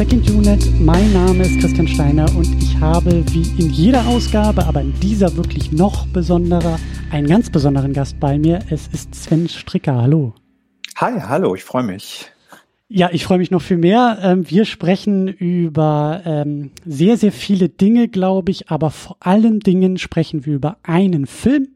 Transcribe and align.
Second 0.00 0.30
Unit. 0.30 0.80
Mein 0.80 1.12
Name 1.12 1.44
ist 1.44 1.60
Christian 1.60 1.86
Steiner 1.86 2.24
und 2.34 2.46
ich 2.62 2.74
habe 2.80 3.22
wie 3.34 3.42
in 3.62 3.68
jeder 3.68 4.06
Ausgabe, 4.06 4.64
aber 4.64 4.80
in 4.80 4.98
dieser 4.98 5.36
wirklich 5.36 5.72
noch 5.72 6.06
besonderer, 6.06 6.78
einen 7.10 7.26
ganz 7.26 7.50
besonderen 7.50 7.92
Gast 7.92 8.18
bei 8.18 8.38
mir. 8.38 8.60
Es 8.70 8.88
ist 8.88 9.14
Sven 9.14 9.46
Stricker. 9.46 10.00
Hallo. 10.00 10.32
Hi, 10.96 11.20
hallo, 11.20 11.54
ich 11.54 11.64
freue 11.64 11.82
mich. 11.82 12.32
Ja, 12.88 13.10
ich 13.12 13.24
freue 13.26 13.36
mich 13.36 13.50
noch 13.50 13.60
viel 13.60 13.76
mehr. 13.76 14.18
Ähm, 14.22 14.48
wir 14.48 14.64
sprechen 14.64 15.28
über 15.28 16.22
ähm, 16.24 16.70
sehr, 16.86 17.18
sehr 17.18 17.30
viele 17.30 17.68
Dinge, 17.68 18.08
glaube 18.08 18.52
ich, 18.52 18.70
aber 18.70 18.88
vor 18.88 19.18
allen 19.20 19.60
Dingen 19.60 19.98
sprechen 19.98 20.46
wir 20.46 20.54
über 20.54 20.78
einen 20.82 21.26
Film. 21.26 21.68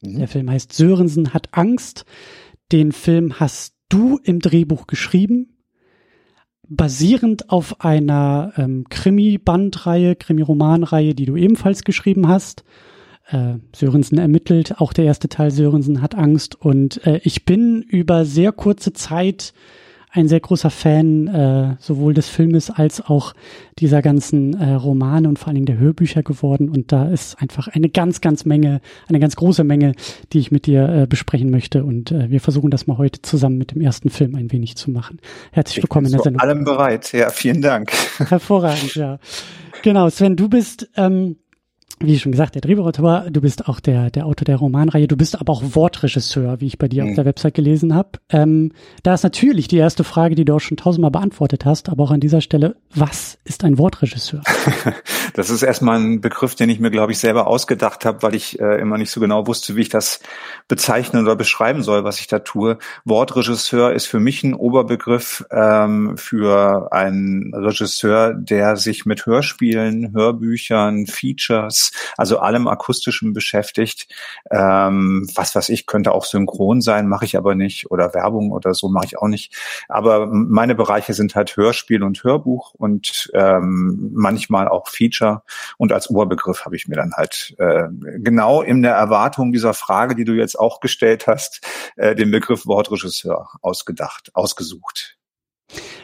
Mhm. 0.00 0.18
Der 0.18 0.26
Film 0.26 0.50
heißt 0.50 0.72
Sörensen 0.72 1.32
hat 1.32 1.50
Angst. 1.52 2.06
Den 2.72 2.90
Film 2.90 3.38
hast 3.38 3.76
du 3.88 4.18
im 4.24 4.40
Drehbuch 4.40 4.88
geschrieben, 4.88 5.52
basierend 6.68 7.50
auf 7.50 7.80
einer 7.80 8.52
ähm, 8.56 8.86
Krimi-Bandreihe, 8.88 10.16
Krimi-Romanreihe, 10.16 11.14
die 11.14 11.26
du 11.26 11.36
ebenfalls 11.36 11.84
geschrieben 11.84 12.28
hast. 12.28 12.64
Äh, 13.28 13.54
Sörensen 13.74 14.18
ermittelt, 14.18 14.80
auch 14.80 14.92
der 14.92 15.04
erste 15.04 15.28
Teil 15.28 15.50
Sörensen 15.50 16.02
hat 16.02 16.14
Angst 16.14 16.60
und 16.60 17.06
äh, 17.06 17.20
ich 17.22 17.44
bin 17.44 17.82
über 17.82 18.24
sehr 18.24 18.52
kurze 18.52 18.92
Zeit 18.92 19.54
ein 20.14 20.28
sehr 20.28 20.40
großer 20.40 20.68
Fan 20.68 21.26
äh, 21.26 21.76
sowohl 21.80 22.12
des 22.12 22.28
Filmes 22.28 22.70
als 22.70 23.00
auch 23.00 23.32
dieser 23.78 24.02
ganzen 24.02 24.52
äh, 24.60 24.74
Romane 24.74 25.26
und 25.26 25.38
vor 25.38 25.48
allen 25.48 25.54
Dingen 25.54 25.66
der 25.66 25.78
Hörbücher 25.78 26.22
geworden. 26.22 26.68
Und 26.68 26.92
da 26.92 27.08
ist 27.08 27.40
einfach 27.40 27.68
eine 27.68 27.88
ganz, 27.88 28.20
ganz 28.20 28.44
Menge, 28.44 28.82
eine 29.08 29.20
ganz 29.20 29.36
große 29.36 29.64
Menge, 29.64 29.94
die 30.32 30.38
ich 30.38 30.52
mit 30.52 30.66
dir 30.66 30.86
äh, 30.88 31.06
besprechen 31.06 31.50
möchte. 31.50 31.84
Und 31.84 32.12
äh, 32.12 32.30
wir 32.30 32.40
versuchen 32.40 32.70
das 32.70 32.86
mal 32.86 32.98
heute 32.98 33.22
zusammen 33.22 33.56
mit 33.56 33.72
dem 33.72 33.80
ersten 33.80 34.10
Film 34.10 34.34
ein 34.34 34.52
wenig 34.52 34.76
zu 34.76 34.90
machen. 34.90 35.18
Herzlich 35.50 35.78
ich 35.78 35.84
willkommen 35.84 36.06
in 36.06 36.12
der 36.12 36.20
Sendung. 36.20 36.42
allem 36.42 36.64
bereit. 36.64 37.10
Ja, 37.12 37.30
vielen 37.30 37.62
Dank. 37.62 37.90
Hervorragend, 38.18 38.94
ja. 38.94 39.18
Genau, 39.82 40.10
Sven, 40.10 40.36
du 40.36 40.50
bist 40.50 40.90
ähm, 40.96 41.36
wie 42.04 42.18
schon 42.18 42.32
gesagt, 42.32 42.54
der 42.54 42.62
Drehbuchautor, 42.62 43.26
du 43.30 43.40
bist 43.40 43.68
auch 43.68 43.80
der, 43.80 44.10
der 44.10 44.26
Autor 44.26 44.44
der 44.44 44.56
Romanreihe, 44.56 45.08
du 45.08 45.16
bist 45.16 45.40
aber 45.40 45.52
auch 45.52 45.62
Wortregisseur, 45.62 46.60
wie 46.60 46.66
ich 46.66 46.78
bei 46.78 46.88
dir 46.88 47.04
mhm. 47.04 47.10
auf 47.10 47.14
der 47.16 47.24
Website 47.24 47.54
gelesen 47.54 47.94
habe. 47.94 48.10
Ähm, 48.30 48.72
da 49.02 49.14
ist 49.14 49.22
natürlich 49.22 49.68
die 49.68 49.76
erste 49.76 50.04
Frage, 50.04 50.34
die 50.34 50.44
du 50.44 50.54
auch 50.54 50.60
schon 50.60 50.76
tausendmal 50.76 51.10
beantwortet 51.10 51.64
hast, 51.64 51.88
aber 51.88 52.04
auch 52.04 52.10
an 52.10 52.20
dieser 52.20 52.40
Stelle, 52.40 52.76
was 52.94 53.38
ist 53.44 53.64
ein 53.64 53.78
Wortregisseur? 53.78 54.42
das 55.34 55.50
ist 55.50 55.62
erstmal 55.62 55.98
ein 55.98 56.20
Begriff, 56.20 56.54
den 56.54 56.68
ich 56.68 56.80
mir, 56.80 56.90
glaube 56.90 57.12
ich, 57.12 57.18
selber 57.18 57.46
ausgedacht 57.46 58.04
habe, 58.04 58.22
weil 58.22 58.34
ich 58.34 58.60
äh, 58.60 58.80
immer 58.80 58.98
nicht 58.98 59.10
so 59.10 59.20
genau 59.20 59.46
wusste, 59.46 59.76
wie 59.76 59.82
ich 59.82 59.88
das 59.88 60.20
bezeichnen 60.68 61.22
oder 61.22 61.36
beschreiben 61.36 61.82
soll, 61.82 62.04
was 62.04 62.20
ich 62.20 62.26
da 62.26 62.40
tue. 62.40 62.78
Wortregisseur 63.04 63.92
ist 63.92 64.06
für 64.06 64.20
mich 64.20 64.42
ein 64.42 64.54
Oberbegriff 64.54 65.44
ähm, 65.50 66.16
für 66.16 66.92
einen 66.92 67.54
Regisseur, 67.54 68.34
der 68.34 68.76
sich 68.76 69.06
mit 69.06 69.26
Hörspielen, 69.26 70.12
Hörbüchern, 70.12 71.06
Features, 71.06 71.91
also 72.16 72.38
allem 72.38 72.68
Akustischen 72.68 73.32
beschäftigt. 73.32 74.12
Ähm, 74.50 75.28
was 75.34 75.54
weiß 75.54 75.68
ich, 75.68 75.86
könnte 75.86 76.12
auch 76.12 76.24
synchron 76.24 76.80
sein, 76.80 77.08
mache 77.08 77.24
ich 77.24 77.36
aber 77.36 77.54
nicht. 77.54 77.90
Oder 77.90 78.14
Werbung 78.14 78.52
oder 78.52 78.74
so 78.74 78.88
mache 78.88 79.06
ich 79.06 79.18
auch 79.18 79.28
nicht. 79.28 79.56
Aber 79.88 80.26
meine 80.26 80.74
Bereiche 80.74 81.14
sind 81.14 81.34
halt 81.34 81.56
Hörspiel 81.56 82.02
und 82.02 82.22
Hörbuch 82.24 82.74
und 82.74 83.30
ähm, 83.34 84.10
manchmal 84.14 84.68
auch 84.68 84.88
Feature. 84.88 85.42
Und 85.78 85.92
als 85.92 86.10
Oberbegriff 86.10 86.64
habe 86.64 86.76
ich 86.76 86.88
mir 86.88 86.96
dann 86.96 87.12
halt 87.14 87.54
äh, 87.58 87.88
genau 88.18 88.62
in 88.62 88.82
der 88.82 88.94
Erwartung 88.94 89.52
dieser 89.52 89.74
Frage, 89.74 90.14
die 90.14 90.24
du 90.24 90.32
jetzt 90.32 90.58
auch 90.58 90.80
gestellt 90.80 91.26
hast, 91.26 91.60
äh, 91.96 92.14
den 92.14 92.30
Begriff 92.30 92.66
Wortregisseur 92.66 93.48
ausgedacht, 93.60 94.30
ausgesucht. 94.34 95.16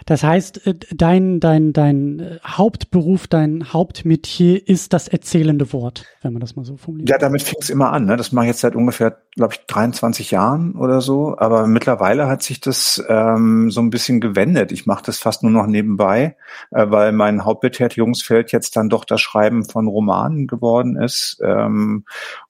Das 0.08 0.24
heißt, 0.24 0.66
äh, 0.66 0.74
dein, 0.94 1.38
dein, 1.38 1.74
dein 1.74 2.20
äh, 2.20 2.38
Hauptberuf, 2.42 3.26
dein 3.26 3.74
Hauptmetier 3.74 4.66
ist 4.66 4.94
das 4.94 5.06
erzählende 5.06 5.70
Wort, 5.74 6.06
wenn 6.22 6.32
man 6.32 6.40
das 6.40 6.56
mal 6.56 6.64
so 6.64 6.78
formuliert. 6.78 7.10
Ja, 7.10 7.18
damit 7.18 7.42
fing 7.42 7.58
es 7.60 7.68
immer 7.68 7.92
an. 7.92 8.06
Ne? 8.06 8.16
Das 8.16 8.32
mache 8.32 8.46
ich 8.46 8.48
jetzt 8.48 8.60
seit 8.60 8.74
ungefähr, 8.74 9.18
glaube 9.36 9.52
ich, 9.52 9.66
23 9.66 10.30
Jahren 10.30 10.76
oder 10.76 11.02
so. 11.02 11.36
Aber 11.36 11.66
mittlerweile 11.66 12.26
hat 12.26 12.42
sich 12.42 12.58
das 12.58 13.04
ähm, 13.06 13.70
so 13.70 13.82
ein 13.82 13.90
bisschen 13.90 14.22
gewendet. 14.22 14.72
Ich 14.72 14.86
mache 14.86 15.04
das 15.04 15.18
fast 15.18 15.42
nur 15.42 15.52
noch 15.52 15.66
nebenbei, 15.66 16.38
äh, 16.70 16.86
weil 16.88 17.12
mein 17.12 17.44
Hauptbetätigungsfeld 17.44 18.50
jetzt 18.50 18.76
dann 18.76 18.88
doch 18.88 19.04
das 19.04 19.20
Schreiben 19.20 19.66
von 19.66 19.88
Romanen 19.88 20.46
geworden 20.46 20.96
ist. 20.96 21.38
Ähm, 21.44 22.06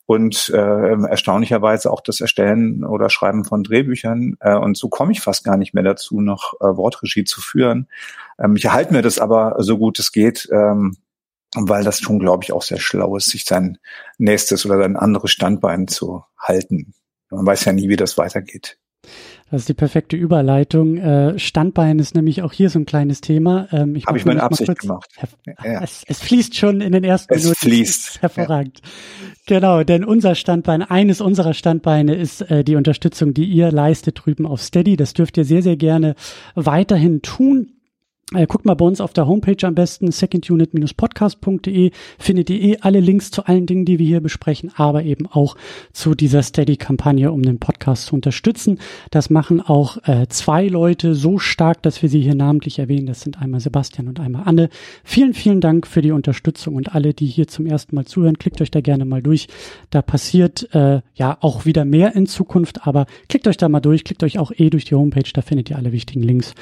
und 0.09 0.49
äh, 0.55 0.57
erstaunlicherweise 0.57 1.91
auch 1.93 2.01
das 2.01 2.23
Erstellen 2.23 2.83
oder 2.83 3.11
Schreiben 3.11 3.45
von 3.45 3.63
Drehbüchern. 3.63 4.39
Äh, 4.41 4.57
und 4.57 4.75
so 4.75 4.89
komme 4.89 5.13
ich 5.13 5.21
fast 5.21 5.45
gar 5.45 5.59
nicht 5.59 5.75
mehr 5.75 5.83
dazu, 5.85 6.23
noch 6.23 6.55
äh, 6.63 6.65
Wortregie 6.65 7.25
zu 7.25 7.43
führen. 7.43 7.89
Ähm, 8.39 8.57
ich 8.57 8.65
erhalte 8.65 8.95
mir 8.95 9.03
das 9.03 9.19
aber 9.19 9.57
so 9.59 9.77
gut 9.77 9.99
es 9.99 10.11
geht, 10.11 10.49
ähm, 10.51 10.97
weil 11.55 11.85
das 11.85 12.01
schon, 12.01 12.19
glaube 12.21 12.43
ich, 12.43 12.53
auch 12.53 12.63
sehr 12.63 12.81
schlau 12.81 13.19
ist, 13.19 13.29
sich 13.29 13.45
sein 13.45 13.77
nächstes 14.17 14.65
oder 14.65 14.79
sein 14.79 14.97
anderes 14.97 15.31
Standbein 15.31 15.89
zu 15.89 16.25
halten. 16.39 16.95
Man 17.29 17.45
weiß 17.45 17.67
ja 17.67 17.75
nie, 17.75 17.91
wie 17.91 17.97
das 17.97 18.17
weitergeht. 18.17 18.79
Das 19.51 19.63
ist 19.63 19.69
die 19.69 19.75
perfekte 19.75 20.17
Überleitung. 20.17 20.99
Äh, 20.99 21.39
Standbein 21.39 21.99
ist 21.99 22.15
nämlich 22.15 22.43
auch 22.43 22.53
hier 22.53 22.69
so 22.69 22.79
ein 22.79 22.87
kleines 22.87 23.23
Thema. 23.23 23.67
Ähm, 23.73 23.97
ich 23.97 24.07
Habe 24.07 24.19
ich 24.19 24.27
meine 24.27 24.43
Absicht 24.43 24.69
kurz, 24.69 24.81
gemacht. 24.81 25.11
Ja. 25.65 25.83
Es, 25.83 26.05
es, 26.07 26.21
fließt 26.21 26.55
schon 26.55 26.83
in 26.83 26.93
den 26.93 27.03
ersten 27.05 27.33
es 27.33 27.45
Minuten. 27.45 27.59
Es 27.59 27.67
fließt. 27.67 28.19
Hervorragend. 28.23 28.81
Ja. 28.83 28.89
Genau, 29.47 29.85
denn 29.85 30.05
unser 30.05 30.35
Standbein, 30.35 30.83
eines 30.83 31.23
unserer 31.23 31.55
Standbeine 31.55 32.15
ist 32.15 32.43
äh, 32.51 32.63
die 32.63 32.77
Unterstützung, 32.77 33.33
die 33.33 33.47
ihr 33.47 33.73
leistet 33.73 34.21
drüben 34.25 34.45
auf 34.45 34.61
Steady. 34.61 34.97
Das 34.97 35.15
dürft 35.15 35.39
ihr 35.39 35.45
sehr, 35.45 35.63
sehr 35.63 35.77
gerne 35.77 36.15
weiterhin 36.55 37.23
tun. 37.23 37.78
Äh, 38.35 38.47
guckt 38.47 38.67
mal 38.67 38.75
bei 38.75 38.85
uns 38.85 39.01
auf 39.01 39.15
der 39.15 39.27
Homepage 39.27 39.67
am 39.67 39.75
besten, 39.75 40.13
secondunit-podcast.de, 40.13 41.93
findet 42.19 42.51
ihr 42.51 42.61
eh 42.61 42.77
alle 42.83 43.01
Links 43.01 43.31
zu 43.31 43.47
allen 43.47 43.65
Dingen, 43.65 43.87
die 43.87 43.99
wir 43.99 44.07
hier 44.07 44.21
besprechen, 44.21 44.71
aber 44.77 45.03
eben 45.05 45.27
auch 45.27 45.57
zu 45.95 46.15
dieser 46.15 46.43
Steady-Kampagne, 46.43 47.33
um 47.33 47.41
den 47.41 47.59
Podcast 47.59 48.05
zu 48.05 48.15
unterstützen. 48.15 48.81
Das 49.11 49.31
machen 49.31 49.63
auch 49.63 49.97
äh, 50.07 50.27
zwei 50.29 50.69
Leute 50.69 51.15
so 51.15 51.39
stark, 51.39 51.81
dass 51.83 52.03
wir 52.03 52.11
sie 52.11 52.21
hier 52.21 52.35
namentlich 52.35 52.79
erwähnen. 52.79 53.07
Das 53.07 53.23
sind 53.23 53.41
einmal 53.41 53.61
Sebastian 53.61 54.09
und 54.09 54.21
einmal 54.21 54.43
Anne. 54.45 54.69
Vielen, 55.05 55.33
vielen 55.33 55.63
Dank 55.63 55.87
für 55.87 56.03
die 56.03 56.13
Unterstützung 56.13 56.75
und 56.75 56.95
alle, 56.95 57.15
die 57.15 57.27
hier 57.27 57.49
zum 57.49 57.65
ersten 57.65 57.97
Mal 57.97 58.05
zuhören, 58.05 58.39
klickt 58.39 58.61
euch 58.61 58.71
da 58.71 58.83
gerne 58.83 59.07
mal 59.07 59.23
durch. 59.23 59.49
Da 59.89 60.03
passiert 60.03 60.69
äh, 60.75 61.01
ja 61.15 61.39
auch 61.41 61.65
wieder 61.65 61.87
mehr 61.87 62.15
in 62.15 62.27
Zukunft, 62.27 62.87
aber 62.87 63.07
klickt 63.31 63.49
euch 63.49 63.57
da 63.57 63.71
mal 63.71 63.81
durch, 63.81 64.05
klickt 64.05 64.23
euch 64.23 64.39
auch 64.39 64.53
eh 64.55 64.69
durch 64.69 64.85
die 64.85 64.97
Homepage, 64.97 65.31
da 65.33 65.41
findet 65.41 65.71
ihr 65.71 65.77
alle 65.77 65.93
wichtigen 65.93 66.23
Links. 66.23 66.55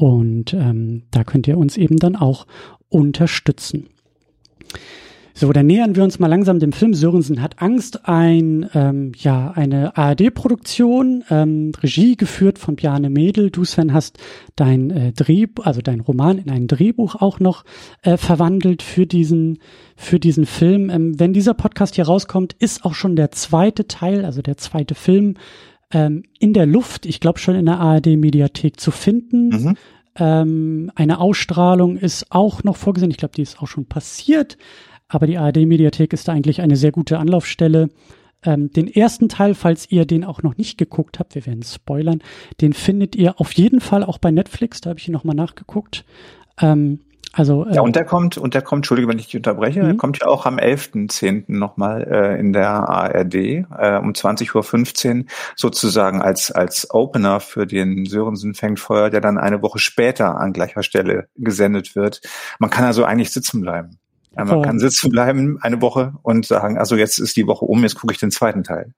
Und 0.00 0.54
ähm, 0.54 1.02
da 1.10 1.24
könnt 1.24 1.46
ihr 1.46 1.58
uns 1.58 1.76
eben 1.76 1.98
dann 1.98 2.16
auch 2.16 2.46
unterstützen. 2.88 3.90
So, 5.34 5.52
dann 5.52 5.66
nähern 5.66 5.94
wir 5.94 6.04
uns 6.04 6.18
mal 6.18 6.26
langsam 6.26 6.58
dem 6.58 6.72
Film. 6.72 6.94
Sörensen 6.94 7.42
hat 7.42 7.60
Angst, 7.60 8.08
ein, 8.08 8.68
ähm, 8.72 9.12
ja, 9.18 9.50
eine 9.50 9.98
ARD-Produktion, 9.98 11.22
ähm, 11.28 11.72
Regie 11.82 12.16
geführt 12.16 12.58
von 12.58 12.76
Bjarne 12.76 13.10
Mädel. 13.10 13.50
Du, 13.50 13.66
Sven, 13.66 13.92
hast 13.92 14.16
dein 14.56 14.90
äh, 14.90 15.12
Dreh, 15.12 15.46
also 15.62 15.82
dein 15.82 16.00
Roman 16.00 16.38
in 16.38 16.50
ein 16.50 16.66
Drehbuch 16.66 17.16
auch 17.16 17.38
noch 17.38 17.64
äh, 18.00 18.16
verwandelt 18.16 18.80
für 18.80 19.06
diesen, 19.06 19.58
für 19.96 20.18
diesen 20.18 20.46
Film. 20.46 20.88
Ähm, 20.88 21.20
wenn 21.20 21.34
dieser 21.34 21.52
Podcast 21.52 21.96
hier 21.96 22.06
rauskommt, 22.06 22.54
ist 22.58 22.86
auch 22.86 22.94
schon 22.94 23.16
der 23.16 23.32
zweite 23.32 23.86
Teil, 23.86 24.24
also 24.24 24.40
der 24.40 24.56
zweite 24.56 24.94
Film 24.94 25.34
ähm, 25.92 26.22
in 26.38 26.52
der 26.52 26.66
Luft, 26.66 27.06
ich 27.06 27.20
glaube 27.20 27.38
schon 27.38 27.54
in 27.54 27.66
der 27.66 27.80
ARD-Mediathek 27.80 28.78
zu 28.78 28.90
finden. 28.90 29.48
Mhm. 29.48 29.76
Ähm, 30.16 30.92
eine 30.94 31.20
Ausstrahlung 31.20 31.96
ist 31.96 32.26
auch 32.30 32.62
noch 32.62 32.76
vorgesehen. 32.76 33.10
Ich 33.10 33.16
glaube, 33.16 33.34
die 33.34 33.42
ist 33.42 33.60
auch 33.60 33.68
schon 33.68 33.86
passiert. 33.86 34.56
Aber 35.08 35.26
die 35.26 35.38
ARD-Mediathek 35.38 36.12
ist 36.12 36.28
da 36.28 36.32
eigentlich 36.32 36.60
eine 36.60 36.76
sehr 36.76 36.92
gute 36.92 37.18
Anlaufstelle. 37.18 37.88
Ähm, 38.42 38.70
den 38.72 38.88
ersten 38.88 39.28
Teil, 39.28 39.54
falls 39.54 39.90
ihr 39.90 40.06
den 40.06 40.24
auch 40.24 40.42
noch 40.42 40.56
nicht 40.56 40.78
geguckt 40.78 41.18
habt, 41.18 41.34
wir 41.34 41.44
werden 41.46 41.62
spoilern, 41.62 42.22
den 42.60 42.72
findet 42.72 43.14
ihr 43.16 43.38
auf 43.40 43.52
jeden 43.52 43.80
Fall 43.80 44.02
auch 44.04 44.18
bei 44.18 44.30
Netflix. 44.30 44.80
Da 44.80 44.90
habe 44.90 45.00
ich 45.00 45.08
ihn 45.08 45.12
nochmal 45.12 45.36
nachgeguckt. 45.36 46.04
Ähm, 46.60 47.00
also, 47.32 47.64
äh, 47.66 47.74
ja, 47.74 47.80
und 47.80 47.94
der 47.94 48.04
kommt, 48.04 48.38
und 48.38 48.54
der 48.54 48.62
kommt, 48.62 48.80
Entschuldige, 48.80 49.06
wenn 49.08 49.18
ich 49.18 49.26
dich 49.26 49.36
unterbreche, 49.36 49.80
der 49.80 49.92
mhm. 49.92 49.98
kommt 49.98 50.18
ja 50.20 50.26
auch 50.26 50.46
am 50.46 50.58
11.10. 50.58 51.44
nochmal 51.46 52.02
äh, 52.10 52.40
in 52.40 52.52
der 52.52 52.68
ARD 52.68 53.34
äh, 53.34 53.98
um 53.98 54.12
20.15 54.12 55.18
Uhr 55.18 55.24
sozusagen 55.54 56.22
als, 56.22 56.50
als 56.50 56.90
Opener 56.90 57.38
für 57.38 57.66
den 57.66 58.04
Sörensen 58.06 58.54
fängt 58.54 58.80
Feuer, 58.80 59.10
der 59.10 59.20
dann 59.20 59.38
eine 59.38 59.62
Woche 59.62 59.78
später 59.78 60.40
an 60.40 60.52
gleicher 60.52 60.82
Stelle 60.82 61.28
gesendet 61.36 61.94
wird. 61.94 62.20
Man 62.58 62.70
kann 62.70 62.84
also 62.84 63.04
eigentlich 63.04 63.30
sitzen 63.30 63.60
bleiben. 63.60 63.99
Ja, 64.36 64.44
man 64.44 64.62
kann 64.62 64.78
sitzen 64.78 65.10
bleiben 65.10 65.58
eine 65.60 65.82
Woche 65.82 66.14
und 66.22 66.46
sagen, 66.46 66.78
also 66.78 66.94
jetzt 66.94 67.18
ist 67.18 67.36
die 67.36 67.48
Woche 67.48 67.64
um, 67.64 67.82
jetzt 67.82 67.96
gucke 67.96 68.12
ich 68.12 68.20
den 68.20 68.30
zweiten 68.30 68.62
Teil. 68.62 68.94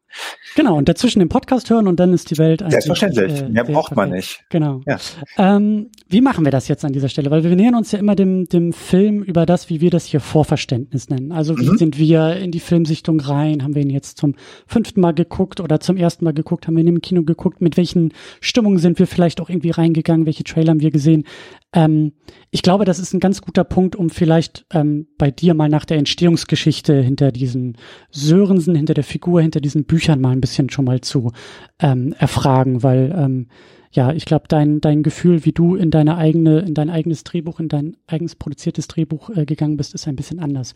Genau, 0.57 0.77
und 0.77 0.91
dazwischen 0.91 1.21
den 1.21 1.31
Podcast 1.31 1.71
hören 1.71 1.89
und 1.89 1.99
dann 1.99 2.13
ist 2.13 2.31
die 2.31 2.37
Welt 2.37 2.61
eigentlich. 2.61 2.85
Selbstverständlich, 2.85 3.41
äh, 3.41 3.49
mehr 3.49 3.65
braucht 3.65 3.97
man 3.97 4.11
nicht. 4.11 4.45
Genau. 4.51 4.83
Ja. 4.87 4.99
Ähm, 5.39 5.91
wie 6.09 6.21
machen 6.21 6.45
wir 6.45 6.53
das 6.53 6.69
jetzt 6.69 6.85
an 6.85 6.93
dieser 6.93 7.09
Stelle? 7.09 7.31
Weil 7.31 7.45
wir 7.45 7.57
nähern 7.57 7.75
uns 7.75 7.93
ja 7.93 7.99
immer 7.99 8.15
dem, 8.15 8.45
dem 8.45 8.75
Film 8.75 9.23
über 9.23 9.47
das, 9.47 9.71
wie 9.71 9.81
wir 9.81 9.91
das 9.91 10.05
hier 10.05 10.21
Vorverständnis 10.21 11.09
nennen. 11.09 11.33
Also 11.33 11.59
wie 11.59 11.71
mhm. 11.71 11.79
sind 11.79 11.99
wir 11.99 12.37
in 12.37 12.51
die 12.51 12.61
Filmsichtung 12.61 13.19
rein? 13.19 13.63
Haben 13.63 13.75
wir 13.75 13.81
ihn 13.81 13.91
jetzt 13.91 14.19
zum 14.19 14.35
fünften 14.67 15.01
Mal 15.01 15.15
geguckt 15.15 15.61
oder 15.61 15.81
zum 15.81 15.97
ersten 15.97 16.27
Mal 16.27 16.35
geguckt? 16.35 16.67
Haben 16.67 16.77
wir 16.77 16.83
ihn 16.83 16.89
im 16.89 17.01
Kino 17.01 17.23
geguckt? 17.23 17.63
Mit 17.63 17.79
welchen 17.79 18.13
Stimmungen 18.43 18.79
sind 18.79 18.99
wir 18.99 19.07
vielleicht 19.07 19.41
auch 19.41 19.49
irgendwie 19.49 19.71
reingegangen? 19.71 20.27
Welche 20.27 20.45
Trailer 20.45 20.73
haben 20.73 20.83
wir 20.83 20.91
gesehen? 20.91 21.25
Ähm, 21.73 22.13
ich 22.51 22.63
glaube, 22.63 22.85
das 22.85 22.99
ist 22.99 23.15
ein 23.15 23.21
ganz 23.21 23.41
guter 23.41 23.65
Punkt, 23.65 23.97
um 23.97 24.11
vielleicht 24.11 24.67
ähm, 24.73 25.07
bei 25.19 25.31
dir 25.31 25.55
mal 25.55 25.69
nach 25.69 25.85
der 25.85 25.99
Entstehungsgeschichte 25.99 27.01
hinter 27.01 27.33
diesen 27.33 27.77
Sörensen, 28.11 28.75
hinter 28.75 28.95
der 28.95 29.05
Figur, 29.05 29.41
hinter 29.41 29.61
diesen 29.61 29.85
Büchern 29.85 30.21
mal 30.21 30.31
ein 30.31 30.41
bisschen 30.41 30.71
schon 30.71 30.85
mal 30.85 31.01
zu 31.01 31.33
ähm, 31.81 32.15
erfragen, 32.19 32.83
weil 32.83 33.15
ähm, 33.17 33.49
ja, 33.95 34.13
ich 34.13 34.25
glaube, 34.25 34.47
dein, 34.49 34.81
dein 34.81 35.03
Gefühl, 35.03 35.45
wie 35.45 35.53
du 35.53 35.77
in 35.77 35.91
deine 35.91 36.17
eigene, 36.17 36.61
in 36.61 36.73
dein 36.73 36.89
eigenes 36.89 37.25
Drehbuch, 37.25 37.61
in 37.61 37.69
dein 37.69 37.97
eigens 38.07 38.35
produziertes 38.37 38.89
Drehbuch 38.89 39.29
äh, 39.31 39.45
gegangen 39.45 39.77
bist, 39.77 39.93
ist 39.93 40.09
ein 40.09 40.17
bisschen 40.17 40.41
anders. 40.41 40.75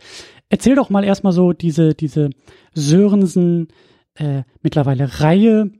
Erzähl 0.50 0.74
doch 0.74 0.90
mal 0.90 1.02
erstmal 1.02 1.32
so 1.32 1.54
diese, 1.54 1.94
diese 1.94 2.28
Sörensen 2.74 3.68
äh, 4.16 4.42
mittlerweile 4.62 5.20
Reihe, 5.20 5.70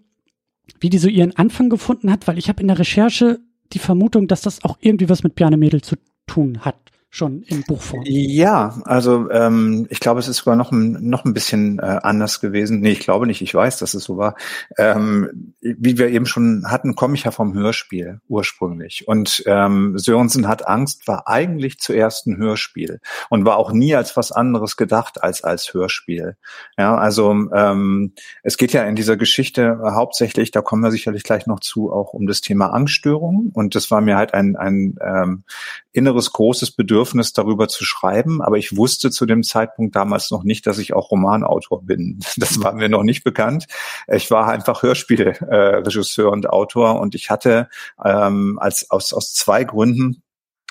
wie 0.81 0.89
die 0.89 0.99
so 0.99 1.09
ihren 1.09 1.37
Anfang 1.37 1.69
gefunden 1.69 2.11
hat, 2.11 2.27
weil 2.27 2.39
ich 2.39 2.49
habe 2.49 2.63
in 2.63 2.69
der 2.69 2.79
Recherche 2.79 3.39
die 3.73 3.79
Vermutung, 3.79 4.29
dass 4.29 4.43
das 4.43 4.65
auch 4.65 4.79
irgendwie 4.81 5.09
was 5.09 5.23
mit 5.23 5.35
Bjarne 5.35 5.57
Mädel 5.57 5.83
zu 5.83 5.97
tun 6.27 6.61
hat 6.65 6.77
schon 7.11 7.43
in 7.43 7.63
Buchform. 7.63 8.03
Ja, 8.05 8.81
also 8.85 9.31
ähm, 9.31 9.87
ich 9.91 10.01
glaube, 10.01 10.21
es 10.21 10.29
ist 10.29 10.39
sogar 10.39 10.57
noch 10.57 10.73
ein, 10.73 11.09
noch 11.09 11.25
ein 11.25 11.35
bisschen 11.35 11.79
äh, 11.79 12.01
anders 12.03 12.41
gewesen. 12.41 12.81
Nee, 12.81 12.93
ich 12.93 13.01
glaube 13.01 13.27
nicht, 13.27 13.41
ich 13.41 13.55
weiß, 13.55 13.79
dass 13.79 13.95
es 13.95 14.05
so 14.05 14.17
war. 14.17 14.37
Ähm, 14.77 15.55
wie 15.61 15.99
wir 15.99 16.09
eben 16.09 16.27
schon 16.27 16.65
hatten, 16.67 16.95
komme 16.95 17.15
ich 17.15 17.25
ja 17.25 17.31
vom 17.31 17.55
Hörspiel 17.55 18.21
ursprünglich. 18.29 19.09
Und 19.09 19.43
ähm, 19.47 19.99
Sörensen 19.99 20.47
hat 20.49 20.67
Angst 20.69 21.09
war 21.09 21.27
eigentlich 21.27 21.79
zuerst 21.79 22.27
ein 22.27 22.37
Hörspiel 22.37 23.01
und 23.31 23.45
war 23.45 23.57
auch 23.57 23.73
nie 23.73 23.95
als 23.95 24.17
was 24.17 24.33
anderes 24.33 24.77
gedacht 24.77 25.23
als 25.23 25.43
als 25.43 25.73
Hörspiel. 25.73 26.37
Ja, 26.77 26.97
also 26.97 27.31
ähm, 27.55 28.13
es 28.43 28.57
geht 28.57 28.73
ja 28.73 28.85
in 28.85 28.97
dieser 28.97 29.17
Geschichte 29.17 29.79
hauptsächlich, 29.83 30.51
da 30.51 30.61
kommen 30.61 30.83
wir 30.83 30.91
sicherlich 30.91 31.23
gleich 31.23 31.47
noch 31.47 31.61
zu, 31.61 31.93
auch 31.93 32.13
um 32.13 32.27
das 32.27 32.41
Thema 32.41 32.73
Angststörungen. 32.73 33.51
Und 33.55 33.75
das 33.75 33.91
war 33.91 34.01
mir 34.01 34.17
halt 34.17 34.35
ein, 34.35 34.57
ein 34.57 34.97
ähm, 35.01 35.45
inneres 35.93 36.33
großes 36.33 36.73
Bedürfnis, 36.73 36.96
darüber 37.33 37.69
zu 37.69 37.85
schreiben. 37.85 38.43
Aber 38.43 38.57
ich 38.57 38.77
wusste 38.77 39.11
zu 39.11 39.27
dem 39.27 39.43
Zeitpunkt 39.43 39.97
damals 39.97 40.31
noch 40.31 40.45
nicht, 40.45 40.67
dass 40.67 40.79
ich 40.79 40.93
auch 40.93 41.11
Romanautor 41.11 41.83
bin. 41.83 42.21
Das 42.39 42.63
war 42.63 42.73
mir 42.73 42.89
noch 42.89 43.03
nicht 43.03 43.25
bekannt. 43.25 43.67
Ich 44.09 44.31
war 44.31 44.49
einfach 44.49 44.83
Hörspielregisseur 44.83 46.27
äh, 46.27 46.31
und 46.31 46.49
Autor 46.51 47.01
und 47.01 47.15
ich 47.15 47.31
hatte 47.31 47.69
ähm, 48.05 48.59
als 48.61 48.91
aus, 48.91 49.13
aus 49.13 49.33
zwei 49.33 49.65
Gründen 49.65 50.23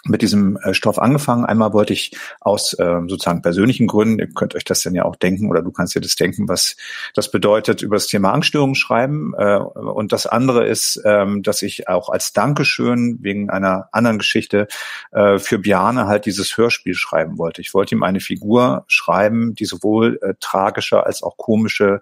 mit 0.07 0.22
diesem 0.22 0.57
äh, 0.57 0.74
Stoff 0.74 1.00
angefangen. 1.00 1.46
Einmal 1.46 1.74
wollte 1.74 1.94
ich 1.94 2.16
aus 2.40 2.74
äh, 2.74 3.02
sozusagen 3.07 3.42
persönlichen 3.42 3.88
Gründen, 3.88 4.19
ihr 4.19 4.28
könnt 4.28 4.56
euch 4.56 4.63
das 4.63 4.81
dann 4.81 4.94
ja 4.94 5.04
auch 5.04 5.16
denken 5.16 5.50
oder 5.50 5.62
du 5.62 5.72
kannst 5.72 5.96
dir 5.96 6.02
das 6.02 6.16
denken, 6.16 6.48
was 6.48 6.75
das 7.13 7.31
bedeutet, 7.31 7.81
über 7.81 7.96
das 7.96 8.07
Thema 8.07 8.31
Angststörungen 8.31 8.75
schreiben. 8.75 9.34
Äh, 9.38 9.57
und 9.57 10.12
das 10.12 10.28
andere 10.28 10.68
ist, 10.68 11.02
ähm, 11.06 11.42
dass 11.44 11.62
ich 11.62 11.88
auch 11.88 12.10
als 12.10 12.34
Dankeschön 12.34 13.18
wegen 13.22 13.50
einer 13.50 13.90
anderen 13.92 14.19
Geschichte 14.19 14.68
äh, 15.12 15.40
für 15.40 15.60
Biane 15.60 16.06
halt 16.06 16.25
dieses 16.25 16.56
Hörspiel 16.57 16.94
schreiben 16.94 17.38
wollte. 17.38 17.62
Ich 17.62 17.74
wollte 17.74 17.96
ihm 17.96 18.04
eine 18.04 18.19
Figur 18.19 18.86
schreiben, 18.88 19.56
die 19.56 19.66
sowohl 19.66 20.19
äh, 20.22 20.34
tragische 20.40 21.06
als 21.06 21.24
auch 21.24 21.38
komische 21.38 22.02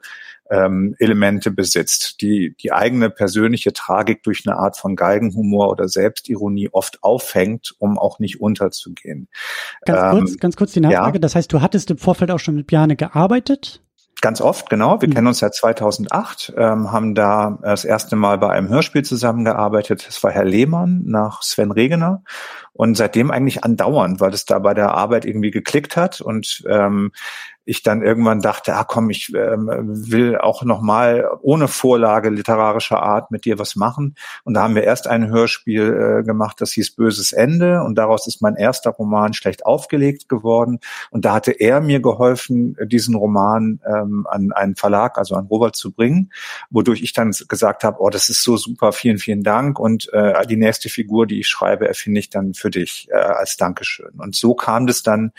ähm, 0.53 0.95
Elemente 1.00 1.50
besitzt, 1.51 2.21
die 2.21 2.55
die 2.61 2.71
eigene 2.71 3.09
persönliche 3.09 3.73
Tragik 3.73 4.21
durch 4.23 4.44
eine 4.45 4.57
Art 4.57 4.77
von 4.77 4.95
Geigenhumor 4.95 5.69
oder 5.69 5.88
Selbstironie 5.88 6.69
oft 6.71 7.03
auffängt, 7.03 7.73
um 7.79 7.97
auch 7.97 8.19
nicht 8.19 8.39
unterzugehen. 8.39 9.27
Ganz 9.85 10.00
ähm, 10.00 10.19
kurz, 10.19 10.38
ganz 10.38 10.55
kurz 10.55 10.71
die 10.73 10.81
Nachfrage. 10.81 11.17
Ja. 11.17 11.21
Das 11.21 11.35
heißt, 11.35 11.51
du 11.51 11.61
hattest 11.61 11.89
im 11.91 11.97
Vorfeld 11.97 12.29
auch 12.29 12.39
schon 12.39 12.55
mit 12.55 12.67
Bjane 12.67 12.95
gearbeitet? 12.95 13.81
Ganz 14.21 14.39
oft, 14.39 14.69
genau. 14.69 15.01
Wir 15.01 15.09
mhm. 15.09 15.13
kennen 15.15 15.27
uns 15.27 15.39
seit 15.39 15.53
2008, 15.53 16.53
ähm, 16.55 16.94
haben 16.94 17.13
da 17.13 17.59
das 17.61 17.83
erste 17.83 18.15
Mal 18.15 18.38
bei 18.38 18.50
einem 18.51 18.69
Hörspiel 18.69 19.03
zusammengearbeitet. 19.03 20.05
Das 20.07 20.23
war 20.23 20.31
Herr 20.31 20.45
Lehmann 20.45 21.01
nach 21.05 21.41
Sven 21.41 21.71
Regener. 21.71 22.23
Und 22.71 22.95
seitdem 22.95 23.31
eigentlich 23.31 23.65
andauernd, 23.65 24.21
weil 24.21 24.33
es 24.33 24.45
da 24.45 24.59
bei 24.59 24.73
der 24.73 24.94
Arbeit 24.94 25.25
irgendwie 25.25 25.51
geklickt 25.51 25.97
hat. 25.97 26.21
Und 26.21 26.63
ähm, 26.69 27.11
ich 27.65 27.83
dann 27.83 28.01
irgendwann 28.01 28.42
dachte, 28.42 28.75
ah 28.75 28.83
komm, 28.83 29.10
ich 29.10 29.33
ähm, 29.33 29.69
will 30.10 30.38
auch 30.38 30.63
nochmal 30.63 31.30
ohne 31.42 31.68
Vorlage 31.68 32.30
literarischer 32.30 33.01
Art 33.01 33.31
mit 33.31 33.45
dir 33.45 33.57
was 33.60 33.75
machen. 33.75 34.15
Und 34.44 34.56
da 34.56 34.63
haben 34.63 34.75
wir 34.75 34.83
erst 34.83 35.07
ein 35.07 35.30
Hörspiel 35.30 36.21
äh, 36.21 36.24
gemacht, 36.24 36.60
das 36.60 36.71
hieß 36.71 36.95
Böses 36.95 37.31
Ende. 37.31 37.81
Und 37.83 37.95
daraus 37.95 38.27
ist 38.27 38.42
mein 38.42 38.56
erster 38.56 38.92
Roman 38.92 39.33
schlecht 39.33 39.65
aufgelegt 39.65 40.27
geworden. 40.27 40.80
Und 41.10 41.25
da 41.25 41.33
hatte 41.33 41.51
er 41.51 41.80
mir 41.80 42.01
geholfen, 42.01 42.75
diesen 42.86 43.15
Roman 43.15 43.80
ähm, 43.88 44.27
an 44.30 44.51
einen 44.51 44.75
Verlag, 44.75 45.18
also 45.18 45.36
an 45.36 45.48
Robert 45.48 45.75
zu 45.75 45.92
bringen, 45.92 46.31
wodurch 46.69 47.01
ich 47.01 47.13
dann 47.13 47.31
gesagt 47.48 47.83
habe, 47.83 48.01
oh, 48.01 48.10
das 48.10 48.27
ist 48.27 48.44
so 48.44 48.57
super, 48.57 48.92
vielen, 48.92 49.19
vielen 49.19 49.44
Dank. 49.44 49.80
Und 49.80 50.12
äh, 50.12 50.45
die 50.48 50.57
nächste 50.57 50.89
Figur, 50.89 51.27
die 51.27 51.39
ich 51.39 51.48
schreibe, 51.48 51.88
erfinde 51.88 52.19
ich 52.19 52.30
dann 52.30 52.54
für 52.54 52.69
dich 52.69 53.07
äh, 53.10 53.15
als 53.15 53.56
Dankeschön. 53.56 54.12
Und 54.18 54.36
so 54.36 54.54
kam 54.54 54.86
das 54.86 55.04
dann 55.04 55.31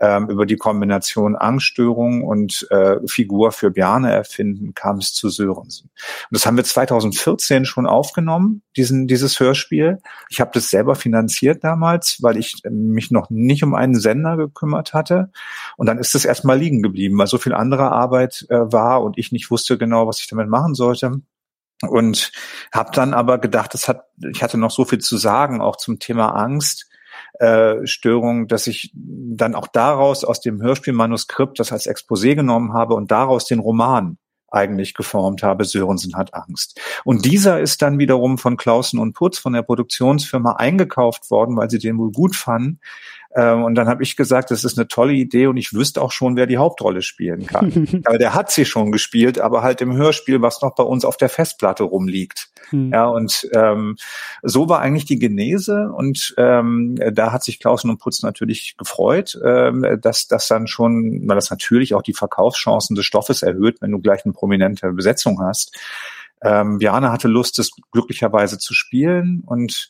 ähm, 0.00 0.28
über 0.28 0.46
die 0.46 0.56
Kombination 0.56 1.34
Angst 1.34 1.71
Essstörung 1.72 2.22
und 2.22 2.66
äh, 2.70 2.96
Figur 3.06 3.52
für 3.52 3.70
Bjarne 3.70 4.12
erfinden, 4.12 4.74
kam 4.74 4.98
es 4.98 5.14
zu 5.14 5.30
Sörensen. 5.30 5.88
Und 5.88 6.32
das 6.32 6.46
haben 6.46 6.56
wir 6.56 6.64
2014 6.64 7.64
schon 7.64 7.86
aufgenommen, 7.86 8.62
diesen, 8.76 9.08
dieses 9.08 9.40
Hörspiel. 9.40 9.98
Ich 10.28 10.40
habe 10.40 10.50
das 10.52 10.68
selber 10.68 10.94
finanziert 10.94 11.64
damals, 11.64 12.18
weil 12.20 12.36
ich 12.36 12.62
mich 12.68 13.10
noch 13.10 13.30
nicht 13.30 13.62
um 13.62 13.74
einen 13.74 13.94
Sender 13.94 14.36
gekümmert 14.36 14.92
hatte. 14.92 15.30
Und 15.76 15.86
dann 15.86 15.98
ist 15.98 16.14
es 16.14 16.24
erstmal 16.24 16.58
liegen 16.58 16.82
geblieben, 16.82 17.18
weil 17.18 17.26
so 17.26 17.38
viel 17.38 17.54
andere 17.54 17.90
Arbeit 17.90 18.46
äh, 18.50 18.72
war 18.72 19.02
und 19.02 19.18
ich 19.18 19.32
nicht 19.32 19.50
wusste 19.50 19.78
genau, 19.78 20.06
was 20.06 20.20
ich 20.20 20.28
damit 20.28 20.48
machen 20.48 20.74
sollte 20.74 21.22
und 21.88 22.30
habe 22.72 22.90
dann 22.94 23.12
aber 23.12 23.38
gedacht, 23.38 23.74
es 23.74 23.88
hat, 23.88 24.04
ich 24.32 24.42
hatte 24.42 24.56
noch 24.56 24.70
so 24.70 24.84
viel 24.84 25.00
zu 25.00 25.16
sagen, 25.16 25.60
auch 25.60 25.76
zum 25.76 25.98
Thema 25.98 26.28
Angst, 26.28 26.86
äh, 27.34 27.86
Störung, 27.86 28.48
dass 28.48 28.66
ich 28.66 28.92
dann 28.94 29.54
auch 29.54 29.68
daraus 29.68 30.24
aus 30.24 30.40
dem 30.40 30.62
Hörspielmanuskript 30.62 31.58
das 31.58 31.72
als 31.72 31.86
Exposé 31.86 32.34
genommen 32.34 32.72
habe 32.72 32.94
und 32.94 33.10
daraus 33.10 33.46
den 33.46 33.58
Roman 33.58 34.18
eigentlich 34.52 34.94
geformt 34.94 35.42
habe, 35.42 35.64
Sörensen 35.64 36.14
hat 36.14 36.34
Angst. 36.34 36.78
Und 37.04 37.24
dieser 37.24 37.60
ist 37.60 37.82
dann 37.82 37.98
wiederum 37.98 38.38
von 38.38 38.56
Clausen 38.56 38.98
und 38.98 39.14
Putz 39.14 39.38
von 39.38 39.54
der 39.54 39.62
Produktionsfirma 39.62 40.52
eingekauft 40.52 41.30
worden, 41.30 41.56
weil 41.56 41.70
sie 41.70 41.78
den 41.78 41.98
wohl 41.98 42.12
gut 42.12 42.36
fanden. 42.36 42.78
Ähm, 43.34 43.64
und 43.64 43.74
dann 43.74 43.88
habe 43.88 44.02
ich 44.02 44.16
gesagt, 44.16 44.50
das 44.50 44.64
ist 44.64 44.78
eine 44.78 44.88
tolle 44.88 45.14
Idee 45.14 45.46
und 45.46 45.56
ich 45.56 45.72
wüsste 45.72 46.02
auch 46.02 46.12
schon, 46.12 46.36
wer 46.36 46.46
die 46.46 46.58
Hauptrolle 46.58 47.02
spielen 47.02 47.46
kann. 47.46 48.02
aber 48.04 48.18
der 48.18 48.34
hat 48.34 48.50
sie 48.50 48.64
schon 48.64 48.92
gespielt, 48.92 49.38
aber 49.38 49.62
halt 49.62 49.80
im 49.80 49.94
Hörspiel, 49.94 50.42
was 50.42 50.60
noch 50.60 50.74
bei 50.74 50.82
uns 50.82 51.04
auf 51.04 51.16
der 51.16 51.28
Festplatte 51.28 51.84
rumliegt. 51.84 52.50
Hm. 52.70 52.92
Ja, 52.92 53.06
und 53.06 53.48
ähm, 53.54 53.96
so 54.42 54.68
war 54.68 54.80
eigentlich 54.80 55.06
die 55.06 55.18
Genese 55.18 55.90
und 55.90 56.34
ähm, 56.36 56.98
da 57.12 57.32
hat 57.32 57.42
sich 57.42 57.58
Klausen 57.58 57.90
und 57.90 57.98
Putz 57.98 58.22
natürlich 58.22 58.76
gefreut, 58.76 59.38
ähm, 59.44 59.98
dass 60.00 60.26
das 60.26 60.48
dann 60.48 60.66
schon, 60.66 61.26
weil 61.26 61.36
das 61.36 61.50
natürlich 61.50 61.94
auch 61.94 62.02
die 62.02 62.14
Verkaufschancen 62.14 62.96
des 62.96 63.06
Stoffes 63.06 63.42
erhöht, 63.42 63.80
wenn 63.80 63.92
du 63.92 63.98
gleich 63.98 64.24
eine 64.24 64.34
prominente 64.34 64.92
Besetzung 64.92 65.40
hast. 65.40 65.76
Ähm, 66.42 66.78
Jana 66.80 67.12
hatte 67.12 67.28
Lust, 67.28 67.58
es 67.58 67.70
glücklicherweise 67.92 68.58
zu 68.58 68.74
spielen 68.74 69.42
und 69.46 69.88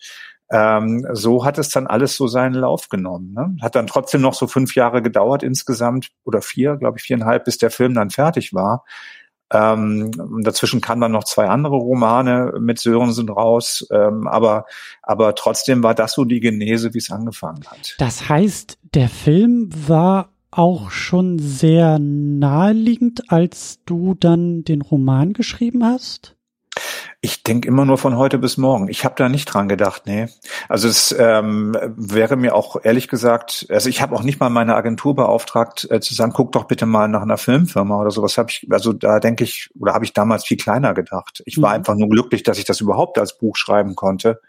ähm, 0.52 1.06
so 1.12 1.46
hat 1.46 1.56
es 1.56 1.70
dann 1.70 1.86
alles 1.86 2.14
so 2.14 2.26
seinen 2.26 2.54
Lauf 2.54 2.90
genommen. 2.90 3.32
Ne? 3.32 3.56
Hat 3.62 3.74
dann 3.74 3.86
trotzdem 3.86 4.20
noch 4.20 4.34
so 4.34 4.46
fünf 4.46 4.74
Jahre 4.74 5.00
gedauert 5.00 5.42
insgesamt 5.42 6.10
oder 6.24 6.42
vier, 6.42 6.76
glaube 6.76 6.98
ich, 6.98 7.04
viereinhalb, 7.04 7.46
bis 7.46 7.56
der 7.56 7.70
Film 7.70 7.94
dann 7.94 8.10
fertig 8.10 8.52
war. 8.52 8.84
Ähm, 9.50 10.10
dazwischen 10.42 10.82
kamen 10.82 11.00
dann 11.00 11.12
noch 11.12 11.24
zwei 11.24 11.48
andere 11.48 11.76
Romane 11.76 12.54
mit 12.58 12.78
Sörensen 12.78 13.28
raus, 13.28 13.86
ähm, 13.90 14.26
aber, 14.26 14.66
aber 15.02 15.34
trotzdem 15.34 15.82
war 15.82 15.94
das 15.94 16.12
so 16.12 16.24
die 16.24 16.40
Genese, 16.40 16.94
wie 16.94 16.98
es 16.98 17.10
angefangen 17.10 17.64
hat. 17.66 17.94
Das 17.98 18.28
heißt, 18.28 18.78
der 18.94 19.08
Film 19.08 19.70
war 19.88 20.30
auch 20.50 20.90
schon 20.90 21.38
sehr 21.38 21.98
naheliegend, 21.98 23.30
als 23.32 23.80
du 23.86 24.14
dann 24.14 24.64
den 24.64 24.82
Roman 24.82 25.32
geschrieben 25.32 25.84
hast? 25.84 26.36
Ich 27.20 27.42
denke 27.42 27.68
immer 27.68 27.84
nur 27.84 27.98
von 27.98 28.16
heute 28.16 28.38
bis 28.38 28.56
morgen. 28.56 28.88
Ich 28.88 29.04
habe 29.04 29.14
da 29.16 29.28
nicht 29.28 29.44
dran 29.46 29.68
gedacht, 29.68 30.02
nee. 30.06 30.26
Also 30.68 30.88
es 30.88 31.14
ähm, 31.16 31.76
wäre 31.96 32.36
mir 32.36 32.54
auch 32.54 32.76
ehrlich 32.82 33.08
gesagt, 33.08 33.66
also 33.68 33.88
ich 33.88 34.02
habe 34.02 34.16
auch 34.16 34.22
nicht 34.22 34.40
mal 34.40 34.48
meine 34.48 34.74
Agentur 34.74 35.14
beauftragt, 35.14 35.86
äh, 35.90 36.00
zu 36.00 36.14
sagen, 36.14 36.32
guck 36.34 36.52
doch 36.52 36.64
bitte 36.64 36.86
mal 36.86 37.08
nach 37.08 37.22
einer 37.22 37.38
Filmfirma 37.38 38.00
oder 38.00 38.10
sowas. 38.10 38.38
Habe 38.38 38.50
ich, 38.50 38.66
also 38.70 38.92
da 38.92 39.20
denke 39.20 39.44
ich, 39.44 39.70
oder 39.78 39.94
habe 39.94 40.04
ich 40.04 40.12
damals 40.12 40.44
viel 40.44 40.56
kleiner 40.56 40.94
gedacht. 40.94 41.42
Ich 41.46 41.60
war 41.60 41.70
mhm. 41.70 41.76
einfach 41.76 41.94
nur 41.94 42.08
glücklich, 42.08 42.42
dass 42.42 42.58
ich 42.58 42.64
das 42.64 42.80
überhaupt 42.80 43.18
als 43.18 43.38
Buch 43.38 43.56
schreiben 43.56 43.94
konnte 43.94 44.40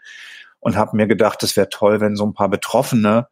und 0.60 0.76
habe 0.76 0.96
mir 0.96 1.06
gedacht, 1.06 1.42
es 1.42 1.56
wäre 1.56 1.68
toll, 1.68 2.00
wenn 2.00 2.16
so 2.16 2.24
ein 2.24 2.34
paar 2.34 2.48
Betroffene 2.48 3.28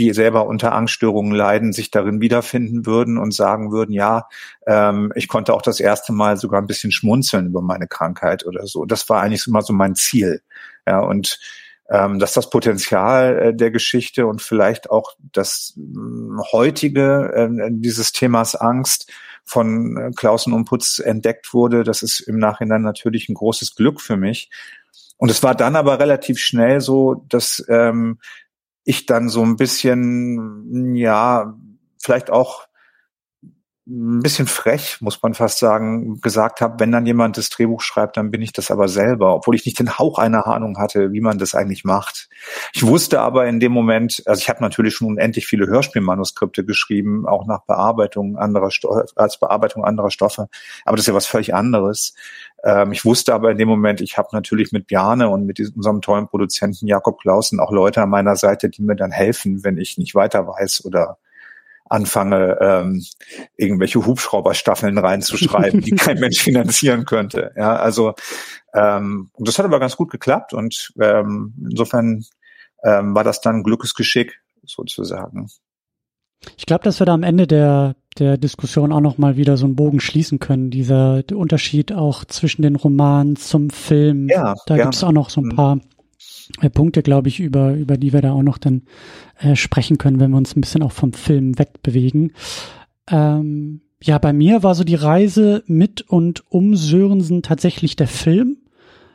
die 0.00 0.14
selber 0.14 0.46
unter 0.46 0.72
Angststörungen 0.72 1.32
leiden, 1.32 1.74
sich 1.74 1.90
darin 1.90 2.22
wiederfinden 2.22 2.86
würden 2.86 3.18
und 3.18 3.34
sagen 3.34 3.70
würden, 3.70 3.92
ja, 3.92 4.28
ähm, 4.66 5.12
ich 5.14 5.28
konnte 5.28 5.52
auch 5.52 5.60
das 5.60 5.78
erste 5.78 6.14
Mal 6.14 6.38
sogar 6.38 6.60
ein 6.60 6.66
bisschen 6.66 6.90
schmunzeln 6.90 7.48
über 7.48 7.60
meine 7.60 7.86
Krankheit 7.86 8.46
oder 8.46 8.66
so. 8.66 8.86
Das 8.86 9.10
war 9.10 9.20
eigentlich 9.20 9.46
immer 9.46 9.60
so 9.60 9.74
mein 9.74 9.94
Ziel. 9.94 10.40
Ja, 10.86 11.00
und 11.00 11.38
ähm, 11.90 12.18
dass 12.18 12.32
das 12.32 12.48
Potenzial 12.48 13.38
äh, 13.38 13.54
der 13.54 13.70
Geschichte 13.70 14.26
und 14.26 14.40
vielleicht 14.40 14.88
auch 14.88 15.12
das 15.32 15.74
äh, 15.76 16.42
heutige 16.50 17.32
äh, 17.34 17.68
dieses 17.70 18.12
Themas 18.12 18.54
Angst 18.54 19.12
von 19.44 19.98
äh, 19.98 20.10
Klausen 20.16 20.54
und 20.54 20.64
Putz 20.64 20.98
entdeckt 20.98 21.52
wurde, 21.52 21.84
das 21.84 22.02
ist 22.02 22.20
im 22.20 22.38
Nachhinein 22.38 22.80
natürlich 22.80 23.28
ein 23.28 23.34
großes 23.34 23.74
Glück 23.74 24.00
für 24.00 24.16
mich. 24.16 24.50
Und 25.18 25.30
es 25.30 25.42
war 25.42 25.54
dann 25.54 25.76
aber 25.76 25.98
relativ 25.98 26.38
schnell 26.38 26.80
so, 26.80 27.26
dass 27.28 27.62
ähm, 27.68 28.18
ich 28.90 29.06
dann 29.06 29.28
so 29.28 29.42
ein 29.42 29.56
bisschen, 29.56 30.94
ja, 30.94 31.54
vielleicht 31.98 32.30
auch 32.30 32.66
ein 33.90 34.20
bisschen 34.20 34.46
frech, 34.46 34.98
muss 35.00 35.20
man 35.22 35.34
fast 35.34 35.58
sagen, 35.58 36.20
gesagt 36.20 36.60
habe, 36.60 36.78
wenn 36.78 36.92
dann 36.92 37.06
jemand 37.06 37.36
das 37.36 37.50
Drehbuch 37.50 37.80
schreibt, 37.80 38.16
dann 38.16 38.30
bin 38.30 38.40
ich 38.40 38.52
das 38.52 38.70
aber 38.70 38.86
selber, 38.86 39.34
obwohl 39.34 39.56
ich 39.56 39.66
nicht 39.66 39.80
den 39.80 39.98
Hauch 39.98 40.18
einer 40.18 40.46
Ahnung 40.46 40.78
hatte, 40.78 41.12
wie 41.12 41.20
man 41.20 41.38
das 41.38 41.56
eigentlich 41.56 41.84
macht. 41.84 42.28
Ich 42.72 42.86
wusste 42.86 43.20
aber 43.20 43.46
in 43.46 43.58
dem 43.58 43.72
Moment, 43.72 44.22
also 44.26 44.40
ich 44.40 44.48
habe 44.48 44.62
natürlich 44.62 44.94
schon 44.94 45.08
unendlich 45.08 45.46
viele 45.46 45.66
Hörspielmanuskripte 45.66 46.64
geschrieben, 46.64 47.26
auch 47.26 47.46
nach 47.46 47.64
Bearbeitung 47.64 48.36
anderer 48.36 48.70
Sto 48.70 49.02
als 49.16 49.40
Bearbeitung 49.40 49.84
anderer 49.84 50.10
Stoffe, 50.10 50.48
aber 50.84 50.96
das 50.96 51.04
ist 51.04 51.08
ja 51.08 51.14
was 51.14 51.26
völlig 51.26 51.54
anderes. 51.54 52.14
Ähm, 52.64 52.92
ich 52.92 53.04
wusste 53.04 53.34
aber 53.34 53.50
in 53.50 53.58
dem 53.58 53.68
Moment, 53.68 54.00
ich 54.00 54.18
habe 54.18 54.28
natürlich 54.32 54.72
mit 54.72 54.86
Bjarne 54.86 55.28
und 55.28 55.46
mit 55.46 55.58
diesem, 55.58 55.76
unserem 55.76 56.00
tollen 56.02 56.28
Produzenten 56.28 56.86
Jakob 56.86 57.20
Clausen 57.20 57.60
auch 57.60 57.72
Leute 57.72 58.02
an 58.02 58.10
meiner 58.10 58.36
Seite, 58.36 58.68
die 58.68 58.82
mir 58.82 58.96
dann 58.96 59.10
helfen, 59.10 59.64
wenn 59.64 59.78
ich 59.78 59.98
nicht 59.98 60.14
weiter 60.14 60.46
weiß 60.46 60.84
oder 60.84 61.18
anfange, 61.90 62.56
ähm, 62.60 63.04
irgendwelche 63.56 64.06
Hubschrauberstaffeln 64.06 64.96
reinzuschreiben, 64.96 65.80
die 65.80 65.90
kein 65.96 66.20
Mensch 66.20 66.40
finanzieren 66.40 67.04
könnte. 67.04 67.52
Ja, 67.56 67.76
also 67.76 68.14
ähm, 68.74 69.30
und 69.32 69.48
das 69.48 69.58
hat 69.58 69.66
aber 69.66 69.80
ganz 69.80 69.96
gut 69.96 70.10
geklappt 70.10 70.54
und 70.54 70.92
ähm, 71.00 71.54
insofern 71.68 72.24
ähm, 72.84 73.14
war 73.14 73.24
das 73.24 73.40
dann 73.40 73.64
Glückesgeschick 73.64 74.40
sozusagen. 74.64 75.48
Ich 76.56 76.66
glaube, 76.66 76.84
dass 76.84 77.00
wir 77.00 77.06
da 77.06 77.14
am 77.14 77.22
Ende 77.22 77.46
der 77.46 77.96
der 78.18 78.36
Diskussion 78.36 78.92
auch 78.92 79.00
noch 79.00 79.18
mal 79.18 79.36
wieder 79.36 79.56
so 79.56 79.66
einen 79.66 79.76
Bogen 79.76 80.00
schließen 80.00 80.40
können. 80.40 80.70
Dieser 80.70 81.22
Unterschied 81.32 81.92
auch 81.92 82.24
zwischen 82.24 82.62
den 82.62 82.76
Romanen 82.76 83.36
zum 83.36 83.70
Film. 83.70 84.28
Ja, 84.28 84.54
da 84.66 84.76
gibt 84.76 84.94
es 84.94 85.04
auch 85.04 85.12
noch 85.12 85.30
so 85.30 85.40
ein 85.40 85.46
mhm. 85.46 85.56
paar 85.56 85.78
äh, 86.60 86.70
Punkte, 86.70 87.02
glaube 87.02 87.28
ich, 87.28 87.40
über, 87.40 87.74
über 87.74 87.96
die 87.96 88.12
wir 88.12 88.20
da 88.20 88.32
auch 88.32 88.42
noch 88.42 88.58
dann 88.58 88.82
äh, 89.38 89.54
sprechen 89.54 89.98
können, 89.98 90.18
wenn 90.20 90.30
wir 90.30 90.38
uns 90.38 90.56
ein 90.56 90.60
bisschen 90.60 90.82
auch 90.82 90.92
vom 90.92 91.12
Film 91.12 91.58
wegbewegen. 91.58 92.32
Ähm, 93.08 93.82
ja, 94.02 94.18
bei 94.18 94.32
mir 94.32 94.62
war 94.62 94.74
so 94.74 94.82
die 94.82 94.94
Reise 94.94 95.62
mit 95.66 96.02
und 96.02 96.44
um 96.50 96.74
Sörensen 96.74 97.42
tatsächlich 97.42 97.96
der 97.96 98.08
Film. 98.08 98.58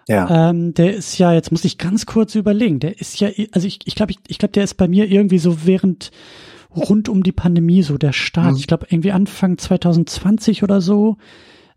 Ja. 0.08 0.50
Ähm, 0.50 0.74
der 0.75 0.96
ist 0.96 1.17
ja, 1.17 1.34
jetzt 1.34 1.51
muss 1.51 1.65
ich 1.65 1.79
ganz 1.79 2.05
kurz 2.05 2.36
überlegen, 2.36 2.79
der 2.79 3.00
ist 3.00 3.20
ja, 3.20 3.29
also 3.51 3.67
ich, 3.67 3.79
ich 3.86 3.96
glaube, 3.96 4.12
ich, 4.12 4.20
ich 4.27 4.38
glaube, 4.38 4.51
der 4.51 4.63
ist 4.63 4.75
bei 4.75 4.88
mir 4.88 5.10
irgendwie 5.10 5.39
so 5.39 5.65
während 5.65 6.12
rund 6.75 7.10
um 7.10 7.24
die 7.24 7.32
Pandemie 7.32 7.82
so 7.82 7.98
der 7.98 8.13
Start. 8.13 8.51
Mhm. 8.51 8.58
Ich 8.58 8.67
glaube, 8.67 8.88
irgendwie 8.89 9.12
Anfang 9.12 9.58
2020 9.58 10.63
oder 10.63 10.82
so. 10.82 11.17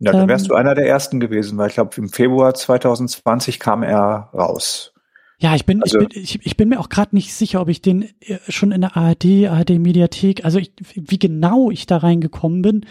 Ja, 0.01 0.13
dann 0.13 0.29
wärst 0.29 0.47
ähm, 0.47 0.49
du 0.51 0.55
einer 0.55 0.75
der 0.75 0.87
ersten 0.87 1.21
gewesen, 1.21 1.59
weil 1.59 1.69
ich 1.69 1.75
glaube, 1.75 1.91
im 1.97 2.09
Februar 2.09 2.55
2020 2.55 3.59
kam 3.59 3.83
er 3.83 4.31
raus. 4.33 4.93
Ja, 5.41 5.55
ich 5.55 5.67
bin, 5.67 5.83
also, 5.83 6.01
ich 6.01 6.09
bin, 6.09 6.23
ich, 6.23 6.47
ich 6.47 6.57
bin 6.57 6.69
mir 6.69 6.81
auch 6.81 6.89
gerade 6.89 7.15
nicht 7.15 7.33
sicher, 7.33 7.61
ob 7.61 7.69
ich 7.69 7.81
den 7.81 8.03
äh, 8.21 8.39
schon 8.49 8.73
in 8.73 8.81
der 8.81 8.97
ARD, 8.97 9.47
ARD 9.49 9.79
Mediathek, 9.79 10.45
also 10.45 10.59
ich, 10.59 10.73
wie 10.95 11.19
genau 11.19 11.71
ich 11.71 11.87
da 11.87 11.99
reingekommen 11.99 12.63
bin 12.63 12.87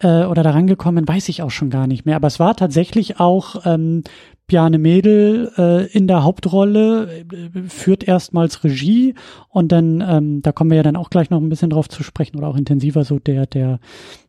äh, 0.00 0.24
oder 0.24 0.42
da 0.42 0.50
rangekommen 0.50 1.04
bin, 1.04 1.14
weiß 1.14 1.28
ich 1.28 1.42
auch 1.42 1.50
schon 1.50 1.70
gar 1.70 1.86
nicht 1.86 2.04
mehr. 2.04 2.16
Aber 2.16 2.26
es 2.26 2.40
war 2.40 2.56
tatsächlich 2.56 3.20
auch 3.20 3.64
ähm, 3.64 4.02
Bjarne 4.46 4.76
Mädel 4.76 5.52
äh, 5.56 5.86
in 5.86 6.06
der 6.06 6.22
Hauptrolle, 6.22 7.08
äh, 7.10 7.68
führt 7.68 8.04
erstmals 8.04 8.62
Regie 8.62 9.14
und 9.48 9.72
dann, 9.72 10.04
ähm, 10.06 10.42
da 10.42 10.52
kommen 10.52 10.68
wir 10.68 10.76
ja 10.76 10.82
dann 10.82 10.96
auch 10.96 11.08
gleich 11.08 11.30
noch 11.30 11.40
ein 11.40 11.48
bisschen 11.48 11.70
drauf 11.70 11.88
zu 11.88 12.02
sprechen 12.02 12.36
oder 12.36 12.48
auch 12.48 12.56
intensiver 12.56 13.04
so 13.04 13.18
der, 13.18 13.46
der, 13.46 13.80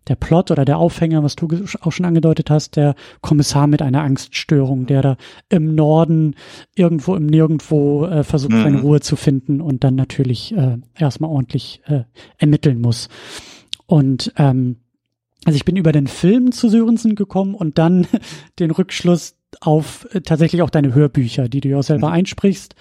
der 0.07 0.15
Plot 0.15 0.51
oder 0.51 0.63
der 0.63 0.77
Aufhänger, 0.77 1.21
was 1.21 1.35
du 1.35 1.49
auch 1.81 1.91
schon 1.91 2.05
angedeutet 2.05 2.49
hast, 2.49 2.77
der 2.77 2.95
Kommissar 3.19 3.67
mit 3.67 3.81
einer 3.81 4.03
Angststörung, 4.03 4.85
der 4.85 5.01
da 5.01 5.17
im 5.49 5.75
Norden 5.75 6.35
irgendwo 6.75 7.15
im 7.15 7.25
Nirgendwo 7.25 8.05
äh, 8.05 8.23
versucht, 8.23 8.53
mhm. 8.53 8.63
seine 8.63 8.81
Ruhe 8.81 9.01
zu 9.01 9.17
finden 9.17 9.59
und 9.59 9.83
dann 9.83 9.95
natürlich 9.95 10.55
äh, 10.55 10.77
erstmal 10.97 11.29
ordentlich 11.29 11.81
äh, 11.87 12.03
ermitteln 12.37 12.79
muss. 12.79 13.09
Und 13.85 14.31
ähm, 14.37 14.77
also 15.45 15.55
ich 15.55 15.63
bin 15.63 15.77
über 15.77 15.91
den 15.91 16.07
Film 16.07 16.51
zu 16.51 16.69
Sörensen 16.69 17.15
gekommen 17.15 17.55
und 17.55 17.77
dann 17.77 18.07
den 18.59 18.71
Rückschluss 18.71 19.37
auf 19.61 20.07
äh, 20.11 20.21
tatsächlich 20.21 20.61
auch 20.61 20.69
deine 20.69 20.93
Hörbücher, 20.93 21.47
die 21.47 21.61
du 21.61 21.69
ja 21.69 21.77
auch 21.77 21.83
selber 21.83 22.07
mhm. 22.07 22.15
einsprichst, 22.15 22.75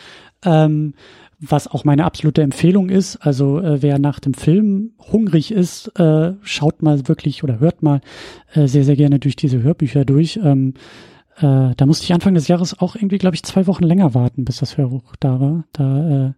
ähm, 0.45 0.95
was 1.39 1.69
auch 1.69 1.85
meine 1.85 2.05
absolute 2.05 2.43
Empfehlung 2.43 2.89
ist. 2.89 3.17
Also 3.17 3.61
äh, 3.61 3.83
wer 3.83 3.99
nach 3.99 4.19
dem 4.19 4.35
Film 4.35 4.93
hungrig 4.99 5.53
ist, 5.53 5.89
äh, 5.99 6.33
schaut 6.43 6.83
mal 6.83 7.07
wirklich 7.07 7.45
oder 7.45 7.61
hört 7.61 7.83
mal 7.83 8.01
äh, 8.55 8.67
sehr, 8.67 8.85
sehr 8.85 8.97
gerne 8.97 9.19
durch 9.19 9.37
diese 9.37 9.63
Hörbücher 9.63 10.05
durch. 10.05 10.41
Ähm, 10.43 10.75
äh, 11.37 11.75
da 11.77 11.87
musste 11.87 12.05
ich 12.05 12.13
Anfang 12.13 12.35
des 12.35 12.47
Jahres 12.47 12.79
auch 12.79 12.95
irgendwie, 12.95 13.19
glaube 13.19 13.35
ich, 13.35 13.43
zwei 13.43 13.67
Wochen 13.67 13.83
länger 13.83 14.15
warten, 14.15 14.45
bis 14.45 14.59
das 14.59 14.77
Hörbuch 14.77 15.15
da 15.19 15.41
war. 15.41 15.65
Da, 15.73 16.27
äh, 16.29 16.33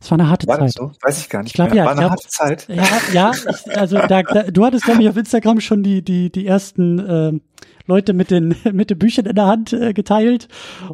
es 0.00 0.10
war 0.10 0.18
eine 0.18 0.28
harte 0.28 0.46
war 0.46 0.58
Zeit. 0.58 0.72
So? 0.72 0.92
Weiß 1.00 1.20
ich 1.20 1.30
gar 1.30 1.42
nicht. 1.42 1.50
Ich 1.50 1.54
glaube, 1.54 1.74
ja, 1.74 1.84
war 1.84 1.92
eine 1.92 2.00
glaub, 2.00 2.10
harte 2.10 2.28
Zeit. 2.28 2.68
Ja, 2.68 2.84
ja. 3.12 3.32
Ich, 3.32 3.76
also 3.76 3.96
da, 3.96 4.22
da, 4.22 4.42
du 4.44 4.64
hattest 4.64 4.84
glaube 4.84 5.02
ich 5.02 5.08
auf 5.08 5.16
Instagram 5.16 5.60
schon 5.60 5.82
die 5.82 6.02
die 6.02 6.30
die 6.30 6.46
ersten 6.46 6.98
äh, 6.98 7.40
Leute 7.86 8.12
mit 8.12 8.30
den 8.30 8.54
mit 8.72 8.90
den 8.90 8.98
Büchern 8.98 9.26
in 9.26 9.34
der 9.34 9.46
Hand 9.46 9.72
äh, 9.72 9.92
geteilt 9.92 10.48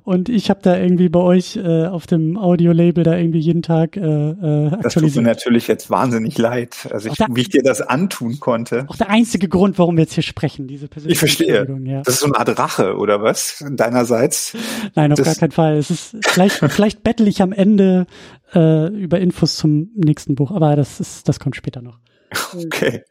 und 0.05 0.29
ich 0.29 0.51
habe 0.51 0.61
da 0.63 0.77
irgendwie 0.77 1.09
bei 1.09 1.21
euch 1.21 1.57
äh, 1.57 1.87
auf 1.87 2.07
dem 2.07 2.37
Audio-Label 2.37 3.05
da 3.05 3.17
irgendwie 3.17 3.39
jeden 3.39 3.63
Tag 3.63 3.97
äh, 3.97 4.01
äh, 4.01 4.03
aktualisiert. 4.03 4.85
Das 4.85 4.95
tut 4.95 5.15
mir 5.17 5.23
natürlich 5.23 5.69
jetzt 5.69 5.91
wahnsinnig 5.91 6.37
leid, 6.39 6.89
also 6.91 7.09
ich, 7.09 7.17
der, 7.17 7.29
wie 7.31 7.43
ich 7.43 7.49
dir 7.49 7.63
das 7.63 7.81
antun 7.81 8.41
konnte. 8.41 8.87
Auch 8.89 8.97
der 8.97 9.11
einzige 9.11 9.49
Grund, 9.49 9.79
warum 9.79 9.97
wir 9.97 10.03
jetzt 10.03 10.15
hier 10.15 10.23
sprechen, 10.23 10.67
diese 10.67 10.89
persönliche 10.89 11.13
Ich 11.13 11.19
verstehe. 11.19 11.67
Ja. 11.85 12.03
Das 12.03 12.15
ist 12.15 12.21
so 12.21 12.27
eine 12.27 12.39
Art 12.39 12.59
Rache 12.59 12.97
oder 12.97 13.23
was 13.23 13.65
deinerseits? 13.71 14.57
Nein, 14.95 15.13
auf 15.13 15.19
das 15.19 15.27
gar 15.27 15.35
keinen 15.37 15.53
Fall. 15.53 15.77
Es 15.77 15.91
ist 15.91 16.17
vielleicht 16.27 16.57
vielleicht 16.71 17.03
bettel 17.03 17.29
ich 17.29 17.43
am 17.43 17.53
Ende 17.53 18.07
äh, 18.55 18.89
über 18.89 19.21
Infos 19.21 19.57
zum 19.57 19.91
nächsten 19.95 20.35
Buch, 20.35 20.51
aber 20.51 20.77
das 20.77 21.01
ist 21.01 21.29
das 21.29 21.39
kommt 21.41 21.57
später 21.57 21.83
noch. 21.83 21.99
Okay. 22.55 23.03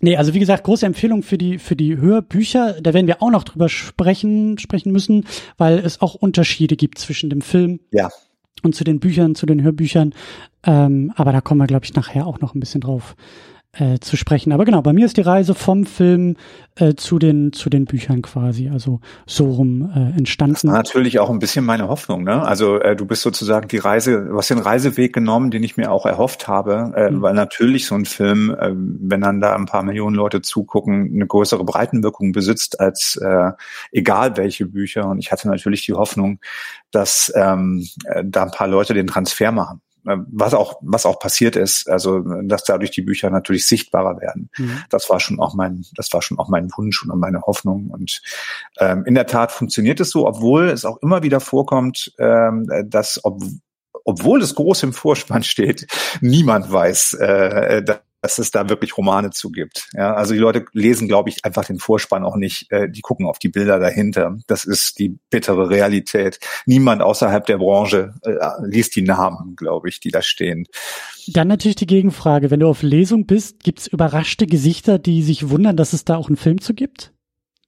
Nee, 0.00 0.16
also 0.16 0.34
wie 0.34 0.38
gesagt, 0.38 0.64
große 0.64 0.84
Empfehlung 0.84 1.22
für 1.22 1.38
die, 1.38 1.58
für 1.58 1.76
die 1.76 1.96
Hörbücher. 1.96 2.80
Da 2.80 2.92
werden 2.92 3.06
wir 3.06 3.22
auch 3.22 3.30
noch 3.30 3.44
drüber 3.44 3.68
sprechen, 3.68 4.58
sprechen 4.58 4.92
müssen, 4.92 5.24
weil 5.56 5.78
es 5.78 6.00
auch 6.00 6.14
Unterschiede 6.14 6.76
gibt 6.76 6.98
zwischen 6.98 7.30
dem 7.30 7.40
Film 7.40 7.80
ja. 7.92 8.10
und 8.62 8.74
zu 8.74 8.84
den 8.84 9.00
Büchern, 9.00 9.34
zu 9.34 9.46
den 9.46 9.62
Hörbüchern. 9.62 10.14
Ähm, 10.64 11.12
aber 11.16 11.32
da 11.32 11.40
kommen 11.40 11.60
wir, 11.60 11.66
glaube 11.66 11.84
ich, 11.84 11.94
nachher 11.94 12.26
auch 12.26 12.40
noch 12.40 12.54
ein 12.54 12.60
bisschen 12.60 12.82
drauf 12.82 13.16
äh, 13.78 13.98
zu 14.00 14.16
sprechen. 14.16 14.52
Aber 14.52 14.64
genau, 14.64 14.82
bei 14.82 14.92
mir 14.92 15.06
ist 15.06 15.16
die 15.16 15.22
Reise 15.22 15.54
vom 15.54 15.86
Film 15.86 16.36
äh, 16.76 16.94
zu 16.94 17.18
den 17.18 17.52
zu 17.52 17.70
den 17.70 17.84
Büchern 17.84 18.22
quasi, 18.22 18.68
also 18.68 19.00
so 19.26 19.50
rum 19.50 19.90
äh, 19.94 20.18
entstanden. 20.18 20.54
Das 20.54 20.64
war 20.64 20.72
natürlich 20.72 21.18
auch 21.18 21.30
ein 21.30 21.38
bisschen 21.38 21.64
meine 21.64 21.88
Hoffnung. 21.88 22.24
Ne? 22.24 22.42
Also 22.42 22.78
äh, 22.80 22.96
du 22.96 23.06
bist 23.06 23.22
sozusagen 23.22 23.68
die 23.68 23.78
Reise, 23.78 24.26
du 24.26 24.36
hast 24.36 24.50
den 24.50 24.58
Reiseweg 24.58 25.12
genommen, 25.12 25.50
den 25.50 25.62
ich 25.62 25.76
mir 25.76 25.90
auch 25.90 26.06
erhofft 26.06 26.48
habe, 26.48 26.92
äh, 26.96 27.10
mhm. 27.10 27.22
weil 27.22 27.34
natürlich 27.34 27.86
so 27.86 27.94
ein 27.94 28.04
Film, 28.04 28.50
äh, 28.50 28.72
wenn 28.74 29.20
dann 29.20 29.40
da 29.40 29.54
ein 29.54 29.66
paar 29.66 29.82
Millionen 29.82 30.16
Leute 30.16 30.42
zugucken, 30.42 31.12
eine 31.14 31.26
größere 31.26 31.64
Breitenwirkung 31.64 32.32
besitzt 32.32 32.80
als 32.80 33.16
äh, 33.16 33.52
egal 33.92 34.36
welche 34.36 34.66
Bücher. 34.66 35.06
Und 35.08 35.18
ich 35.18 35.32
hatte 35.32 35.48
natürlich 35.48 35.84
die 35.86 35.94
Hoffnung, 35.94 36.40
dass 36.90 37.32
ähm, 37.34 37.86
äh, 38.04 38.22
da 38.24 38.44
ein 38.44 38.50
paar 38.50 38.68
Leute 38.68 38.94
den 38.94 39.06
Transfer 39.06 39.52
machen. 39.52 39.80
Äh, 40.06 40.18
was 40.28 40.54
auch, 40.54 40.78
was 40.82 41.06
auch 41.06 41.18
passiert 41.18 41.56
ist, 41.56 41.88
also 41.88 42.20
dass 42.20 42.64
dadurch 42.64 42.90
die 42.90 43.02
Bücher 43.02 43.30
natürlich 43.30 43.66
sichtbarer 43.66 44.20
werden. 44.20 44.50
Mhm. 44.56 44.82
Das 44.90 45.10
war 45.10 45.20
schon 45.20 45.40
auch 45.40 45.54
mein, 45.54 45.84
das 45.94 46.12
war 46.12 46.22
schon 46.22 46.38
auch 46.38 46.48
mein 46.48 46.70
Wunsch 46.76 47.02
und 47.02 47.18
meine 47.18 47.42
Hoffnung. 47.42 47.90
Und 47.90 48.22
ähm, 48.78 49.04
in 49.06 49.14
der 49.14 49.26
Tat 49.26 49.52
funktioniert 49.52 50.00
es 50.00 50.10
so, 50.10 50.26
obwohl 50.26 50.68
es 50.68 50.84
auch 50.84 50.98
immer 50.98 51.22
wieder 51.22 51.40
vorkommt, 51.40 52.12
ähm, 52.18 52.68
dass 52.84 53.24
ob, 53.24 53.42
obwohl 54.04 54.40
es 54.42 54.54
groß 54.54 54.84
im 54.84 54.92
Vorspann 54.92 55.42
steht, 55.42 55.86
niemand 56.20 56.70
weiß, 56.70 57.14
äh, 57.14 57.82
dass 58.26 58.38
es 58.38 58.50
da 58.50 58.68
wirklich 58.68 58.98
Romane 58.98 59.30
zugibt. 59.30 59.88
Ja, 59.92 60.14
also 60.14 60.34
die 60.34 60.40
Leute 60.40 60.64
lesen, 60.72 61.06
glaube 61.06 61.28
ich, 61.28 61.44
einfach 61.44 61.64
den 61.64 61.78
Vorspann 61.78 62.24
auch 62.24 62.34
nicht. 62.34 62.72
Äh, 62.72 62.90
die 62.90 63.00
gucken 63.00 63.24
auf 63.24 63.38
die 63.38 63.48
Bilder 63.48 63.78
dahinter. 63.78 64.36
Das 64.48 64.64
ist 64.64 64.98
die 64.98 65.16
bittere 65.30 65.70
Realität. 65.70 66.40
Niemand 66.66 67.02
außerhalb 67.02 67.46
der 67.46 67.58
Branche 67.58 68.14
äh, 68.22 68.34
liest 68.64 68.96
die 68.96 69.02
Namen, 69.02 69.54
glaube 69.54 69.88
ich, 69.88 70.00
die 70.00 70.10
da 70.10 70.22
stehen. 70.22 70.66
Dann 71.28 71.46
natürlich 71.46 71.76
die 71.76 71.86
Gegenfrage. 71.86 72.50
Wenn 72.50 72.58
du 72.58 72.66
auf 72.66 72.82
Lesung 72.82 73.26
bist, 73.26 73.62
gibt 73.62 73.78
es 73.78 73.86
überraschte 73.86 74.48
Gesichter, 74.48 74.98
die 74.98 75.22
sich 75.22 75.48
wundern, 75.48 75.76
dass 75.76 75.92
es 75.92 76.04
da 76.04 76.16
auch 76.16 76.26
einen 76.26 76.36
Film 76.36 76.60
zu 76.60 76.74
gibt? 76.74 77.12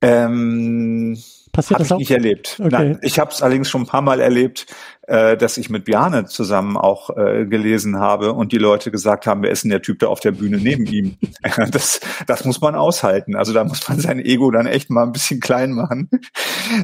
Ähm, 0.02 1.16
Passiert 1.58 1.80
hab 1.80 1.86
das 1.86 1.92
auch? 1.92 1.98
nicht 1.98 2.12
erlebt. 2.12 2.56
Okay. 2.60 2.68
Nein, 2.70 2.98
ich 3.02 3.18
habe 3.18 3.32
es 3.32 3.42
allerdings 3.42 3.68
schon 3.68 3.82
ein 3.82 3.86
paar 3.86 4.00
Mal 4.00 4.20
erlebt, 4.20 4.66
äh, 5.08 5.36
dass 5.36 5.58
ich 5.58 5.70
mit 5.70 5.86
Bjarne 5.86 6.26
zusammen 6.26 6.76
auch 6.76 7.16
äh, 7.16 7.46
gelesen 7.46 7.98
habe 7.98 8.32
und 8.32 8.52
die 8.52 8.58
Leute 8.58 8.92
gesagt 8.92 9.26
haben, 9.26 9.42
wer 9.42 9.50
ist 9.50 9.64
denn 9.64 9.70
der 9.72 9.82
Typ 9.82 9.98
da 9.98 10.06
auf 10.06 10.20
der 10.20 10.30
Bühne 10.30 10.58
neben 10.58 10.86
ihm? 10.86 11.16
das, 11.72 11.98
das 12.28 12.44
muss 12.44 12.60
man 12.60 12.76
aushalten. 12.76 13.34
Also 13.34 13.52
da 13.52 13.64
muss 13.64 13.88
man 13.88 13.98
sein 13.98 14.20
Ego 14.20 14.52
dann 14.52 14.66
echt 14.66 14.88
mal 14.88 15.02
ein 15.02 15.10
bisschen 15.10 15.40
klein 15.40 15.72
machen. 15.72 16.08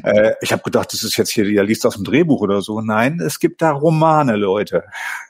Äh, 0.03 0.33
ich 0.41 0.51
habe 0.51 0.61
gedacht, 0.63 0.91
das 0.91 1.03
ist 1.03 1.15
jetzt 1.15 1.31
hier, 1.31 1.45
der 1.45 1.63
liest 1.63 1.85
aus 1.85 1.95
dem 1.95 2.03
Drehbuch 2.03 2.41
oder 2.41 2.59
so. 2.61 2.81
Nein, 2.81 3.21
es 3.21 3.39
gibt 3.39 3.61
da 3.61 3.71
Romane, 3.71 4.35
Leute. 4.35 4.83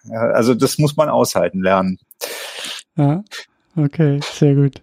Also 0.09 0.55
das 0.55 0.79
muss 0.79 0.95
man 0.95 1.09
aushalten 1.09 1.61
lernen. 1.61 1.99
Ja, 2.97 3.23
okay, 3.75 4.19
sehr 4.23 4.55
gut. 4.55 4.81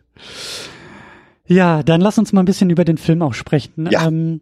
Ja, 1.47 1.83
dann 1.83 2.01
lass 2.01 2.19
uns 2.19 2.33
mal 2.33 2.43
ein 2.43 2.47
bisschen 2.47 2.71
über 2.71 2.85
den 2.85 2.99
Film 2.99 3.23
auch 3.23 3.35
sprechen. 3.35 3.89
Ja. 3.91 4.07
Ähm, 4.07 4.41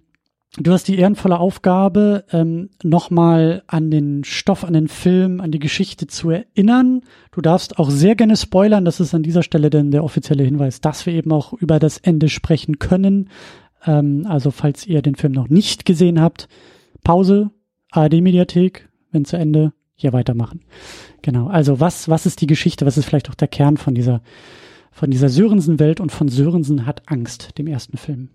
du 0.56 0.72
hast 0.72 0.88
die 0.88 0.98
ehrenvolle 0.98 1.38
Aufgabe, 1.38 2.24
ähm, 2.32 2.70
nochmal 2.82 3.62
an 3.66 3.90
den 3.90 4.24
Stoff, 4.24 4.64
an 4.64 4.72
den 4.72 4.88
Film, 4.88 5.40
an 5.40 5.50
die 5.50 5.58
Geschichte 5.58 6.06
zu 6.06 6.30
erinnern. 6.30 7.02
Du 7.32 7.40
darfst 7.40 7.78
auch 7.78 7.90
sehr 7.90 8.16
gerne 8.16 8.36
spoilern. 8.36 8.84
Das 8.84 9.00
ist 9.00 9.14
an 9.14 9.22
dieser 9.22 9.42
Stelle 9.42 9.70
dann 9.70 9.90
der 9.90 10.04
offizielle 10.04 10.44
Hinweis, 10.44 10.80
dass 10.80 11.06
wir 11.06 11.12
eben 11.12 11.32
auch 11.32 11.52
über 11.52 11.78
das 11.78 11.98
Ende 11.98 12.28
sprechen 12.28 12.78
können. 12.78 13.30
Ähm, 13.86 14.26
also 14.28 14.50
falls 14.50 14.86
ihr 14.86 15.02
den 15.02 15.14
Film 15.14 15.32
noch 15.32 15.48
nicht 15.48 15.84
gesehen 15.84 16.20
habt, 16.20 16.48
Pause, 17.04 17.50
ARD-Mediathek, 17.92 18.88
wenn 19.12 19.24
zu 19.24 19.36
Ende, 19.36 19.72
hier 19.94 20.12
weitermachen. 20.12 20.62
Genau. 21.22 21.48
Also 21.48 21.78
was, 21.78 22.08
was 22.08 22.26
ist 22.26 22.40
die 22.40 22.46
Geschichte? 22.46 22.86
Was 22.86 22.96
ist 22.96 23.04
vielleicht 23.04 23.28
auch 23.28 23.34
der 23.34 23.48
Kern 23.48 23.76
von 23.76 23.94
dieser 23.94 24.22
von 24.92 25.10
dieser 25.10 25.28
Sörensen-Welt 25.28 26.00
und 26.00 26.10
von 26.10 26.28
Sörensen 26.28 26.84
hat 26.84 27.02
Angst, 27.06 27.56
dem 27.58 27.66
ersten 27.66 27.96
Film. 27.96 28.28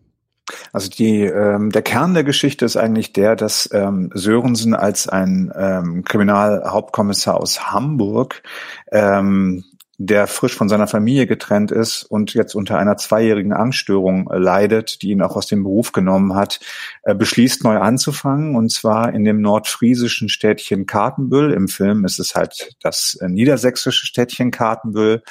Also 0.72 0.90
die, 0.90 1.22
ähm, 1.22 1.72
der 1.72 1.82
Kern 1.82 2.14
der 2.14 2.24
Geschichte 2.24 2.66
ist 2.66 2.78
eigentlich 2.78 3.14
der, 3.14 3.36
dass 3.36 3.70
ähm, 3.74 4.12
Sörensen 4.14 4.76
als 4.76 5.08
ein 5.08 5.52
ähm, 5.56 6.04
Kriminalhauptkommissar 6.04 7.36
aus 7.36 7.72
Hamburg, 7.72 8.44
ähm, 8.92 9.64
der 9.98 10.28
frisch 10.28 10.56
von 10.56 10.68
seiner 10.68 10.88
Familie 10.88 11.26
getrennt 11.26 11.72
ist 11.72 12.04
und 12.04 12.34
jetzt 12.34 12.54
unter 12.54 12.78
einer 12.78 12.98
zweijährigen 12.98 13.54
Angststörung 13.54 14.30
äh, 14.30 14.38
leidet, 14.38 15.02
die 15.02 15.12
ihn 15.12 15.22
auch 15.22 15.36
aus 15.36 15.48
dem 15.48 15.64
Beruf 15.64 15.94
genommen 15.94 16.36
hat, 16.36 16.60
äh, 17.04 17.16
beschließt 17.16 17.64
neu 17.64 17.78
anzufangen 17.78 18.56
und 18.56 18.72
zwar 18.72 19.14
in 19.14 19.24
dem 19.24 19.42
nordfriesischen 19.42 20.28
Städtchen 20.28 20.86
Kartenbüll. 20.86 21.54
Im 21.54 21.70
Film 21.70 22.04
ist 22.04 22.20
es 22.20 22.36
halt 22.36 22.76
das 22.82 23.18
äh, 23.22 23.30
niedersächsische 23.30 24.06
Städtchen 24.06 24.52
Kartenbüll 24.52 25.24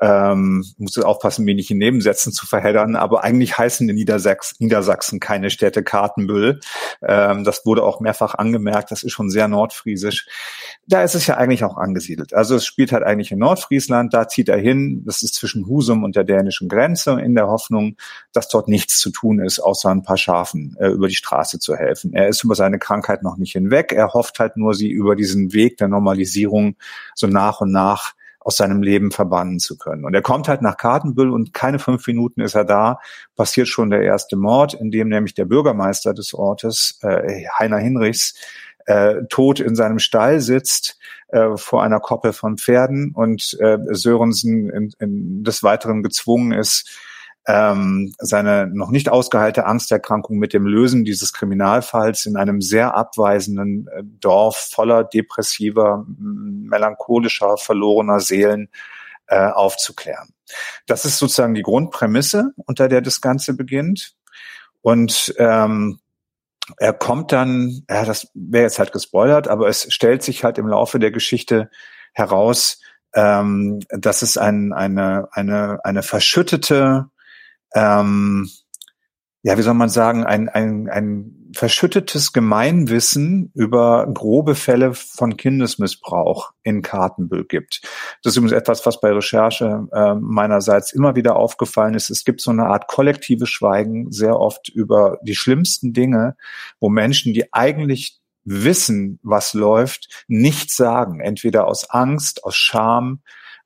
ähm, 0.00 0.64
muss 0.78 0.98
aufpassen, 0.98 1.44
nicht 1.44 1.70
in 1.70 1.78
Nebensätzen 1.78 2.32
zu 2.32 2.46
verheddern, 2.46 2.96
aber 2.96 3.22
eigentlich 3.22 3.58
heißen 3.58 3.88
in 3.88 3.94
Niedersachsen, 3.94 4.56
Niedersachsen 4.60 5.20
keine 5.20 5.50
Städte 5.50 5.82
Kartenbüll. 5.82 6.60
Ähm, 7.02 7.44
das 7.44 7.66
wurde 7.66 7.82
auch 7.82 8.00
mehrfach 8.00 8.34
angemerkt, 8.34 8.90
das 8.90 9.02
ist 9.02 9.12
schon 9.12 9.30
sehr 9.30 9.48
nordfriesisch. 9.48 10.26
Da 10.86 11.02
ist 11.02 11.14
es 11.14 11.26
ja 11.26 11.36
eigentlich 11.36 11.64
auch 11.64 11.76
angesiedelt. 11.76 12.32
Also 12.32 12.56
es 12.56 12.64
spielt 12.64 12.92
halt 12.92 13.02
eigentlich 13.02 13.30
in 13.30 13.38
Nordfriesland, 13.38 14.14
da 14.14 14.26
zieht 14.26 14.48
er 14.48 14.58
hin, 14.58 15.02
das 15.04 15.22
ist 15.22 15.34
zwischen 15.34 15.66
Husum 15.66 16.02
und 16.02 16.16
der 16.16 16.24
dänischen 16.24 16.68
Grenze, 16.68 17.20
in 17.20 17.34
der 17.34 17.48
Hoffnung, 17.48 17.96
dass 18.32 18.48
dort 18.48 18.68
nichts 18.68 18.98
zu 18.98 19.10
tun 19.10 19.40
ist, 19.40 19.58
außer 19.58 19.90
ein 19.90 20.02
paar 20.02 20.16
Schafen 20.16 20.76
äh, 20.80 20.88
über 20.88 21.08
die 21.08 21.14
Straße 21.14 21.58
zu 21.58 21.76
helfen. 21.76 22.14
Er 22.14 22.28
ist 22.28 22.42
über 22.42 22.54
seine 22.54 22.78
Krankheit 22.78 23.22
noch 23.22 23.36
nicht 23.36 23.52
hinweg, 23.52 23.92
er 23.92 24.14
hofft 24.14 24.38
halt 24.38 24.56
nur, 24.56 24.74
sie 24.74 24.90
über 24.90 25.14
diesen 25.14 25.52
Weg 25.52 25.76
der 25.76 25.88
Normalisierung 25.88 26.76
so 27.14 27.26
nach 27.26 27.60
und 27.60 27.70
nach 27.70 28.14
aus 28.40 28.56
seinem 28.56 28.82
Leben 28.82 29.10
verbannen 29.10 29.58
zu 29.58 29.76
können. 29.76 30.04
Und 30.04 30.14
er 30.14 30.22
kommt 30.22 30.48
halt 30.48 30.62
nach 30.62 30.76
Kartenbüll 30.76 31.30
und 31.30 31.52
keine 31.52 31.78
fünf 31.78 32.06
Minuten 32.06 32.40
ist 32.40 32.54
er 32.54 32.64
da, 32.64 32.98
passiert 33.36 33.68
schon 33.68 33.90
der 33.90 34.02
erste 34.02 34.36
Mord, 34.36 34.74
in 34.74 34.90
dem 34.90 35.08
nämlich 35.08 35.34
der 35.34 35.44
Bürgermeister 35.44 36.14
des 36.14 36.32
Ortes, 36.34 36.98
äh, 37.02 37.44
Heiner 37.58 37.78
Hinrichs, 37.78 38.34
äh, 38.86 39.24
tot 39.28 39.60
in 39.60 39.76
seinem 39.76 39.98
Stall 39.98 40.40
sitzt 40.40 40.98
äh, 41.28 41.56
vor 41.56 41.82
einer 41.82 42.00
Koppel 42.00 42.32
von 42.32 42.56
Pferden 42.56 43.12
und 43.14 43.56
äh, 43.60 43.78
Sörensen 43.90 44.70
in, 44.70 44.92
in 44.98 45.44
des 45.44 45.62
Weiteren 45.62 46.02
gezwungen 46.02 46.52
ist, 46.52 46.88
ähm, 47.46 48.14
seine 48.18 48.66
noch 48.66 48.90
nicht 48.90 49.08
ausgeheilte 49.08 49.64
Angsterkrankung 49.66 50.38
mit 50.38 50.52
dem 50.52 50.66
Lösen 50.66 51.04
dieses 51.04 51.32
Kriminalfalls 51.32 52.26
in 52.26 52.36
einem 52.36 52.60
sehr 52.60 52.94
abweisenden 52.94 53.88
äh, 53.88 54.02
Dorf 54.04 54.70
voller 54.72 55.04
depressiver, 55.04 56.04
melancholischer, 56.06 57.56
verlorener 57.56 58.20
Seelen 58.20 58.68
äh, 59.26 59.46
aufzuklären. 59.48 60.34
Das 60.86 61.04
ist 61.04 61.18
sozusagen 61.18 61.54
die 61.54 61.62
Grundprämisse, 61.62 62.52
unter 62.66 62.88
der 62.88 63.00
das 63.00 63.20
Ganze 63.20 63.54
beginnt. 63.54 64.14
Und 64.82 65.34
ähm, 65.38 65.98
er 66.78 66.92
kommt 66.92 67.32
dann, 67.32 67.82
ja, 67.88 68.04
das 68.04 68.28
wäre 68.34 68.64
jetzt 68.64 68.78
halt 68.78 68.92
gespoilert, 68.92 69.48
aber 69.48 69.68
es 69.68 69.92
stellt 69.92 70.22
sich 70.22 70.44
halt 70.44 70.58
im 70.58 70.68
Laufe 70.68 70.98
der 70.98 71.10
Geschichte 71.10 71.70
heraus, 72.12 72.80
ähm, 73.14 73.80
dass 73.90 74.22
es 74.22 74.36
ein, 74.36 74.72
eine, 74.72 75.28
eine, 75.32 75.80
eine 75.84 76.02
verschüttete 76.02 77.10
ähm, 77.74 78.48
ja, 79.42 79.56
wie 79.56 79.62
soll 79.62 79.74
man 79.74 79.88
sagen, 79.88 80.24
ein, 80.24 80.48
ein, 80.50 80.88
ein 80.88 81.40
verschüttetes 81.54 82.32
Gemeinwissen 82.32 83.50
über 83.54 84.06
grobe 84.12 84.54
Fälle 84.54 84.92
von 84.94 85.36
Kindesmissbrauch 85.36 86.52
in 86.62 86.82
Kartenbüll 86.82 87.44
gibt. 87.44 87.80
Das 88.22 88.32
ist 88.32 88.36
übrigens 88.36 88.52
etwas, 88.52 88.84
was 88.84 89.00
bei 89.00 89.10
Recherche 89.10 89.88
äh, 89.92 90.14
meinerseits 90.14 90.92
immer 90.92 91.16
wieder 91.16 91.36
aufgefallen 91.36 91.94
ist. 91.94 92.10
Es 92.10 92.24
gibt 92.24 92.42
so 92.42 92.50
eine 92.50 92.66
Art 92.66 92.86
kollektives 92.86 93.48
Schweigen 93.48 94.12
sehr 94.12 94.38
oft 94.38 94.68
über 94.68 95.18
die 95.22 95.34
schlimmsten 95.34 95.94
Dinge, 95.94 96.36
wo 96.78 96.90
Menschen, 96.90 97.32
die 97.32 97.52
eigentlich 97.52 98.20
wissen, 98.44 99.18
was 99.22 99.54
läuft, 99.54 100.24
nichts 100.28 100.76
sagen. 100.76 101.20
Entweder 101.20 101.66
aus 101.66 101.88
Angst, 101.88 102.44
aus 102.44 102.56
Scham, 102.56 103.20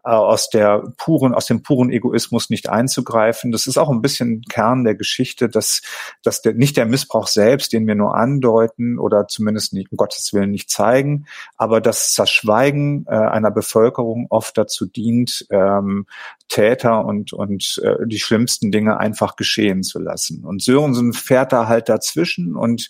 aus 0.04 0.50
der 0.50 0.92
puren, 0.98 1.34
aus 1.34 1.46
dem 1.46 1.62
puren 1.62 1.90
Egoismus 1.90 2.50
nicht 2.50 2.68
einzugreifen. 2.68 3.52
Das 3.52 3.66
ist 3.66 3.78
auch 3.78 3.90
ein 3.90 4.02
bisschen 4.02 4.42
Kern 4.42 4.84
der 4.84 4.94
Geschichte, 4.94 5.48
dass, 5.48 5.80
dass 6.22 6.42
der, 6.42 6.52
nicht 6.54 6.76
der 6.76 6.84
Missbrauch 6.86 7.26
selbst, 7.26 7.72
den 7.72 7.86
wir 7.86 7.94
nur 7.94 8.14
andeuten 8.14 8.98
oder 8.98 9.26
zumindest 9.28 9.72
nicht, 9.72 9.90
um 9.90 9.96
Gottes 9.96 10.32
Willen 10.34 10.50
nicht 10.50 10.70
zeigen, 10.70 11.26
aber 11.56 11.80
dass 11.80 12.14
das 12.14 12.30
Schweigen 12.30 13.06
äh, 13.08 13.14
einer 13.14 13.50
Bevölkerung 13.50 14.26
oft 14.28 14.58
dazu 14.58 14.86
dient, 14.86 15.46
ähm, 15.50 16.06
Täter 16.48 17.04
und, 17.04 17.32
und 17.32 17.80
äh, 17.82 18.06
die 18.06 18.18
schlimmsten 18.18 18.70
Dinge 18.70 18.98
einfach 18.98 19.36
geschehen 19.36 19.82
zu 19.82 19.98
lassen. 19.98 20.44
Und 20.44 20.62
Sörensen 20.62 21.14
fährt 21.14 21.52
da 21.52 21.66
halt 21.66 21.88
dazwischen 21.88 22.54
und 22.54 22.88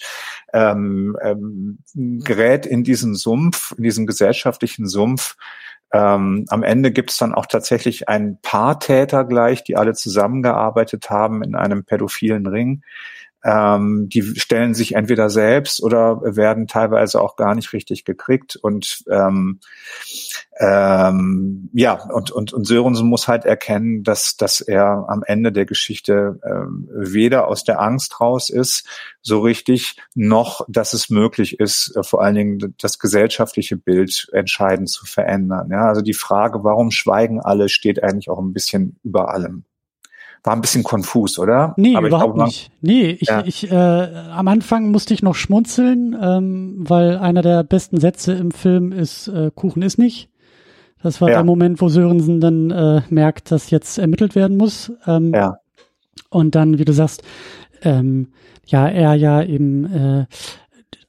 ähm, 0.53 1.17
ähm, 1.23 1.79
gerät 1.95 2.67
in 2.67 2.83
diesen 2.83 3.15
Sumpf, 3.15 3.73
in 3.79 3.85
diesen 3.85 4.07
gesellschaftlichen 4.07 4.87
Sumpf, 4.89 5.37
ähm, 5.95 6.45
am 6.49 6.65
Ende 6.65 6.91
gibt 6.91 7.13
es 7.13 7.19
dann 7.19 7.33
auch 7.33 7.47
tatsächlich 7.47 8.09
ein 8.09 8.39
paar 8.43 8.81
Täter 8.81 9.25
gleich, 9.25 9.63
die 9.63 9.77
alle 9.77 9.95
zusammengearbeitet 9.95 11.09
haben 11.09 11.45
in 11.45 11.55
einem 11.55 11.85
pädophilen 11.85 12.49
Ring. 12.49 12.83
Ähm, 13.45 14.09
die 14.09 14.23
stellen 14.23 14.75
sich 14.75 14.95
entweder 14.95 15.29
selbst 15.29 15.83
oder 15.83 16.21
werden 16.23 16.67
teilweise 16.67 17.21
auch 17.21 17.37
gar 17.37 17.55
nicht 17.55 17.73
richtig 17.75 18.05
gekriegt. 18.05 18.57
Und 18.57 19.05
ähm, 19.11 19.61
ähm, 20.59 21.69
ja, 21.73 22.03
und, 22.11 22.31
und, 22.31 22.53
und 22.53 22.65
Sörensen 22.67 23.09
muss 23.09 23.29
halt 23.29 23.45
erkennen, 23.45 24.03
dass, 24.03 24.37
dass 24.37 24.61
er 24.61 25.05
am 25.09 25.23
Ende 25.27 25.53
der 25.53 25.67
Geschichte 25.67 26.41
ähm, 26.45 26.89
weder 26.91 27.49
aus 27.49 27.65
der 27.65 27.81
Angst 27.81 28.21
raus 28.21 28.49
ist, 28.49 28.87
so 29.21 29.41
richtig, 29.41 29.97
noch, 30.15 30.65
dass 30.69 30.93
es 30.93 31.11
möglich 31.11 31.61
ist, 31.61 31.95
äh, 31.97 32.03
vor 32.03 32.23
allen 32.23 32.37
Dingen 32.37 32.75
das 32.79 32.99
gesellschaftliche 32.99 33.77
Bild 33.77 34.29
entscheidend 34.33 34.89
zu 34.89 35.07
verändern. 35.07 35.69
Ja, 35.71 35.89
also 35.89 36.03
die 36.03 36.15
Frage, 36.15 36.65
warum 36.65 36.91
schweigen 36.91 37.41
alle, 37.41 37.69
steht 37.69 38.03
eigentlich 38.03 38.31
auch 38.31 38.39
ein 38.39 38.53
bisschen 38.53 38.99
über 39.03 39.35
allem 39.35 39.65
war 40.45 40.55
ein 40.55 40.61
bisschen 40.61 40.85
konfus, 40.85 41.39
oder? 41.39 41.73
Nee, 41.79 41.97
Aber 41.97 42.09
überhaupt 42.09 42.35
glaube, 42.35 42.49
nicht. 42.49 42.71
Nee, 42.83 43.17
ich, 43.19 43.29
ja. 43.29 43.43
ich 43.47 43.71
äh, 43.71 43.75
am 43.75 44.47
Anfang 44.47 44.91
musste 44.91 45.15
ich 45.15 45.23
noch 45.23 45.35
schmunzeln, 45.35 46.15
ähm, 46.21 46.77
weil 46.79 47.17
einer 47.17 47.41
der 47.41 47.65
besten 47.65 47.99
Sätze 47.99 48.35
im 48.35 48.51
Film 48.51 48.93
ist, 48.93 49.29
äh, 49.29 49.51
Kuchen 49.55 49.83
ist 49.83 49.99
nicht. 49.99 50.29
Das 51.03 51.21
war 51.21 51.29
ja. 51.31 51.37
der 51.37 51.45
Moment, 51.45 51.81
wo 51.81 51.89
Sörensen 51.89 52.41
dann 52.41 52.71
äh, 52.71 53.03
merkt, 53.09 53.51
dass 53.51 53.71
jetzt 53.71 53.99
ermittelt 53.99 54.35
werden 54.35 54.59
muss. 54.59 54.93
Ähm, 55.07 55.33
ja. 55.35 55.57
Und 56.29 56.55
dann, 56.55 56.79
wie 56.79 56.85
du 56.85 56.93
sagst, 56.93 57.23
ähm, 57.83 58.29
ja, 58.67 58.87
er 58.87 59.15
ja 59.15 59.43
eben 59.43 59.85
äh, 59.87 60.27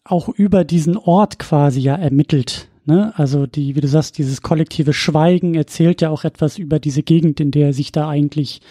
auch 0.06 0.30
über 0.30 0.64
diesen 0.64 0.98
Ort 0.98 1.40
quasi 1.40 1.82
ja 1.82 1.96
ermittelt. 1.96 2.70
Ne? 2.86 3.14
Also 3.16 3.48
die, 3.48 3.76
wie 3.76 3.82
du 3.82 3.88
sagst, 3.88 4.18
dieses 4.18 4.42
kollektive 4.42 4.94
Schweigen 4.94 5.56
erzählt 5.56 6.02
ja 6.02 6.10
auch 6.10 6.24
etwas 6.24 6.58
über 6.58 6.80
diese 6.80 7.04
Gegend, 7.04 7.40
in 7.40 7.52
der 7.52 7.68
er 7.68 7.74
sich 7.74 7.92
da 7.92 8.08
eigentlich 8.08 8.62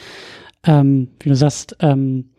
ähm, 0.64 1.08
wie 1.20 1.28
du 1.28 1.36
sagst, 1.36 1.76
ähm, 1.80 2.30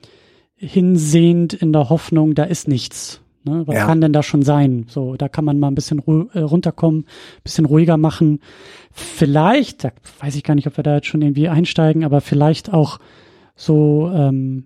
hinsehend 0.55 1.53
in 1.53 1.73
der 1.73 1.89
Hoffnung, 1.89 2.33
da 2.35 2.43
ist 2.43 2.67
nichts. 2.67 3.21
Ne? 3.43 3.63
Was 3.67 3.75
ja. 3.75 3.85
kann 3.85 4.01
denn 4.01 4.13
da 4.13 4.23
schon 4.23 4.41
sein? 4.41 4.85
So, 4.87 5.15
da 5.15 5.29
kann 5.29 5.45
man 5.45 5.59
mal 5.59 5.67
ein 5.67 5.75
bisschen 5.75 5.99
äh, 6.33 6.39
runterkommen, 6.39 7.05
bisschen 7.43 7.65
ruhiger 7.65 7.97
machen. 7.97 8.39
Vielleicht, 8.91 9.83
da 9.83 9.91
weiß 10.19 10.35
ich 10.35 10.43
gar 10.43 10.55
nicht, 10.55 10.67
ob 10.67 10.77
wir 10.77 10.83
da 10.83 10.95
jetzt 10.95 11.07
schon 11.07 11.21
irgendwie 11.21 11.49
einsteigen, 11.49 12.03
aber 12.03 12.21
vielleicht 12.21 12.73
auch 12.73 12.99
so 13.55 14.11
ähm, 14.13 14.65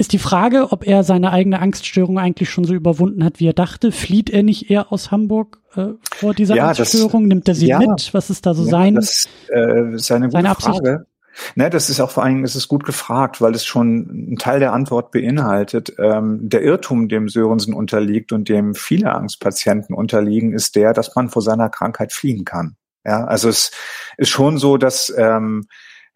ist 0.00 0.12
die 0.12 0.18
Frage, 0.18 0.72
ob 0.72 0.86
er 0.86 1.04
seine 1.04 1.30
eigene 1.30 1.60
Angststörung 1.60 2.18
eigentlich 2.18 2.48
schon 2.48 2.64
so 2.64 2.72
überwunden 2.72 3.22
hat, 3.22 3.38
wie 3.38 3.48
er 3.48 3.52
dachte. 3.52 3.92
Flieht 3.92 4.30
er 4.30 4.42
nicht 4.42 4.70
eher 4.70 4.90
aus 4.90 5.10
Hamburg 5.10 5.58
äh, 5.76 5.88
vor 6.10 6.32
dieser 6.32 6.56
ja, 6.56 6.68
Angststörung? 6.68 7.24
Das, 7.24 7.28
Nimmt 7.28 7.48
er 7.48 7.54
sie 7.54 7.66
ja, 7.66 7.78
mit? 7.78 8.08
Was 8.12 8.30
ist 8.30 8.46
da 8.46 8.54
so 8.54 8.64
ja, 8.64 8.70
sein? 8.70 8.94
Das 8.94 9.28
äh, 9.52 9.94
ist 9.94 10.10
eine 10.10 10.28
gute 10.28 10.42
seine 10.42 10.54
Frage. 10.54 11.06
Ne, 11.54 11.68
das 11.68 11.90
ist 11.90 12.00
auch 12.00 12.10
vor 12.10 12.22
allen 12.22 12.36
Dingen, 12.36 12.44
es 12.44 12.56
ist 12.56 12.68
gut 12.68 12.84
gefragt, 12.84 13.42
weil 13.42 13.54
es 13.54 13.64
schon 13.64 14.08
einen 14.10 14.38
Teil 14.38 14.58
der 14.58 14.72
Antwort 14.72 15.10
beinhaltet. 15.10 15.92
Ähm, 15.98 16.48
der 16.48 16.62
Irrtum, 16.62 17.08
dem 17.08 17.28
Sörensen 17.28 17.74
unterliegt 17.74 18.32
und 18.32 18.48
dem 18.48 18.74
viele 18.74 19.12
Angstpatienten 19.12 19.94
unterliegen, 19.94 20.54
ist 20.54 20.76
der, 20.76 20.94
dass 20.94 21.14
man 21.14 21.28
vor 21.28 21.42
seiner 21.42 21.68
Krankheit 21.68 22.12
fliehen 22.14 22.46
kann. 22.46 22.76
Ja, 23.04 23.24
also 23.24 23.50
es 23.50 23.70
ist 24.16 24.30
schon 24.30 24.56
so, 24.56 24.78
dass 24.78 25.12
ähm, 25.16 25.66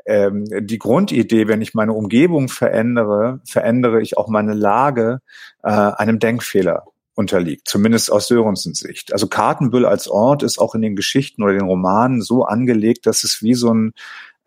ähm, 0.07 0.45
die 0.61 0.79
Grundidee, 0.79 1.49
wenn 1.49 1.63
ich 1.63 1.75
meine 1.75 1.93
Umgebung 1.93 2.49
verändere, 2.49 3.41
verändere 3.45 4.01
ich 4.03 4.17
auch 4.17 4.29
meine 4.29 4.55
Lage 4.55 5.21
äh, 5.63 5.69
einem 5.71 6.19
Denkfehler 6.19 6.85
unterliegt, 7.15 7.69
zumindest 7.69 8.11
aus 8.11 8.27
Sörensens 8.27 8.81
Sicht. 8.81 9.13
Also 9.13 9.29
Kartenbüll 9.29 9.87
als 9.87 10.09
Ort 10.09 10.43
ist 10.43 10.59
auch 10.59 10.75
in 10.75 10.83
den 10.83 10.97
Geschichten 10.97 11.43
oder 11.43 11.53
den 11.53 11.63
Romanen 11.63 12.23
so 12.23 12.45
angelegt, 12.45 13.07
dass 13.07 13.25
es 13.25 13.43
wie 13.43 13.55
so 13.55 13.73
ein 13.73 13.93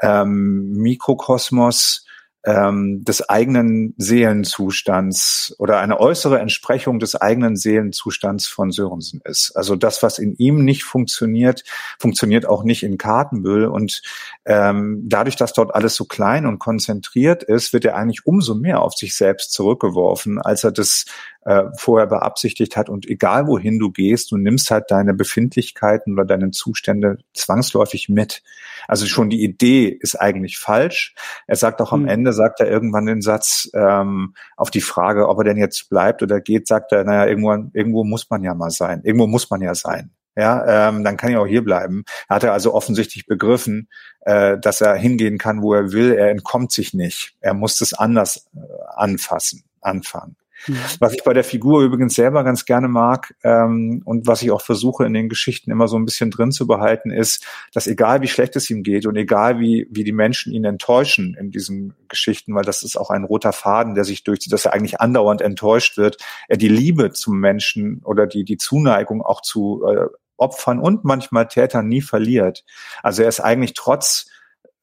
ähm, 0.02 0.74
Mikrokosmos 0.74 2.06
ähm, 2.47 3.03
des 3.03 3.27
eigenen 3.27 3.93
Seelenzustands 3.97 5.53
oder 5.60 5.79
eine 5.79 5.99
äußere 5.99 6.39
Entsprechung 6.39 6.97
des 6.97 7.15
eigenen 7.15 7.57
Seelenzustands 7.57 8.47
von 8.47 8.71
Sörensen 8.71 9.19
ist. 9.25 9.51
Also 9.55 9.75
das, 9.75 10.01
was 10.01 10.17
in 10.17 10.33
ihm 10.38 10.63
nicht 10.63 10.86
funktioniert, 10.86 11.65
funktioniert 11.99 12.45
auch 12.45 12.63
nicht 12.63 12.83
in 12.83 12.97
Kartenbüll. 12.97 13.65
Und 13.65 14.01
ähm, 14.45 15.03
dadurch, 15.03 15.36
dass 15.36 15.51
dort 15.51 15.75
alles 15.75 15.95
so 15.95 16.05
klein 16.05 16.45
und 16.45 16.57
konzentriert 16.57 17.43
ist, 17.43 17.73
wird 17.73 17.83
er 17.83 17.97
eigentlich 17.97 18.25
umso 18.25 18.55
mehr 18.55 18.81
auf 18.81 18.93
sich 18.93 19.13
selbst 19.13 19.51
zurückgeworfen, 19.51 20.41
als 20.41 20.63
er 20.63 20.71
das 20.71 21.03
äh, 21.43 21.63
vorher 21.75 22.07
beabsichtigt 22.07 22.77
hat. 22.77 22.88
Und 22.88 23.05
egal 23.07 23.47
wohin 23.47 23.77
du 23.77 23.91
gehst, 23.91 24.31
du 24.31 24.38
nimmst 24.38 24.71
halt 24.71 24.86
deine 24.89 25.13
Befindlichkeiten 25.13 26.13
oder 26.13 26.23
deine 26.23 26.51
Zustände 26.51 27.17
zwangsläufig 27.33 28.07
mit. 28.07 28.41
Also 28.88 29.06
schon 29.06 29.30
die 29.30 29.43
Idee 29.43 29.88
ist 29.88 30.15
eigentlich 30.15 30.58
falsch. 30.58 31.15
Er 31.45 31.56
sagt 31.56 31.82
auch 31.82 31.91
am 31.91 32.04
mhm. 32.04 32.10
Ende, 32.10 32.34
sagt 32.34 32.60
er 32.60 32.69
irgendwann 32.69 33.06
den 33.06 33.21
Satz 33.21 33.69
ähm, 33.73 34.34
auf 34.56 34.71
die 34.71 34.82
Frage, 34.82 35.28
ob 35.28 35.39
er 35.39 35.43
denn 35.43 35.58
jetzt 35.58 35.89
bleibt 35.89 36.23
oder 36.23 36.41
geht, 36.41 36.67
sagt 36.67 36.91
er, 36.91 37.04
naja, 37.04 37.26
irgendwo, 37.26 37.52
irgendwo 37.73 38.04
muss 38.04 38.30
man 38.30 38.43
ja 38.43 38.54
mal 38.54 38.71
sein. 38.71 39.02
Irgendwo 39.04 39.28
muss 39.28 39.50
man 39.50 39.62
ja 39.62 39.76
sein. 39.76 40.12
Ja, 40.38 40.89
ähm, 40.89 41.04
dann 41.04 41.17
kann 41.17 41.32
ich 41.32 41.38
auch 41.38 41.47
hier 41.47 41.63
bleiben. 41.63 42.06
Er 42.30 42.36
hat 42.36 42.43
er 42.43 42.54
also 42.54 42.76
offensichtlich 42.76 43.26
begriffen, 43.26 43.89
äh, 44.21 44.60
dass 44.60 44.82
er 44.82 44.93
hingehen 44.95 45.39
kann, 45.39 45.63
wo 45.63 45.73
er 45.73 45.91
will. 45.91 46.13
Er 46.13 46.30
entkommt 46.30 46.71
sich 46.71 46.93
nicht. 46.93 47.36
Er 47.41 47.56
muss 47.56 47.82
es 47.82 47.93
anders 47.93 48.47
äh, 48.56 48.60
anfassen, 48.95 49.63
anfangen. 49.82 50.36
Mhm. 50.65 50.78
Was 51.00 51.13
ich 51.13 51.24
bei 51.24 51.34
der 51.34 51.43
Figur 51.43 51.82
übrigens 51.82 52.15
selber 52.15 52.43
ganz 52.43 52.65
gerne 52.65 52.88
mag 52.88 53.36
ähm, 53.43 54.02
und 54.06 54.28
was 54.28 54.41
ich 54.41 54.52
auch 54.52 54.62
versuche 54.62 55.06
in 55.06 55.13
den 55.13 55.30
Geschichten 55.30 55.72
immer 55.72 55.88
so 55.88 55.98
ein 55.98 56.06
bisschen 56.06 56.32
drin 56.32 56.52
zu 56.52 56.65
behalten, 56.65 57.12
ist, 57.12 57.46
dass 57.74 57.88
egal 57.88 58.22
wie 58.22 58.28
schlecht 58.28 58.56
es 58.56 58.70
ihm 58.70 58.84
geht 58.84 59.06
und 59.06 59.15
egal 59.15 59.60
wie, 59.60 59.88
wie 59.91 60.04
die 60.04 60.12
Menschen 60.12 60.52
ihn 60.54 60.65
enttäuschen 60.65 61.36
in 61.39 61.52
diesen 61.52 61.93
Geschichten, 62.08 62.56
weil 62.56 62.63
das 62.63 62.84
ist 62.84 62.98
auch 62.98 63.10
ein 63.10 63.24
roter 63.24 63.54
Faden, 63.54 63.96
der 63.96 64.04
sich 64.04 64.24
durchzieht, 64.24 64.54
dass 64.54 64.65
er 64.65 64.74
eigentlich 64.74 65.00
andauernd 65.00 65.41
enttäuscht 65.41 65.98
wird, 65.98 66.17
er 66.48 66.58
die 66.58 66.70
Liebe 66.70 67.12
zum 67.12 67.39
Menschen 67.39 68.02
oder 68.04 68.28
die, 68.28 68.43
die 68.43 68.58
Zuneigung 68.58 69.22
auch 69.22 69.41
zu 69.41 69.84
äh, 69.86 70.08
Opfern 70.38 70.80
und 70.80 71.04
manchmal 71.04 71.48
Tätern 71.48 71.88
nie 71.88 72.02
verliert. 72.02 72.63
Also 73.02 73.24
er 73.24 73.30
ist 73.30 73.39
eigentlich 73.39 73.74
trotz 73.74 74.30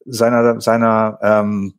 seiner, 0.04 0.60
seiner 0.60 1.18
ähm, 1.22 1.74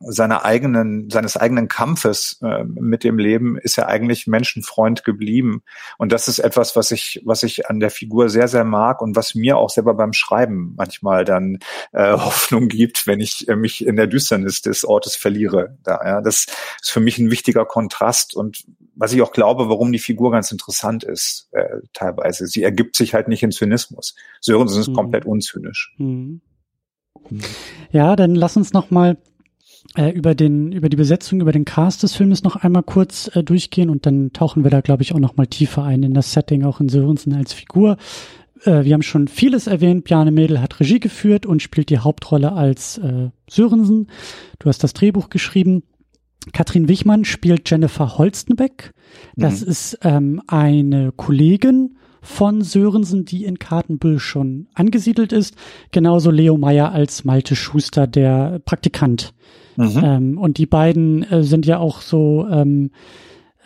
seiner 0.00 0.46
eigenen, 0.46 1.10
seines 1.10 1.36
eigenen 1.36 1.68
Kampfes 1.68 2.38
äh, 2.42 2.64
mit 2.64 3.04
dem 3.04 3.18
Leben 3.18 3.58
ist 3.58 3.76
er 3.76 3.88
eigentlich 3.88 4.26
Menschenfreund 4.26 5.04
geblieben. 5.04 5.62
Und 5.98 6.10
das 6.10 6.26
ist 6.26 6.38
etwas, 6.38 6.74
was 6.74 6.90
ich, 6.90 7.20
was 7.26 7.42
ich 7.42 7.68
an 7.68 7.80
der 7.80 7.90
Figur 7.90 8.30
sehr, 8.30 8.48
sehr 8.48 8.64
mag 8.64 9.02
und 9.02 9.14
was 9.14 9.34
mir 9.34 9.58
auch 9.58 9.68
selber 9.68 9.92
beim 9.92 10.14
Schreiben 10.14 10.74
manchmal 10.76 11.26
dann 11.26 11.58
äh, 11.92 12.12
Hoffnung 12.16 12.68
gibt, 12.68 13.06
wenn 13.06 13.20
ich 13.20 13.46
äh, 13.48 13.56
mich 13.56 13.86
in 13.86 13.96
der 13.96 14.06
Düsternis 14.06 14.62
des 14.62 14.86
Ortes 14.86 15.16
verliere. 15.16 15.76
Da, 15.84 16.00
ja, 16.02 16.20
das 16.22 16.46
ist 16.80 16.90
für 16.90 17.00
mich 17.00 17.18
ein 17.18 17.30
wichtiger 17.30 17.66
Kontrast 17.66 18.34
und 18.34 18.64
was 18.94 19.12
ich 19.12 19.22
auch 19.22 19.32
glaube, 19.32 19.68
warum 19.68 19.92
die 19.92 19.98
Figur 19.98 20.30
ganz 20.30 20.50
interessant 20.50 21.04
ist, 21.04 21.48
äh, 21.52 21.64
teilweise. 21.92 22.46
Sie 22.46 22.62
ergibt 22.62 22.96
sich 22.96 23.14
halt 23.14 23.28
nicht 23.28 23.42
in 23.42 23.50
Zynismus. 23.50 24.14
Sörensen 24.40 24.80
ist 24.80 24.88
mhm. 24.88 24.94
komplett 24.94 25.26
unzynisch. 25.26 25.94
Mhm. 25.98 26.40
Ja, 27.92 28.16
dann 28.16 28.34
lass 28.34 28.56
uns 28.56 28.72
noch 28.72 28.90
mal 28.90 29.16
äh, 29.96 30.10
über 30.10 30.34
den 30.34 30.72
über 30.72 30.88
die 30.88 30.96
Besetzung, 30.96 31.40
über 31.40 31.52
den 31.52 31.64
Cast 31.64 32.02
des 32.02 32.14
Filmes 32.14 32.42
noch 32.42 32.56
einmal 32.56 32.82
kurz 32.82 33.30
äh, 33.34 33.42
durchgehen 33.42 33.90
und 33.90 34.06
dann 34.06 34.32
tauchen 34.32 34.64
wir 34.64 34.70
da, 34.70 34.80
glaube 34.80 35.02
ich, 35.02 35.14
auch 35.14 35.18
noch 35.18 35.36
mal 35.36 35.46
tiefer 35.46 35.84
ein 35.84 36.02
in 36.02 36.14
das 36.14 36.32
Setting, 36.32 36.64
auch 36.64 36.80
in 36.80 36.88
Sörensen 36.88 37.34
als 37.34 37.52
Figur. 37.52 37.96
Äh, 38.64 38.84
wir 38.84 38.94
haben 38.94 39.02
schon 39.02 39.28
vieles 39.28 39.66
erwähnt. 39.66 40.04
Bjarne 40.04 40.30
Mädel 40.30 40.60
hat 40.60 40.80
Regie 40.80 41.00
geführt 41.00 41.46
und 41.46 41.62
spielt 41.62 41.90
die 41.90 41.98
Hauptrolle 41.98 42.52
als 42.52 42.98
äh, 42.98 43.30
Sörensen. 43.48 44.08
Du 44.58 44.68
hast 44.68 44.84
das 44.84 44.92
Drehbuch 44.92 45.28
geschrieben. 45.30 45.82
Katrin 46.52 46.88
Wichmann 46.88 47.24
spielt 47.24 47.68
Jennifer 47.68 48.16
Holstenbeck. 48.16 48.92
Das 49.36 49.60
mhm. 49.60 49.70
ist 49.70 49.98
ähm, 50.02 50.42
eine 50.46 51.12
Kollegin 51.12 51.96
von 52.22 52.62
Sörensen, 52.62 53.24
die 53.24 53.44
in 53.44 53.58
Kartenbüll 53.58 54.18
schon 54.18 54.68
angesiedelt 54.74 55.32
ist. 55.32 55.54
Genauso 55.90 56.30
Leo 56.30 56.56
Meyer 56.56 56.92
als 56.92 57.24
Malte 57.24 57.56
Schuster, 57.56 58.06
der 58.06 58.60
Praktikant 58.64 59.34
Mhm. 59.80 60.04
Ähm, 60.04 60.38
und 60.38 60.58
die 60.58 60.66
beiden 60.66 61.22
äh, 61.24 61.42
sind 61.42 61.66
ja 61.66 61.78
auch 61.78 62.00
so, 62.00 62.46
ähm, 62.50 62.90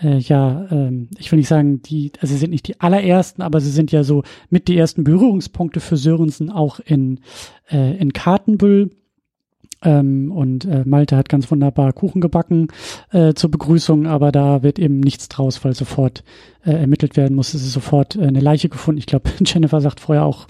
äh, 0.03 0.19
ja, 0.19 0.67
ähm, 0.71 1.09
ich 1.19 1.31
will 1.33 1.39
nicht 1.39 1.49
sagen, 1.49 1.83
die, 1.83 2.13
also 2.21 2.33
sie 2.33 2.39
sind 2.39 2.51
nicht 2.51 2.69
die 2.69 2.81
allerersten, 2.81 3.43
aber 3.43 3.61
sie 3.61 3.71
sind 3.71 3.93
ja 3.93 4.05
so 4.05 4.23
mit 4.51 4.69
die 4.69 4.77
ersten 4.77 5.05
Berührungspunkte 5.05 5.81
für 5.81 5.97
Sörensen 5.97 6.51
auch 6.51 6.81
in, 6.81 7.21
äh, 7.71 7.97
in 7.97 8.13
Kartenbüll. 8.13 8.91
Ähm, 9.83 10.33
und 10.33 10.65
äh, 10.65 10.83
Malte 10.87 11.17
hat 11.17 11.29
ganz 11.29 11.51
wunderbar 11.51 11.93
Kuchen 11.93 12.23
gebacken 12.23 12.69
äh, 13.11 13.35
zur 13.35 13.51
Begrüßung, 13.51 14.07
aber 14.07 14.33
da 14.33 14.63
wird 14.63 14.79
eben 14.79 15.01
nichts 15.01 15.29
draus, 15.29 15.63
weil 15.63 15.75
sofort 15.75 16.25
äh, 16.65 16.73
ermittelt 16.73 17.19
werden 17.19 17.37
muss. 17.37 17.53
Es 17.53 17.63
ist 17.63 17.73
sofort 17.73 18.17
äh, 18.17 18.23
eine 18.23 18.41
Leiche 18.41 18.71
gefunden. 18.71 18.99
Ich 18.99 19.07
glaube, 19.07 19.31
Jennifer 19.45 19.83
sagt 19.83 20.01
vorher 20.01 20.25
auch, 20.25 20.47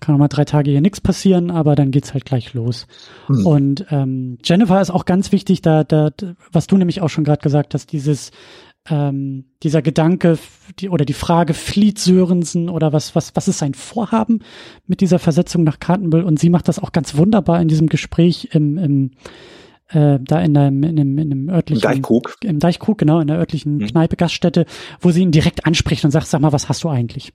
kann 0.00 0.18
mal 0.18 0.28
drei 0.28 0.44
Tage 0.44 0.70
hier 0.70 0.80
nichts 0.80 1.00
passieren, 1.00 1.50
aber 1.50 1.74
dann 1.74 1.90
geht's 1.90 2.14
halt 2.14 2.24
gleich 2.24 2.54
los. 2.54 2.86
Mhm. 3.28 3.46
Und 3.46 3.86
ähm, 3.90 4.38
Jennifer 4.42 4.80
ist 4.80 4.90
auch 4.90 5.04
ganz 5.04 5.32
wichtig, 5.32 5.62
da, 5.62 5.84
da, 5.84 6.10
was 6.52 6.66
du 6.66 6.76
nämlich 6.76 7.00
auch 7.00 7.08
schon 7.08 7.24
gerade 7.24 7.42
gesagt 7.42 7.74
hast, 7.74 7.92
dieses 7.92 8.30
ähm, 8.88 9.44
dieser 9.62 9.82
Gedanke 9.82 10.38
die, 10.78 10.88
oder 10.88 11.04
die 11.04 11.12
Frage, 11.12 11.54
flieht 11.54 11.98
Sörensen 11.98 12.68
oder 12.68 12.92
was, 12.92 13.14
was, 13.14 13.36
was 13.36 13.48
ist 13.48 13.58
sein 13.58 13.74
Vorhaben 13.74 14.40
mit 14.86 15.00
dieser 15.00 15.18
Versetzung 15.18 15.64
nach 15.64 15.80
Kartenbüll? 15.80 16.22
Und 16.22 16.38
sie 16.38 16.50
macht 16.50 16.68
das 16.68 16.78
auch 16.78 16.92
ganz 16.92 17.16
wunderbar 17.16 17.60
in 17.60 17.68
diesem 17.68 17.88
Gespräch 17.88 18.48
im, 18.52 18.78
im 18.78 19.10
äh, 19.88 20.18
da 20.20 20.40
in 20.40 20.56
einem, 20.56 20.82
in 20.82 21.00
einem, 21.00 21.18
in 21.18 21.32
einem 21.32 21.48
örtlichen 21.50 21.82
Im 21.82 21.90
Deichkrug. 21.96 22.36
Im 22.42 22.58
Deichkrug, 22.58 22.98
genau, 22.98 23.20
in 23.20 23.26
der 23.26 23.38
örtlichen 23.38 23.78
mhm. 23.78 23.86
Kneipe, 23.86 24.16
Gaststätte, 24.16 24.66
wo 25.00 25.10
sie 25.10 25.22
ihn 25.22 25.32
direkt 25.32 25.66
anspricht 25.66 26.04
und 26.04 26.10
sagt, 26.10 26.26
sag 26.26 26.40
mal, 26.40 26.52
was 26.52 26.68
hast 26.68 26.84
du 26.84 26.88
eigentlich? 26.88 27.32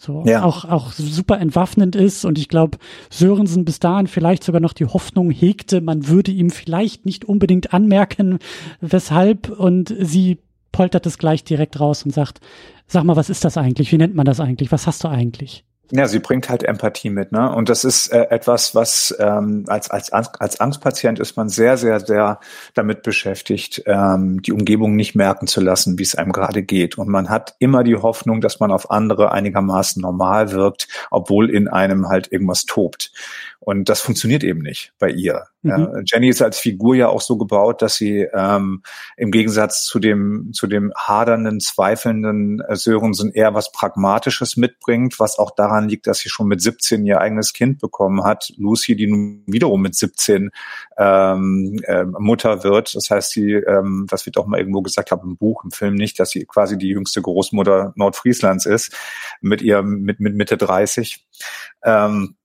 So 0.00 0.22
ja. 0.26 0.44
auch, 0.44 0.64
auch 0.64 0.92
super 0.92 1.40
entwaffnend 1.40 1.96
ist. 1.96 2.24
Und 2.24 2.38
ich 2.38 2.48
glaube, 2.48 2.78
Sörensen 3.10 3.64
bis 3.64 3.80
dahin 3.80 4.06
vielleicht 4.06 4.44
sogar 4.44 4.60
noch 4.60 4.72
die 4.72 4.86
Hoffnung 4.86 5.30
hegte, 5.32 5.80
man 5.80 6.06
würde 6.06 6.30
ihm 6.30 6.50
vielleicht 6.50 7.04
nicht 7.04 7.24
unbedingt 7.24 7.74
anmerken, 7.74 8.38
weshalb. 8.80 9.50
Und 9.50 9.92
sie 10.00 10.38
poltert 10.70 11.04
es 11.06 11.18
gleich 11.18 11.42
direkt 11.42 11.80
raus 11.80 12.04
und 12.04 12.12
sagt, 12.12 12.40
sag 12.86 13.02
mal, 13.02 13.16
was 13.16 13.28
ist 13.28 13.44
das 13.44 13.58
eigentlich? 13.58 13.90
Wie 13.90 13.98
nennt 13.98 14.14
man 14.14 14.24
das 14.24 14.38
eigentlich? 14.38 14.70
Was 14.70 14.86
hast 14.86 15.02
du 15.02 15.08
eigentlich? 15.08 15.64
Ja, 15.90 16.06
sie 16.06 16.18
bringt 16.18 16.50
halt 16.50 16.64
Empathie 16.64 17.08
mit, 17.08 17.32
ne? 17.32 17.50
Und 17.50 17.70
das 17.70 17.82
ist 17.82 18.08
äh, 18.08 18.26
etwas, 18.28 18.74
was 18.74 19.14
ähm, 19.18 19.64
als 19.68 19.90
als 19.90 20.12
als 20.12 20.60
Angstpatient 20.60 21.18
ist 21.18 21.38
man 21.38 21.48
sehr 21.48 21.78
sehr 21.78 22.00
sehr 22.00 22.40
damit 22.74 23.02
beschäftigt, 23.02 23.82
ähm, 23.86 24.42
die 24.42 24.52
Umgebung 24.52 24.96
nicht 24.96 25.14
merken 25.14 25.46
zu 25.46 25.62
lassen, 25.62 25.98
wie 25.98 26.02
es 26.02 26.14
einem 26.14 26.32
gerade 26.32 26.62
geht. 26.62 26.98
Und 26.98 27.08
man 27.08 27.30
hat 27.30 27.54
immer 27.58 27.84
die 27.84 27.96
Hoffnung, 27.96 28.42
dass 28.42 28.60
man 28.60 28.70
auf 28.70 28.90
andere 28.90 29.32
einigermaßen 29.32 30.02
normal 30.02 30.52
wirkt, 30.52 30.88
obwohl 31.10 31.48
in 31.48 31.68
einem 31.68 32.08
halt 32.08 32.30
irgendwas 32.30 32.66
tobt. 32.66 33.10
Und 33.60 33.88
das 33.88 34.00
funktioniert 34.00 34.44
eben 34.44 34.60
nicht 34.60 34.92
bei 34.98 35.10
ihr. 35.10 35.46
Mhm. 35.62 35.70
Ja, 35.70 36.00
Jenny 36.04 36.28
ist 36.28 36.40
als 36.40 36.58
Figur 36.58 36.94
ja 36.94 37.08
auch 37.08 37.20
so 37.20 37.36
gebaut, 37.36 37.82
dass 37.82 37.96
sie 37.96 38.28
ähm, 38.32 38.82
im 39.16 39.32
Gegensatz 39.32 39.84
zu 39.84 39.98
dem 39.98 40.52
zu 40.52 40.68
dem 40.68 40.92
hadernden, 40.96 41.58
zweifelnden 41.58 42.60
äh, 42.60 42.76
Sörensen 42.76 43.32
eher 43.32 43.54
was 43.54 43.72
Pragmatisches 43.72 44.56
mitbringt, 44.56 45.18
was 45.18 45.38
auch 45.38 45.50
daran 45.50 45.88
liegt, 45.88 46.06
dass 46.06 46.20
sie 46.20 46.28
schon 46.28 46.46
mit 46.46 46.62
17 46.62 47.04
ihr 47.04 47.20
eigenes 47.20 47.52
Kind 47.52 47.80
bekommen 47.80 48.22
hat. 48.22 48.52
Lucy, 48.56 48.94
die 48.94 49.08
nun 49.08 49.42
wiederum 49.46 49.82
mit 49.82 49.96
17 49.96 50.50
ähm, 50.96 51.80
äh, 51.82 52.04
Mutter 52.04 52.62
wird. 52.62 52.94
Das 52.94 53.10
heißt, 53.10 53.32
sie, 53.32 53.54
ähm, 53.54 54.06
das 54.08 54.24
wird 54.24 54.38
auch 54.38 54.46
mal 54.46 54.58
irgendwo 54.60 54.82
gesagt, 54.82 55.10
habe 55.10 55.26
im 55.26 55.36
Buch, 55.36 55.64
im 55.64 55.72
Film 55.72 55.94
nicht, 55.94 56.20
dass 56.20 56.30
sie 56.30 56.46
quasi 56.46 56.78
die 56.78 56.88
jüngste 56.88 57.20
Großmutter 57.20 57.92
Nordfrieslands 57.96 58.66
ist, 58.66 58.96
mit 59.40 59.62
ihr 59.62 59.82
mit, 59.82 60.20
mit 60.20 60.36
Mitte 60.36 60.56
30. 60.56 61.26
Ähm, 61.84 62.36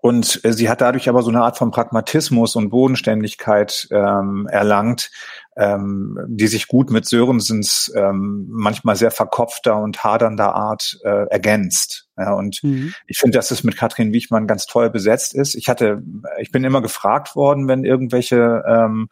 und 0.00 0.44
äh, 0.44 0.52
sie 0.52 0.68
hat 0.68 0.80
dadurch 0.80 1.08
aber 1.08 1.22
so 1.22 1.30
eine 1.30 1.42
Art 1.42 1.58
von 1.58 1.70
Pragmatismus 1.70 2.56
und 2.56 2.70
Bodenständigkeit 2.70 3.86
ähm, 3.92 4.48
erlangt, 4.50 5.12
ähm, 5.56 6.18
die 6.26 6.48
sich 6.48 6.66
gut 6.66 6.90
mit 6.90 7.06
Sörensens 7.06 7.92
ähm, 7.94 8.46
manchmal 8.50 8.96
sehr 8.96 9.12
verkopfter 9.12 9.76
und 9.76 10.02
hadernder 10.02 10.54
Art 10.54 10.98
äh, 11.04 11.26
ergänzt. 11.28 12.08
Ja, 12.18 12.32
und 12.32 12.62
mhm. 12.64 12.94
ich 13.06 13.18
finde, 13.18 13.38
dass 13.38 13.52
es 13.52 13.62
mit 13.62 13.76
Katrin 13.76 14.12
Wiechmann 14.12 14.48
ganz 14.48 14.66
toll 14.66 14.90
besetzt 14.90 15.34
ist. 15.34 15.54
Ich 15.54 15.68
hatte, 15.68 16.02
ich 16.40 16.50
bin 16.50 16.64
immer 16.64 16.82
gefragt 16.82 17.36
worden, 17.36 17.68
wenn 17.68 17.84
irgendwelche 17.84 18.64
ähm, 18.66 19.08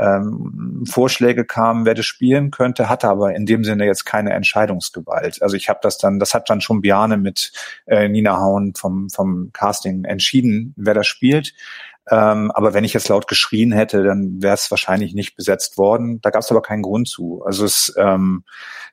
ähm, 0.00 0.84
Vorschläge 0.88 1.44
kamen, 1.44 1.84
wer 1.84 1.94
das 1.94 2.06
spielen 2.06 2.50
könnte, 2.50 2.88
hatte 2.88 3.08
aber 3.08 3.34
in 3.34 3.44
dem 3.44 3.64
Sinne 3.64 3.84
jetzt 3.84 4.06
keine 4.06 4.32
Entscheidungsgewalt. 4.32 5.42
Also 5.42 5.56
ich 5.56 5.68
habe 5.68 5.80
das 5.82 5.98
dann, 5.98 6.18
das 6.18 6.32
hat 6.32 6.48
dann 6.48 6.60
schon 6.60 6.80
Biane 6.80 7.18
mit 7.18 7.52
äh, 7.86 8.08
Nina 8.08 8.38
Hauen 8.38 8.74
vom, 8.74 9.10
vom 9.10 9.50
Casting 9.52 10.04
entschieden, 10.04 10.74
wer 10.76 10.94
das 10.94 11.06
spielt. 11.06 11.52
Ähm, 12.10 12.50
aber 12.52 12.72
wenn 12.74 12.84
ich 12.84 12.94
jetzt 12.94 13.08
laut 13.08 13.28
geschrien 13.28 13.72
hätte, 13.72 14.02
dann 14.02 14.42
wäre 14.42 14.54
es 14.54 14.70
wahrscheinlich 14.70 15.14
nicht 15.14 15.36
besetzt 15.36 15.76
worden. 15.76 16.20
Da 16.22 16.30
gab 16.30 16.42
es 16.42 16.50
aber 16.50 16.62
keinen 16.62 16.82
Grund 16.82 17.06
zu. 17.06 17.42
Also 17.44 17.64
es, 17.64 17.94
ähm, 17.96 18.44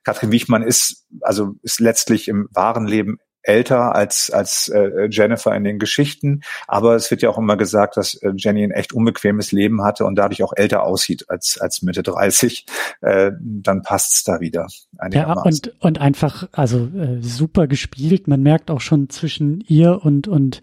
Katrin 0.03 0.31
Wiechmann 0.31 0.61
ist, 0.61 1.07
also 1.21 1.55
ist 1.63 1.79
letztlich 1.79 2.27
im 2.27 2.47
wahren 2.51 2.85
Leben 2.85 3.17
älter 3.47 3.95
als, 3.95 4.29
als 4.29 4.69
äh, 4.69 5.07
Jennifer 5.09 5.55
in 5.55 5.63
den 5.63 5.79
Geschichten. 5.79 6.41
Aber 6.67 6.95
es 6.95 7.09
wird 7.09 7.21
ja 7.21 7.29
auch 7.29 7.37
immer 7.37 7.57
gesagt, 7.57 7.97
dass 7.97 8.15
äh, 8.15 8.31
Jenny 8.35 8.63
ein 8.63 8.71
echt 8.71 8.93
unbequemes 8.93 9.51
Leben 9.51 9.83
hatte 9.83 10.05
und 10.05 10.15
dadurch 10.15 10.43
auch 10.43 10.53
älter 10.55 10.83
aussieht 10.83 11.29
als, 11.29 11.57
als 11.59 11.81
Mitte 11.81 12.03
30. 12.03 12.65
Äh, 13.01 13.31
dann 13.39 13.81
passt's 13.81 14.23
da 14.23 14.39
wieder. 14.39 14.67
Ja, 15.11 15.33
und, 15.33 15.73
und 15.79 15.99
einfach, 15.99 16.47
also 16.51 16.87
äh, 16.87 17.21
super 17.21 17.67
gespielt. 17.67 18.27
Man 18.27 18.41
merkt 18.41 18.71
auch 18.71 18.81
schon 18.81 19.09
zwischen 19.09 19.61
ihr 19.61 20.03
und, 20.03 20.27
und 20.27 20.61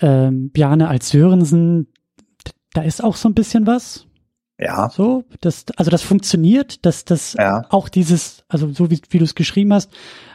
ähm, 0.00 0.50
Bjarne 0.50 0.88
als 0.88 1.10
Sörensen, 1.10 1.88
da 2.72 2.82
ist 2.82 3.02
auch 3.02 3.16
so 3.16 3.28
ein 3.28 3.34
bisschen 3.34 3.66
was. 3.66 4.06
Ja. 4.58 4.88
So, 4.90 5.24
das, 5.40 5.64
also 5.76 5.90
das 5.90 6.02
funktioniert, 6.02 6.86
dass 6.86 7.04
das 7.04 7.34
ja. 7.34 7.64
auch 7.70 7.88
dieses, 7.88 8.44
also 8.48 8.72
so 8.72 8.90
wie, 8.90 9.00
wie 9.10 9.18
du 9.18 9.24
es 9.24 9.34
geschrieben 9.34 9.72
hast, 9.72 9.90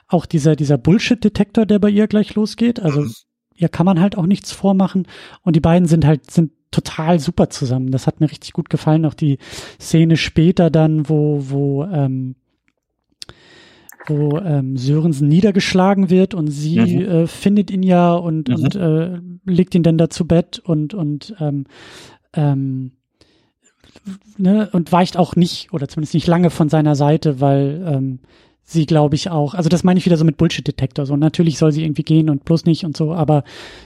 auch 0.10 0.26
dieser, 0.26 0.56
dieser 0.56 0.78
Bullshit-Detektor, 0.78 1.65
der 1.65 1.80
bei 1.80 1.89
ihr 1.89 2.08
gleich 2.08 2.36
losgeht. 2.36 2.82
Also 2.82 3.02
mhm. 3.02 3.13
ihr 3.56 3.69
kann 3.69 3.86
man 3.86 4.02
halt 4.02 4.17
auch 4.17 4.26
nichts 4.26 4.52
vormachen. 4.52 5.08
Und 5.43 5.56
die 5.56 5.62
beiden 5.62 5.88
sind 5.88 6.06
halt, 6.06 6.30
sind 6.30 6.52
total 6.72 7.19
super 7.19 7.50
zusammen. 7.50 7.91
Das 7.91 8.08
hat 8.08 8.19
mir 8.19 8.30
richtig 8.30 8.54
gut 8.54 8.69
gefallen. 8.69 9.06
Auch 9.06 9.13
die 9.13 9.38
Szene 9.80 10.17
später 10.17 10.69
dann, 10.69 11.08
wo, 11.10 11.45
wo, 11.50 11.84
ähm, 11.86 12.36
wo 14.08 14.38
ähm, 14.39 14.78
Sörensen 14.78 15.28
niedergeschlagen 15.28 16.10
wird 16.10 16.34
und 16.34 16.48
sie 16.48 16.80
mhm. 16.80 17.02
äh, 17.02 17.28
findet 17.28 17.69
ihn 17.69 17.84
ja 17.84 18.13
und, 18.13 18.50
mhm. 18.50 18.56
und 18.56 18.76
äh, 18.76 19.19
legt 19.45 19.76
ihn 19.76 19.84
dann 19.84 20.00
da 20.00 20.10
zu 20.10 20.26
Bett 20.28 20.60
und, 20.60 20.95
und 20.95 21.36
ähm, 21.39 21.65
ähm, 22.34 22.93
ne, 24.38 24.69
und 24.72 24.91
weicht 24.91 25.17
auch 25.17 25.36
nicht, 25.36 25.72
oder 25.74 25.88
zumindest 25.88 26.13
nicht 26.15 26.28
lange 26.28 26.50
von 26.50 26.69
seiner 26.69 26.95
Seite, 26.95 27.39
weil 27.41 27.84
ähm, 27.86 28.19
sie, 28.69 28.86
glaube 28.86 29.15
ich, 29.15 29.29
auch, 29.29 29.55
also 29.55 29.67
das 29.67 29.84
meine 29.84 29.97
ich 29.97 30.05
wieder 30.05 30.17
so 30.17 30.25
mit 30.25 30.38
Bullshit-Detektor. 30.38 31.05
So 31.05 31.15
natürlich 31.15 31.58
soll 31.58 31.71
sie 31.71 31.84
irgendwie 31.84 32.03
gehen 32.03 32.29
und 32.29 32.45
bloß 32.45 32.65
nicht 32.65 32.86
und 32.86 32.95
so, 32.95 33.13
aber 33.13 33.43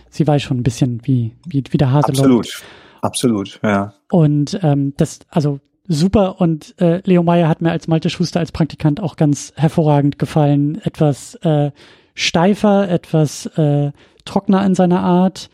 sie 0.10 0.28
weiß 0.28 0.41
schon 0.41 0.58
ein 0.58 0.63
bisschen, 0.63 1.00
wie, 1.04 1.32
wie, 1.48 1.63
wie 1.69 1.78
der 1.78 1.91
Hase 1.91 2.10
Absolut. 2.10 2.46
läuft. 2.46 2.63
Absolut, 3.02 3.60
ja. 3.63 3.93
Und 4.12 4.60
ähm, 4.62 4.93
das, 4.98 5.19
also 5.30 5.60
super 5.88 6.41
und 6.41 6.76
äh, 6.80 7.02
Leo 7.06 7.24
Meyer 7.24 7.48
hat 7.48 7.62
mir 7.62 7.72
als 7.72 7.88
Malte 7.88 8.10
Schuster 8.10 8.39
als 8.39 8.52
Praktikant 8.52 9.02
auch 9.02 9.15
ganz 9.15 9.54
hervorragend 9.56 10.19
gefallen. 10.19 10.82
Etwas 10.84 11.36
äh, 11.36 11.72
steifer, 12.13 12.89
etwas 12.89 13.46
äh, 13.58 13.91
trockener 14.26 14.65
in 14.65 14.76
seiner 14.76 15.02
Art. 15.02 15.50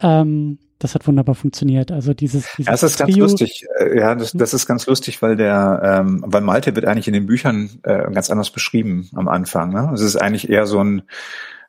Ähm, 0.00 0.58
das 0.78 0.94
hat 0.94 1.06
wunderbar 1.06 1.34
funktioniert. 1.34 1.92
Also 1.92 2.14
dieses, 2.14 2.48
dieses 2.56 2.66
ja, 2.66 2.72
das 2.72 2.82
ist 2.82 2.98
ganz 2.98 3.16
lustig. 3.16 3.66
Äh, 3.78 3.98
ja, 3.98 4.14
das, 4.14 4.32
das 4.32 4.54
ist 4.54 4.66
ganz 4.66 4.86
lustig, 4.86 5.22
weil 5.22 5.36
der, 5.36 5.80
ähm, 5.82 6.24
weil 6.26 6.42
Malte 6.42 6.74
wird 6.74 6.86
eigentlich 6.86 7.08
in 7.08 7.14
den 7.14 7.26
Büchern 7.26 7.70
äh, 7.84 8.10
ganz 8.12 8.30
anders 8.30 8.50
beschrieben 8.50 9.08
am 9.14 9.28
Anfang. 9.28 9.72
Ne? 9.72 9.90
Es 9.94 10.00
ist 10.00 10.16
eigentlich 10.16 10.48
eher 10.48 10.66
so 10.66 10.82
ein 10.82 11.02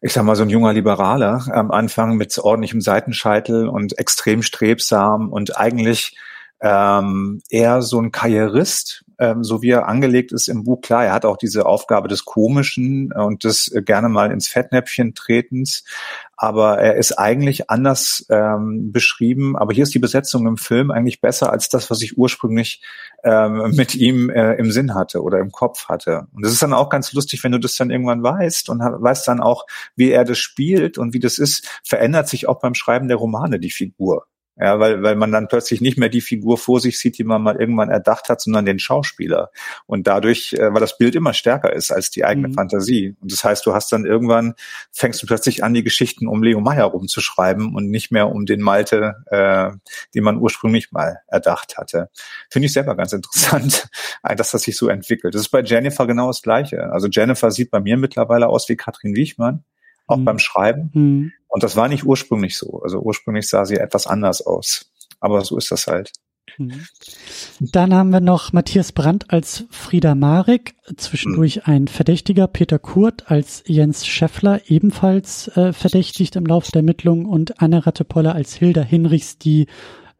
ich 0.01 0.13
sag 0.13 0.23
mal, 0.23 0.35
so 0.35 0.43
ein 0.43 0.49
junger 0.49 0.73
Liberaler 0.73 1.45
am 1.51 1.71
Anfang 1.71 2.15
mit 2.17 2.37
ordentlichem 2.37 2.81
Seitenscheitel 2.81 3.67
und 3.67 3.97
extrem 3.97 4.43
strebsam 4.43 5.31
und 5.31 5.57
eigentlich 5.57 6.15
ähm, 6.61 7.41
eher 7.49 7.81
so 7.81 7.99
ein 7.99 8.11
Karrierist, 8.11 9.04
ähm, 9.19 9.43
so 9.43 9.61
wie 9.61 9.69
er 9.69 9.87
angelegt 9.87 10.31
ist 10.31 10.47
im 10.47 10.63
Buch. 10.63 10.81
Klar, 10.81 11.05
er 11.05 11.13
hat 11.13 11.25
auch 11.25 11.37
diese 11.37 11.65
Aufgabe 11.65 12.07
des 12.07 12.25
Komischen 12.25 13.11
und 13.11 13.43
des 13.43 13.71
äh, 13.71 13.81
gerne 13.81 14.09
mal 14.09 14.31
ins 14.31 14.47
Fettnäpfchen 14.47 15.13
tretens, 15.13 15.83
aber 16.37 16.79
er 16.79 16.95
ist 16.95 17.13
eigentlich 17.13 17.69
anders 17.69 18.25
ähm, 18.29 18.91
beschrieben. 18.91 19.57
Aber 19.57 19.73
hier 19.73 19.83
ist 19.83 19.93
die 19.93 19.99
Besetzung 19.99 20.47
im 20.47 20.57
Film 20.57 20.91
eigentlich 20.91 21.21
besser 21.21 21.51
als 21.51 21.69
das, 21.69 21.89
was 21.89 22.01
ich 22.01 22.17
ursprünglich 22.17 22.81
ähm, 23.23 23.71
mit 23.75 23.95
ihm 23.95 24.29
äh, 24.29 24.53
im 24.55 24.71
Sinn 24.71 24.93
hatte 24.93 25.21
oder 25.21 25.39
im 25.39 25.51
Kopf 25.51 25.87
hatte. 25.87 26.27
Und 26.33 26.45
das 26.45 26.51
ist 26.51 26.61
dann 26.61 26.73
auch 26.73 26.89
ganz 26.89 27.13
lustig, 27.13 27.43
wenn 27.43 27.51
du 27.51 27.59
das 27.59 27.75
dann 27.75 27.91
irgendwann 27.91 28.23
weißt 28.23 28.69
und 28.69 28.79
weißt 28.79 29.27
dann 29.27 29.39
auch, 29.39 29.65
wie 29.95 30.11
er 30.11 30.25
das 30.25 30.37
spielt 30.37 30.97
und 30.97 31.13
wie 31.13 31.19
das 31.19 31.37
ist, 31.37 31.67
verändert 31.83 32.27
sich 32.27 32.47
auch 32.47 32.59
beim 32.59 32.75
Schreiben 32.75 33.07
der 33.07 33.17
Romane 33.17 33.59
die 33.59 33.71
Figur. 33.71 34.25
Ja, 34.57 34.79
weil, 34.79 35.03
weil 35.03 35.17
man 35.17 35.33
dann 35.33 35.49
plötzlich 35.49 35.81
nicht 35.81 35.97
mehr 35.97 36.07
die 36.07 36.21
Figur 36.21 36.57
vor 36.57 36.79
sich 36.79 36.97
sieht, 36.97 37.17
die 37.17 37.25
man 37.25 37.41
mal 37.41 37.57
irgendwann 37.57 37.89
erdacht 37.89 38.29
hat, 38.29 38.39
sondern 38.39 38.65
den 38.65 38.79
Schauspieler. 38.79 39.51
Und 39.85 40.07
dadurch, 40.07 40.53
äh, 40.53 40.73
weil 40.73 40.79
das 40.79 40.97
Bild 40.97 41.13
immer 41.15 41.33
stärker 41.33 41.73
ist 41.73 41.91
als 41.91 42.09
die 42.09 42.23
eigene 42.23 42.47
mhm. 42.47 42.53
Fantasie. 42.53 43.17
Und 43.19 43.33
das 43.33 43.43
heißt, 43.43 43.65
du 43.65 43.73
hast 43.73 43.91
dann 43.91 44.05
irgendwann, 44.05 44.53
fängst 44.93 45.21
du 45.21 45.27
plötzlich 45.27 45.61
an, 45.61 45.73
die 45.73 45.83
Geschichten 45.83 46.27
um 46.27 46.41
Leo 46.41 46.61
Meyer 46.61 46.85
rumzuschreiben 46.85 47.75
und 47.75 47.89
nicht 47.89 48.11
mehr 48.11 48.29
um 48.29 48.45
den 48.45 48.61
Malte, 48.61 49.15
äh, 49.25 49.71
den 50.13 50.23
man 50.23 50.37
ursprünglich 50.37 50.93
mal 50.93 51.19
erdacht 51.27 51.77
hatte. 51.77 52.09
Finde 52.49 52.67
ich 52.67 52.73
selber 52.73 52.95
ganz 52.95 53.11
interessant, 53.11 53.89
dass 54.23 54.51
das 54.51 54.61
sich 54.61 54.77
so 54.77 54.87
entwickelt. 54.87 55.35
Das 55.35 55.41
ist 55.41 55.49
bei 55.49 55.63
Jennifer 55.63 56.07
genau 56.07 56.27
das 56.27 56.41
Gleiche. 56.41 56.93
Also 56.93 57.09
Jennifer 57.09 57.51
sieht 57.51 57.71
bei 57.71 57.81
mir 57.81 57.97
mittlerweile 57.97 58.47
aus 58.47 58.69
wie 58.69 58.77
Katrin 58.77 59.17
Wiechmann 59.17 59.65
auch 60.07 60.17
mhm. 60.17 60.25
beim 60.25 60.39
Schreiben. 60.39 60.91
Mhm. 60.93 61.31
Und 61.47 61.63
das 61.63 61.75
war 61.75 61.87
nicht 61.87 62.03
ursprünglich 62.03 62.57
so. 62.57 62.81
Also 62.83 62.99
ursprünglich 62.99 63.47
sah 63.47 63.65
sie 63.65 63.75
etwas 63.75 64.07
anders 64.07 64.45
aus. 64.45 64.91
Aber 65.19 65.41
so 65.41 65.57
ist 65.57 65.71
das 65.71 65.87
halt. 65.87 66.11
Mhm. 66.57 66.85
Dann 67.59 67.93
haben 67.93 68.11
wir 68.11 68.19
noch 68.19 68.53
Matthias 68.53 68.91
Brandt 68.91 69.31
als 69.31 69.65
Frieda 69.69 70.15
Marek, 70.15 70.75
zwischendurch 70.95 71.57
mhm. 71.57 71.61
ein 71.65 71.87
Verdächtiger, 71.87 72.47
Peter 72.47 72.79
Kurt 72.79 73.31
als 73.31 73.63
Jens 73.65 74.05
Scheffler, 74.05 74.61
ebenfalls 74.67 75.47
äh, 75.55 75.73
verdächtigt 75.73 76.35
im 76.35 76.45
Laufe 76.45 76.71
der 76.71 76.79
Ermittlungen 76.79 77.25
und 77.25 77.61
Anne 77.61 77.85
Rattepoller 77.85 78.35
als 78.35 78.53
Hilda 78.53 78.81
Hinrichs, 78.81 79.37
die 79.37 79.67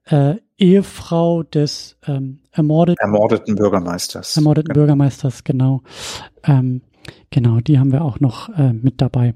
äh, 0.06 0.36
Ehefrau 0.58 1.44
des 1.44 1.98
ähm, 2.08 2.40
ermordeten, 2.52 3.02
ermordeten 3.02 3.56
Bürgermeisters. 3.56 4.38
Ermordeten 4.38 4.70
genau. 4.70 4.82
Bürgermeisters, 4.82 5.44
genau. 5.44 5.84
Ähm, 6.44 6.82
genau, 7.30 7.60
die 7.60 7.78
haben 7.78 7.92
wir 7.92 8.04
auch 8.04 8.20
noch 8.20 8.50
äh, 8.50 8.72
mit 8.72 9.02
dabei. 9.02 9.36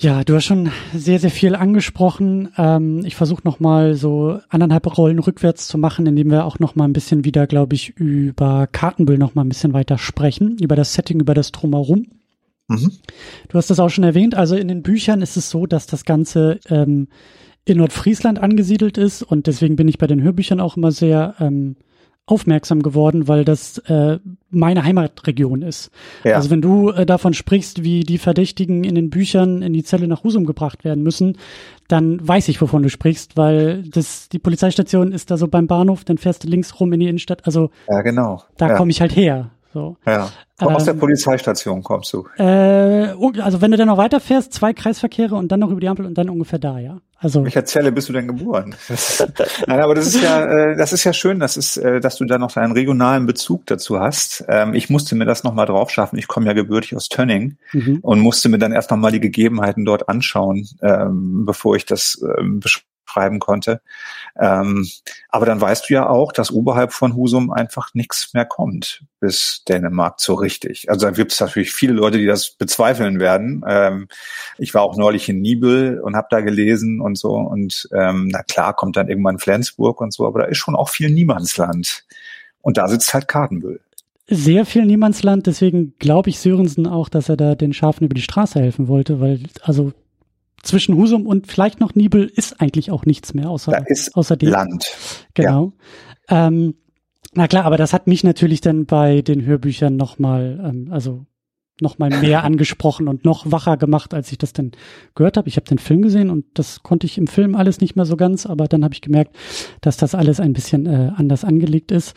Ja, 0.00 0.22
du 0.22 0.36
hast 0.36 0.44
schon 0.44 0.70
sehr, 0.94 1.18
sehr 1.18 1.30
viel 1.30 1.56
angesprochen. 1.56 2.50
Ähm, 2.56 3.04
ich 3.04 3.16
versuche 3.16 3.42
nochmal 3.42 3.94
so 3.94 4.38
anderthalb 4.48 4.96
Rollen 4.96 5.18
rückwärts 5.18 5.66
zu 5.66 5.76
machen, 5.76 6.06
indem 6.06 6.30
wir 6.30 6.44
auch 6.44 6.60
nochmal 6.60 6.86
ein 6.86 6.92
bisschen 6.92 7.24
wieder, 7.24 7.48
glaube 7.48 7.74
ich, 7.74 7.90
über 7.96 8.68
Kartenbill 8.68 9.18
nochmal 9.18 9.44
ein 9.44 9.48
bisschen 9.48 9.72
weiter 9.72 9.98
sprechen, 9.98 10.56
über 10.58 10.76
das 10.76 10.94
Setting, 10.94 11.18
über 11.18 11.34
das 11.34 11.50
Drumherum. 11.50 12.06
Mhm. 12.68 12.92
Du 13.48 13.58
hast 13.58 13.70
das 13.70 13.80
auch 13.80 13.88
schon 13.88 14.04
erwähnt. 14.04 14.36
Also 14.36 14.54
in 14.54 14.68
den 14.68 14.84
Büchern 14.84 15.20
ist 15.20 15.36
es 15.36 15.50
so, 15.50 15.66
dass 15.66 15.86
das 15.86 16.04
Ganze 16.04 16.60
ähm, 16.68 17.08
in 17.64 17.78
Nordfriesland 17.78 18.38
angesiedelt 18.38 18.98
ist 18.98 19.24
und 19.24 19.48
deswegen 19.48 19.74
bin 19.74 19.88
ich 19.88 19.98
bei 19.98 20.06
den 20.06 20.22
Hörbüchern 20.22 20.60
auch 20.60 20.76
immer 20.76 20.92
sehr 20.92 21.34
ähm, 21.40 21.74
aufmerksam 22.28 22.82
geworden, 22.82 23.26
weil 23.26 23.44
das 23.44 23.78
äh, 23.78 24.18
meine 24.50 24.84
Heimatregion 24.84 25.62
ist. 25.62 25.90
Ja. 26.24 26.36
Also 26.36 26.50
wenn 26.50 26.60
du 26.60 26.90
äh, 26.90 27.06
davon 27.06 27.32
sprichst, 27.34 27.82
wie 27.82 28.00
die 28.00 28.18
Verdächtigen 28.18 28.84
in 28.84 28.94
den 28.94 29.10
Büchern 29.10 29.62
in 29.62 29.72
die 29.72 29.82
Zelle 29.82 30.06
nach 30.08 30.24
Husum 30.24 30.44
gebracht 30.44 30.84
werden 30.84 31.02
müssen, 31.02 31.38
dann 31.88 32.26
weiß 32.26 32.48
ich, 32.48 32.60
wovon 32.60 32.82
du 32.82 32.90
sprichst, 32.90 33.36
weil 33.36 33.82
das 33.82 34.28
die 34.28 34.38
Polizeistation 34.38 35.12
ist 35.12 35.30
da 35.30 35.36
so 35.38 35.48
beim 35.48 35.66
Bahnhof, 35.66 36.04
dann 36.04 36.18
fährst 36.18 36.44
du 36.44 36.48
links 36.48 36.78
rum 36.78 36.92
in 36.92 37.00
die 37.00 37.08
Innenstadt. 37.08 37.46
Also 37.46 37.70
ja, 37.88 38.02
genau. 38.02 38.42
Da 38.58 38.68
ja. 38.68 38.76
komme 38.76 38.90
ich 38.90 39.00
halt 39.00 39.16
her. 39.16 39.50
So. 39.72 39.96
Ja. 40.06 40.30
Komm, 40.58 40.68
ähm, 40.68 40.76
aus 40.76 40.84
der 40.84 40.94
ähm, 40.94 41.00
Polizeistation 41.00 41.82
kommst 41.82 42.12
du. 42.12 42.26
Äh, 42.38 43.14
also 43.40 43.60
wenn 43.60 43.70
du 43.70 43.76
dann 43.76 43.88
noch 43.88 43.98
weiterfährst, 43.98 44.52
zwei 44.52 44.72
Kreisverkehre 44.72 45.34
und 45.34 45.52
dann 45.52 45.60
noch 45.60 45.70
über 45.70 45.80
die 45.80 45.88
Ampel 45.88 46.06
und 46.06 46.16
dann 46.16 46.28
ungefähr 46.30 46.58
da, 46.58 46.78
ja. 46.78 47.00
Also. 47.20 47.42
Welcher 47.42 47.64
Zelle 47.64 47.90
bist 47.90 48.08
du 48.08 48.12
denn 48.12 48.28
geboren? 48.28 48.76
Nein, 49.66 49.80
aber 49.80 49.96
das 49.96 50.06
ist 50.06 50.22
ja, 50.22 50.44
äh, 50.44 50.76
das 50.76 50.92
ist 50.92 51.02
ja 51.02 51.12
schön, 51.12 51.40
dass 51.40 51.56
ist, 51.56 51.76
äh, 51.76 52.00
dass 52.00 52.16
du 52.16 52.24
da 52.24 52.38
noch 52.38 52.54
einen 52.56 52.72
regionalen 52.72 53.26
Bezug 53.26 53.66
dazu 53.66 53.98
hast. 53.98 54.44
Ähm, 54.48 54.72
ich 54.72 54.88
musste 54.88 55.16
mir 55.16 55.24
das 55.24 55.42
nochmal 55.42 55.66
drauf 55.66 55.90
schaffen. 55.90 56.16
Ich 56.16 56.28
komme 56.28 56.46
ja 56.46 56.52
gebürtig 56.52 56.94
aus 56.94 57.08
Tönning 57.08 57.58
mhm. 57.72 57.98
und 58.02 58.20
musste 58.20 58.48
mir 58.48 58.58
dann 58.58 58.72
erst 58.72 58.92
nochmal 58.92 59.10
die 59.10 59.20
Gegebenheiten 59.20 59.84
dort 59.84 60.08
anschauen, 60.08 60.68
ähm, 60.80 61.44
bevor 61.44 61.74
ich 61.74 61.86
das 61.86 62.22
ähm, 62.38 62.60
schreiben 63.08 63.38
konnte. 63.38 63.80
Ähm, 64.38 64.88
aber 65.28 65.46
dann 65.46 65.60
weißt 65.60 65.88
du 65.88 65.94
ja 65.94 66.08
auch, 66.08 66.32
dass 66.32 66.50
oberhalb 66.50 66.92
von 66.92 67.14
Husum 67.16 67.50
einfach 67.50 67.94
nichts 67.94 68.32
mehr 68.34 68.44
kommt 68.44 69.04
bis 69.20 69.64
Dänemark 69.68 70.20
so 70.20 70.34
richtig. 70.34 70.88
Also 70.90 71.06
da 71.06 71.12
gibt 71.12 71.32
es 71.32 71.40
natürlich 71.40 71.72
viele 71.72 71.92
Leute, 71.92 72.18
die 72.18 72.26
das 72.26 72.50
bezweifeln 72.50 73.18
werden. 73.18 73.64
Ähm, 73.66 74.08
ich 74.58 74.74
war 74.74 74.82
auch 74.82 74.96
neulich 74.96 75.28
in 75.28 75.40
Nibel 75.40 76.00
und 76.00 76.14
habe 76.14 76.28
da 76.30 76.40
gelesen 76.40 77.00
und 77.00 77.18
so. 77.18 77.34
Und 77.34 77.88
ähm, 77.92 78.28
na 78.28 78.42
klar, 78.42 78.74
kommt 78.74 78.96
dann 78.96 79.08
irgendwann 79.08 79.38
Flensburg 79.38 80.00
und 80.00 80.12
so, 80.12 80.26
aber 80.26 80.40
da 80.40 80.46
ist 80.46 80.58
schon 80.58 80.76
auch 80.76 80.88
viel 80.88 81.10
Niemandsland. 81.10 82.04
Und 82.60 82.76
da 82.76 82.86
sitzt 82.88 83.12
halt 83.14 83.28
Kartenbüll 83.28 83.80
sehr 84.30 84.66
viel 84.66 84.84
Niemandsland, 84.84 85.46
deswegen 85.46 85.94
glaube 85.98 86.28
ich 86.28 86.38
Sörensen 86.38 86.86
auch, 86.86 87.08
dass 87.08 87.30
er 87.30 87.38
da 87.38 87.54
den 87.54 87.72
Schafen 87.72 88.04
über 88.04 88.14
die 88.14 88.20
Straße 88.20 88.60
helfen 88.60 88.86
wollte, 88.86 89.20
weil 89.20 89.40
also 89.62 89.92
zwischen 90.62 90.96
Husum 90.96 91.26
und 91.26 91.46
vielleicht 91.46 91.80
noch 91.80 91.94
Nibel 91.94 92.30
ist 92.34 92.60
eigentlich 92.60 92.90
auch 92.90 93.04
nichts 93.06 93.34
mehr 93.34 93.50
außer, 93.50 93.72
da 93.72 93.78
ist 93.78 94.14
außer 94.16 94.36
dem. 94.36 94.50
Land. 94.50 94.86
Genau. 95.34 95.72
Ja. 96.28 96.48
Ähm, 96.48 96.74
na 97.34 97.46
klar, 97.46 97.64
aber 97.64 97.76
das 97.76 97.92
hat 97.92 98.06
mich 98.06 98.24
natürlich 98.24 98.60
dann 98.60 98.86
bei 98.86 99.22
den 99.22 99.44
Hörbüchern 99.44 99.96
nochmal, 99.96 100.60
ähm, 100.64 100.88
also 100.90 101.26
nochmal 101.80 102.10
mehr 102.10 102.42
angesprochen 102.44 103.08
und 103.08 103.24
noch 103.24 103.50
wacher 103.50 103.76
gemacht, 103.76 104.14
als 104.14 104.32
ich 104.32 104.38
das 104.38 104.52
dann 104.52 104.72
gehört 105.14 105.36
habe. 105.36 105.48
Ich 105.48 105.56
habe 105.56 105.66
den 105.66 105.78
Film 105.78 106.02
gesehen 106.02 106.30
und 106.30 106.46
das 106.54 106.82
konnte 106.82 107.06
ich 107.06 107.18
im 107.18 107.26
Film 107.26 107.54
alles 107.54 107.80
nicht 107.80 107.96
mehr 107.96 108.06
so 108.06 108.16
ganz, 108.16 108.46
aber 108.46 108.66
dann 108.66 108.84
habe 108.84 108.94
ich 108.94 109.00
gemerkt, 109.00 109.36
dass 109.80 109.96
das 109.96 110.14
alles 110.14 110.40
ein 110.40 110.52
bisschen 110.52 110.86
äh, 110.86 111.12
anders 111.14 111.44
angelegt 111.44 111.92
ist. 111.92 112.16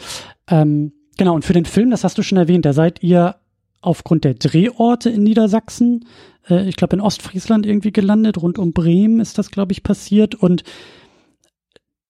Ähm, 0.49 0.93
genau, 1.17 1.35
und 1.35 1.45
für 1.45 1.53
den 1.53 1.65
Film, 1.65 1.91
das 1.91 2.03
hast 2.03 2.17
du 2.17 2.23
schon 2.23 2.37
erwähnt, 2.37 2.65
da 2.65 2.73
seid 2.73 3.03
ihr 3.03 3.35
aufgrund 3.81 4.23
der 4.23 4.35
Drehorte 4.35 5.09
in 5.09 5.23
Niedersachsen, 5.23 6.05
äh, 6.49 6.67
ich 6.67 6.75
glaube 6.75 6.95
in 6.95 7.01
Ostfriesland 7.01 7.65
irgendwie 7.65 7.91
gelandet, 7.91 8.41
rund 8.41 8.57
um 8.57 8.73
Bremen 8.73 9.19
ist 9.19 9.37
das, 9.37 9.51
glaube 9.51 9.71
ich, 9.71 9.83
passiert. 9.83 10.35
Und 10.35 10.63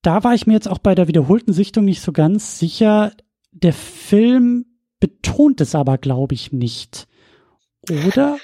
da 0.01 0.23
war 0.23 0.33
ich 0.33 0.47
mir 0.47 0.53
jetzt 0.53 0.69
auch 0.69 0.79
bei 0.79 0.95
der 0.95 1.07
wiederholten 1.07 1.53
Sichtung 1.53 1.85
nicht 1.85 2.01
so 2.01 2.11
ganz 2.11 2.59
sicher. 2.59 3.11
Der 3.51 3.73
Film 3.73 4.65
betont 4.99 5.61
es 5.61 5.75
aber, 5.75 5.97
glaube 5.97 6.33
ich, 6.33 6.51
nicht. 6.51 7.07
Oder? 8.07 8.37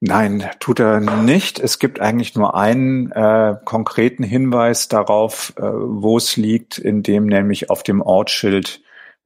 Nein, 0.00 0.44
tut 0.58 0.80
er 0.80 0.98
nicht. 0.98 1.60
Es 1.60 1.78
gibt 1.78 2.00
eigentlich 2.00 2.34
nur 2.34 2.56
einen 2.56 3.12
äh, 3.12 3.54
konkreten 3.64 4.24
Hinweis 4.24 4.88
darauf, 4.88 5.54
äh, 5.56 5.62
wo 5.62 6.16
es 6.16 6.36
liegt, 6.36 6.76
in 6.76 7.04
dem 7.04 7.26
nämlich 7.26 7.70
auf 7.70 7.84
dem 7.84 8.00
Ortsschild 8.02 8.81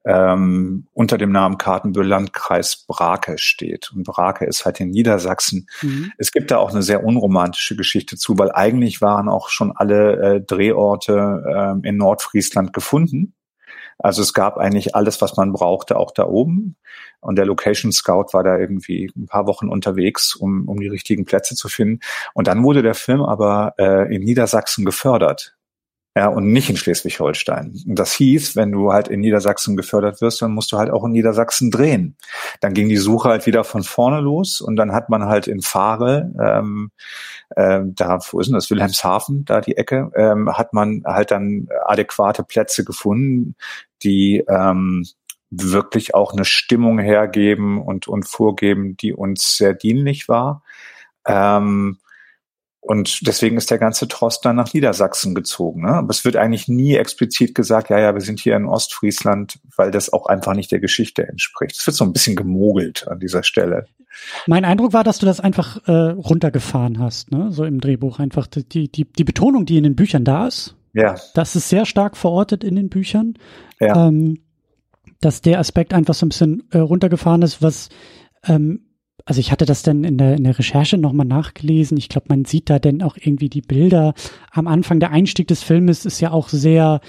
ähm, 0.07 0.87
unter 0.93 1.17
dem 1.17 1.31
Namen 1.31 1.57
Kartenbüll 1.57 2.07
Landkreis 2.07 2.85
Brake 2.87 3.37
steht. 3.37 3.91
Und 3.93 4.03
Brake 4.03 4.45
ist 4.45 4.63
halt 4.63 4.79
in 4.79 4.89
Niedersachsen. 4.89 5.67
Mhm. 5.81 6.13
Es 6.17 6.31
gibt 6.31 6.49
da 6.49 6.57
auch 6.57 6.71
eine 6.71 6.81
sehr 6.81 7.03
unromantische 7.03 7.75
Geschichte 7.75 8.15
zu, 8.15 8.39
weil 8.39 8.51
eigentlich 8.51 9.01
waren 9.01 9.27
auch 9.27 9.49
schon 9.49 9.73
alle 9.75 10.35
äh, 10.35 10.41
Drehorte 10.41 11.43
äh, 11.83 11.87
in 11.87 11.97
Nordfriesland 11.97 12.71
gefunden. 12.71 13.33
Also 13.99 14.21
es 14.21 14.33
gab 14.33 14.57
eigentlich 14.57 14.95
alles, 14.95 15.21
was 15.21 15.35
man 15.35 15.51
brauchte, 15.51 15.97
auch 15.97 16.11
da 16.11 16.25
oben. 16.25 16.77
Und 17.19 17.35
der 17.35 17.45
Location 17.45 17.91
Scout 17.91 18.27
war 18.31 18.43
da 18.43 18.57
irgendwie 18.57 19.11
ein 19.15 19.25
paar 19.25 19.47
Wochen 19.47 19.67
unterwegs, 19.67 20.35
um, 20.35 20.69
um 20.69 20.79
die 20.79 20.87
richtigen 20.87 21.25
Plätze 21.25 21.55
zu 21.55 21.67
finden. 21.67 21.99
Und 22.33 22.47
dann 22.47 22.63
wurde 22.63 22.83
der 22.83 22.93
Film 22.93 23.21
aber 23.21 23.73
äh, 23.77 24.15
in 24.15 24.23
Niedersachsen 24.23 24.85
gefördert 24.85 25.56
ja, 26.17 26.29
und 26.29 26.51
nicht 26.51 26.67
in 26.67 26.77
Schleswig-Holstein. 26.77 27.79
Das 27.85 28.11
hieß, 28.13 28.55
wenn 28.55 28.71
du 28.71 28.91
halt 28.91 29.07
in 29.07 29.19
Niedersachsen 29.19 29.77
gefördert 29.77 30.19
wirst, 30.19 30.41
dann 30.41 30.51
musst 30.51 30.71
du 30.71 30.79
halt 30.79 30.89
auch 30.89 31.03
in 31.03 31.11
Niedersachsen 31.11 31.69
drehen. 31.69 32.17
Dann 32.59 32.73
ging 32.73 32.89
die 32.89 32.97
Suche 32.97 33.29
halt 33.29 33.45
wieder 33.45 33.63
von 33.63 33.83
vorne 33.83 34.19
los 34.19 34.59
und 34.59 34.77
dann 34.77 34.93
hat 34.93 35.09
man 35.09 35.25
halt 35.25 35.45
in 35.45 35.61
Fahre, 35.61 36.33
ähm, 36.43 36.89
äh, 37.51 37.81
da, 37.85 38.17
wo 38.31 38.39
ist 38.39 38.47
denn 38.47 38.55
das, 38.55 38.71
Wilhelmshaven, 38.71 39.45
da 39.45 39.61
die 39.61 39.77
Ecke, 39.77 40.09
ähm, 40.15 40.51
hat 40.51 40.73
man 40.73 41.03
halt 41.05 41.29
dann 41.29 41.67
adäquate 41.85 42.43
Plätze 42.43 42.83
gefunden, 42.83 43.55
die 44.01 44.43
ähm, 44.49 45.05
wirklich 45.51 46.15
auch 46.15 46.33
eine 46.33 46.45
Stimmung 46.45 46.97
hergeben 46.97 47.79
und, 47.79 48.07
und 48.07 48.27
vorgeben, 48.27 48.97
die 48.97 49.13
uns 49.13 49.55
sehr 49.55 49.75
dienlich 49.75 50.27
war. 50.27 50.63
Ähm, 51.27 51.99
und 52.87 53.27
deswegen 53.27 53.57
ist 53.57 53.69
der 53.69 53.79
ganze 53.79 54.07
Trost 54.07 54.45
dann 54.45 54.55
nach 54.55 54.73
Niedersachsen 54.73 55.35
gezogen. 55.35 55.81
Ne? 55.81 55.89
Aber 55.89 56.09
es 56.09 56.23
wird 56.23 56.37
eigentlich 56.37 56.69
nie 56.69 56.95
explizit 56.95 57.53
gesagt, 57.53 57.89
ja, 57.89 57.99
ja, 57.99 58.13
wir 58.13 58.21
sind 58.21 58.39
hier 58.39 58.55
in 58.55 58.65
Ostfriesland, 58.65 59.59
weil 59.75 59.91
das 59.91 60.13
auch 60.13 60.27
einfach 60.27 60.53
nicht 60.53 60.71
der 60.71 60.79
Geschichte 60.79 61.27
entspricht. 61.27 61.75
Es 61.77 61.85
wird 61.85 61.97
so 61.97 62.05
ein 62.05 62.13
bisschen 62.13 62.37
gemogelt 62.37 63.05
an 63.09 63.19
dieser 63.19 63.43
Stelle. 63.43 63.87
Mein 64.45 64.63
Eindruck 64.63 64.93
war, 64.93 65.03
dass 65.03 65.19
du 65.19 65.25
das 65.25 65.41
einfach 65.41 65.85
äh, 65.85 65.91
runtergefahren 65.91 66.99
hast, 66.99 67.29
ne? 67.29 67.51
so 67.51 67.65
im 67.65 67.81
Drehbuch. 67.81 68.19
Einfach 68.19 68.47
die, 68.47 68.89
die, 68.89 69.03
die 69.03 69.23
Betonung, 69.25 69.65
die 69.65 69.75
in 69.75 69.83
den 69.83 69.97
Büchern 69.97 70.23
da 70.23 70.47
ist. 70.47 70.77
Ja. 70.93 71.15
Das 71.33 71.57
ist 71.57 71.67
sehr 71.67 71.85
stark 71.85 72.15
verortet 72.15 72.63
in 72.63 72.77
den 72.77 72.87
Büchern. 72.87 73.33
Ja. 73.81 74.07
Ähm, 74.07 74.39
dass 75.19 75.41
der 75.41 75.59
Aspekt 75.59 75.93
einfach 75.93 76.13
so 76.13 76.25
ein 76.25 76.29
bisschen 76.29 76.63
äh, 76.71 76.77
runtergefahren 76.77 77.41
ist, 77.41 77.61
was 77.61 77.89
ähm, 78.45 78.86
also 79.27 79.41
ich 79.41 79.51
hatte 79.51 79.65
das 79.65 79.83
dann 79.83 80.05
in 80.05 80.17
der, 80.17 80.37
in 80.37 80.45
der 80.45 80.57
Recherche 80.57 80.97
nochmal 80.97 81.25
nachgelesen. 81.25 81.97
Ich 81.97 82.07
glaube, 82.07 82.27
man 82.29 82.45
sieht 82.45 82.69
da 82.69 82.79
denn 82.79 83.03
auch 83.03 83.17
irgendwie 83.17 83.49
die 83.49 83.61
Bilder. 83.61 84.13
Am 84.51 84.67
Anfang 84.67 85.01
der 85.01 85.11
Einstieg 85.11 85.49
des 85.49 85.63
Filmes 85.63 86.05
ist 86.05 86.21
ja 86.21 86.31
auch 86.31 86.47
sehr, 86.47 87.01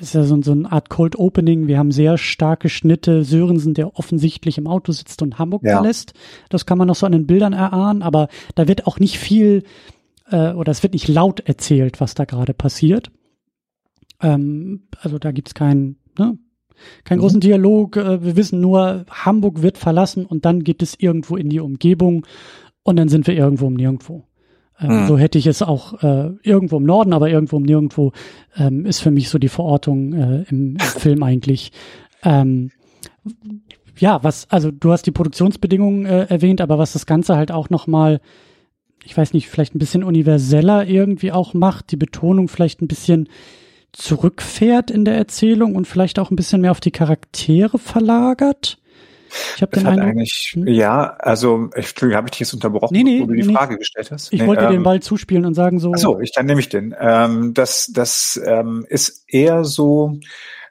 ist 0.00 0.14
ja 0.14 0.22
so, 0.22 0.40
so 0.40 0.52
eine 0.52 0.72
Art 0.72 0.88
Cold 0.88 1.18
Opening. 1.18 1.66
Wir 1.66 1.76
haben 1.76 1.92
sehr 1.92 2.16
starke 2.16 2.70
Schnitte. 2.70 3.24
Sörensen, 3.24 3.74
der 3.74 3.98
offensichtlich 3.98 4.56
im 4.56 4.66
Auto 4.66 4.92
sitzt 4.92 5.20
und 5.20 5.38
Hamburg 5.38 5.62
ja. 5.62 5.74
verlässt. 5.74 6.14
Das 6.48 6.64
kann 6.64 6.78
man 6.78 6.88
noch 6.88 6.94
so 6.94 7.04
an 7.04 7.12
den 7.12 7.26
Bildern 7.26 7.52
erahnen, 7.52 8.00
aber 8.00 8.28
da 8.54 8.66
wird 8.66 8.86
auch 8.86 8.98
nicht 8.98 9.18
viel, 9.18 9.64
äh, 10.30 10.52
oder 10.54 10.72
es 10.72 10.82
wird 10.82 10.94
nicht 10.94 11.08
laut 11.08 11.40
erzählt, 11.40 12.00
was 12.00 12.14
da 12.14 12.24
gerade 12.24 12.54
passiert. 12.54 13.10
Ähm, 14.22 14.88
also 14.98 15.18
da 15.18 15.30
gibt's 15.30 15.52
keinen, 15.52 15.98
ne, 16.18 16.38
kein 17.04 17.18
mhm. 17.18 17.22
großen 17.22 17.40
Dialog. 17.40 17.96
Äh, 17.96 18.24
wir 18.24 18.36
wissen 18.36 18.60
nur, 18.60 19.04
Hamburg 19.10 19.62
wird 19.62 19.78
verlassen 19.78 20.26
und 20.26 20.44
dann 20.44 20.64
geht 20.64 20.82
es 20.82 20.94
irgendwo 20.98 21.36
in 21.36 21.48
die 21.48 21.60
Umgebung 21.60 22.26
und 22.82 22.96
dann 22.96 23.08
sind 23.08 23.26
wir 23.26 23.34
irgendwo 23.34 23.66
um 23.66 23.74
nirgendwo. 23.74 24.24
Ähm, 24.80 25.02
mhm. 25.02 25.06
So 25.06 25.18
hätte 25.18 25.38
ich 25.38 25.46
es 25.46 25.62
auch 25.62 26.02
äh, 26.02 26.30
irgendwo 26.42 26.78
im 26.78 26.84
Norden, 26.84 27.12
aber 27.12 27.30
irgendwo 27.30 27.56
um 27.56 27.62
nirgendwo 27.62 28.12
ähm, 28.56 28.86
ist 28.86 29.00
für 29.00 29.10
mich 29.10 29.28
so 29.28 29.38
die 29.38 29.48
Verortung 29.48 30.12
äh, 30.12 30.42
im, 30.48 30.76
im 30.76 30.78
Film 30.78 31.22
eigentlich. 31.22 31.72
Ähm, 32.22 32.70
ja, 33.98 34.22
was, 34.22 34.50
also 34.50 34.70
du 34.70 34.92
hast 34.92 35.06
die 35.06 35.10
Produktionsbedingungen 35.10 36.06
äh, 36.06 36.24
erwähnt, 36.24 36.60
aber 36.60 36.78
was 36.78 36.94
das 36.94 37.06
Ganze 37.06 37.36
halt 37.36 37.52
auch 37.52 37.68
nochmal, 37.68 38.20
ich 39.04 39.16
weiß 39.16 39.34
nicht, 39.34 39.48
vielleicht 39.48 39.74
ein 39.74 39.78
bisschen 39.78 40.02
universeller 40.02 40.86
irgendwie 40.86 41.32
auch 41.32 41.52
macht, 41.52 41.92
die 41.92 41.96
Betonung 41.96 42.48
vielleicht 42.48 42.80
ein 42.80 42.88
bisschen 42.88 43.28
zurückfährt 43.92 44.90
in 44.90 45.04
der 45.04 45.16
Erzählung 45.16 45.74
und 45.74 45.86
vielleicht 45.86 46.18
auch 46.18 46.30
ein 46.30 46.36
bisschen 46.36 46.60
mehr 46.60 46.70
auf 46.70 46.80
die 46.80 46.90
Charaktere 46.90 47.78
verlagert. 47.78 48.78
Ich 49.56 49.62
habe 49.62 49.76
den 49.76 49.86
Eindruck, 49.86 50.08
eigentlich, 50.08 50.50
hm? 50.54 50.66
ja, 50.66 51.14
also 51.18 51.70
ich 51.76 51.94
habe 52.02 52.26
ich 52.26 52.30
dich 52.32 52.40
jetzt 52.40 52.54
unterbrochen, 52.54 52.94
nee, 52.94 53.04
nee, 53.04 53.20
wo 53.20 53.26
du 53.26 53.34
die 53.34 53.44
nee, 53.44 53.54
Frage 53.54 53.78
gestellt 53.78 54.10
hast. 54.10 54.32
Ich 54.32 54.44
wollte 54.44 54.64
ähm, 54.64 54.72
den 54.72 54.82
Ball 54.82 55.00
zuspielen 55.00 55.44
und 55.44 55.54
sagen 55.54 55.78
so. 55.78 55.94
So, 55.94 56.20
ich 56.20 56.32
dann 56.32 56.46
nehme 56.46 56.60
ich 56.60 56.68
den. 56.68 56.94
Ähm, 56.98 57.54
das 57.54 57.90
das 57.92 58.40
ähm, 58.44 58.84
ist 58.88 59.24
eher 59.28 59.64
so, 59.64 60.18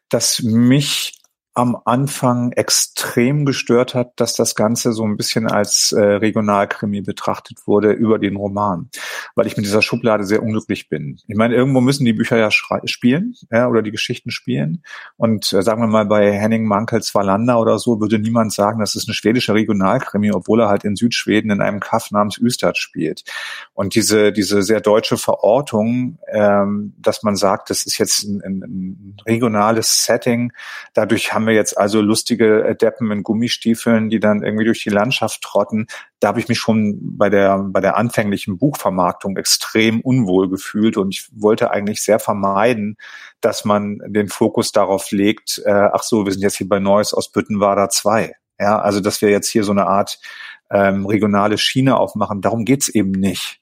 dass 0.10 0.42
mich 0.42 1.19
am 1.60 1.78
Anfang 1.84 2.54
extrem 2.54 3.46
gestört 3.46 3.94
hat, 3.94 4.14
dass 4.16 4.34
das 4.34 4.56
Ganze 4.56 4.94
so 4.94 5.04
ein 5.04 5.18
bisschen 5.18 5.46
als 5.46 5.92
äh, 5.92 6.00
Regionalkrimi 6.02 7.02
betrachtet 7.02 7.68
wurde 7.68 7.92
über 7.92 8.18
den 8.18 8.38
Roman, 8.38 8.90
weil 9.36 9.46
ich 9.46 9.58
mit 9.58 9.66
dieser 9.66 9.82
Schublade 9.82 10.24
sehr 10.24 10.42
unglücklich 10.42 10.88
bin. 10.88 11.20
Ich 11.28 11.36
meine, 11.36 11.56
irgendwo 11.56 11.82
müssen 11.82 12.06
die 12.06 12.14
Bücher 12.14 12.38
ja 12.38 12.50
spielen 12.86 13.36
ja, 13.52 13.68
oder 13.68 13.82
die 13.82 13.92
Geschichten 13.92 14.32
spielen. 14.32 14.84
Und 15.18 15.52
äh, 15.52 15.62
sagen 15.62 15.82
wir 15.82 15.88
mal, 15.88 16.06
bei 16.06 16.32
Henning 16.32 16.66
Mankels 16.66 17.14
Wallander 17.14 17.60
oder 17.60 17.78
so 17.78 18.00
würde 18.00 18.20
niemand 18.20 18.54
sagen, 18.54 18.80
das 18.80 18.96
ist 18.96 19.10
eine 19.10 19.14
schwedische 19.14 19.54
Regionalkrimi, 19.54 20.32
obwohl 20.32 20.62
er 20.62 20.70
halt 20.70 20.86
in 20.86 20.96
Südschweden 20.96 21.52
in 21.52 21.60
einem 21.60 21.82
Kaff 21.82 22.10
namens 22.12 22.38
Ystad 22.38 22.78
spielt. 22.78 23.26
Und 23.74 23.96
diese, 23.96 24.32
diese 24.32 24.64
sehr 24.64 24.80
deutsche 24.80 25.18
Verortung, 25.18 26.20
ähm, 26.32 26.94
dass 26.98 27.22
man 27.22 27.36
sagt, 27.36 27.70
das 27.70 27.84
ist 27.84 27.98
jetzt 27.98 28.24
ein, 28.24 28.42
ein, 28.46 28.62
ein 28.62 29.18
regionales 29.26 30.06
Setting, 30.06 30.54
dadurch 30.94 31.34
haben 31.34 31.49
wir 31.50 31.56
jetzt 31.56 31.78
also 31.78 32.00
lustige 32.00 32.78
Deppen 32.80 33.12
in 33.12 33.24
Gummistiefeln, 33.24 34.10
die 34.10 34.22
dann 34.22 34.44
irgendwie 34.44 34.64
durch 34.64 34.82
die 34.84 34.90
Landschaft 34.90 35.42
trotten. 35.42 35.88
Da 36.22 36.30
habe 36.30 36.40
ich 36.40 36.48
mich 36.48 36.58
schon 36.58 37.18
bei 37.18 37.30
der, 37.30 37.60
bei 37.60 37.82
der 37.82 37.98
anfänglichen 37.98 38.58
Buchvermarktung 38.58 39.36
extrem 39.36 40.00
unwohl 40.00 40.50
gefühlt 40.50 40.96
und 40.96 41.14
ich 41.14 41.28
wollte 41.34 41.72
eigentlich 41.72 42.02
sehr 42.02 42.20
vermeiden, 42.20 42.98
dass 43.42 43.66
man 43.66 44.00
den 44.06 44.30
Fokus 44.30 44.72
darauf 44.72 45.12
legt, 45.12 45.62
äh, 45.66 45.90
ach 45.92 46.04
so, 46.04 46.26
wir 46.26 46.32
sind 46.32 46.42
jetzt 46.42 46.58
hier 46.58 46.70
bei 46.70 46.80
Neuss 46.80 47.14
aus 47.14 47.32
Büttenwader 47.32 47.90
2. 47.90 48.34
Ja, 48.60 48.80
also 48.80 49.00
dass 49.00 49.22
wir 49.22 49.30
jetzt 49.30 49.50
hier 49.50 49.64
so 49.64 49.72
eine 49.72 49.88
Art 49.88 50.20
ähm, 50.72 51.06
regionale 51.06 51.58
Schiene 51.58 51.98
aufmachen. 51.98 52.42
Darum 52.42 52.66
geht's 52.66 52.90
eben 52.90 53.12
nicht. 53.12 53.62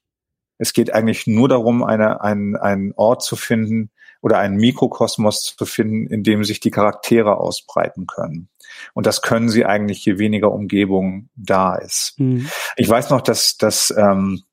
Es 0.57 0.73
geht 0.73 0.93
eigentlich 0.93 1.27
nur 1.27 1.47
darum, 1.49 1.83
eine, 1.83 2.21
einen, 2.21 2.55
einen 2.55 2.93
Ort 2.95 3.23
zu 3.23 3.35
finden, 3.35 3.91
oder 4.21 4.39
einen 4.39 4.57
Mikrokosmos 4.57 5.55
zu 5.57 5.65
finden, 5.65 6.07
in 6.07 6.23
dem 6.23 6.43
sich 6.43 6.59
die 6.59 6.71
Charaktere 6.71 7.37
ausbreiten 7.37 8.07
können. 8.07 8.49
Und 8.93 9.05
das 9.05 9.21
können 9.21 9.49
sie 9.49 9.65
eigentlich, 9.65 10.03
je 10.05 10.19
weniger 10.19 10.51
Umgebung 10.51 11.29
da 11.35 11.75
ist. 11.75 12.15
Mhm. 12.17 12.49
Ich 12.75 12.89
weiß 12.89 13.09
noch, 13.09 13.21
dass, 13.21 13.57
dass 13.57 13.93
ähm, 13.97 14.43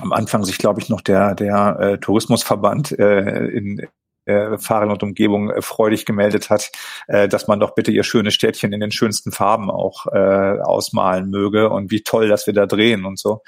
am 0.00 0.12
Anfang 0.12 0.44
sich, 0.44 0.58
glaube 0.58 0.80
ich, 0.80 0.88
noch 0.88 1.00
der, 1.00 1.34
der 1.34 1.78
äh, 1.78 1.98
Tourismusverband 1.98 2.98
äh, 2.98 3.46
in 3.48 3.86
äh, 4.32 4.58
Fahren 4.58 4.90
und 4.90 5.02
Umgebung 5.02 5.50
äh, 5.50 5.62
freudig 5.62 6.04
gemeldet 6.04 6.50
hat, 6.50 6.70
äh, 7.08 7.28
dass 7.28 7.48
man 7.48 7.60
doch 7.60 7.74
bitte 7.74 7.90
ihr 7.90 8.02
schönes 8.04 8.34
Städtchen 8.34 8.72
in 8.72 8.80
den 8.80 8.92
schönsten 8.92 9.32
Farben 9.32 9.70
auch 9.70 10.06
äh, 10.06 10.60
ausmalen 10.60 11.30
möge 11.30 11.70
und 11.70 11.90
wie 11.90 12.02
toll, 12.02 12.28
dass 12.28 12.46
wir 12.46 12.54
da 12.54 12.66
drehen 12.66 13.04
und 13.04 13.18
so. 13.18 13.42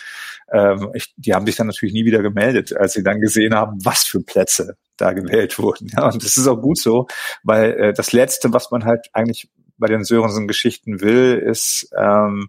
Ähm, 0.52 0.90
ich, 0.94 1.12
die 1.16 1.34
haben 1.34 1.46
sich 1.46 1.56
dann 1.56 1.66
natürlich 1.66 1.94
nie 1.94 2.04
wieder 2.04 2.22
gemeldet, 2.22 2.76
als 2.76 2.92
sie 2.92 3.02
dann 3.02 3.20
gesehen 3.20 3.54
haben, 3.54 3.84
was 3.84 4.04
für 4.04 4.20
Plätze 4.20 4.76
da 4.96 5.12
gewählt 5.12 5.58
wurden. 5.58 5.88
Ja, 5.92 6.06
und 6.06 6.22
das 6.22 6.36
ist 6.36 6.46
auch 6.46 6.60
gut 6.60 6.78
so, 6.78 7.06
weil 7.42 7.72
äh, 7.72 7.92
das 7.92 8.12
Letzte, 8.12 8.52
was 8.52 8.70
man 8.70 8.84
halt 8.84 9.06
eigentlich 9.12 9.48
bei 9.76 9.88
den 9.88 10.04
Sörensen-Geschichten 10.04 11.00
will, 11.00 11.34
ist 11.34 11.90
ähm, 11.98 12.48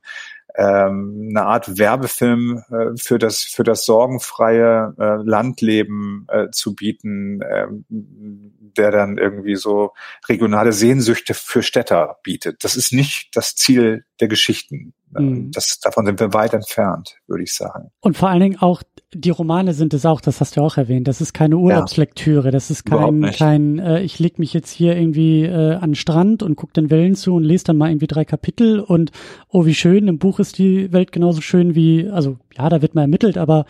ähm, 0.58 1.28
eine 1.30 1.44
Art 1.44 1.78
Werbefilm 1.78 2.64
äh, 2.70 2.98
für 2.98 3.20
das 3.20 3.44
für 3.44 3.64
das 3.64 3.86
sorgenfreie 3.86 4.94
äh, 4.98 5.16
Landleben 5.24 6.28
äh, 6.30 6.50
zu 6.52 6.76
bieten, 6.76 7.42
äh, 7.42 7.68
der 7.90 8.92
dann 8.92 9.18
irgendwie 9.18 9.56
so 9.56 9.94
regionale 10.28 10.72
Sehnsüchte 10.72 11.34
für 11.34 11.64
Städter 11.64 12.18
bietet. 12.24 12.64
Das 12.64 12.76
ist 12.76 12.94
nicht 12.94 13.36
das 13.36 13.56
Ziel 13.56 14.06
der 14.20 14.28
Geschichten. 14.28 14.94
Mhm. 15.12 15.52
Das, 15.52 15.80
davon 15.80 16.06
sind 16.06 16.20
wir 16.20 16.34
weit 16.34 16.54
entfernt, 16.54 17.18
würde 17.28 17.44
ich 17.44 17.54
sagen. 17.54 17.92
Und 18.02 18.18
vor 18.18 18.30
allen 18.30 18.42
Dingen 18.42 18.60
auch 18.60 18.84
die 19.14 19.30
Romane 19.30 19.74
sind 19.74 19.94
es 19.94 20.06
auch, 20.06 20.20
das 20.20 20.42
hast 20.42 20.58
du 20.58 20.62
auch 20.62 20.78
erwähnt. 20.78 21.08
Das 21.08 21.22
ist 21.22 21.34
keine 21.34 21.58
Urlaubslektüre, 21.58 22.52
das 22.52 22.70
ist 22.70 22.86
kein, 22.86 23.22
kein 23.32 23.80
äh, 23.80 24.02
ich 24.02 24.20
leg 24.20 24.40
mich 24.40 24.54
jetzt 24.54 24.72
hier 24.72 24.98
irgendwie 24.98 25.44
äh, 25.44 25.76
an 25.76 25.92
den 25.92 25.96
Strand 25.96 26.44
und 26.44 26.56
guck 26.56 26.74
den 26.74 26.90
Wellen 26.90 27.16
zu 27.16 27.34
und 27.34 27.44
lese 27.44 27.66
dann 27.66 27.78
mal 27.78 27.90
irgendwie 27.90 28.08
drei 28.08 28.26
Kapitel 28.26 28.82
und 28.82 29.12
oh, 29.50 29.66
wie 29.66 29.74
schön, 29.74 30.08
im 30.08 30.20
Buch 30.20 30.40
ist 30.40 30.58
die 30.58 30.92
Welt 30.92 31.14
genauso 31.14 31.40
schön 31.42 31.76
wie, 31.76 32.10
also 32.10 32.38
ja, 32.58 32.68
da 32.68 32.82
wird 32.82 32.94
mal 32.94 33.02
ermittelt, 33.02 33.38
aber 33.38 33.66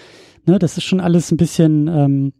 ne, 0.46 0.58
das 0.58 0.78
ist 0.78 0.84
schon 0.84 1.00
alles 1.00 1.32
ein 1.32 1.38
bisschen, 1.38 1.88
ähm, 1.88 2.34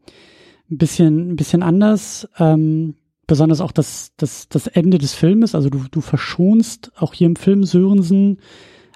ein 0.72 0.78
bisschen, 0.78 1.32
ein 1.32 1.36
bisschen 1.36 1.62
anders. 1.62 2.28
Ähm, 2.40 2.96
besonders 3.28 3.62
auch 3.62 3.72
das, 3.72 4.14
das, 4.18 4.50
das 4.50 4.68
Ende 4.68 4.98
des 4.98 5.14
Filmes, 5.14 5.56
also 5.56 5.70
du, 5.70 5.84
du 5.90 6.02
verschonst 6.02 6.92
auch 6.96 7.14
hier 7.14 7.28
im 7.28 7.36
Film 7.36 7.64
Sörensen 7.64 8.40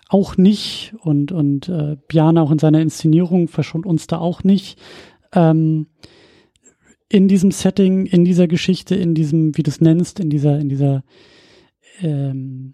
auch 0.10 0.38
nicht 0.38 0.96
und, 1.00 1.32
und 1.32 1.70
äh, 1.70 1.96
Bjana 2.08 2.42
auch 2.42 2.52
in 2.52 2.60
seiner 2.60 2.82
Inszenierung 2.82 3.48
verschont 3.48 3.86
uns 3.86 4.08
da 4.08 4.18
auch 4.18 4.44
nicht. 4.44 4.80
Ähm, 5.34 5.88
in 7.08 7.28
diesem 7.28 7.52
Setting, 7.52 8.06
in 8.08 8.26
dieser 8.26 8.48
Geschichte, 8.48 8.96
in 8.96 9.14
diesem, 9.14 9.56
wie 9.56 9.64
du 9.64 9.70
es 9.70 9.82
nennst, 9.82 10.20
in 10.20 10.30
dieser, 10.30 10.60
in 10.60 10.70
dieser 10.70 11.04
ähm, 12.02 12.74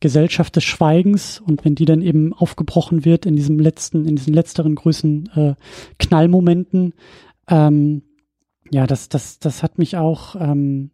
Gesellschaft 0.00 0.54
des 0.54 0.64
Schweigens 0.64 1.40
und 1.40 1.64
wenn 1.64 1.74
die 1.74 1.86
dann 1.86 2.02
eben 2.02 2.32
aufgebrochen 2.32 3.04
wird 3.04 3.26
in 3.26 3.34
diesem 3.34 3.58
letzten, 3.58 4.06
in 4.06 4.16
diesen 4.16 4.34
letzteren 4.34 4.76
größten 4.76 5.30
äh, 5.34 5.54
Knallmomenten, 5.98 6.94
ähm, 7.48 8.02
ja, 8.70 8.86
das, 8.86 9.08
das, 9.08 9.38
das 9.38 9.62
hat 9.62 9.78
mich 9.78 9.96
auch 9.96 10.36
ähm, 10.38 10.90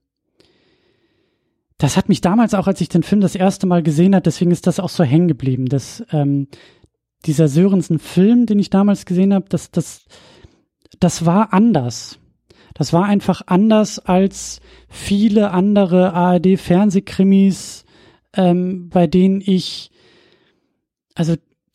das 1.83 1.97
hat 1.97 2.09
mich 2.09 2.21
damals 2.21 2.55
auch, 2.55 2.69
als 2.69 2.81
ich 2.81 2.89
den 2.89 3.03
Film 3.03 3.21
das 3.21 3.35
erste 3.35 3.67
Mal 3.67 3.83
gesehen 3.83 4.15
habe, 4.15 4.23
deswegen 4.23 4.53
ist 4.53 4.69
das 4.69 4.79
auch 4.79 4.89
so 4.89 5.03
hängen 5.03 5.27
geblieben, 5.27 5.67
dass 5.67 6.05
ähm, 6.13 6.47
dieser 7.27 7.49
Sörensen-Film, 7.49 8.47
den 8.47 8.61
ich 8.61 8.71
damals 8.71 9.05
gesehen 9.05 9.35
habe, 9.35 9.47
das, 9.49 9.73
das, 9.73 10.05
das 11.01 11.27
war 11.27 11.53
anders. 11.53 12.21
Das 12.75 12.93
war 12.93 13.07
einfach 13.07 13.43
anders 13.47 13.99
als 13.99 14.61
viele 14.89 15.51
andere 15.51 16.13
ARD-Fernsehkrimis, 16.13 17.85
ähm, 18.35 18.89
bei 18.89 19.09
denen 19.09 19.41
ich, 19.41 19.91
also 21.17 21.35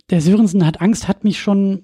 der 0.10 0.22
Sörensen 0.22 0.66
hat 0.66 0.80
Angst, 0.80 1.10
hat 1.10 1.26
mich 1.26 1.38
schon, 1.38 1.84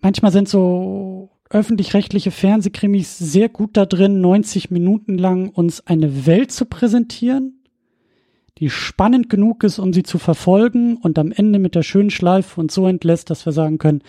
manchmal 0.00 0.32
sind 0.32 0.48
so 0.48 1.28
öffentlich-rechtliche 1.50 2.30
Fernsehkrimis 2.30 3.18
sehr 3.18 3.48
gut 3.48 3.76
da 3.76 3.86
drin, 3.86 4.20
90 4.20 4.70
Minuten 4.70 5.16
lang 5.16 5.48
uns 5.48 5.86
eine 5.86 6.26
Welt 6.26 6.52
zu 6.52 6.66
präsentieren, 6.66 7.62
die 8.58 8.70
spannend 8.70 9.30
genug 9.30 9.64
ist, 9.64 9.78
um 9.78 9.92
sie 9.92 10.02
zu 10.02 10.18
verfolgen 10.18 10.96
und 10.96 11.18
am 11.18 11.32
Ende 11.32 11.58
mit 11.58 11.74
der 11.74 11.82
schönen 11.82 12.10
Schleife 12.10 12.60
und 12.60 12.70
so 12.70 12.86
entlässt, 12.86 13.30
dass 13.30 13.46
wir 13.46 13.52
sagen 13.52 13.78
können, 13.78 14.02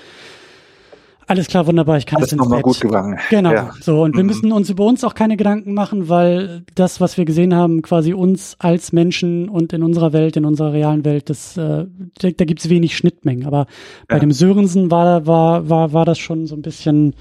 alles 1.30 1.48
klar, 1.48 1.68
wunderbar, 1.68 1.98
ich 1.98 2.08
kann 2.08 2.18
Alles 2.18 2.34
ins 2.34 2.50
Bett. 2.50 2.64
gut 2.64 2.82
gegangen. 2.82 3.20
Genau, 3.30 3.52
ja. 3.52 3.72
so. 3.82 4.02
Und 4.02 4.16
mhm. 4.16 4.18
wir 4.18 4.24
müssen 4.24 4.52
uns 4.52 4.68
über 4.72 4.84
uns 4.84 5.04
auch 5.04 5.14
keine 5.14 5.38
Gedanken 5.38 5.76
machen, 5.76 6.10
weil 6.10 6.64
das, 6.74 7.00
was 7.00 7.18
wir 7.18 7.26
gesehen 7.26 7.54
haben, 7.54 7.84
quasi 7.84 8.14
uns 8.14 8.56
als 8.58 8.92
Menschen 8.94 9.48
und 9.48 9.72
in 9.72 9.84
unserer 9.84 10.12
Welt, 10.12 10.38
in 10.38 10.46
unserer 10.46 10.74
realen 10.74 11.06
Welt, 11.06 11.30
das, 11.30 11.56
äh, 11.56 11.86
da, 12.18 12.32
da 12.32 12.46
gibt 12.46 12.62
es 12.62 12.70
wenig 12.70 12.98
Schnittmengen. 12.98 13.46
Aber 13.46 13.68
bei 14.08 14.16
ja. 14.16 14.20
dem 14.20 14.32
Sörensen 14.32 14.90
war, 14.90 15.28
war, 15.28 15.70
war, 15.70 15.94
war 15.94 16.06
das 16.06 16.18
schon 16.18 16.48
so 16.48 16.56
ein 16.56 16.64
bisschen, 16.64 17.14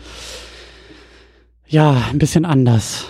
ja, 1.67 2.05
ein 2.11 2.19
bisschen 2.19 2.47
anders. 2.47 3.05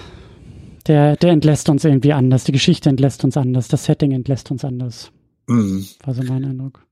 Der, 0.88 1.14
der 1.14 1.30
entlässt 1.30 1.68
uns 1.68 1.84
irgendwie 1.84 2.12
anders. 2.12 2.42
Die 2.42 2.52
Geschichte 2.52 2.88
entlässt 2.90 3.22
uns 3.22 3.36
anders. 3.36 3.68
Das 3.68 3.84
Setting 3.84 4.10
entlässt 4.10 4.50
uns 4.50 4.64
anders. 4.64 5.12
Mhm. 5.46 5.86
War 6.02 6.14
so 6.14 6.24
mein 6.24 6.44
Eindruck. 6.44 6.87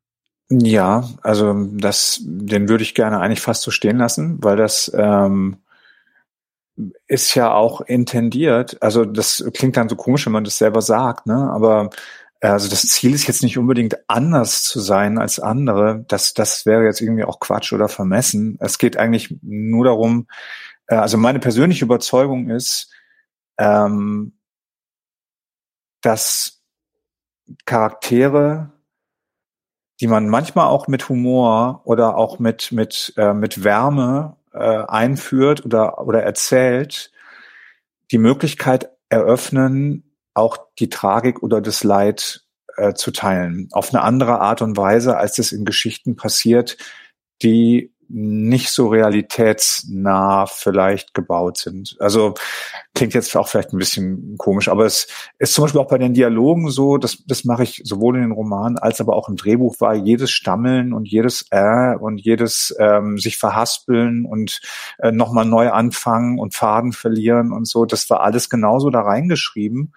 Ja, 0.50 1.08
also 1.22 1.54
das, 1.72 2.20
den 2.22 2.68
würde 2.68 2.82
ich 2.84 2.94
gerne 2.94 3.18
eigentlich 3.20 3.40
fast 3.40 3.62
so 3.62 3.70
stehen 3.72 3.98
lassen, 3.98 4.38
weil 4.42 4.56
das 4.56 4.90
ähm, 4.94 5.56
ist 7.06 7.34
ja 7.34 7.52
auch 7.52 7.80
intendiert. 7.80 8.80
Also 8.82 9.04
das 9.04 9.44
klingt 9.54 9.76
dann 9.76 9.88
so 9.88 9.96
komisch, 9.96 10.26
wenn 10.26 10.32
man 10.32 10.44
das 10.44 10.58
selber 10.58 10.82
sagt, 10.82 11.26
ne? 11.26 11.50
Aber 11.50 11.90
äh, 12.40 12.48
also 12.48 12.68
das 12.68 12.82
Ziel 12.82 13.14
ist 13.14 13.26
jetzt 13.26 13.42
nicht 13.42 13.58
unbedingt 13.58 13.96
anders 14.08 14.62
zu 14.62 14.80
sein 14.80 15.18
als 15.18 15.38
andere. 15.40 16.04
Das, 16.08 16.34
das 16.34 16.66
wäre 16.66 16.84
jetzt 16.84 17.00
irgendwie 17.00 17.24
auch 17.24 17.40
Quatsch 17.40 17.72
oder 17.72 17.88
vermessen. 17.88 18.56
Es 18.60 18.78
geht 18.78 18.96
eigentlich 18.98 19.34
nur 19.42 19.84
darum, 19.86 20.28
äh, 20.88 20.96
also 20.96 21.16
meine 21.18 21.38
persönliche 21.40 21.84
Überzeugung 21.84 22.50
ist, 22.50 22.92
ähm, 23.58 24.34
dass 26.02 26.62
Charaktere 27.64 28.72
die 30.00 30.06
man 30.06 30.28
manchmal 30.28 30.66
auch 30.66 30.88
mit 30.88 31.08
Humor 31.08 31.82
oder 31.84 32.16
auch 32.16 32.38
mit 32.38 32.72
mit 32.72 33.14
äh, 33.16 33.32
mit 33.32 33.64
Wärme 33.64 34.36
äh, 34.52 34.58
einführt 34.58 35.64
oder 35.64 35.98
oder 35.98 36.22
erzählt, 36.22 37.10
die 38.10 38.18
Möglichkeit 38.18 38.90
eröffnen, 39.08 40.16
auch 40.34 40.58
die 40.78 40.90
Tragik 40.90 41.42
oder 41.42 41.60
das 41.60 41.84
Leid 41.84 42.42
äh, 42.76 42.94
zu 42.94 43.10
teilen, 43.10 43.68
auf 43.72 43.92
eine 43.92 44.02
andere 44.02 44.40
Art 44.40 44.62
und 44.62 44.76
Weise, 44.76 45.16
als 45.16 45.36
das 45.36 45.52
in 45.52 45.64
Geschichten 45.64 46.16
passiert, 46.16 46.76
die 47.42 47.94
nicht 48.08 48.70
so 48.70 48.88
realitätsnah 48.88 50.46
vielleicht 50.46 51.14
gebaut 51.14 51.58
sind. 51.58 51.96
Also 51.98 52.34
klingt 52.94 53.14
jetzt 53.14 53.36
auch 53.36 53.48
vielleicht 53.48 53.72
ein 53.72 53.78
bisschen 53.78 54.36
komisch, 54.38 54.68
aber 54.68 54.86
es 54.86 55.08
ist 55.38 55.54
zum 55.54 55.64
Beispiel 55.64 55.80
auch 55.80 55.88
bei 55.88 55.98
den 55.98 56.14
Dialogen 56.14 56.70
so, 56.70 56.98
das, 56.98 57.24
das 57.26 57.44
mache 57.44 57.64
ich 57.64 57.82
sowohl 57.84 58.16
in 58.16 58.22
den 58.22 58.32
Romanen 58.32 58.78
als 58.78 59.00
aber 59.00 59.16
auch 59.16 59.28
im 59.28 59.36
Drehbuch 59.36 59.80
war 59.80 59.94
jedes 59.94 60.30
Stammeln 60.30 60.92
und 60.92 61.06
jedes 61.08 61.46
äh 61.50 61.94
und 61.96 62.18
jedes 62.18 62.74
ähm, 62.78 63.18
sich 63.18 63.38
verhaspeln 63.38 64.24
und 64.24 64.60
äh, 64.98 65.12
nochmal 65.12 65.44
neu 65.44 65.70
anfangen 65.70 66.38
und 66.38 66.54
Faden 66.54 66.92
verlieren 66.92 67.52
und 67.52 67.66
so, 67.66 67.84
das 67.84 68.08
war 68.10 68.20
alles 68.20 68.48
genauso 68.50 68.90
da 68.90 69.02
reingeschrieben. 69.02 69.92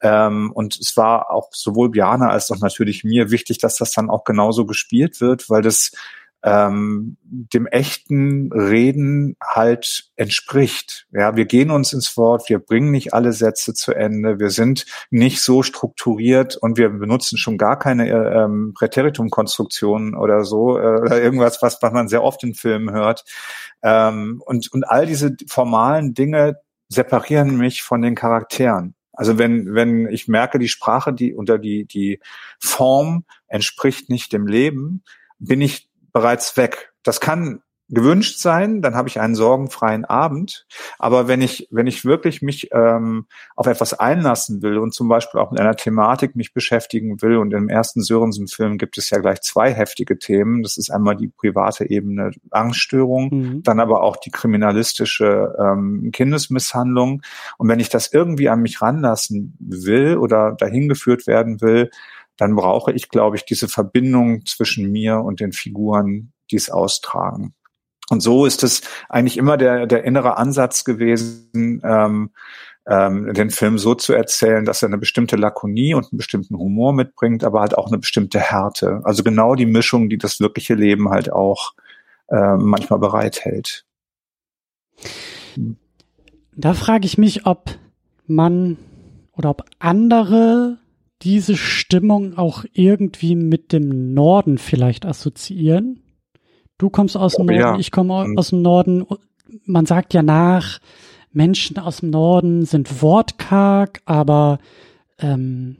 Ähm, 0.00 0.52
und 0.52 0.78
es 0.78 0.96
war 0.96 1.30
auch 1.30 1.48
sowohl 1.52 1.90
Bjana 1.90 2.28
als 2.28 2.50
auch 2.50 2.60
natürlich 2.60 3.02
mir 3.02 3.30
wichtig, 3.30 3.58
dass 3.58 3.76
das 3.76 3.90
dann 3.90 4.10
auch 4.10 4.24
genauso 4.24 4.64
gespielt 4.64 5.20
wird, 5.20 5.50
weil 5.50 5.62
das 5.62 5.92
ähm, 6.44 7.16
dem 7.22 7.66
echten 7.66 8.52
Reden 8.52 9.36
halt 9.42 10.10
entspricht. 10.16 11.06
Ja, 11.10 11.36
wir 11.36 11.46
gehen 11.46 11.70
uns 11.70 11.92
ins 11.92 12.16
Wort, 12.16 12.48
wir 12.48 12.60
bringen 12.60 12.90
nicht 12.90 13.12
alle 13.12 13.32
Sätze 13.32 13.74
zu 13.74 13.92
Ende, 13.92 14.38
wir 14.38 14.50
sind 14.50 14.86
nicht 15.10 15.40
so 15.40 15.62
strukturiert 15.62 16.56
und 16.56 16.78
wir 16.78 16.90
benutzen 16.90 17.38
schon 17.38 17.58
gar 17.58 17.78
keine 17.78 18.08
äh, 18.08 18.44
ähm, 18.44 18.72
Präteritumkonstruktionen 18.74 20.14
oder 20.14 20.44
so 20.44 20.78
äh, 20.78 21.00
oder 21.00 21.20
irgendwas, 21.20 21.60
was, 21.60 21.80
man 21.82 22.08
sehr 22.08 22.22
oft 22.22 22.44
in 22.44 22.54
Filmen 22.54 22.92
hört. 22.92 23.24
Ähm, 23.82 24.40
und, 24.46 24.72
und 24.72 24.84
all 24.88 25.06
diese 25.06 25.34
formalen 25.48 26.14
Dinge 26.14 26.60
separieren 26.88 27.56
mich 27.56 27.82
von 27.82 28.00
den 28.00 28.14
Charakteren. 28.14 28.94
Also 29.12 29.36
wenn, 29.36 29.74
wenn 29.74 30.06
ich 30.06 30.28
merke, 30.28 30.60
die 30.60 30.68
Sprache, 30.68 31.12
die 31.12 31.34
unter 31.34 31.58
die, 31.58 31.86
die 31.86 32.20
Form 32.60 33.24
entspricht 33.48 34.08
nicht 34.08 34.32
dem 34.32 34.46
Leben, 34.46 35.02
bin 35.40 35.60
ich 35.60 35.87
bereits 36.18 36.56
weg. 36.56 36.92
Das 37.04 37.20
kann 37.20 37.62
gewünscht 37.90 38.38
sein, 38.38 38.82
dann 38.82 38.94
habe 38.94 39.08
ich 39.08 39.18
einen 39.18 39.34
sorgenfreien 39.34 40.04
Abend. 40.04 40.66
Aber 40.98 41.26
wenn 41.26 41.40
ich, 41.40 41.68
wenn 41.70 41.86
ich 41.86 42.04
wirklich 42.04 42.42
mich 42.42 42.68
ähm, 42.72 43.26
auf 43.56 43.66
etwas 43.66 43.94
einlassen 43.94 44.60
will 44.60 44.76
und 44.76 44.92
zum 44.92 45.08
Beispiel 45.08 45.40
auch 45.40 45.50
mit 45.50 45.60
einer 45.60 45.74
Thematik 45.74 46.36
mich 46.36 46.52
beschäftigen 46.52 47.22
will, 47.22 47.38
und 47.38 47.54
im 47.54 47.70
ersten 47.70 48.02
Sörensen-Film 48.02 48.76
gibt 48.76 48.98
es 48.98 49.08
ja 49.08 49.18
gleich 49.20 49.40
zwei 49.40 49.72
heftige 49.72 50.18
Themen. 50.18 50.62
Das 50.62 50.76
ist 50.76 50.90
einmal 50.90 51.16
die 51.16 51.28
private 51.28 51.88
Ebene 51.88 52.32
Angststörung, 52.50 53.30
mhm. 53.30 53.62
dann 53.62 53.80
aber 53.80 54.02
auch 54.02 54.16
die 54.16 54.30
kriminalistische 54.30 55.54
ähm, 55.58 56.10
Kindesmisshandlung. 56.12 57.22
Und 57.56 57.68
wenn 57.68 57.80
ich 57.80 57.88
das 57.88 58.12
irgendwie 58.12 58.50
an 58.50 58.60
mich 58.60 58.82
ranlassen 58.82 59.56
will 59.60 60.18
oder 60.18 60.52
dahin 60.52 60.90
geführt 60.90 61.26
werden 61.26 61.62
will, 61.62 61.90
dann 62.38 62.56
brauche 62.56 62.92
ich, 62.92 63.10
glaube 63.10 63.36
ich, 63.36 63.44
diese 63.44 63.68
Verbindung 63.68 64.46
zwischen 64.46 64.90
mir 64.90 65.18
und 65.18 65.40
den 65.40 65.52
Figuren, 65.52 66.32
die 66.50 66.56
es 66.56 66.70
austragen. 66.70 67.54
Und 68.08 68.20
so 68.22 68.46
ist 68.46 68.62
es 68.62 68.80
eigentlich 69.10 69.36
immer 69.36 69.58
der, 69.58 69.86
der 69.86 70.04
innere 70.04 70.38
Ansatz 70.38 70.84
gewesen, 70.84 71.82
ähm, 71.84 72.30
ähm, 72.86 73.34
den 73.34 73.50
Film 73.50 73.76
so 73.76 73.94
zu 73.94 74.14
erzählen, 74.14 74.64
dass 74.64 74.82
er 74.82 74.88
eine 74.88 74.96
bestimmte 74.96 75.36
Lakonie 75.36 75.92
und 75.92 76.04
einen 76.04 76.16
bestimmten 76.16 76.56
Humor 76.56 76.94
mitbringt, 76.94 77.44
aber 77.44 77.60
halt 77.60 77.76
auch 77.76 77.88
eine 77.88 77.98
bestimmte 77.98 78.40
Härte. 78.40 79.02
Also 79.04 79.22
genau 79.22 79.54
die 79.54 79.66
Mischung, 79.66 80.08
die 80.08 80.16
das 80.16 80.40
wirkliche 80.40 80.74
Leben 80.74 81.10
halt 81.10 81.30
auch 81.30 81.74
äh, 82.28 82.56
manchmal 82.56 82.98
bereithält. 82.98 83.84
Da 86.56 86.72
frage 86.72 87.04
ich 87.04 87.18
mich, 87.18 87.44
ob 87.44 87.76
man 88.26 88.78
oder 89.32 89.50
ob 89.50 89.64
andere 89.78 90.78
diese 91.22 91.56
Stimmung 91.56 92.36
auch 92.38 92.64
irgendwie 92.72 93.34
mit 93.34 93.72
dem 93.72 94.14
Norden 94.14 94.58
vielleicht 94.58 95.04
assoziieren. 95.04 96.02
Du 96.78 96.90
kommst 96.90 97.16
aus 97.16 97.34
dem 97.34 97.48
oh, 97.48 97.52
Norden, 97.52 97.60
ja. 97.60 97.78
ich 97.78 97.90
komme 97.90 98.26
mhm. 98.26 98.38
aus 98.38 98.50
dem 98.50 98.62
Norden. 98.62 99.04
Man 99.64 99.86
sagt 99.86 100.14
ja 100.14 100.22
nach, 100.22 100.78
Menschen 101.32 101.78
aus 101.78 101.98
dem 101.98 102.10
Norden 102.10 102.64
sind 102.64 103.02
wortkarg, 103.02 104.00
aber 104.04 104.58
ähm, 105.18 105.76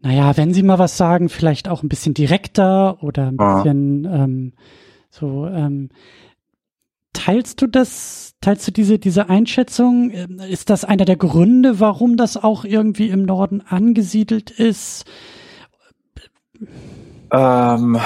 naja, 0.00 0.36
wenn 0.36 0.54
sie 0.54 0.62
mal 0.62 0.78
was 0.78 0.96
sagen, 0.96 1.28
vielleicht 1.28 1.68
auch 1.68 1.82
ein 1.82 1.88
bisschen 1.88 2.14
direkter 2.14 3.02
oder 3.02 3.28
ein 3.28 3.36
bisschen 3.36 4.04
ähm, 4.04 4.52
so. 5.10 5.46
Ähm, 5.46 5.90
teilst 7.18 7.60
du 7.60 7.66
das? 7.66 8.34
Teilst 8.40 8.68
du 8.68 8.72
diese 8.72 8.98
diese 8.98 9.28
Einschätzung? 9.28 10.10
Ähm, 10.12 10.40
ist 10.48 10.70
das 10.70 10.84
einer 10.84 11.04
der 11.04 11.16
Gründe, 11.16 11.80
warum 11.80 12.16
das 12.16 12.36
auch 12.36 12.64
irgendwie 12.64 13.08
im 13.08 13.24
Norden 13.24 13.60
angesiedelt 13.60 14.50
ist? 14.50 15.04
Ähm, 17.32 17.98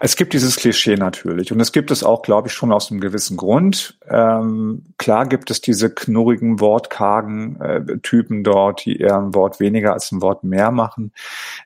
es 0.00 0.16
gibt 0.16 0.32
dieses 0.32 0.56
Klischee 0.56 0.96
natürlich 0.96 1.52
und 1.52 1.60
es 1.60 1.72
gibt 1.72 1.90
es 1.90 2.02
auch, 2.02 2.22
glaube 2.22 2.48
ich, 2.48 2.54
schon 2.54 2.72
aus 2.72 2.90
einem 2.90 3.00
gewissen 3.00 3.36
Grund. 3.36 3.98
Ähm, 4.08 4.84
klar 4.98 5.26
gibt 5.26 5.50
es 5.50 5.60
diese 5.60 5.94
knurrigen, 5.94 6.60
wortkargen 6.60 7.60
äh, 7.60 7.98
Typen 8.02 8.42
dort, 8.42 8.84
die 8.84 8.98
eher 8.98 9.16
ein 9.16 9.34
Wort 9.34 9.60
weniger 9.60 9.92
als 9.92 10.10
ein 10.12 10.22
Wort 10.22 10.44
mehr 10.44 10.70
machen. 10.70 11.12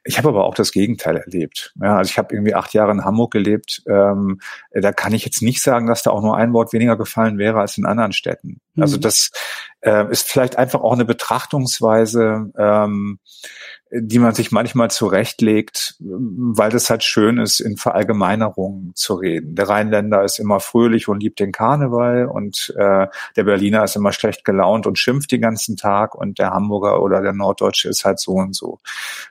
Ich 0.05 0.19
habe 0.19 0.29
aber 0.29 0.45
auch 0.45 0.55
das 0.55 0.73
Gegenteil 0.73 1.17
erlebt. 1.17 1.73
Ja, 1.81 1.97
also 1.97 2.11
ich 2.11 2.19
habe 2.19 2.35
irgendwie 2.35 2.55
acht 2.55 2.75
Jahre 2.75 2.93
in 2.93 3.05
Hamburg 3.05 3.33
gelebt. 3.33 3.83
Ähm, 3.89 4.41
da 4.73 4.93
kann 4.93 5.15
ich 5.15 5.25
jetzt 5.25 5.43
nicht 5.43 5.63
sagen, 5.63 5.87
dass 5.87 6.03
da 6.03 6.11
auch 6.11 6.23
nur 6.23 6.37
ein 6.37 6.53
Wort 6.53 6.73
weniger 6.73 6.97
gefallen 6.97 7.39
wäre 7.39 7.61
als 7.61 7.79
in 7.79 7.87
anderen 7.87 8.13
Städten. 8.13 8.61
Also 8.77 8.91
mhm. 8.91 8.91
Also 8.91 8.99
das 8.99 9.31
äh, 9.83 10.11
ist 10.11 10.29
vielleicht 10.29 10.59
einfach 10.59 10.81
auch 10.81 10.93
eine 10.93 11.05
Betrachtungsweise. 11.05 12.51
Ähm, 12.59 13.21
die 13.93 14.21
man 14.21 14.35
sich 14.35 14.53
manchmal 14.53 14.91
zurechtlegt, 14.91 15.97
weil 15.99 16.71
das 16.71 16.91
halt 16.91 17.03
schön 17.03 17.39
ist, 17.39 17.59
in 17.59 17.77
Verallgemeinerungen 17.77 18.93
zu 18.95 19.15
reden. 19.15 19.57
Der 19.57 19.69
Rheinländer 19.69 20.23
ist 20.23 20.39
immer 20.39 20.61
fröhlich 20.61 21.09
und 21.09 21.21
liebt 21.21 21.41
den 21.41 21.51
Karneval 21.51 22.27
und 22.27 22.73
äh, 22.77 23.09
der 23.35 23.45
Berliner 23.45 23.83
ist 23.83 23.97
immer 23.97 24.13
schlecht 24.13 24.45
gelaunt 24.45 24.87
und 24.87 24.99
schimpft 24.99 25.33
den 25.33 25.41
ganzen 25.41 25.77
Tag 25.77 26.15
und 26.15 26.39
der 26.39 26.51
Hamburger 26.51 27.03
oder 27.03 27.21
der 27.21 27.33
Norddeutsche 27.33 27.89
ist 27.89 28.05
halt 28.05 28.21
so 28.21 28.33
und 28.35 28.55
so. 28.55 28.79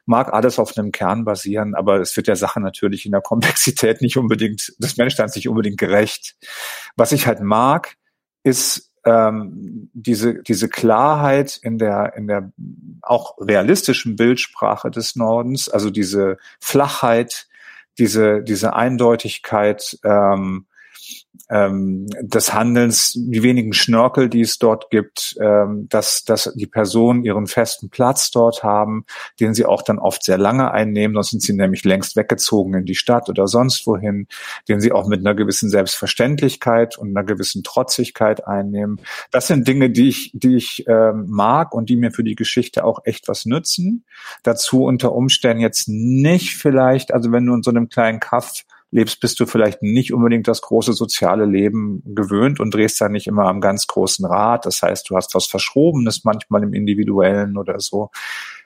Mag 0.06 0.34
alles 0.34 0.60
auf 0.60 0.78
einem 0.78 0.92
Kern 0.92 1.24
basieren, 1.24 1.74
aber 1.74 2.02
es 2.02 2.18
wird 2.18 2.28
der 2.28 2.36
Sache 2.36 2.60
natürlich 2.60 3.06
in 3.06 3.14
der 3.14 3.22
Komplexität 3.22 4.02
nicht 4.02 4.18
unbedingt, 4.18 4.74
des 4.80 4.98
Menschseins 4.98 5.36
nicht 5.36 5.48
unbedingt 5.48 5.78
gerecht. 5.78 6.36
Was 6.98 7.14
ich 7.14 7.28
halt 7.28 7.40
mag, 7.40 7.96
ist 8.44 8.89
ähm, 9.10 9.90
diese, 9.94 10.42
diese 10.44 10.70
Klarheit 10.70 11.58
in 11.62 11.78
der, 11.78 12.14
in 12.16 12.28
der 12.28 12.52
auch 13.02 13.38
realistischen 13.40 14.16
Bildsprache 14.16 14.92
des 14.92 15.16
Nordens, 15.16 15.70
also 15.70 15.90
diese 15.90 16.38
Flachheit, 16.60 17.48
diese, 17.98 18.44
diese 18.44 18.76
Eindeutigkeit, 18.76 19.98
ähm, 20.04 20.66
ähm, 21.50 22.08
des 22.22 22.54
Handelns, 22.54 23.14
die 23.16 23.42
wenigen 23.42 23.74
Schnörkel, 23.74 24.30
die 24.30 24.42
es 24.42 24.60
dort 24.60 24.92
gibt, 24.92 25.36
ähm, 25.42 25.88
dass, 25.90 26.24
dass 26.24 26.54
die 26.56 26.68
Personen 26.68 27.24
ihren 27.24 27.48
festen 27.48 27.90
Platz 27.90 28.30
dort 28.30 28.64
haben, 28.64 29.06
den 29.40 29.54
sie 29.56 29.66
auch 29.66 29.82
dann 29.82 29.98
oft 29.98 30.24
sehr 30.24 30.38
lange 30.38 30.72
einnehmen, 30.72 31.16
sonst 31.16 31.32
sind 31.32 31.42
sie 31.42 31.54
nämlich 31.54 31.84
längst 31.84 32.16
weggezogen 32.16 32.76
in 32.76 32.86
die 32.86 32.96
Stadt 32.96 33.30
oder 33.30 33.48
sonst 33.48 33.88
wohin, 33.88 34.28
den 34.68 34.80
sie 34.80 34.92
auch 34.92 35.08
mit 35.08 35.22
einer 35.22 35.34
gewissen 35.34 35.70
Selbstverständlichkeit 35.70 36.98
und 36.98 37.10
einer 37.10 37.26
gewissen 37.26 37.64
Trotzigkeit 37.64 38.46
einnehmen. 38.46 39.02
Das 39.32 39.48
sind 39.48 39.68
Dinge, 39.68 39.90
die 39.90 40.10
ich, 40.10 40.32
die 40.36 40.56
ich 40.56 40.86
ähm, 40.88 41.26
mag 41.30 41.74
und 41.74 41.90
die 41.90 41.96
mir 41.96 42.12
für 42.12 42.24
die 42.24 42.36
Geschichte 42.36 42.84
auch 42.84 43.00
echt 43.06 43.28
was 43.28 43.46
nützen. 43.46 44.06
Dazu 44.44 44.84
unter 44.84 45.14
Umständen 45.14 45.62
jetzt 45.62 45.88
nicht 45.88 46.58
vielleicht, 46.58 47.12
also 47.12 47.32
wenn 47.32 47.46
du 47.46 47.56
in 47.56 47.64
so 47.64 47.72
einem 47.72 47.90
kleinen 47.90 48.20
Kaff 48.20 48.66
lebst, 48.92 49.20
bist 49.20 49.40
du 49.40 49.46
vielleicht 49.46 49.82
nicht 49.84 50.14
unbedingt 50.14 50.48
das 50.48 50.62
große 50.62 50.94
soziale 50.94 51.46
Leben 51.46 52.02
gewöhnt 52.06 52.60
und 52.60 52.74
drehst 52.74 53.00
da 53.00 53.10
nicht 53.10 53.28
immer 53.28 53.46
am 53.46 53.62
ganz 53.62 53.88
großen 53.88 54.26
Rad. 54.26 54.66
Das 54.66 54.82
heißt, 54.82 55.10
du 55.10 55.16
hast 55.16 55.36
was 55.36 55.46
Verschrobenes 55.46 56.24
manchmal 56.24 56.64
im 56.64 56.74
Individuellen 56.74 57.58
oder 57.58 57.80
so. 57.80 58.10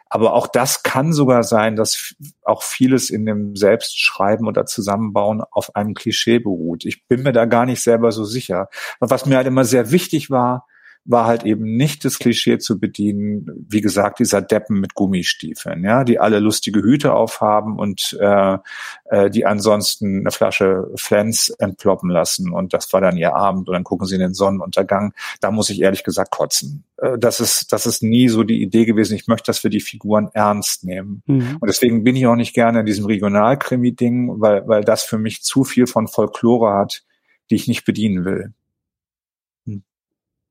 Aber 0.09 0.33
auch 0.33 0.45
das 0.45 0.83
kann 0.83 1.11
sogar 1.11 1.41
sein, 1.41 1.75
dass 1.75 2.13
auch 2.43 2.61
vieles 2.61 3.09
in 3.09 3.25
dem 3.25 3.55
Selbstschreiben 3.55 4.47
oder 4.47 4.67
Zusammenbauen 4.67 5.41
auf 5.49 5.75
einem 5.75 5.95
Klischee 5.95 6.37
beruht. 6.37 6.85
Ich 6.85 7.07
bin 7.07 7.23
mir 7.23 7.31
da 7.31 7.45
gar 7.45 7.65
nicht 7.65 7.81
selber 7.81 8.11
so 8.11 8.23
sicher. 8.23 8.69
was 8.99 9.25
mir 9.25 9.37
halt 9.37 9.47
immer 9.47 9.65
sehr 9.65 9.91
wichtig 9.91 10.29
war, 10.29 10.67
war 11.05 11.25
halt 11.25 11.43
eben 11.43 11.75
nicht 11.75 12.05
das 12.05 12.17
Klischee 12.17 12.59
zu 12.59 12.79
bedienen, 12.79 13.65
wie 13.67 13.81
gesagt, 13.81 14.19
dieser 14.19 14.41
Deppen 14.41 14.79
mit 14.79 14.93
Gummistiefeln, 14.93 15.83
ja, 15.83 16.03
die 16.03 16.19
alle 16.19 16.39
lustige 16.39 16.81
Hüte 16.81 17.13
aufhaben 17.13 17.77
und 17.77 18.17
äh, 18.21 18.57
äh, 19.05 19.29
die 19.29 19.45
ansonsten 19.45 20.19
eine 20.19 20.31
Flasche 20.31 20.89
Flens 20.95 21.49
entploppen 21.49 22.09
lassen 22.09 22.53
und 22.53 22.73
das 22.73 22.91
war 22.93 23.01
dann 23.01 23.17
ihr 23.17 23.35
Abend 23.35 23.67
und 23.67 23.73
dann 23.73 23.83
gucken 23.83 24.07
sie 24.07 24.15
in 24.15 24.21
den 24.21 24.33
Sonnenuntergang. 24.33 25.13
Da 25.41 25.51
muss 25.51 25.69
ich 25.69 25.81
ehrlich 25.81 26.03
gesagt 26.05 26.31
kotzen. 26.31 26.85
Äh, 26.97 27.19
das 27.19 27.41
ist, 27.41 27.73
das 27.73 27.85
ist 27.85 28.01
nie 28.01 28.29
so 28.29 28.43
die 28.43 28.61
Idee 28.61 28.85
gewesen. 28.85 29.15
Ich 29.15 29.27
möchte, 29.27 29.47
dass 29.47 29.63
wir 29.63 29.69
die 29.69 29.81
Figuren 29.81 30.29
ernst 30.33 30.85
nehmen. 30.85 31.21
Mhm. 31.25 31.57
Und 31.59 31.67
deswegen 31.67 32.03
bin 32.03 32.15
ich 32.15 32.25
auch 32.27 32.35
nicht 32.35 32.53
gerne 32.53 32.79
in 32.79 32.85
diesem 32.85 33.05
Regionalkrimi-Ding, 33.05 34.39
weil, 34.39 34.67
weil 34.67 34.83
das 34.83 35.03
für 35.03 35.17
mich 35.17 35.43
zu 35.43 35.65
viel 35.65 35.85
von 35.85 36.07
Folklore 36.07 36.73
hat, 36.73 37.03
die 37.49 37.55
ich 37.55 37.67
nicht 37.67 37.83
bedienen 37.83 38.23
will. 38.23 38.53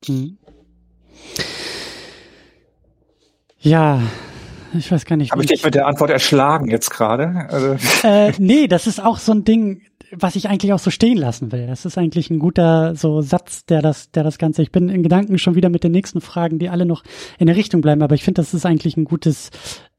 Mhm. 0.08 0.38
Ja, 3.60 4.00
ich 4.74 4.90
weiß 4.90 5.04
gar 5.04 5.16
nicht. 5.16 5.32
Habe 5.32 5.42
ich 5.42 5.48
dich 5.48 5.64
mit 5.64 5.74
der 5.74 5.86
Antwort 5.86 6.10
erschlagen 6.10 6.68
jetzt 6.68 6.90
gerade? 6.90 7.46
Also. 7.48 7.76
Äh, 8.02 8.32
nee, 8.38 8.66
das 8.66 8.86
ist 8.86 9.00
auch 9.00 9.18
so 9.18 9.32
ein 9.32 9.44
Ding, 9.44 9.82
was 10.14 10.36
ich 10.36 10.48
eigentlich 10.48 10.72
auch 10.72 10.78
so 10.78 10.90
stehen 10.90 11.16
lassen 11.16 11.52
will. 11.52 11.66
Das 11.66 11.84
ist 11.84 11.96
eigentlich 11.96 12.30
ein 12.30 12.38
guter 12.38 12.94
so 12.94 13.22
Satz, 13.22 13.64
der 13.64 13.80
das, 13.80 14.10
der 14.10 14.22
das 14.22 14.38
Ganze. 14.38 14.62
Ich 14.62 14.70
bin 14.70 14.88
in 14.88 15.02
Gedanken 15.02 15.38
schon 15.38 15.54
wieder 15.54 15.70
mit 15.70 15.84
den 15.84 15.92
nächsten 15.92 16.20
Fragen, 16.20 16.58
die 16.58 16.68
alle 16.68 16.84
noch 16.84 17.02
in 17.38 17.46
der 17.46 17.56
Richtung 17.56 17.80
bleiben, 17.80 18.02
aber 18.02 18.14
ich 18.14 18.22
finde, 18.22 18.42
das 18.42 18.52
ist 18.52 18.66
eigentlich 18.66 18.96
ein 18.96 19.04
gutes 19.04 19.50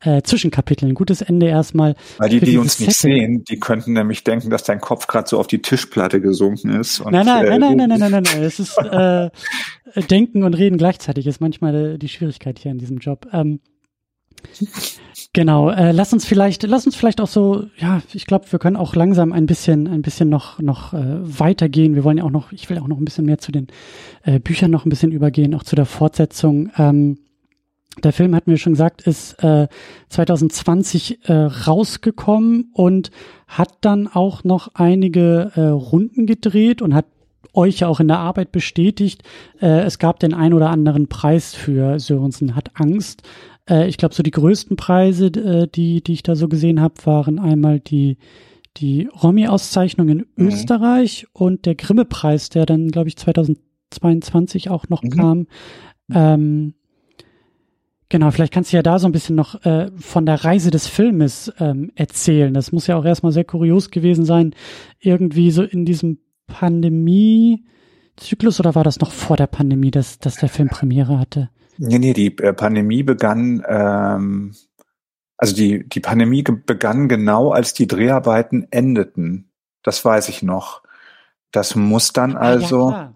äh, 0.02 0.22
Zwischenkapitel, 0.22 0.88
ein 0.88 0.94
gutes 0.94 1.22
Ende 1.22 1.48
erstmal. 1.48 1.96
Weil 2.18 2.30
die, 2.30 2.40
die 2.40 2.58
uns 2.58 2.80
nicht 2.80 2.96
sehen, 2.96 3.44
die 3.44 3.60
könnten 3.60 3.94
nämlich 3.94 4.24
denken, 4.24 4.50
dass 4.50 4.64
dein 4.64 4.80
Kopf 4.80 5.08
gerade 5.08 5.28
so 5.28 5.40
auf 5.40 5.48
die 5.48 5.62
Tischplatte 5.62 6.22
gesunken 6.22 6.70
ist. 6.70 7.04
Nein, 7.04 7.26
nein, 7.26 7.46
äh, 7.46 7.58
nein, 7.58 7.60
nein, 7.60 7.78
nein, 7.78 7.90
nein, 7.90 8.00
nein, 8.00 8.12
nein, 8.12 8.24
nein. 8.24 8.44
Es 8.44 8.60
ist 8.60 8.78
äh, 8.78 9.30
Denken 10.10 10.44
und 10.44 10.54
Reden 10.54 10.78
gleichzeitig 10.78 11.26
ist 11.28 11.42
manchmal 11.42 11.98
die 11.98 12.10
Schwierigkeit 12.10 12.60
hier 12.60 12.72
in 12.72 12.78
diesem 12.78 12.98
Job. 12.98 13.28
Ähm, 13.34 13.60
Genau, 15.36 15.72
äh, 15.72 15.92
lass 15.92 16.14
uns 16.14 16.26
vielleicht, 16.26 16.62
lass 16.62 16.86
uns 16.86 16.96
vielleicht 16.96 17.20
auch 17.20 17.28
so, 17.28 17.66
ja, 17.78 18.04
ich 18.14 18.28
glaube, 18.28 18.46
wir 18.52 18.60
können 18.60 18.76
auch 18.76 18.96
langsam 18.96 19.34
ein 19.34 19.48
bisschen, 19.48 19.88
ein 19.88 20.04
bisschen 20.04 20.30
noch, 20.30 20.60
noch 20.60 20.94
äh, 20.94 21.18
weitergehen. 21.22 21.96
Wir 21.96 22.04
wollen 22.04 22.20
ja 22.20 22.24
auch 22.24 22.30
noch, 22.30 22.52
ich 22.52 22.70
will 22.70 22.78
auch 22.78 22.88
noch 22.88 23.00
ein 23.00 23.06
bisschen 23.06 23.26
mehr 23.26 23.40
zu 23.40 23.52
den 23.52 23.66
äh, 24.22 24.40
Büchern 24.40 24.70
noch 24.70 24.86
ein 24.86 24.90
bisschen 24.90 25.12
übergehen, 25.12 25.56
auch 25.56 25.64
zu 25.64 25.76
der 25.76 25.88
Fortsetzung. 25.88 26.70
Ähm, 26.78 27.18
der 28.04 28.14
Film, 28.14 28.36
hatten 28.36 28.52
wir 28.52 28.58
schon 28.58 28.74
gesagt, 28.74 29.02
ist 29.08 29.44
äh, 29.44 29.68
2020 30.10 31.28
äh, 31.28 31.34
rausgekommen 31.34 32.70
und 32.74 33.10
hat 33.48 33.78
dann 33.82 34.08
auch 34.08 34.44
noch 34.44 34.70
einige 34.76 35.52
äh, 35.56 35.62
Runden 35.62 36.28
gedreht 36.28 36.84
und 36.84 36.94
hat 36.94 37.06
euch 37.54 37.80
ja 37.80 37.88
auch 37.88 38.00
in 38.00 38.08
der 38.08 38.20
Arbeit 38.20 38.52
bestätigt. 38.52 39.24
Äh, 39.62 39.82
es 39.82 40.00
gab 40.00 40.20
den 40.20 40.34
ein 40.34 40.54
oder 40.54 40.70
anderen 40.70 41.08
Preis 41.08 41.54
für 41.54 42.00
Sörensen 42.00 42.56
hat 42.56 42.72
Angst. 42.76 43.24
Äh, 43.70 43.88
ich 43.88 43.98
glaube, 43.98 44.16
so 44.16 44.24
die 44.24 44.32
größten 44.32 44.78
Preise, 44.78 45.28
äh, 45.28 45.68
die, 45.68 46.04
die 46.04 46.14
ich 46.14 46.24
da 46.24 46.36
so 46.36 46.48
gesehen 46.48 46.82
habe, 46.82 46.96
waren 47.06 47.40
einmal 47.40 47.80
die, 47.80 48.18
die 48.78 49.10
Romy-Auszeichnung 49.22 50.10
in 50.10 50.26
mhm. 50.36 50.48
Österreich 50.48 51.28
und 51.34 51.66
der 51.66 51.76
Grimme-Preis, 51.76 52.50
der 52.50 52.66
dann, 52.66 52.90
glaube 52.90 53.10
ich, 53.10 53.18
2022 53.18 54.70
auch 54.70 54.90
noch 54.90 55.04
mhm. 55.04 55.10
kam. 55.10 55.48
Ähm, 56.12 56.74
Genau, 58.14 58.30
vielleicht 58.30 58.54
kannst 58.54 58.72
du 58.72 58.78
ja 58.78 58.84
da 58.84 59.00
so 59.00 59.08
ein 59.08 59.12
bisschen 59.12 59.36
noch 59.36 59.66
äh, 59.66 59.90
von 59.96 60.28
der 60.28 60.46
Reise 60.46 60.70
des 60.70 60.86
Filmes 60.86 61.52
ähm, 61.60 61.92
erzählen. 61.96 62.54
Das 62.54 62.72
muss 62.72 62.86
ja 62.86 62.96
auch 62.96 63.06
erstmal 63.06 63.32
sehr 63.32 63.44
kurios 63.44 63.90
gewesen 63.90 64.24
sein, 64.24 64.54
irgendwie 65.00 65.50
so 65.50 65.64
in 65.64 65.84
diesem 65.84 66.20
Pandemie-Zyklus 66.46 68.60
oder 68.60 68.76
war 68.76 68.84
das 68.84 69.00
noch 69.00 69.10
vor 69.10 69.36
der 69.36 69.48
Pandemie, 69.48 69.90
dass, 69.90 70.20
dass 70.20 70.36
der 70.36 70.50
Film 70.50 70.70
Premiere 70.70 71.18
hatte? 71.18 71.50
Nee, 71.78 72.00
nee, 72.00 72.14
die 72.14 72.38
äh, 72.38 72.54
Pandemie 72.54 73.04
begann, 73.04 73.64
ähm, 73.68 74.56
Also 75.38 75.56
die, 75.56 75.88
die 75.88 76.00
Pandemie 76.00 76.44
begann 76.44 77.10
genau, 77.10 77.52
als 77.52 77.74
die 77.74 77.88
Dreharbeiten 77.88 78.68
endeten. 78.72 79.50
Das 79.82 80.04
weiß 80.06 80.30
ich 80.30 80.44
noch. 80.44 80.84
Das 81.52 81.76
muss 81.76 82.14
dann 82.14 82.36
also. 82.36 82.90
Ah, 82.90 83.14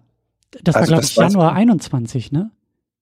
ja, 0.54 0.60
das 0.62 0.74
war, 0.74 0.80
also 0.82 0.92
glaube 0.92 1.04
ich, 1.04 1.16
Januar 1.16 1.52
21, 1.54 2.32
ne? 2.32 2.50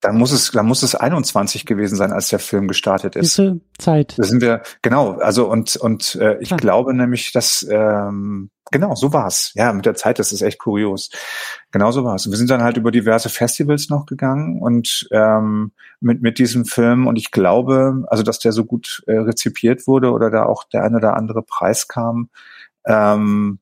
Dann 0.00 0.18
muss 0.18 0.30
es, 0.30 0.50
dann 0.50 0.66
muss 0.66 0.82
es 0.82 0.94
21 0.94 1.64
gewesen 1.64 1.96
sein, 1.96 2.12
als 2.12 2.28
der 2.28 2.38
Film 2.38 2.68
gestartet 2.68 3.16
ist. 3.16 3.38
Diese 3.38 3.60
Zeit. 3.78 4.14
Da 4.18 4.24
sind 4.24 4.42
wir, 4.42 4.62
genau, 4.82 5.12
also 5.12 5.50
und, 5.50 5.76
und 5.76 6.16
äh, 6.16 6.38
ich 6.40 6.48
Klar. 6.48 6.60
glaube 6.60 6.94
nämlich, 6.94 7.32
dass 7.32 7.66
ähm, 7.68 8.50
genau, 8.70 8.94
so 8.94 9.12
war's. 9.12 9.52
Ja, 9.54 9.72
mit 9.72 9.86
der 9.86 9.94
Zeit, 9.94 10.18
das 10.18 10.32
ist 10.32 10.42
echt 10.42 10.58
kurios. 10.58 11.10
Genau 11.70 11.90
so 11.92 12.04
war's. 12.04 12.28
Wir 12.28 12.36
sind 12.36 12.50
dann 12.50 12.62
halt 12.62 12.76
über 12.76 12.90
diverse 12.90 13.30
Festivals 13.30 13.88
noch 13.88 14.06
gegangen 14.06 14.60
und 14.60 15.08
ähm, 15.12 15.72
mit, 16.00 16.20
mit 16.20 16.38
diesem 16.38 16.66
Film 16.66 17.06
und 17.06 17.16
ich 17.16 17.30
glaube, 17.30 18.04
also 18.08 18.22
dass 18.22 18.38
der 18.38 18.52
so 18.52 18.64
gut 18.64 19.02
äh, 19.06 19.16
rezipiert 19.16 19.86
wurde 19.86 20.12
oder 20.12 20.30
da 20.30 20.44
auch 20.44 20.64
der 20.64 20.84
eine 20.84 20.98
oder 20.98 21.16
andere 21.16 21.42
Preis 21.42 21.88
kam, 21.88 22.28
ähm, 22.84 23.60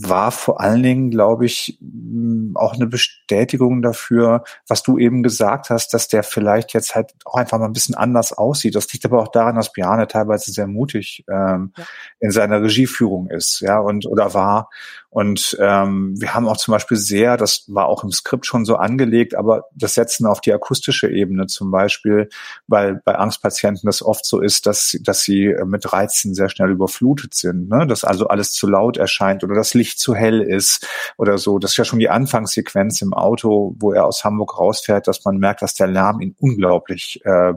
war 0.00 0.30
vor 0.30 0.60
allen 0.60 0.82
Dingen, 0.82 1.10
glaube 1.10 1.46
ich, 1.46 1.78
mm, 1.80 2.56
auch 2.56 2.74
eine 2.74 2.86
Bestätigung 2.86 3.82
dafür, 3.82 4.44
was 4.66 4.82
du 4.82 4.98
eben 4.98 5.22
gesagt 5.22 5.70
hast, 5.70 5.94
dass 5.94 6.08
der 6.08 6.22
vielleicht 6.22 6.72
jetzt 6.72 6.94
halt 6.94 7.14
auch 7.24 7.34
einfach 7.34 7.58
mal 7.58 7.66
ein 7.66 7.72
bisschen 7.72 7.94
anders 7.94 8.32
aussieht. 8.32 8.74
Das 8.74 8.92
liegt 8.92 9.04
aber 9.04 9.20
auch 9.20 9.28
daran, 9.28 9.56
dass 9.56 9.72
Biane 9.72 10.06
teilweise 10.06 10.52
sehr 10.52 10.66
mutig 10.66 11.24
ähm, 11.28 11.72
ja. 11.76 11.84
in 12.20 12.30
seiner 12.30 12.62
Regieführung 12.62 13.28
ist, 13.30 13.60
ja, 13.60 13.78
und 13.78 14.06
oder 14.06 14.34
war. 14.34 14.70
Und 15.10 15.56
ähm, 15.58 16.14
wir 16.20 16.34
haben 16.34 16.46
auch 16.46 16.58
zum 16.58 16.72
Beispiel 16.72 16.98
sehr, 16.98 17.38
das 17.38 17.64
war 17.66 17.86
auch 17.86 18.04
im 18.04 18.12
Skript 18.12 18.44
schon 18.44 18.66
so 18.66 18.76
angelegt, 18.76 19.34
aber 19.34 19.64
das 19.74 19.94
Setzen 19.94 20.26
auf 20.26 20.42
die 20.42 20.52
akustische 20.52 21.08
Ebene 21.08 21.46
zum 21.46 21.70
Beispiel, 21.70 22.28
weil 22.66 23.00
bei 23.04 23.14
Angstpatienten 23.14 23.86
das 23.86 24.02
oft 24.02 24.26
so 24.26 24.40
ist, 24.40 24.66
dass, 24.66 24.98
dass 25.00 25.22
sie 25.22 25.54
mit 25.64 25.90
Reizen 25.92 26.34
sehr 26.34 26.50
schnell 26.50 26.70
überflutet 26.70 27.32
sind, 27.32 27.70
ne? 27.70 27.86
dass 27.86 28.04
also 28.04 28.28
alles 28.28 28.52
zu 28.52 28.66
laut 28.66 28.98
erscheint 28.98 29.42
oder 29.44 29.54
das 29.54 29.72
Licht 29.72 29.98
zu 29.98 30.14
hell 30.14 30.42
ist 30.42 30.86
oder 31.16 31.38
so. 31.38 31.58
Das 31.58 31.70
ist 31.70 31.78
ja 31.78 31.84
schon 31.86 32.00
die 32.00 32.10
Anfangssequenz 32.10 33.00
im 33.00 33.14
Auto, 33.14 33.74
wo 33.78 33.92
er 33.92 34.04
aus 34.04 34.24
Hamburg 34.24 34.58
rausfährt, 34.58 35.08
dass 35.08 35.24
man 35.24 35.38
merkt, 35.38 35.62
dass 35.62 35.72
der 35.72 35.86
Lärm 35.86 36.20
ihn 36.20 36.36
unglaublich 36.38 37.24
äh, 37.24 37.54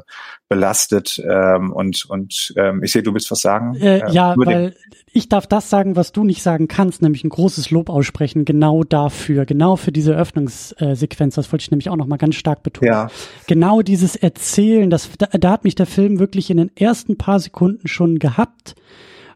belastet. 0.51 1.17
Ähm, 1.25 1.71
und 1.71 2.05
und 2.09 2.53
ähm, 2.57 2.83
ich 2.83 2.91
sehe, 2.91 3.01
du 3.01 3.13
willst 3.13 3.31
was 3.31 3.39
sagen? 3.39 3.73
Äh, 3.75 3.99
äh 3.99 4.11
ja, 4.11 4.35
weil 4.35 4.75
ich 5.13 5.29
darf 5.29 5.47
das 5.47 5.69
sagen, 5.69 5.95
was 5.95 6.11
du 6.11 6.25
nicht 6.25 6.43
sagen 6.43 6.67
kannst, 6.67 7.01
nämlich 7.01 7.23
ein 7.23 7.29
großes 7.29 7.71
Lob 7.71 7.89
aussprechen, 7.89 8.43
genau 8.43 8.83
dafür, 8.83 9.45
genau 9.45 9.77
für 9.77 9.93
diese 9.93 10.13
Öffnungssequenz. 10.13 11.35
Das 11.35 11.53
wollte 11.53 11.63
ich 11.63 11.71
nämlich 11.71 11.89
auch 11.89 11.95
noch 11.95 12.05
mal 12.05 12.17
ganz 12.17 12.35
stark 12.35 12.63
betonen. 12.63 12.91
Ja. 12.91 13.09
Genau 13.47 13.81
dieses 13.81 14.17
Erzählen, 14.17 14.89
das, 14.89 15.09
da, 15.17 15.27
da 15.27 15.51
hat 15.51 15.63
mich 15.63 15.75
der 15.75 15.85
Film 15.85 16.19
wirklich 16.19 16.49
in 16.49 16.57
den 16.57 16.75
ersten 16.75 17.17
paar 17.17 17.39
Sekunden 17.39 17.87
schon 17.87 18.19
gehabt, 18.19 18.75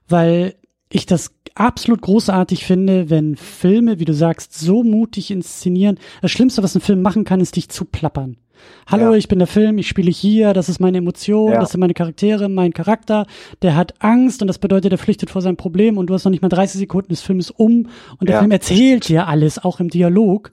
weil 0.10 0.56
ich 0.96 1.06
das 1.06 1.32
absolut 1.56 2.02
großartig 2.02 2.66
finde, 2.66 3.10
wenn 3.10 3.36
Filme, 3.36 4.00
wie 4.00 4.06
du 4.06 4.14
sagst, 4.14 4.58
so 4.58 4.84
mutig 4.84 5.32
inszenieren. 5.32 6.00
Das 6.22 6.32
Schlimmste, 6.32 6.64
was 6.64 6.76
ein 6.76 6.82
Film 6.82 7.02
machen 7.02 7.24
kann, 7.24 7.40
ist 7.40 7.56
dich 7.56 7.70
zu 7.70 7.86
plappern. 7.86 8.38
Hallo, 8.88 9.12
ja. 9.12 9.18
ich 9.18 9.28
bin 9.28 9.40
der 9.40 9.48
Film, 9.48 9.78
ich 9.78 9.88
spiele 9.88 10.10
hier, 10.10 10.54
das 10.54 10.70
ist 10.70 10.80
meine 10.80 11.00
Emotion, 11.00 11.52
ja. 11.52 11.60
das 11.60 11.72
sind 11.72 11.82
meine 11.82 11.94
Charaktere, 11.94 12.48
mein 12.50 12.74
Charakter, 12.74 13.28
der 13.62 13.76
hat 13.76 13.96
Angst 14.00 14.42
und 14.42 14.48
das 14.48 14.60
bedeutet, 14.60 14.92
er 14.92 14.98
flüchtet 14.98 15.30
vor 15.30 15.42
seinem 15.42 15.58
Problem 15.58 15.98
und 15.98 16.08
du 16.08 16.14
hast 16.14 16.24
noch 16.24 16.32
nicht 16.32 16.42
mal 16.42 16.50
30 16.50 16.80
Sekunden 16.80 17.10
des 17.10 17.22
Films 17.22 17.52
um 17.52 17.90
und 18.18 18.30
der 18.30 18.36
ja. 18.36 18.40
Film 18.40 18.52
erzählt 18.52 19.10
dir 19.10 19.28
alles, 19.28 19.64
auch 19.64 19.80
im 19.80 19.90
Dialog. 19.90 20.52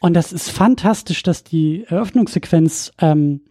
Und 0.00 0.14
das 0.14 0.32
ist 0.32 0.50
fantastisch, 0.50 1.22
dass 1.22 1.44
die 1.44 1.84
Eröffnungssequenz 1.88 2.92
ähm, 3.00 3.42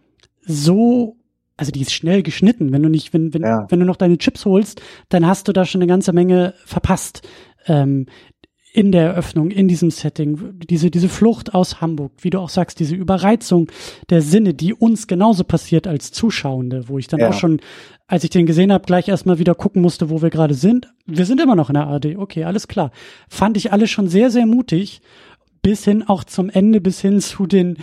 so 0.42 1.17
also 1.58 1.72
die 1.72 1.82
ist 1.82 1.92
schnell 1.92 2.22
geschnitten. 2.22 2.72
Wenn 2.72 2.82
du 2.82 2.88
nicht, 2.88 3.12
wenn, 3.12 3.34
wenn, 3.34 3.42
ja. 3.42 3.66
wenn 3.68 3.80
du 3.80 3.84
noch 3.84 3.96
deine 3.96 4.16
Chips 4.16 4.46
holst, 4.46 4.80
dann 5.10 5.26
hast 5.26 5.48
du 5.48 5.52
da 5.52 5.66
schon 5.66 5.82
eine 5.82 5.88
ganze 5.88 6.14
Menge 6.14 6.54
verpasst. 6.64 7.28
Ähm, 7.66 8.06
in 8.72 8.92
der 8.92 9.06
Eröffnung, 9.06 9.50
in 9.50 9.66
diesem 9.66 9.90
Setting, 9.90 10.60
diese, 10.60 10.90
diese 10.90 11.08
Flucht 11.08 11.54
aus 11.54 11.80
Hamburg, 11.80 12.12
wie 12.20 12.30
du 12.30 12.38
auch 12.38 12.50
sagst, 12.50 12.78
diese 12.78 12.94
Überreizung 12.94 13.70
der 14.10 14.22
Sinne, 14.22 14.54
die 14.54 14.72
uns 14.72 15.06
genauso 15.06 15.42
passiert 15.42 15.86
als 15.86 16.12
Zuschauende, 16.12 16.88
wo 16.88 16.98
ich 16.98 17.08
dann 17.08 17.20
ja. 17.20 17.30
auch 17.30 17.32
schon, 17.34 17.60
als 18.06 18.24
ich 18.24 18.30
den 18.30 18.46
gesehen 18.46 18.72
habe, 18.72 18.84
gleich 18.84 19.08
erstmal 19.08 19.38
wieder 19.38 19.54
gucken 19.54 19.82
musste, 19.82 20.10
wo 20.10 20.22
wir 20.22 20.30
gerade 20.30 20.54
sind. 20.54 20.88
Wir 21.06 21.24
sind 21.24 21.40
immer 21.40 21.56
noch 21.56 21.70
in 21.70 21.74
der 21.74 21.88
AD, 21.88 22.16
okay, 22.18 22.44
alles 22.44 22.68
klar. 22.68 22.92
Fand 23.28 23.56
ich 23.56 23.72
alles 23.72 23.90
schon 23.90 24.06
sehr, 24.06 24.30
sehr 24.30 24.46
mutig 24.46 25.00
bis 25.62 25.84
hin 25.84 26.04
auch 26.06 26.22
zum 26.22 26.48
Ende, 26.48 26.80
bis 26.80 27.00
hin 27.00 27.20
zu 27.20 27.46
den 27.46 27.78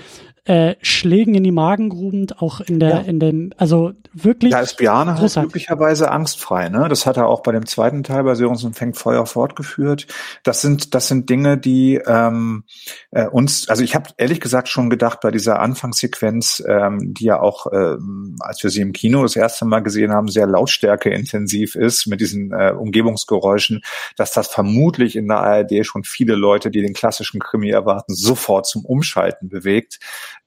äh, 0.46 0.76
Schlägen 0.82 1.34
in 1.34 1.44
die 1.44 1.52
Magengruben, 1.52 2.28
auch 2.38 2.62
in 2.62 2.80
der, 2.80 2.90
ja. 2.90 3.00
in 3.00 3.20
dem, 3.20 3.52
also 3.58 3.94
wirklich. 4.14 4.52
Da 4.52 4.60
ist 4.60 4.78
Biane 4.78 5.20
halt 5.20 5.34
glücklicherweise 5.34 6.12
angstfrei, 6.12 6.70
ne? 6.70 6.88
Das 6.88 7.08
hat 7.08 7.18
er 7.18 7.28
auch 7.28 7.42
bei 7.42 7.52
dem 7.52 7.66
zweiten 7.66 8.04
Teil 8.04 8.24
bei 8.24 8.36
Sörens 8.36 8.66
fängt 8.74 8.96
Feuer 8.96 9.26
fortgeführt. 9.26 10.06
Das 10.44 10.62
sind, 10.62 10.94
das 10.94 11.08
sind 11.08 11.32
Dinge, 11.32 11.58
die 11.58 12.00
ähm, 12.06 12.64
äh, 13.10 13.26
uns, 13.26 13.68
also 13.70 13.84
ich 13.84 13.96
habe 13.96 14.12
ehrlich 14.18 14.40
gesagt 14.40 14.70
schon 14.70 14.92
gedacht 14.92 15.20
bei 15.22 15.32
dieser 15.32 15.60
Anfangssequenz, 15.60 16.64
ähm, 16.68 17.14
die 17.16 17.26
ja 17.26 17.40
auch, 17.40 17.66
ähm, 17.74 18.36
als 18.40 18.62
wir 18.62 18.70
sie 18.70 18.82
im 18.82 18.94
Kino 18.94 19.24
das 19.24 19.36
erste 19.36 19.66
Mal 19.66 19.80
gesehen 19.80 20.14
haben, 20.14 20.28
sehr 20.28 20.46
lautstärkeintensiv 20.46 21.74
ist 21.74 22.06
mit 22.06 22.22
diesen 22.22 22.52
äh, 22.52 22.72
Umgebungsgeräuschen, 22.78 23.82
dass 24.16 24.32
das 24.32 24.48
vermutlich 24.48 25.16
in 25.16 25.28
der 25.28 25.40
ARD 25.40 25.86
schon 25.86 26.04
viele 26.04 26.36
Leute, 26.36 26.70
die 26.70 26.82
den 26.82 26.94
klassischen 26.94 27.40
Krimi 27.40 27.72
erwarten, 27.72 28.14
sofort 28.14 28.68
zum 28.68 28.86
Umschalten 28.86 29.50
bewegt. 29.50 30.00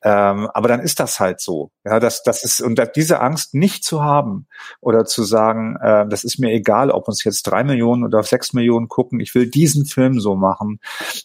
Ähm, 0.02 0.48
aber 0.52 0.68
dann 0.68 0.80
ist 0.80 1.00
das 1.00 1.18
halt 1.18 1.40
so. 1.40 1.70
Ja, 1.84 1.98
das, 2.00 2.22
das 2.22 2.44
ist, 2.44 2.60
und 2.60 2.80
diese 2.94 3.20
Angst 3.20 3.54
nicht 3.54 3.84
zu 3.84 4.02
haben 4.02 4.46
oder 4.80 5.04
zu 5.04 5.24
sagen, 5.24 5.76
äh, 5.76 6.06
das 6.08 6.24
ist 6.24 6.38
mir 6.38 6.52
egal, 6.52 6.90
ob 6.90 7.08
uns 7.08 7.24
jetzt 7.24 7.42
drei 7.44 7.64
Millionen 7.64 8.04
oder 8.04 8.22
sechs 8.22 8.52
Millionen 8.52 8.88
gucken, 8.88 9.20
ich 9.20 9.34
will 9.34 9.48
diesen 9.48 9.86
Film 9.86 10.20
so 10.20 10.36
machen. 10.36 10.80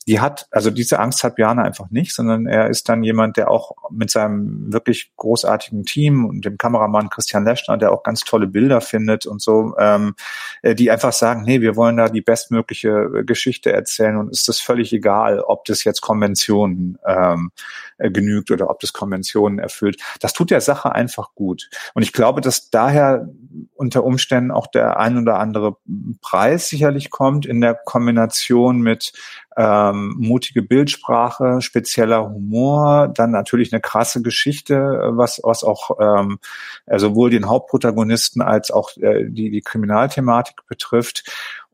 Die 0.07 0.19
hat, 0.19 0.47
also 0.51 0.71
diese 0.71 0.99
Angst 0.99 1.23
hat 1.23 1.35
Bjarne 1.35 1.63
einfach 1.63 1.89
nicht, 1.91 2.13
sondern 2.13 2.47
er 2.47 2.69
ist 2.69 2.89
dann 2.89 3.03
jemand, 3.03 3.37
der 3.37 3.51
auch 3.51 3.73
mit 3.91 4.09
seinem 4.09 4.71
wirklich 4.73 5.11
großartigen 5.17 5.83
Team 5.83 6.25
und 6.25 6.45
dem 6.45 6.57
Kameramann 6.57 7.09
Christian 7.09 7.45
Leschner, 7.45 7.77
der 7.77 7.91
auch 7.91 8.03
ganz 8.03 8.21
tolle 8.21 8.47
Bilder 8.47 8.81
findet 8.81 9.25
und 9.25 9.41
so, 9.41 9.75
ähm, 9.77 10.15
äh, 10.61 10.75
die 10.75 10.89
einfach 10.89 11.13
sagen, 11.13 11.43
nee, 11.43 11.61
wir 11.61 11.75
wollen 11.75 11.97
da 11.97 12.09
die 12.09 12.21
bestmögliche 12.21 13.23
Geschichte 13.25 13.71
erzählen 13.71 14.17
und 14.17 14.29
ist 14.31 14.47
das 14.47 14.59
völlig 14.59 14.93
egal, 14.93 15.39
ob 15.39 15.65
das 15.65 15.83
jetzt 15.83 16.01
Konventionen 16.01 16.97
ähm, 17.05 17.51
äh, 17.97 18.09
genügt 18.09 18.51
oder 18.53 18.69
ob 18.69 18.79
das 18.79 18.93
Konventionen 18.93 19.59
erfüllt. 19.59 20.01
Das 20.19 20.33
tut 20.33 20.51
der 20.51 20.61
Sache 20.61 20.93
einfach 20.93 21.33
gut. 21.35 21.69
Und 21.93 22.03
ich 22.03 22.13
glaube, 22.13 22.41
dass 22.41 22.69
daher 22.69 23.27
unter 23.75 24.03
Umständen 24.03 24.51
auch 24.51 24.67
der 24.67 24.99
ein 24.99 25.17
oder 25.17 25.39
andere 25.39 25.77
Preis 26.21 26.69
sicherlich 26.69 27.09
kommt 27.09 27.45
in 27.45 27.61
der 27.61 27.75
Kombination 27.75 28.81
mit 28.81 29.13
ähm, 29.57 30.15
mutige 30.17 30.63
Bildsprache, 30.63 31.61
spezieller 31.61 32.27
Humor, 32.29 33.07
dann 33.07 33.31
natürlich 33.31 33.71
eine 33.71 33.81
krasse 33.81 34.21
Geschichte, 34.21 35.11
was, 35.13 35.41
was 35.43 35.63
auch 35.63 35.91
ähm, 35.99 36.39
sowohl 36.87 37.29
den 37.29 37.47
Hauptprotagonisten 37.47 38.41
als 38.41 38.71
auch 38.71 38.95
äh, 38.97 39.25
die, 39.29 39.51
die 39.51 39.61
Kriminalthematik 39.61 40.65
betrifft. 40.67 41.23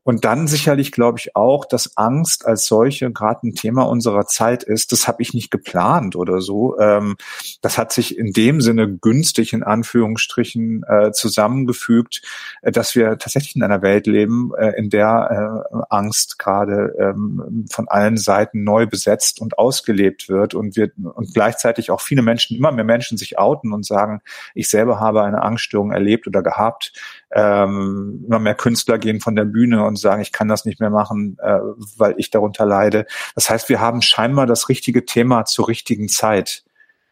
Und 0.02 0.24
dann 0.24 0.46
sicherlich 0.46 0.92
glaube 0.92 1.18
ich 1.18 1.36
auch, 1.36 1.64
dass 1.64 1.96
Angst 1.96 2.46
als 2.46 2.66
solche 2.66 3.10
gerade 3.10 3.46
ein 3.46 3.54
Thema 3.54 3.82
unserer 3.82 4.26
Zeit 4.26 4.62
ist. 4.62 4.92
Das 4.92 5.06
habe 5.06 5.22
ich 5.22 5.34
nicht 5.34 5.50
geplant 5.50 6.16
oder 6.16 6.40
so. 6.40 6.78
Ähm, 6.78 7.16
das 7.60 7.78
hat 7.78 7.92
sich 7.92 8.16
in 8.16 8.32
dem 8.32 8.60
Sinne 8.60 8.90
günstig 8.90 9.52
in 9.52 9.62
Anführungsstrichen 9.62 10.84
äh, 10.88 11.12
zusammengefügt, 11.12 12.22
äh, 12.62 12.72
dass 12.72 12.94
wir 12.94 13.18
tatsächlich 13.18 13.56
in 13.56 13.62
einer 13.62 13.82
Welt 13.82 14.06
leben, 14.06 14.52
äh, 14.58 14.70
in 14.76 14.90
der 14.90 15.64
äh, 15.70 15.76
Angst 15.90 16.38
gerade 16.38 16.94
ähm, 16.98 17.66
von 17.70 17.88
allen 17.88 18.16
Seiten 18.16 18.64
neu 18.64 18.86
besetzt 18.86 19.40
und 19.40 19.58
ausgelebt 19.58 20.28
wird 20.28 20.54
und 20.54 20.76
wir 20.76 20.90
und 21.14 21.34
gleichzeitig 21.34 21.90
auch 21.90 22.00
viele 22.00 22.22
Menschen, 22.22 22.56
immer 22.56 22.72
mehr 22.72 22.84
Menschen 22.84 23.18
sich 23.18 23.38
outen 23.38 23.72
und 23.72 23.84
sagen, 23.84 24.22
ich 24.54 24.68
selber 24.68 25.00
habe 25.00 25.22
eine 25.22 25.42
Angststörung 25.42 25.92
erlebt 25.92 26.26
oder 26.26 26.42
gehabt 26.42 26.92
ähm, 27.32 28.24
immer 28.26 28.38
mehr 28.38 28.54
Künstler 28.54 28.98
gehen 28.98 29.20
von 29.20 29.36
der 29.36 29.44
Bühne 29.44 29.84
und 29.84 29.98
sagen, 29.98 30.22
ich 30.22 30.32
kann 30.32 30.48
das 30.48 30.64
nicht 30.64 30.80
mehr 30.80 30.90
machen, 30.90 31.36
äh, 31.40 31.58
weil 31.96 32.14
ich 32.16 32.30
darunter 32.30 32.66
leide. 32.66 33.06
Das 33.34 33.50
heißt, 33.50 33.68
wir 33.68 33.80
haben 33.80 34.02
scheinbar 34.02 34.46
das 34.46 34.68
richtige 34.68 35.04
Thema 35.04 35.44
zur 35.44 35.68
richtigen 35.68 36.08
Zeit 36.08 36.64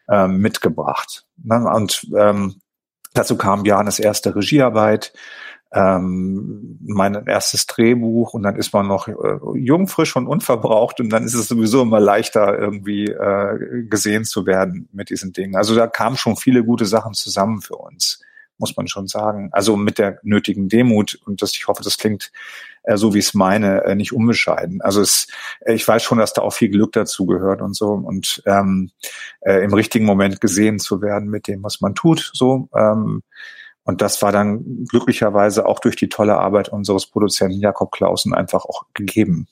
ähm, 0.09 0.37
mitgebracht. 0.37 1.25
Ne? 1.37 1.65
Und 1.73 2.07
ähm, 2.17 2.55
dazu 3.13 3.37
kam 3.37 3.63
Janes 3.65 3.99
erste 3.99 4.35
Regiearbeit, 4.35 5.13
ähm, 5.71 6.79
mein 6.81 7.27
erstes 7.27 7.67
Drehbuch 7.67 8.33
und 8.33 8.41
dann 8.41 8.55
ist 8.55 8.73
man 8.73 8.87
noch 8.87 9.07
äh, 9.07 9.13
jung, 9.53 9.87
frisch 9.87 10.15
und 10.15 10.25
unverbraucht 10.25 10.99
und 10.99 11.09
dann 11.11 11.23
ist 11.23 11.35
es 11.35 11.47
sowieso 11.47 11.83
immer 11.83 11.99
leichter 11.99 12.57
irgendwie 12.57 13.05
äh, 13.05 13.83
gesehen 13.87 14.25
zu 14.25 14.47
werden 14.47 14.89
mit 14.91 15.11
diesen 15.11 15.31
Dingen. 15.31 15.55
Also 15.55 15.75
da 15.75 15.85
kamen 15.85 16.17
schon 16.17 16.37
viele 16.37 16.63
gute 16.63 16.87
Sachen 16.87 17.13
zusammen 17.13 17.61
für 17.61 17.75
uns 17.75 18.19
muss 18.59 18.77
man 18.77 18.87
schon 18.87 19.07
sagen. 19.07 19.49
Also 19.51 19.75
mit 19.75 19.97
der 19.97 20.19
nötigen 20.23 20.69
Demut 20.69 21.19
und 21.25 21.41
das, 21.41 21.51
ich 21.53 21.67
hoffe, 21.67 21.83
das 21.83 21.97
klingt 21.97 22.31
äh, 22.83 22.97
so, 22.97 23.13
wie 23.13 23.19
ich 23.19 23.27
es 23.27 23.33
meine, 23.33 23.83
äh, 23.85 23.95
nicht 23.95 24.13
unbescheiden. 24.13 24.81
Also 24.81 25.01
es, 25.01 25.27
äh, 25.61 25.73
ich 25.73 25.87
weiß 25.87 26.03
schon, 26.03 26.19
dass 26.19 26.33
da 26.33 26.41
auch 26.41 26.53
viel 26.53 26.69
Glück 26.69 26.91
dazu 26.91 27.25
gehört 27.25 27.61
und 27.61 27.75
so 27.75 27.93
und 27.93 28.43
ähm, 28.45 28.91
äh, 29.41 29.63
im 29.63 29.73
richtigen 29.73 30.05
Moment 30.05 30.39
gesehen 30.41 30.79
zu 30.79 31.01
werden 31.01 31.29
mit 31.29 31.47
dem, 31.47 31.63
was 31.63 31.81
man 31.81 31.95
tut, 31.95 32.31
so. 32.33 32.69
Ähm, 32.75 33.23
Und 33.85 34.01
das 34.01 34.21
war 34.21 34.31
dann 34.31 34.85
glücklicherweise 34.85 35.65
auch 35.65 35.79
durch 35.79 35.95
die 35.95 36.09
tolle 36.09 36.37
Arbeit 36.37 36.69
unseres 36.69 37.07
Produzenten 37.07 37.59
Jakob 37.59 37.91
Clausen 37.91 38.35
einfach 38.35 38.65
auch 38.65 38.83
gegeben, 38.93 39.47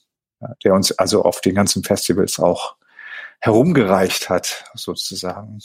der 0.64 0.76
uns 0.76 0.92
also 0.92 1.24
auf 1.24 1.42
den 1.42 1.56
ganzen 1.56 1.84
Festivals 1.84 2.40
auch 2.40 2.76
herumgereicht 3.40 4.30
hat, 4.30 4.66
sozusagen. 4.76 5.60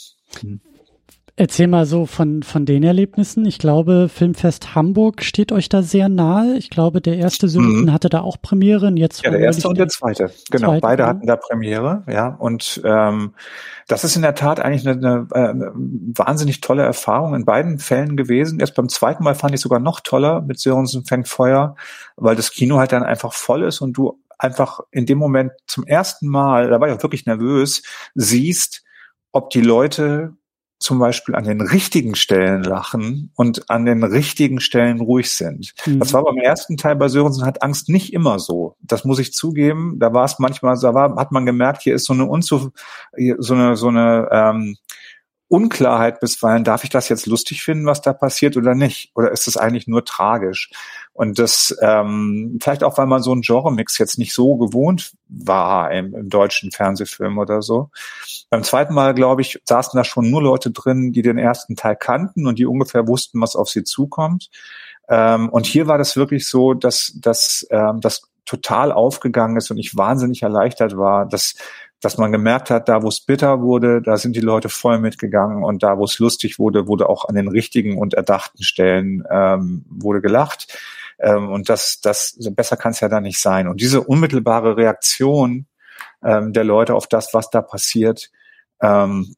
Erzähl 1.35 1.65
mal 1.65 1.87
so 1.87 2.05
von, 2.05 2.43
von 2.43 2.63
den 2.63 2.83
Erlebnissen. 2.83 3.43
Ich 3.45 3.57
glaube, 3.57 4.07
Filmfest 4.07 4.75
Hamburg 4.75 5.23
steht 5.23 5.51
euch 5.51 5.67
da 5.67 5.81
sehr 5.81 6.07
nahe. 6.07 6.57
Ich 6.57 6.69
glaube, 6.69 7.01
der 7.01 7.17
erste 7.17 7.49
Söhnchen 7.49 7.85
mhm. 7.85 7.91
hatte 7.91 8.07
da 8.07 8.21
auch 8.21 8.39
Premiere. 8.39 8.85
Und 8.85 8.97
jetzt 8.97 9.23
ja, 9.23 9.31
der 9.31 9.39
erste 9.39 9.67
und 9.67 9.79
der 9.79 9.87
zweite. 9.87 10.29
Genau, 10.51 10.67
zweite, 10.67 10.81
beide 10.81 11.07
hatten 11.07 11.25
da 11.25 11.35
Premiere. 11.35 12.03
Ja, 12.07 12.27
und 12.27 12.79
ähm, 12.85 13.33
das 13.87 14.03
ist 14.03 14.15
in 14.15 14.21
der 14.21 14.35
Tat 14.35 14.59
eigentlich 14.59 14.87
eine, 14.87 15.01
eine, 15.03 15.27
eine 15.33 15.71
wahnsinnig 15.73 16.61
tolle 16.61 16.83
Erfahrung 16.83 17.33
in 17.33 17.45
beiden 17.45 17.79
Fällen 17.79 18.15
gewesen. 18.15 18.59
Erst 18.59 18.75
beim 18.75 18.87
zweiten 18.87 19.23
Mal 19.23 19.33
fand 19.33 19.55
ich 19.55 19.61
sogar 19.61 19.79
noch 19.79 20.01
toller 20.01 20.41
mit 20.41 20.59
Sörensen 20.59 21.03
fängt 21.03 21.27
Feuer, 21.27 21.75
weil 22.15 22.35
das 22.35 22.51
Kino 22.51 22.77
halt 22.77 22.91
dann 22.91 23.01
einfach 23.01 23.33
voll 23.33 23.63
ist 23.63 23.81
und 23.81 23.93
du 23.93 24.21
einfach 24.37 24.81
in 24.91 25.07
dem 25.07 25.17
Moment 25.17 25.51
zum 25.65 25.83
ersten 25.87 26.27
Mal, 26.27 26.69
da 26.69 26.79
war 26.79 26.89
ich 26.89 26.93
auch 26.93 27.01
wirklich 27.01 27.25
nervös, 27.25 27.81
siehst, 28.13 28.83
ob 29.31 29.49
die 29.49 29.61
Leute 29.61 30.35
zum 30.83 30.99
Beispiel 30.99 31.35
an 31.35 31.45
den 31.45 31.61
richtigen 31.61 32.15
Stellen 32.15 32.61
lachen 32.61 33.31
und 33.35 33.69
an 33.69 33.85
den 33.85 34.03
richtigen 34.03 34.59
Stellen 34.59 34.99
ruhig 34.99 35.31
sind. 35.31 35.73
Mhm. 35.85 35.99
Das 35.99 36.13
war 36.13 36.23
beim 36.23 36.37
ersten 36.37 36.77
Teil 36.77 36.95
bei 36.97 37.07
Sörensen 37.07 37.45
hat 37.45 37.63
Angst 37.63 37.89
nicht 37.89 38.13
immer 38.13 38.37
so. 38.37 38.75
Das 38.81 39.05
muss 39.05 39.19
ich 39.19 39.33
zugeben. 39.33 39.97
Da 39.99 40.13
war 40.13 40.25
es 40.25 40.39
manchmal, 40.39 40.77
da 40.79 40.93
war, 40.93 41.15
hat 41.15 41.31
man 41.31 41.45
gemerkt, 41.45 41.81
hier 41.83 41.95
ist 41.95 42.05
so 42.05 42.13
eine 42.13 42.25
Unzu, 42.25 42.71
so 43.37 43.53
eine, 43.53 43.75
so 43.77 43.87
eine, 43.87 44.27
ähm, 44.31 44.75
Unklarheit 45.53 46.19
bisweilen, 46.19 46.63
darf 46.63 46.83
ich 46.83 46.89
das 46.89 47.09
jetzt 47.09 47.27
lustig 47.27 47.61
finden, 47.61 47.85
was 47.85 48.01
da 48.01 48.11
passiert 48.11 48.57
oder 48.57 48.73
nicht? 48.73 49.11
Oder 49.13 49.31
ist 49.31 49.47
es 49.47 49.55
eigentlich 49.55 49.87
nur 49.87 50.03
tragisch? 50.03 50.71
Und 51.13 51.37
das 51.37 51.77
ähm, 51.79 52.57
vielleicht 52.59 52.83
auch, 52.83 52.97
weil 52.97 53.05
man 53.05 53.21
so 53.21 53.31
einen 53.31 53.43
Genre-Mix 53.43 53.99
jetzt 53.99 54.17
nicht 54.17 54.33
so 54.33 54.57
gewohnt 54.57 55.11
war 55.27 55.91
im, 55.91 56.15
im 56.15 56.27
deutschen 56.27 56.71
Fernsehfilm 56.71 57.37
oder 57.37 57.61
so. 57.61 57.91
Beim 58.49 58.63
zweiten 58.63 58.95
Mal, 58.95 59.13
glaube 59.13 59.43
ich, 59.43 59.61
saßen 59.63 59.95
da 59.95 60.03
schon 60.03 60.31
nur 60.31 60.41
Leute 60.41 60.71
drin, 60.71 61.11
die 61.11 61.21
den 61.21 61.37
ersten 61.37 61.75
Teil 61.75 61.97
kannten 61.97 62.47
und 62.47 62.57
die 62.57 62.65
ungefähr 62.65 63.07
wussten, 63.07 63.39
was 63.39 63.55
auf 63.55 63.69
sie 63.69 63.83
zukommt. 63.83 64.49
Ähm, 65.07 65.49
und 65.49 65.67
hier 65.67 65.85
war 65.85 65.99
das 65.99 66.17
wirklich 66.17 66.47
so, 66.47 66.73
dass, 66.73 67.13
dass 67.21 67.67
ähm, 67.69 68.01
das 68.01 68.23
total 68.45 68.91
aufgegangen 68.91 69.57
ist 69.57 69.69
und 69.69 69.77
ich 69.77 69.95
wahnsinnig 69.95 70.41
erleichtert 70.41 70.97
war, 70.97 71.27
dass 71.27 71.53
dass 72.03 72.17
man 72.17 72.33
gemerkt 72.33 72.69
hat, 72.69 72.89
da 72.89 73.01
wo 73.01 73.07
es 73.07 73.21
bitter 73.21 73.61
wurde, 73.61 74.01
da 74.01 74.17
sind 74.17 74.35
die 74.35 74.41
Leute 74.41 74.67
voll 74.67 74.99
mitgegangen 74.99 75.63
und 75.63 75.83
da 75.83 75.97
wo 75.97 76.03
es 76.03 76.19
lustig 76.19 76.59
wurde, 76.59 76.87
wurde 76.87 77.07
auch 77.07 77.25
an 77.25 77.35
den 77.35 77.47
richtigen 77.47 77.97
und 77.97 78.13
erdachten 78.13 78.61
Stellen 78.61 79.23
ähm, 79.31 79.85
wurde 79.89 80.19
gelacht. 80.19 80.77
Ähm, 81.19 81.49
und 81.49 81.69
das, 81.69 82.01
das 82.01 82.37
besser 82.51 82.75
kann 82.75 82.91
es 82.91 82.99
ja 82.99 83.07
da 83.07 83.21
nicht 83.21 83.39
sein. 83.39 83.69
Und 83.69 83.79
diese 83.79 84.01
unmittelbare 84.01 84.75
Reaktion 84.75 85.67
ähm, 86.21 86.51
der 86.51 86.65
Leute 86.65 86.93
auf 86.93 87.07
das, 87.07 87.33
was 87.33 87.49
da 87.49 87.61
passiert, 87.61 88.31
ähm, 88.81 89.35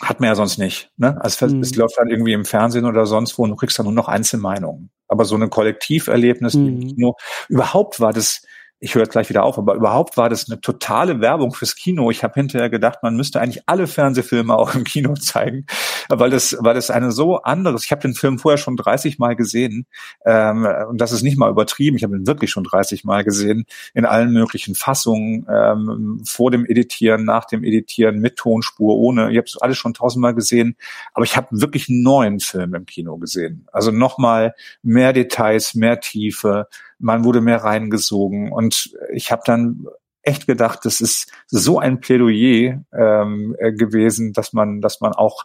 hat 0.00 0.18
man 0.18 0.30
ja 0.30 0.34
sonst 0.34 0.58
nicht. 0.58 0.90
Ne? 0.96 1.16
Also 1.20 1.46
mhm. 1.46 1.60
es 1.60 1.76
läuft 1.76 1.96
dann 1.96 2.08
irgendwie 2.08 2.32
im 2.32 2.44
Fernsehen 2.44 2.86
oder 2.86 3.06
sonst 3.06 3.38
wo 3.38 3.44
und 3.44 3.50
du 3.50 3.56
kriegst 3.56 3.78
dann 3.78 3.86
nur 3.86 3.94
noch 3.94 4.08
Einzelmeinungen. 4.08 4.90
Aber 5.06 5.24
so 5.24 5.36
ein 5.36 5.50
Kollektiverlebnis 5.50 6.54
mhm. 6.54 6.80
Kino, 6.80 7.16
überhaupt 7.48 8.00
war 8.00 8.12
das 8.12 8.42
ich 8.82 8.94
höre 8.94 9.06
gleich 9.06 9.28
wieder 9.28 9.44
auf, 9.44 9.58
aber 9.58 9.74
überhaupt 9.74 10.16
war 10.16 10.30
das 10.30 10.50
eine 10.50 10.58
totale 10.60 11.20
Werbung 11.20 11.52
fürs 11.52 11.76
Kino. 11.76 12.10
Ich 12.10 12.24
habe 12.24 12.32
hinterher 12.34 12.70
gedacht, 12.70 13.00
man 13.02 13.14
müsste 13.14 13.38
eigentlich 13.38 13.62
alle 13.66 13.86
Fernsehfilme 13.86 14.56
auch 14.56 14.74
im 14.74 14.84
Kino 14.84 15.12
zeigen, 15.14 15.66
weil 16.08 16.30
das, 16.30 16.56
weil 16.60 16.74
das 16.74 16.90
eine 16.90 17.12
so 17.12 17.42
anderes. 17.42 17.84
Ich 17.84 17.92
habe 17.92 18.00
den 18.00 18.14
Film 18.14 18.38
vorher 18.38 18.56
schon 18.56 18.78
30 18.78 19.18
Mal 19.18 19.36
gesehen 19.36 19.86
ähm, 20.24 20.66
und 20.88 20.98
das 20.98 21.12
ist 21.12 21.22
nicht 21.22 21.36
mal 21.36 21.50
übertrieben. 21.50 21.96
Ich 21.96 22.04
habe 22.04 22.16
ihn 22.16 22.26
wirklich 22.26 22.50
schon 22.50 22.64
30 22.64 23.04
Mal 23.04 23.22
gesehen 23.22 23.66
in 23.92 24.06
allen 24.06 24.32
möglichen 24.32 24.74
Fassungen, 24.74 25.46
ähm, 25.50 26.22
vor 26.24 26.50
dem 26.50 26.64
Editieren, 26.64 27.24
nach 27.24 27.44
dem 27.44 27.64
Editieren, 27.64 28.18
mit 28.18 28.36
Tonspur, 28.36 28.96
ohne. 28.96 29.30
Ich 29.30 29.36
habe 29.36 29.46
es 29.46 29.58
alles 29.58 29.76
schon 29.76 29.92
tausendmal 29.92 30.34
gesehen, 30.34 30.76
aber 31.12 31.24
ich 31.24 31.36
habe 31.36 31.48
wirklich 31.50 31.90
einen 31.90 32.02
neuen 32.02 32.40
Film 32.40 32.74
im 32.74 32.86
Kino 32.86 33.18
gesehen. 33.18 33.68
Also 33.72 33.90
nochmal 33.90 34.54
mehr 34.82 35.12
Details, 35.12 35.74
mehr 35.74 36.00
Tiefe 36.00 36.66
man 37.00 37.24
wurde 37.24 37.40
mehr 37.40 37.64
reingesogen. 37.64 38.52
Und 38.52 38.96
ich 39.12 39.32
habe 39.32 39.42
dann 39.44 39.86
echt 40.22 40.46
gedacht, 40.46 40.80
das 40.84 41.00
ist 41.00 41.32
so 41.46 41.78
ein 41.78 42.00
Plädoyer 42.00 42.84
ähm, 42.92 43.56
äh, 43.58 43.72
gewesen, 43.72 44.32
dass 44.32 44.52
man, 44.52 44.80
dass 44.80 45.00
man 45.00 45.12
auch 45.12 45.44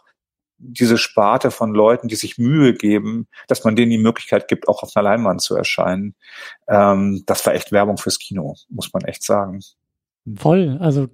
diese 0.58 0.96
Sparte 0.96 1.50
von 1.50 1.74
Leuten, 1.74 2.08
die 2.08 2.16
sich 2.16 2.38
Mühe 2.38 2.72
geben, 2.74 3.28
dass 3.46 3.64
man 3.64 3.76
denen 3.76 3.90
die 3.90 3.98
Möglichkeit 3.98 4.48
gibt, 4.48 4.68
auch 4.68 4.82
auf 4.82 4.90
einer 4.94 5.04
Leinwand 5.04 5.42
zu 5.42 5.54
erscheinen. 5.54 6.14
Ähm, 6.68 7.22
das 7.26 7.44
war 7.46 7.54
echt 7.54 7.72
Werbung 7.72 7.98
fürs 7.98 8.18
Kino, 8.18 8.54
muss 8.68 8.92
man 8.92 9.04
echt 9.04 9.22
sagen. 9.22 9.60
Voll. 10.34 10.76
Also 10.80 11.06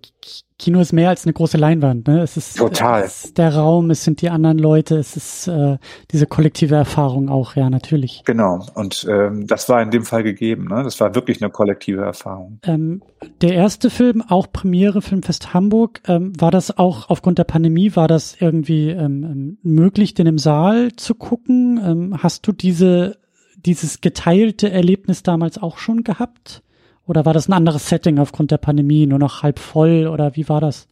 Kino 0.58 0.80
ist 0.80 0.92
mehr 0.92 1.08
als 1.08 1.24
eine 1.26 1.32
große 1.32 1.58
Leinwand. 1.58 2.06
Ne? 2.06 2.22
Es 2.22 2.36
ist, 2.36 2.56
Total. 2.56 3.02
Es 3.02 3.26
ist 3.26 3.38
der 3.38 3.54
Raum, 3.54 3.90
es 3.90 4.04
sind 4.04 4.22
die 4.22 4.30
anderen 4.30 4.58
Leute, 4.58 4.96
es 4.96 5.16
ist 5.16 5.48
äh, 5.48 5.76
diese 6.12 6.26
kollektive 6.26 6.76
Erfahrung 6.76 7.28
auch, 7.28 7.56
ja, 7.56 7.68
natürlich. 7.68 8.22
Genau. 8.24 8.64
Und 8.74 9.06
ähm, 9.10 9.46
das 9.46 9.68
war 9.68 9.82
in 9.82 9.90
dem 9.90 10.04
Fall 10.04 10.22
gegeben. 10.22 10.68
Ne? 10.68 10.82
Das 10.84 11.00
war 11.00 11.14
wirklich 11.14 11.42
eine 11.42 11.50
kollektive 11.50 12.02
Erfahrung. 12.02 12.60
Ähm, 12.62 13.02
der 13.40 13.54
erste 13.54 13.90
Film, 13.90 14.22
auch 14.22 14.52
Premiere 14.52 15.02
Filmfest 15.02 15.52
Hamburg, 15.52 16.00
ähm, 16.06 16.32
war 16.40 16.52
das 16.52 16.78
auch 16.78 17.10
aufgrund 17.10 17.38
der 17.38 17.44
Pandemie, 17.44 17.96
war 17.96 18.06
das 18.06 18.36
irgendwie 18.38 18.90
ähm, 18.90 19.24
ähm 19.24 19.58
möglich, 19.62 20.14
den 20.14 20.26
im 20.26 20.38
Saal 20.38 20.92
zu 20.96 21.14
gucken? 21.14 21.80
Ähm, 21.84 22.22
hast 22.22 22.46
du 22.46 22.52
diese 22.52 23.16
dieses 23.64 24.00
geteilte 24.00 24.70
Erlebnis 24.70 25.22
damals 25.22 25.60
auch 25.60 25.78
schon 25.78 26.04
gehabt? 26.04 26.62
Oder 27.06 27.24
war 27.24 27.34
das 27.34 27.48
ein 27.48 27.52
anderes 27.52 27.88
Setting 27.88 28.18
aufgrund 28.18 28.50
der 28.50 28.58
Pandemie, 28.58 29.06
nur 29.06 29.18
noch 29.18 29.42
halb 29.42 29.58
voll 29.58 30.06
oder 30.06 30.36
wie 30.36 30.48
war 30.48 30.60
das? 30.60 30.88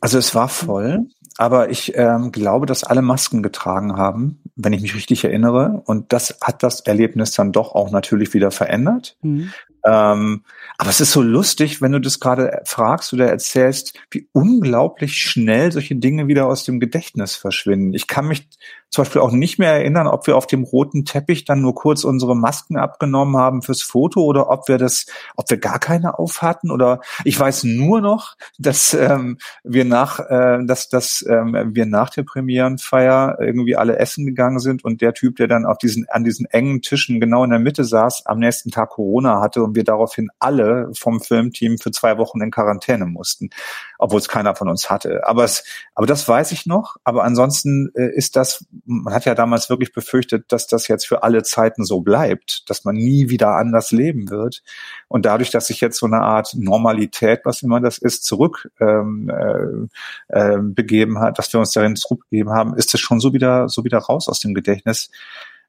Also 0.00 0.18
es 0.18 0.34
war 0.34 0.48
voll, 0.48 1.06
aber 1.38 1.70
ich 1.70 1.96
ähm, 1.96 2.30
glaube, 2.30 2.66
dass 2.66 2.84
alle 2.84 3.02
Masken 3.02 3.42
getragen 3.42 3.96
haben, 3.96 4.40
wenn 4.56 4.72
ich 4.72 4.82
mich 4.82 4.94
richtig 4.94 5.24
erinnere. 5.24 5.82
Und 5.86 6.12
das 6.12 6.38
hat 6.42 6.62
das 6.62 6.80
Erlebnis 6.80 7.32
dann 7.32 7.52
doch 7.52 7.74
auch 7.74 7.90
natürlich 7.90 8.34
wieder 8.34 8.50
verändert. 8.50 9.16
Mhm. 9.22 9.50
Ähm, 9.84 10.42
aber 10.78 10.90
es 10.90 11.00
ist 11.00 11.12
so 11.12 11.22
lustig, 11.22 11.82
wenn 11.82 11.92
du 11.92 12.00
das 12.00 12.18
gerade 12.18 12.62
fragst 12.64 13.12
oder 13.12 13.28
erzählst, 13.28 13.94
wie 14.10 14.28
unglaublich 14.32 15.16
schnell 15.16 15.70
solche 15.70 15.94
Dinge 15.94 16.26
wieder 16.26 16.46
aus 16.46 16.64
dem 16.64 16.80
Gedächtnis 16.80 17.36
verschwinden. 17.36 17.94
Ich 17.94 18.06
kann 18.06 18.26
mich 18.26 18.48
zum 18.94 19.04
Beispiel 19.04 19.22
auch 19.22 19.32
nicht 19.32 19.58
mehr 19.58 19.72
erinnern, 19.72 20.06
ob 20.06 20.26
wir 20.28 20.36
auf 20.36 20.46
dem 20.46 20.62
roten 20.62 21.04
Teppich 21.04 21.44
dann 21.44 21.60
nur 21.60 21.74
kurz 21.74 22.04
unsere 22.04 22.36
Masken 22.36 22.76
abgenommen 22.76 23.36
haben 23.36 23.60
fürs 23.60 23.82
Foto 23.82 24.22
oder 24.22 24.48
ob 24.50 24.68
wir 24.68 24.78
das, 24.78 25.06
ob 25.36 25.50
wir 25.50 25.58
gar 25.58 25.80
keine 25.80 26.18
auf 26.18 26.42
hatten 26.42 26.70
oder 26.70 27.00
ich 27.24 27.38
weiß 27.38 27.64
nur 27.64 28.00
noch, 28.00 28.36
dass 28.56 28.94
ähm, 28.94 29.38
wir 29.64 29.84
nach, 29.84 30.20
äh, 30.20 30.64
dass, 30.64 30.88
dass 30.88 31.24
ähm, 31.28 31.72
wir 31.74 31.86
nach 31.86 32.10
der 32.10 32.22
Premierenfeier 32.22 33.38
irgendwie 33.40 33.74
alle 33.74 33.98
essen 33.98 34.26
gegangen 34.26 34.60
sind 34.60 34.84
und 34.84 35.00
der 35.00 35.12
Typ, 35.12 35.36
der 35.36 35.48
dann 35.48 35.66
auf 35.66 35.78
diesen 35.78 36.08
an 36.08 36.22
diesen 36.22 36.46
engen 36.46 36.80
Tischen 36.80 37.18
genau 37.18 37.42
in 37.42 37.50
der 37.50 37.58
Mitte 37.58 37.82
saß, 37.84 38.26
am 38.26 38.38
nächsten 38.38 38.70
Tag 38.70 38.90
Corona 38.90 39.40
hatte 39.40 39.62
und 39.64 39.73
wir 39.74 39.84
daraufhin 39.84 40.28
alle 40.38 40.90
vom 40.94 41.20
Filmteam 41.20 41.78
für 41.78 41.90
zwei 41.90 42.18
Wochen 42.18 42.40
in 42.40 42.50
Quarantäne 42.50 43.06
mussten, 43.06 43.50
obwohl 43.98 44.18
es 44.18 44.28
keiner 44.28 44.54
von 44.54 44.68
uns 44.68 44.90
hatte. 44.90 45.26
Aber 45.26 45.44
es, 45.44 45.64
aber 45.94 46.06
das 46.06 46.28
weiß 46.28 46.52
ich 46.52 46.66
noch. 46.66 46.96
Aber 47.04 47.24
ansonsten 47.24 47.90
äh, 47.94 48.14
ist 48.14 48.36
das 48.36 48.64
man 48.86 49.14
hat 49.14 49.24
ja 49.24 49.34
damals 49.34 49.70
wirklich 49.70 49.92
befürchtet, 49.92 50.52
dass 50.52 50.66
das 50.66 50.88
jetzt 50.88 51.06
für 51.06 51.22
alle 51.22 51.42
Zeiten 51.42 51.84
so 51.84 52.00
bleibt, 52.00 52.68
dass 52.68 52.84
man 52.84 52.94
nie 52.94 53.28
wieder 53.28 53.56
anders 53.56 53.90
leben 53.90 54.30
wird. 54.30 54.62
Und 55.08 55.26
dadurch, 55.26 55.50
dass 55.50 55.66
sich 55.66 55.80
jetzt 55.80 55.98
so 55.98 56.06
eine 56.06 56.20
Art 56.20 56.54
Normalität, 56.54 57.40
was 57.44 57.62
immer 57.62 57.80
das 57.80 57.98
ist, 57.98 58.24
zurück 58.24 58.70
ähm, 58.80 59.30
äh, 59.30 60.38
äh, 60.38 60.58
begeben 60.58 61.18
hat, 61.20 61.38
dass 61.38 61.52
wir 61.52 61.60
uns 61.60 61.72
darin 61.72 61.96
zurückgegeben 61.96 62.52
haben, 62.52 62.74
ist 62.74 62.94
es 62.94 63.00
schon 63.00 63.20
so 63.20 63.32
wieder 63.32 63.68
so 63.68 63.84
wieder 63.84 63.98
raus 63.98 64.28
aus 64.28 64.40
dem 64.40 64.54
Gedächtnis. 64.54 65.10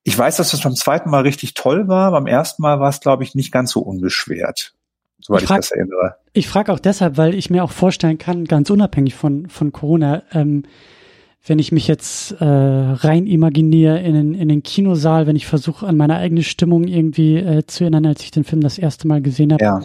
Ich 0.05 0.17
weiß, 0.17 0.37
dass 0.37 0.51
das 0.51 0.61
beim 0.61 0.75
zweiten 0.75 1.09
Mal 1.09 1.23
richtig 1.23 1.55
toll 1.55 1.89
war. 1.89 2.11
Beim 2.11 2.27
ersten 2.27 2.61
Mal 2.61 2.79
war 2.79 2.89
es, 2.89 3.01
glaube 3.01 3.23
ich, 3.23 3.35
nicht 3.35 3.51
ganz 3.51 3.71
so 3.71 3.81
unbeschwert 3.81 4.73
soweit 5.25 5.41
ich, 5.41 5.47
frag, 5.47 5.59
ich 5.59 5.69
das 5.69 5.71
erinnere. 5.71 6.15
Ich 6.33 6.47
frage 6.47 6.71
auch 6.71 6.79
deshalb, 6.79 7.17
weil 7.17 7.33
ich 7.33 7.49
mir 7.49 7.63
auch 7.63 7.71
vorstellen 7.71 8.17
kann, 8.17 8.45
ganz 8.45 8.69
unabhängig 8.69 9.15
von, 9.15 9.49
von 9.49 9.71
Corona, 9.71 10.23
ähm, 10.31 10.63
wenn 11.47 11.59
ich 11.59 11.71
mich 11.71 11.87
jetzt 11.87 12.31
äh, 12.39 12.45
rein 12.45 13.27
imaginiere 13.27 13.99
in 13.99 14.13
den, 14.13 14.33
in 14.33 14.49
den 14.49 14.63
Kinosaal, 14.63 15.27
wenn 15.27 15.35
ich 15.35 15.45
versuche, 15.45 15.85
an 15.85 15.97
meine 15.97 16.15
eigene 16.17 16.43
Stimmung 16.43 16.85
irgendwie 16.85 17.37
äh, 17.37 17.65
zu 17.67 17.83
erinnern, 17.83 18.05
als 18.05 18.21
ich 18.23 18.31
den 18.31 18.43
Film 18.43 18.61
das 18.61 18.79
erste 18.79 19.07
Mal 19.07 19.21
gesehen 19.21 19.53
habe, 19.53 19.63
ja. 19.63 19.81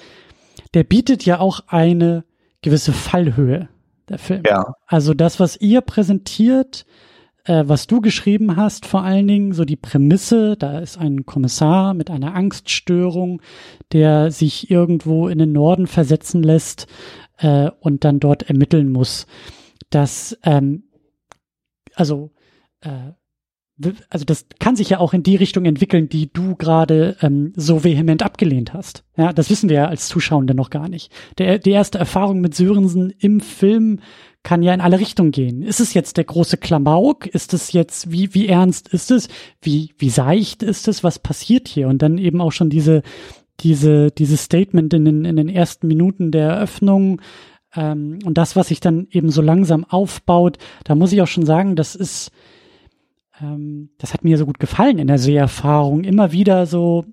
der 0.73 0.85
bietet 0.85 1.25
ja 1.25 1.39
auch 1.39 1.61
eine 1.66 2.25
gewisse 2.62 2.93
Fallhöhe, 2.93 3.68
der 4.09 4.18
Film. 4.18 4.43
Ja. 4.47 4.75
Also 4.87 5.12
das, 5.12 5.39
was 5.39 5.57
ihr 5.59 5.83
präsentiert, 5.83 6.87
äh, 7.51 7.68
was 7.68 7.88
du 7.88 8.01
geschrieben 8.01 8.55
hast, 8.55 8.86
vor 8.86 9.03
allen 9.03 9.26
Dingen, 9.26 9.53
so 9.53 9.64
die 9.64 9.76
Prämisse, 9.76 10.57
da 10.57 10.78
ist 10.78 10.98
ein 10.98 11.26
Kommissar 11.26 11.94
mit 11.94 12.09
einer 12.09 12.34
Angststörung, 12.36 13.42
der 13.90 14.30
sich 14.30 14.70
irgendwo 14.70 15.26
in 15.26 15.38
den 15.38 15.51
Norden 15.51 15.88
versetzen 15.88 16.44
lässt 16.44 16.86
äh, 17.38 17.70
und 17.80 18.05
dann 18.05 18.20
dort 18.20 18.44
ermitteln 18.44 18.92
muss. 18.92 19.26
Das 19.90 20.38
ähm, 20.44 20.84
also 21.96 22.30
äh, 22.82 23.12
also 24.11 24.24
das 24.24 24.46
kann 24.59 24.76
sich 24.76 24.90
ja 24.90 24.98
auch 24.98 25.14
in 25.14 25.22
die 25.22 25.36
Richtung 25.36 25.64
entwickeln, 25.64 26.09
die 26.09 26.30
du 26.30 26.55
gerade 26.55 27.16
ähm, 27.22 27.53
so 27.57 27.82
vehement 27.82 28.22
abgelehnt 28.22 28.74
hast. 28.74 29.05
Ja, 29.16 29.32
das 29.32 29.48
wissen 29.51 29.68
wir 29.70 29.76
ja 29.76 29.86
als 29.86 30.09
Zuschauende 30.09 30.55
noch 30.55 30.70
gar 30.70 30.88
nicht. 30.88 31.11
Der, 31.38 31.59
die 31.59 31.70
erste 31.70 31.98
Erfahrung 31.98 32.40
mit 32.40 32.55
Sörensen 32.55 33.12
im 33.18 33.40
Film 33.40 34.01
kann 34.43 34.62
ja 34.62 34.72
in 34.72 34.80
alle 34.80 34.99
Richtungen 34.99 35.32
gehen. 35.32 35.62
Ist 35.62 35.80
es 35.80 35.93
jetzt 35.93 36.16
der 36.16 36.24
große 36.24 36.57
Klamauk? 36.57 37.26
Ist 37.26 37.53
es 37.53 37.72
jetzt, 37.72 38.11
wie, 38.11 38.34
wie 38.34 38.49
ernst 38.49 38.88
ist 38.88 39.11
es? 39.11 39.28
Wie, 39.61 39.95
wie 39.99 40.11
seicht 40.11 40.62
ist 40.62 40.88
es? 40.88 41.05
Was 41.05 41.18
passiert 41.18 41.68
hier? 41.68 41.88
Und 41.88 42.01
dann 42.01 42.16
eben 42.16 42.41
auch 42.41 42.53
schon 42.53 42.70
diese, 42.70 43.03
diese, 43.61 44.11
dieses 44.11 44.45
Statement 44.45 44.95
in 44.95 45.05
den, 45.05 45.24
in 45.24 45.36
den 45.36 45.49
ersten 45.49 45.86
Minuten 45.86 46.30
der 46.30 46.49
Eröffnung, 46.49 47.20
ähm, 47.74 48.18
und 48.24 48.38
das, 48.38 48.57
was 48.57 48.68
sich 48.68 48.80
dann 48.80 49.07
eben 49.11 49.30
so 49.30 49.43
langsam 49.43 49.84
aufbaut, 49.84 50.59
da 50.84 50.95
muss 50.95 51.12
ich 51.12 51.22
auch 51.22 51.28
schon 51.28 51.47
sagen, 51.47 51.76
das 51.76 51.95
ist, 51.95 52.32
ähm, 53.41 53.91
das 53.99 54.12
hat 54.12 54.24
mir 54.24 54.38
so 54.38 54.47
gut 54.47 54.59
gefallen 54.59 54.99
in 54.99 55.07
der 55.07 55.18
Seherfahrung, 55.18 56.05
immer 56.05 56.32
wieder 56.32 56.66
so 56.66 57.05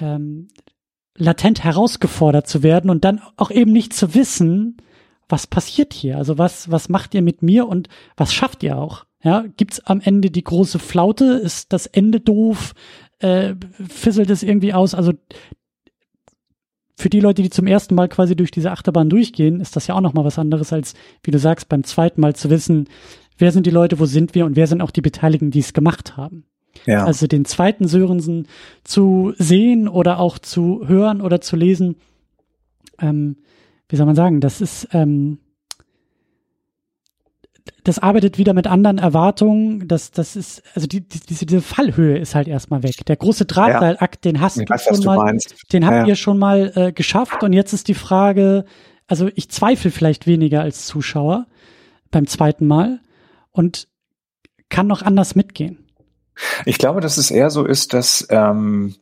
ähm, 0.00 0.48
latent 1.16 1.62
herausgefordert 1.62 2.48
zu 2.48 2.62
werden 2.62 2.90
und 2.90 3.04
dann 3.04 3.20
auch 3.36 3.50
eben 3.50 3.72
nicht 3.72 3.92
zu 3.92 4.14
wissen, 4.14 4.78
was 5.28 5.46
passiert 5.46 5.92
hier? 5.92 6.18
Also 6.18 6.38
was, 6.38 6.70
was 6.70 6.88
macht 6.88 7.14
ihr 7.14 7.22
mit 7.22 7.42
mir 7.42 7.66
und 7.66 7.88
was 8.16 8.32
schafft 8.32 8.62
ihr 8.62 8.78
auch? 8.78 9.04
Ja, 9.22 9.44
gibt's 9.56 9.80
am 9.80 10.00
Ende 10.00 10.30
die 10.30 10.44
große 10.44 10.78
Flaute? 10.78 11.24
Ist 11.24 11.72
das 11.72 11.86
Ende 11.86 12.20
doof? 12.20 12.74
Äh, 13.20 13.54
fisselt 13.88 14.30
es 14.30 14.42
irgendwie 14.42 14.74
aus? 14.74 14.94
Also 14.94 15.12
für 16.96 17.10
die 17.10 17.20
Leute, 17.20 17.42
die 17.42 17.50
zum 17.50 17.66
ersten 17.66 17.94
Mal 17.94 18.08
quasi 18.08 18.36
durch 18.36 18.50
diese 18.50 18.70
Achterbahn 18.70 19.08
durchgehen, 19.08 19.60
ist 19.60 19.76
das 19.76 19.86
ja 19.86 19.94
auch 19.94 20.00
noch 20.00 20.14
mal 20.14 20.24
was 20.24 20.38
anderes 20.38 20.72
als, 20.72 20.94
wie 21.22 21.30
du 21.30 21.38
sagst, 21.38 21.68
beim 21.68 21.84
zweiten 21.84 22.20
Mal 22.20 22.36
zu 22.36 22.50
wissen, 22.50 22.88
wer 23.38 23.50
sind 23.50 23.66
die 23.66 23.70
Leute, 23.70 23.98
wo 23.98 24.06
sind 24.06 24.34
wir 24.34 24.44
und 24.46 24.56
wer 24.56 24.66
sind 24.66 24.80
auch 24.80 24.90
die 24.90 25.00
Beteiligten, 25.00 25.50
die 25.50 25.58
es 25.60 25.72
gemacht 25.72 26.16
haben. 26.16 26.44
Ja. 26.86 27.04
Also 27.04 27.26
den 27.26 27.44
zweiten 27.44 27.88
Sörensen 27.88 28.46
zu 28.84 29.32
sehen 29.38 29.88
oder 29.88 30.18
auch 30.18 30.38
zu 30.38 30.86
hören 30.86 31.20
oder 31.20 31.40
zu 31.40 31.56
lesen, 31.56 31.96
ähm, 33.00 33.36
wie 33.88 33.96
soll 33.96 34.06
man 34.06 34.16
sagen, 34.16 34.40
das 34.40 34.60
ist, 34.60 34.88
ähm, 34.92 35.38
das 37.82 37.98
arbeitet 37.98 38.38
wieder 38.38 38.54
mit 38.54 38.66
anderen 38.66 38.98
Erwartungen. 38.98 39.86
Das, 39.88 40.10
das 40.10 40.36
ist, 40.36 40.62
also 40.74 40.86
die, 40.86 41.06
die, 41.06 41.20
diese, 41.20 41.46
diese 41.46 41.60
Fallhöhe 41.60 42.18
ist 42.18 42.34
halt 42.34 42.48
erstmal 42.48 42.82
weg. 42.82 43.04
Der 43.06 43.16
große 43.16 43.44
Drahtseilakt, 43.44 44.24
den 44.24 44.40
hast 44.40 44.58
ich 44.58 44.64
du 44.64 44.72
weiß, 44.72 44.84
schon 44.84 45.04
mal, 45.04 45.16
meinst. 45.16 45.72
den 45.72 45.86
habt 45.86 45.96
ja. 45.96 46.06
ihr 46.06 46.16
schon 46.16 46.38
mal 46.38 46.72
äh, 46.74 46.92
geschafft. 46.92 47.42
Und 47.42 47.52
jetzt 47.52 47.72
ist 47.72 47.88
die 47.88 47.94
Frage, 47.94 48.64
also 49.06 49.28
ich 49.34 49.50
zweifle 49.50 49.90
vielleicht 49.90 50.26
weniger 50.26 50.62
als 50.62 50.86
Zuschauer 50.86 51.46
beim 52.10 52.26
zweiten 52.26 52.66
Mal 52.66 53.00
und 53.50 53.88
kann 54.70 54.86
noch 54.86 55.02
anders 55.02 55.34
mitgehen. 55.34 55.78
Ich 56.64 56.78
glaube, 56.78 57.00
dass 57.00 57.18
es 57.18 57.30
eher 57.30 57.50
so 57.50 57.64
ist, 57.64 57.92
dass 57.92 58.26
ähm, 58.30 58.94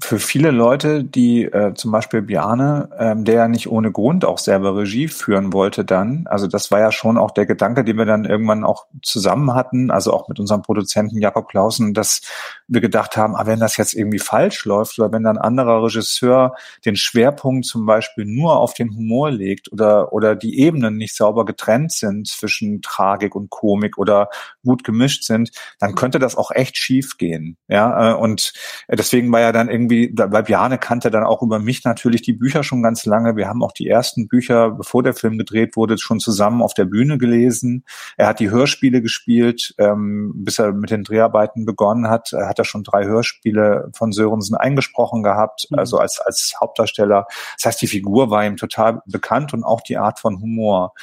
für 0.00 0.18
viele 0.18 0.50
Leute, 0.50 1.04
die 1.04 1.44
äh, 1.44 1.74
zum 1.74 1.90
Beispiel 1.90 2.22
Biane, 2.22 2.88
ähm, 2.98 3.24
der 3.24 3.34
ja 3.34 3.48
nicht 3.48 3.68
ohne 3.68 3.92
Grund 3.92 4.24
auch 4.24 4.38
selber 4.38 4.76
Regie 4.76 5.08
führen 5.08 5.52
wollte 5.52 5.84
dann, 5.84 6.26
also 6.26 6.46
das 6.46 6.70
war 6.70 6.80
ja 6.80 6.92
schon 6.92 7.18
auch 7.18 7.30
der 7.30 7.46
Gedanke, 7.46 7.84
den 7.84 7.96
wir 7.96 8.04
dann 8.04 8.24
irgendwann 8.24 8.64
auch 8.64 8.86
zusammen 9.02 9.54
hatten, 9.54 9.90
also 9.90 10.12
auch 10.12 10.28
mit 10.28 10.40
unserem 10.40 10.62
Produzenten 10.62 11.18
Jakob 11.18 11.48
Clausen, 11.48 11.94
dass 11.94 12.22
wir 12.66 12.80
gedacht 12.80 13.16
haben, 13.16 13.36
ah, 13.36 13.46
wenn 13.46 13.60
das 13.60 13.76
jetzt 13.76 13.94
irgendwie 13.94 14.18
falsch 14.18 14.64
läuft 14.64 14.98
oder 14.98 15.12
wenn 15.12 15.22
dann 15.22 15.38
ein 15.38 15.44
anderer 15.44 15.84
Regisseur 15.84 16.54
den 16.84 16.96
Schwerpunkt 16.96 17.66
zum 17.66 17.86
Beispiel 17.86 18.24
nur 18.24 18.58
auf 18.58 18.74
den 18.74 18.94
Humor 18.94 19.30
legt 19.30 19.70
oder, 19.72 20.12
oder 20.12 20.34
die 20.34 20.58
Ebenen 20.58 20.96
nicht 20.96 21.14
sauber 21.14 21.44
getrennt 21.44 21.92
sind 21.92 22.28
zwischen 22.28 22.82
Tragik 22.82 23.34
und 23.34 23.50
Komik 23.50 23.98
oder 23.98 24.28
gut 24.64 24.84
gemischt 24.84 25.24
sind, 25.24 25.50
dann 25.78 25.94
könnte 25.94 26.18
das 26.18 26.36
auch 26.36 26.50
echt 26.50 26.76
schief 26.76 27.16
gehen. 27.18 27.56
Ja, 27.68 28.12
äh, 28.12 28.14
und 28.14 28.52
deswegen 28.88 29.30
war 29.30 29.40
ja 29.40 29.52
dann 29.52 29.68
irgendwie 29.68 29.83
irgendwie, 29.84 30.12
weil 30.16 30.42
Bjane 30.42 30.78
kannte 30.78 31.10
dann 31.10 31.24
auch 31.24 31.42
über 31.42 31.58
mich 31.58 31.84
natürlich 31.84 32.22
die 32.22 32.32
Bücher 32.32 32.62
schon 32.62 32.82
ganz 32.82 33.04
lange. 33.04 33.36
Wir 33.36 33.48
haben 33.48 33.62
auch 33.62 33.72
die 33.72 33.88
ersten 33.88 34.28
Bücher, 34.28 34.70
bevor 34.70 35.02
der 35.02 35.14
Film 35.14 35.38
gedreht 35.38 35.76
wurde, 35.76 35.98
schon 35.98 36.20
zusammen 36.20 36.62
auf 36.62 36.74
der 36.74 36.84
Bühne 36.84 37.18
gelesen. 37.18 37.84
Er 38.16 38.26
hat 38.28 38.40
die 38.40 38.50
Hörspiele 38.50 39.02
gespielt, 39.02 39.74
ähm, 39.78 40.32
bis 40.36 40.58
er 40.58 40.72
mit 40.72 40.90
den 40.90 41.04
Dreharbeiten 41.04 41.64
begonnen 41.64 42.08
hat, 42.08 42.32
er 42.32 42.48
hat 42.48 42.58
er 42.58 42.64
schon 42.64 42.84
drei 42.84 43.04
Hörspiele 43.04 43.90
von 43.94 44.12
Sörensen 44.12 44.56
eingesprochen 44.56 45.22
gehabt, 45.22 45.66
mhm. 45.70 45.78
also 45.78 45.98
als, 45.98 46.20
als 46.20 46.54
Hauptdarsteller. 46.60 47.26
Das 47.56 47.66
heißt, 47.66 47.82
die 47.82 47.86
Figur 47.86 48.30
war 48.30 48.44
ihm 48.44 48.56
total 48.56 49.02
bekannt 49.06 49.52
und 49.54 49.64
auch 49.64 49.80
die 49.80 49.98
Art 49.98 50.18
von 50.18 50.40
Humor. 50.40 50.94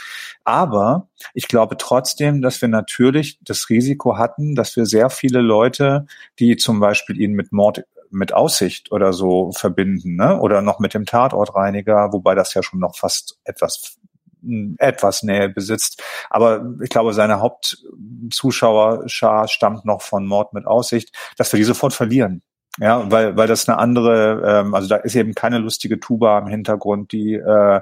Aber 0.44 1.08
ich 1.34 1.48
glaube 1.48 1.78
trotzdem, 1.78 2.42
dass 2.42 2.62
wir 2.62 2.70
natürlich 2.70 3.40
das 3.42 3.70
Risiko 3.70 4.18
hatten, 4.18 4.56
dass 4.56 4.76
wir 4.76 4.86
sehr 4.86 5.10
viele 5.10 5.42
Leute, 5.42 6.06
die 6.40 6.58
zum 6.58 6.80
Beispiel 6.80 7.20
ihn 7.20 7.34
mit 7.34 7.52
Mord 7.52 7.84
mit 8.12 8.34
Aussicht 8.34 8.92
oder 8.92 9.14
so 9.14 9.52
verbinden, 9.54 10.16
ne? 10.16 10.40
Oder 10.40 10.62
noch 10.62 10.80
mit 10.80 10.94
dem 10.94 11.06
Tatortreiniger, 11.06 12.14
wobei 12.14 12.36
das 12.36 12.54
ja 12.54 12.64
schon 12.64 12.80
noch 12.80 12.98
fast 12.98 13.40
etwas 13.44 13.98
hm, 14.42 14.76
etwas 14.80 15.24
Nähe 15.24 15.50
besitzt. 15.50 16.02
Aber 16.30 16.66
ich 16.82 16.90
glaube, 16.90 17.14
seine 17.14 17.40
Hauptzuschauerschar 17.40 19.48
stammt 19.48 19.86
noch 19.86 20.02
von 20.02 20.26
Mord 20.26 20.54
mit 20.54 20.66
Aussicht, 20.66 21.16
dass 21.38 21.54
wir 21.54 21.58
die 21.58 21.64
sofort 21.64 21.94
verlieren. 21.94 22.42
Ja, 22.80 23.12
weil, 23.12 23.36
weil 23.36 23.48
das 23.48 23.68
eine 23.68 23.80
andere, 23.80 24.42
ähm, 24.46 24.74
also 24.74 24.88
da 24.88 24.96
ist 24.96 25.16
eben 25.16 25.36
keine 25.36 25.58
lustige 25.58 26.00
Tuba 26.00 26.40
im 26.40 26.48
Hintergrund, 26.48 27.12
die 27.12 27.34
äh, 27.34 27.82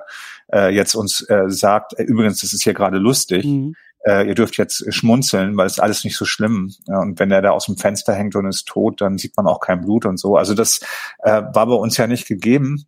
äh, 0.52 0.70
jetzt 0.70 0.96
uns 0.96 1.22
äh, 1.30 1.44
sagt, 1.48 1.94
äh, 2.00 2.04
übrigens, 2.04 2.42
das 2.42 2.54
ist 2.54 2.64
hier 2.64 2.74
gerade 2.74 2.98
lustig. 2.98 3.46
Mhm 3.46 3.76
äh, 4.06 4.28
ihr 4.28 4.36
dürft 4.36 4.58
jetzt 4.58 4.94
schmunzeln, 4.94 5.58
weil 5.58 5.68
es 5.68 5.80
alles 5.80 6.04
nicht 6.04 6.18
so 6.18 6.26
schlimm. 6.26 6.74
Ja, 6.88 7.00
und 7.00 7.20
wenn 7.20 7.32
er 7.32 7.42
da 7.42 7.52
aus 7.52 7.66
dem 7.66 7.78
Fenster 7.78 8.14
hängt 8.14 8.36
und 8.36 8.46
ist 8.46 8.68
tot, 8.68 9.02
dann 9.02 9.18
sieht 9.18 9.36
man 9.38 9.48
auch 9.48 9.60
kein 9.60 9.82
Blut 9.82 10.06
und 10.06 10.18
so. 10.18 10.38
Also 10.38 10.54
das 10.54 10.80
äh, 11.20 11.42
war 11.54 11.68
bei 11.68 11.76
uns 11.76 11.98
ja 11.98 12.08
nicht 12.08 12.28
gegeben. 12.28 12.86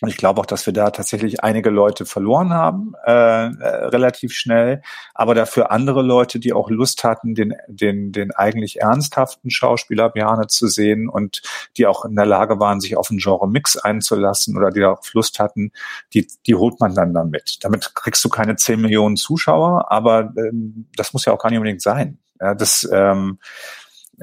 Und 0.00 0.08
ich 0.08 0.16
glaube 0.16 0.40
auch, 0.40 0.46
dass 0.46 0.66
wir 0.66 0.72
da 0.72 0.90
tatsächlich 0.90 1.42
einige 1.42 1.70
Leute 1.70 2.06
verloren 2.06 2.52
haben, 2.52 2.94
äh, 3.04 3.10
äh, 3.10 3.86
relativ 3.86 4.32
schnell, 4.32 4.82
aber 5.14 5.34
dafür 5.34 5.70
andere 5.72 6.02
Leute, 6.02 6.38
die 6.38 6.52
auch 6.52 6.70
Lust 6.70 7.02
hatten, 7.04 7.34
den, 7.34 7.54
den, 7.66 8.12
den 8.12 8.30
eigentlich 8.32 8.80
ernsthaften 8.80 9.50
Schauspieler 9.50 10.10
Bjarne 10.10 10.46
zu 10.46 10.68
sehen 10.68 11.08
und 11.08 11.42
die 11.76 11.86
auch 11.86 12.04
in 12.04 12.14
der 12.14 12.26
Lage 12.26 12.60
waren, 12.60 12.80
sich 12.80 12.96
auf 12.96 13.10
einen 13.10 13.18
Genre-Mix 13.18 13.76
einzulassen 13.76 14.56
oder 14.56 14.70
die 14.70 14.84
auch 14.84 15.02
Lust 15.12 15.40
hatten, 15.40 15.72
die, 16.14 16.28
die 16.46 16.54
holt 16.54 16.78
man 16.80 16.94
dann 16.94 17.12
damit. 17.12 17.58
Damit 17.62 17.94
kriegst 17.94 18.24
du 18.24 18.28
keine 18.28 18.56
10 18.56 18.80
Millionen 18.80 19.16
Zuschauer, 19.16 19.90
aber 19.90 20.32
ähm, 20.36 20.88
das 20.96 21.12
muss 21.12 21.24
ja 21.24 21.32
auch 21.32 21.38
gar 21.38 21.50
nicht 21.50 21.58
unbedingt 21.58 21.82
sein. 21.82 22.18
Ja, 22.40 22.54
das, 22.54 22.88
ähm, 22.92 23.38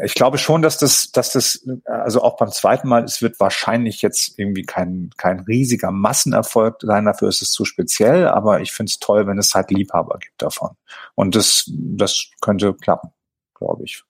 ich 0.03 0.13
glaube 0.13 0.37
schon, 0.37 0.61
dass 0.61 0.77
das, 0.77 1.11
dass 1.11 1.31
das, 1.31 1.65
also 1.85 2.21
auch 2.21 2.37
beim 2.37 2.51
zweiten 2.51 2.87
Mal, 2.87 3.03
es 3.03 3.21
wird 3.21 3.39
wahrscheinlich 3.39 4.01
jetzt 4.01 4.37
irgendwie 4.37 4.63
kein, 4.63 5.11
kein 5.17 5.41
riesiger 5.41 5.91
Massenerfolg 5.91 6.77
sein, 6.81 7.05
dafür 7.05 7.29
ist 7.29 7.41
es 7.41 7.51
zu 7.51 7.63
speziell, 7.63 8.27
aber 8.27 8.61
ich 8.61 8.71
finde 8.73 8.89
es 8.89 8.99
toll, 8.99 9.25
wenn 9.27 9.37
es 9.37 9.53
halt 9.53 9.71
Liebhaber 9.71 10.17
gibt 10.19 10.41
davon. 10.41 10.71
Und 11.15 11.35
das, 11.35 11.69
das 11.73 12.29
könnte 12.41 12.73
klappen, 12.73 13.11
glaube 13.53 13.83
ich. 13.85 14.03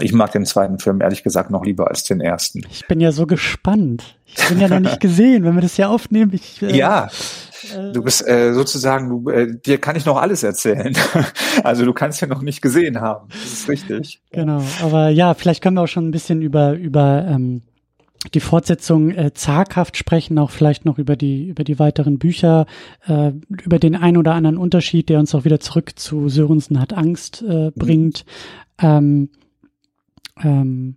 Ich 0.00 0.12
mag 0.12 0.32
den 0.32 0.46
zweiten 0.46 0.78
Film 0.78 1.00
ehrlich 1.00 1.22
gesagt 1.22 1.50
noch 1.50 1.64
lieber 1.64 1.88
als 1.88 2.04
den 2.04 2.20
ersten. 2.20 2.62
Ich 2.70 2.86
bin 2.86 3.00
ja 3.00 3.12
so 3.12 3.26
gespannt. 3.26 4.16
Ich 4.26 4.48
bin 4.48 4.60
ja 4.60 4.68
noch 4.68 4.80
nicht 4.80 5.00
gesehen, 5.00 5.44
wenn 5.44 5.54
wir 5.54 5.62
das 5.62 5.76
ja 5.76 5.88
aufnehmen. 5.88 6.32
Ich, 6.34 6.62
äh, 6.62 6.76
ja, 6.76 7.08
äh, 7.76 7.92
du 7.92 8.02
bist 8.02 8.26
äh, 8.26 8.52
sozusagen, 8.54 9.08
du, 9.08 9.30
äh, 9.30 9.54
dir 9.58 9.78
kann 9.78 9.96
ich 9.96 10.06
noch 10.06 10.16
alles 10.16 10.42
erzählen. 10.42 10.96
also 11.64 11.84
du 11.84 11.92
kannst 11.92 12.20
ja 12.20 12.26
noch 12.26 12.42
nicht 12.42 12.62
gesehen 12.62 13.00
haben. 13.00 13.28
Das 13.28 13.52
ist 13.52 13.68
richtig. 13.68 14.22
Genau, 14.30 14.62
aber 14.82 15.08
ja, 15.08 15.34
vielleicht 15.34 15.62
können 15.62 15.76
wir 15.76 15.82
auch 15.82 15.88
schon 15.88 16.08
ein 16.08 16.12
bisschen 16.12 16.42
über 16.42 16.72
über 16.72 17.26
ähm, 17.28 17.62
die 18.34 18.40
Fortsetzung 18.40 19.10
äh, 19.10 19.32
zaghaft 19.32 19.96
sprechen, 19.96 20.38
auch 20.38 20.50
vielleicht 20.50 20.84
noch 20.84 20.98
über 20.98 21.16
die 21.16 21.48
über 21.48 21.64
die 21.64 21.78
weiteren 21.78 22.18
Bücher, 22.18 22.66
äh, 23.06 23.32
über 23.48 23.78
den 23.78 23.96
ein 23.96 24.16
oder 24.16 24.34
anderen 24.34 24.58
Unterschied, 24.58 25.08
der 25.08 25.18
uns 25.18 25.34
auch 25.34 25.44
wieder 25.44 25.60
zurück 25.60 25.98
zu 25.98 26.28
Sörensen 26.28 26.80
hat 26.80 26.92
Angst 26.92 27.42
äh, 27.46 27.66
mhm. 27.66 27.72
bringt. 27.74 28.24
Mhm. 28.80 28.86
Ähm, 28.86 29.28
ähm, 30.42 30.96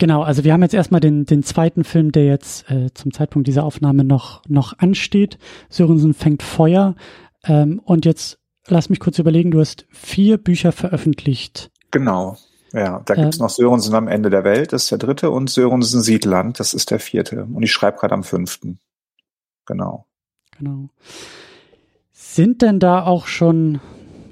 Genau, 0.00 0.22
also 0.22 0.44
wir 0.44 0.54
haben 0.54 0.62
jetzt 0.62 0.72
erstmal 0.72 1.02
den, 1.02 1.26
den 1.26 1.42
zweiten 1.42 1.84
Film, 1.84 2.10
der 2.10 2.24
jetzt 2.24 2.70
äh, 2.70 2.88
zum 2.94 3.12
Zeitpunkt 3.12 3.46
dieser 3.46 3.64
Aufnahme 3.64 4.02
noch, 4.02 4.42
noch 4.48 4.78
ansteht. 4.78 5.38
Sörensen 5.68 6.14
fängt 6.14 6.42
Feuer. 6.42 6.94
Ähm, 7.44 7.82
und 7.84 8.06
jetzt 8.06 8.38
lass 8.66 8.88
mich 8.88 8.98
kurz 8.98 9.18
überlegen, 9.18 9.50
du 9.50 9.60
hast 9.60 9.84
vier 9.90 10.38
Bücher 10.38 10.72
veröffentlicht. 10.72 11.70
Genau. 11.90 12.38
Ja, 12.72 13.02
da 13.04 13.14
gibt's 13.14 13.36
ähm, 13.36 13.42
noch 13.42 13.50
Sörensen 13.50 13.94
am 13.94 14.08
Ende 14.08 14.30
der 14.30 14.42
Welt, 14.42 14.72
das 14.72 14.84
ist 14.84 14.90
der 14.90 14.98
dritte, 14.98 15.30
und 15.30 15.50
Sörensen 15.50 16.00
Siedland, 16.00 16.60
das 16.60 16.72
ist 16.72 16.90
der 16.90 17.00
vierte. 17.00 17.44
Und 17.44 17.62
ich 17.62 17.72
schreibe 17.72 17.98
gerade 17.98 18.14
am 18.14 18.24
fünften. 18.24 18.78
Genau. 19.66 20.06
Genau. 20.56 20.88
Sind 22.12 22.62
denn 22.62 22.78
da 22.78 23.04
auch 23.04 23.26
schon, 23.26 23.80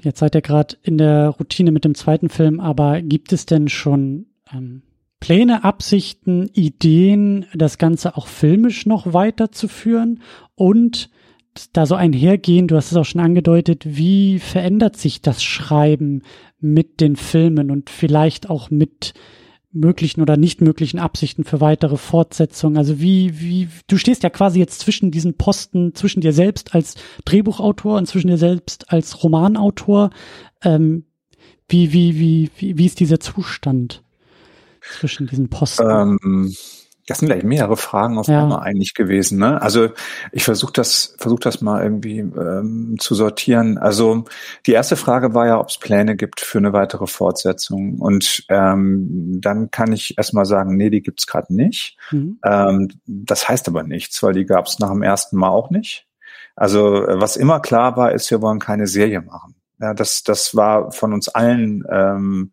jetzt 0.01 0.19
seid 0.19 0.35
ihr 0.35 0.41
gerade 0.41 0.77
in 0.83 0.97
der 0.97 1.29
Routine 1.29 1.71
mit 1.71 1.85
dem 1.85 1.95
zweiten 1.95 2.29
Film, 2.29 2.59
aber 2.59 3.01
gibt 3.01 3.33
es 3.33 3.45
denn 3.45 3.67
schon 3.67 4.27
ähm, 4.53 4.81
Pläne, 5.19 5.63
Absichten, 5.63 6.49
Ideen, 6.53 7.45
das 7.53 7.77
Ganze 7.77 8.15
auch 8.15 8.27
filmisch 8.27 8.85
noch 8.85 9.13
weiterzuführen 9.13 10.21
und 10.55 11.09
da 11.73 11.85
so 11.85 11.95
einhergehen, 11.95 12.67
du 12.67 12.75
hast 12.75 12.91
es 12.91 12.97
auch 12.97 13.05
schon 13.05 13.21
angedeutet, 13.21 13.83
wie 13.85 14.39
verändert 14.39 14.95
sich 14.97 15.21
das 15.21 15.43
Schreiben 15.43 16.21
mit 16.59 17.01
den 17.01 17.15
Filmen 17.15 17.71
und 17.71 17.89
vielleicht 17.89 18.49
auch 18.49 18.69
mit 18.69 19.13
möglichen 19.71 20.21
oder 20.21 20.37
nicht 20.37 20.61
möglichen 20.61 20.99
Absichten 20.99 21.43
für 21.43 21.61
weitere 21.61 21.97
Fortsetzungen? 21.97 22.77
Also 22.77 22.99
wie, 22.99 23.39
wie, 23.39 23.69
du 23.87 23.97
stehst 23.97 24.23
ja 24.23 24.29
quasi 24.29 24.59
jetzt 24.59 24.79
zwischen 24.79 25.11
diesen 25.11 25.35
Posten, 25.35 25.93
zwischen 25.95 26.21
dir 26.21 26.33
selbst 26.33 26.73
als 26.75 26.95
Drehbuchautor 27.25 27.97
und 27.97 28.07
zwischen 28.07 28.27
dir 28.27 28.37
selbst 28.37 28.91
als 28.91 29.23
Romanautor. 29.23 30.09
Ähm, 30.63 31.05
wie, 31.67 31.93
wie, 31.93 32.17
wie, 32.19 32.49
wie, 32.57 32.77
wie 32.77 32.85
ist 32.85 32.99
dieser 32.99 33.19
Zustand 33.19 34.03
zwischen 34.81 35.27
diesen 35.27 35.49
Posten? 35.49 35.89
Ähm 35.89 36.53
das 37.09 37.19
sind 37.19 37.27
gleich 37.27 37.43
mehrere 37.43 37.75
Fragen 37.75 38.19
auf 38.19 38.27
ja. 38.27 38.43
einmal 38.43 38.59
eigentlich 38.59 38.93
gewesen. 38.93 39.39
Ne? 39.39 39.59
Also 39.61 39.89
ich 40.31 40.43
versuche 40.43 40.73
das, 40.73 41.15
versuch 41.17 41.39
das 41.39 41.59
mal 41.61 41.81
irgendwie 41.81 42.19
ähm, 42.19 42.97
zu 42.99 43.15
sortieren. 43.15 43.79
Also 43.79 44.25
die 44.67 44.73
erste 44.73 44.95
Frage 44.95 45.33
war 45.33 45.47
ja, 45.47 45.59
ob 45.59 45.69
es 45.69 45.79
Pläne 45.79 46.15
gibt 46.15 46.39
für 46.39 46.59
eine 46.59 46.71
weitere 46.71 47.07
Fortsetzung. 47.07 47.99
Und 47.99 48.45
ähm, 48.49 49.39
dann 49.41 49.71
kann 49.71 49.91
ich 49.91 50.17
erstmal 50.17 50.45
sagen, 50.45 50.77
nee, 50.77 50.91
die 50.91 51.01
gibt's 51.01 51.25
gerade 51.25 51.53
nicht. 51.53 51.97
Mhm. 52.11 52.39
Ähm, 52.45 52.89
das 53.07 53.49
heißt 53.49 53.67
aber 53.67 53.81
nichts, 53.81 54.21
weil 54.21 54.33
die 54.33 54.45
gab 54.45 54.67
es 54.67 54.77
nach 54.77 54.91
dem 54.91 55.01
ersten 55.01 55.37
Mal 55.37 55.49
auch 55.49 55.71
nicht. 55.71 56.05
Also 56.55 57.05
was 57.07 57.37
immer 57.37 57.59
klar 57.59 57.97
war, 57.97 58.11
ist, 58.11 58.29
wir 58.29 58.41
wollen 58.41 58.59
keine 58.59 58.85
Serie 58.85 59.21
machen. 59.21 59.55
Ja, 59.79 59.95
das, 59.95 60.23
das 60.23 60.55
war 60.55 60.91
von 60.91 61.13
uns 61.13 61.27
allen 61.29 61.85
ähm, 61.89 62.51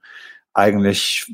eigentlich 0.55 1.31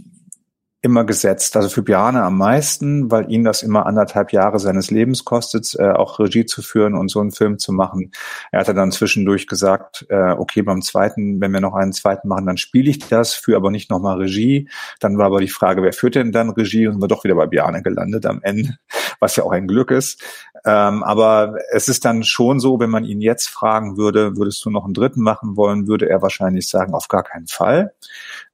immer 0.82 1.04
gesetzt. 1.04 1.56
Also 1.56 1.68
für 1.68 1.82
Bjarne 1.82 2.22
am 2.22 2.36
meisten, 2.36 3.10
weil 3.10 3.30
ihn 3.30 3.44
das 3.44 3.62
immer 3.62 3.86
anderthalb 3.86 4.32
Jahre 4.32 4.58
seines 4.58 4.90
Lebens 4.90 5.24
kostet, 5.24 5.74
äh, 5.78 5.92
auch 5.92 6.18
Regie 6.18 6.44
zu 6.44 6.60
führen 6.60 6.94
und 6.94 7.08
so 7.08 7.20
einen 7.20 7.30
Film 7.30 7.58
zu 7.58 7.72
machen. 7.72 8.10
Er 8.50 8.60
hatte 8.60 8.74
dann 8.74 8.90
zwischendurch 8.90 9.46
gesagt, 9.46 10.04
äh, 10.08 10.32
okay, 10.32 10.62
beim 10.62 10.82
zweiten, 10.82 11.40
wenn 11.40 11.52
wir 11.52 11.60
noch 11.60 11.74
einen 11.74 11.92
zweiten 11.92 12.26
machen, 12.26 12.46
dann 12.46 12.56
spiele 12.56 12.90
ich 12.90 12.98
das, 12.98 13.32
führe 13.32 13.58
aber 13.58 13.70
nicht 13.70 13.90
nochmal 13.90 14.18
Regie. 14.18 14.68
Dann 14.98 15.18
war 15.18 15.26
aber 15.26 15.40
die 15.40 15.48
Frage, 15.48 15.82
wer 15.82 15.92
führt 15.92 16.16
denn 16.16 16.32
dann 16.32 16.50
Regie? 16.50 16.88
Und 16.88 16.94
sind 16.94 17.02
wir 17.02 17.08
doch 17.08 17.22
wieder 17.22 17.36
bei 17.36 17.46
Bjarne 17.46 17.82
gelandet 17.82 18.26
am 18.26 18.40
Ende, 18.42 18.76
was 19.20 19.36
ja 19.36 19.44
auch 19.44 19.52
ein 19.52 19.68
Glück 19.68 19.92
ist. 19.92 20.22
Ähm, 20.64 21.02
aber 21.02 21.56
es 21.72 21.88
ist 21.88 22.04
dann 22.04 22.22
schon 22.22 22.60
so, 22.60 22.78
wenn 22.78 22.90
man 22.90 23.04
ihn 23.04 23.20
jetzt 23.20 23.48
fragen 23.48 23.96
würde, 23.96 24.36
würdest 24.36 24.64
du 24.64 24.70
noch 24.70 24.84
einen 24.84 24.94
dritten 24.94 25.20
machen 25.20 25.56
wollen, 25.56 25.88
würde 25.88 26.08
er 26.08 26.22
wahrscheinlich 26.22 26.68
sagen, 26.68 26.94
auf 26.94 27.08
gar 27.08 27.24
keinen 27.24 27.48
Fall. 27.48 27.94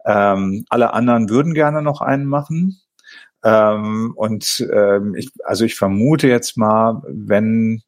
Ähm, 0.06 0.64
alle 0.70 0.94
anderen 0.94 1.28
würden 1.28 1.52
gerne 1.54 1.82
noch 1.82 2.00
einen 2.00 2.26
machen. 2.26 2.80
Ähm, 3.44 4.14
und 4.16 4.66
ähm, 4.72 5.14
ich, 5.14 5.30
also 5.44 5.64
ich 5.64 5.76
vermute 5.76 6.28
jetzt 6.28 6.56
mal, 6.56 7.02
wenn 7.06 7.82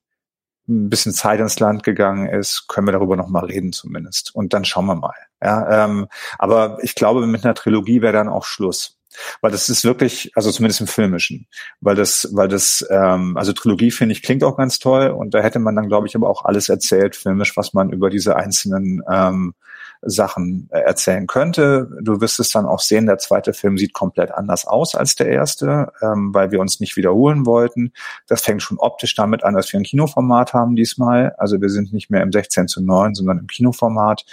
ein 0.69 0.89
bisschen 0.89 1.13
Zeit 1.13 1.41
ins 1.41 1.59
Land 1.59 1.83
gegangen 1.83 2.29
ist, 2.29 2.69
können 2.69 2.87
wir 2.87 2.93
darüber 2.93 3.17
noch 3.17 3.29
mal 3.29 3.45
reden 3.45 3.73
zumindest. 3.73 4.35
Und 4.35 4.53
dann 4.53 4.65
schauen 4.65 4.87
wir 4.87 4.95
mal. 4.95 5.15
Ja, 5.43 5.85
ähm, 5.85 6.07
aber 6.39 6.79
ich 6.83 6.95
glaube, 6.95 7.27
mit 7.27 7.45
einer 7.45 7.55
Trilogie 7.55 8.03
wäre 8.03 8.13
dann 8.13 8.29
auch 8.29 8.45
Schluss. 8.45 9.00
Weil 9.41 9.51
das 9.51 9.69
ist 9.69 9.85
wirklich, 9.85 10.33
also 10.35 10.51
zumindest 10.51 10.81
im 10.81 10.87
Filmischen, 10.87 11.47
weil 11.81 11.97
das, 11.97 12.29
weil 12.33 12.49
das, 12.49 12.87
ähm, 12.91 13.37
also 13.37 13.53
Trilogie 13.53 13.91
finde 13.91 14.13
ich 14.13 14.23
klingt 14.23 14.45
auch 14.45 14.57
ganz 14.57 14.79
toll 14.79 15.09
und 15.09 15.35
da 15.35 15.41
hätte 15.41 15.59
man 15.59 15.77
dann, 15.77 15.89
glaube 15.89 16.07
ich, 16.07 16.15
aber 16.15 16.29
auch 16.29 16.45
alles 16.45 16.69
erzählt, 16.69 17.17
filmisch, 17.17 17.57
was 17.57 17.75
man 17.75 17.91
über 17.91 18.11
diese 18.11 18.37
einzelnen 18.37 19.03
ähm, 19.11 19.55
Sachen 20.03 20.69
äh, 20.73 20.81
erzählen 20.81 21.27
könnte. 21.27 21.91
Du 22.01 22.21
wirst 22.21 22.41
es 22.41 22.51
dann 22.51 22.67
auch 22.67 22.81
sehen, 22.81 23.07
der 23.07 23.19
zweite 23.19 23.53
Film 23.53 23.77
sieht 23.77 23.93
komplett 23.93 24.33
anders 24.33 24.67
aus 24.67 24.95
als 24.95 25.15
der 25.15 25.29
erste, 25.29 25.93
ähm, 26.01 26.33
weil 26.33 26.51
wir 26.51 26.61
uns 26.61 26.81
nicht 26.81 26.97
wiederholen 26.97 27.45
wollten. 27.45 27.93
Das 28.27 28.43
fängt 28.43 28.63
schon 28.63 28.79
optisch 28.79 29.15
damit 29.15 29.45
an, 29.45 29.55
dass 29.55 29.73
wir 29.73 29.79
ein 29.79 29.85
Kinoformat 29.85 30.55
haben 30.55 30.75
diesmal. 30.75 31.35
Also 31.37 31.61
wir 31.61 31.69
sind 31.69 31.93
nicht 31.93 32.11
mehr 32.11 32.23
im 32.23 32.33
16 32.33 32.69
zu 32.69 32.83
9, 32.83 33.15
sondern 33.15 33.39
im 33.39 33.47
Kinoformat, 33.47 34.25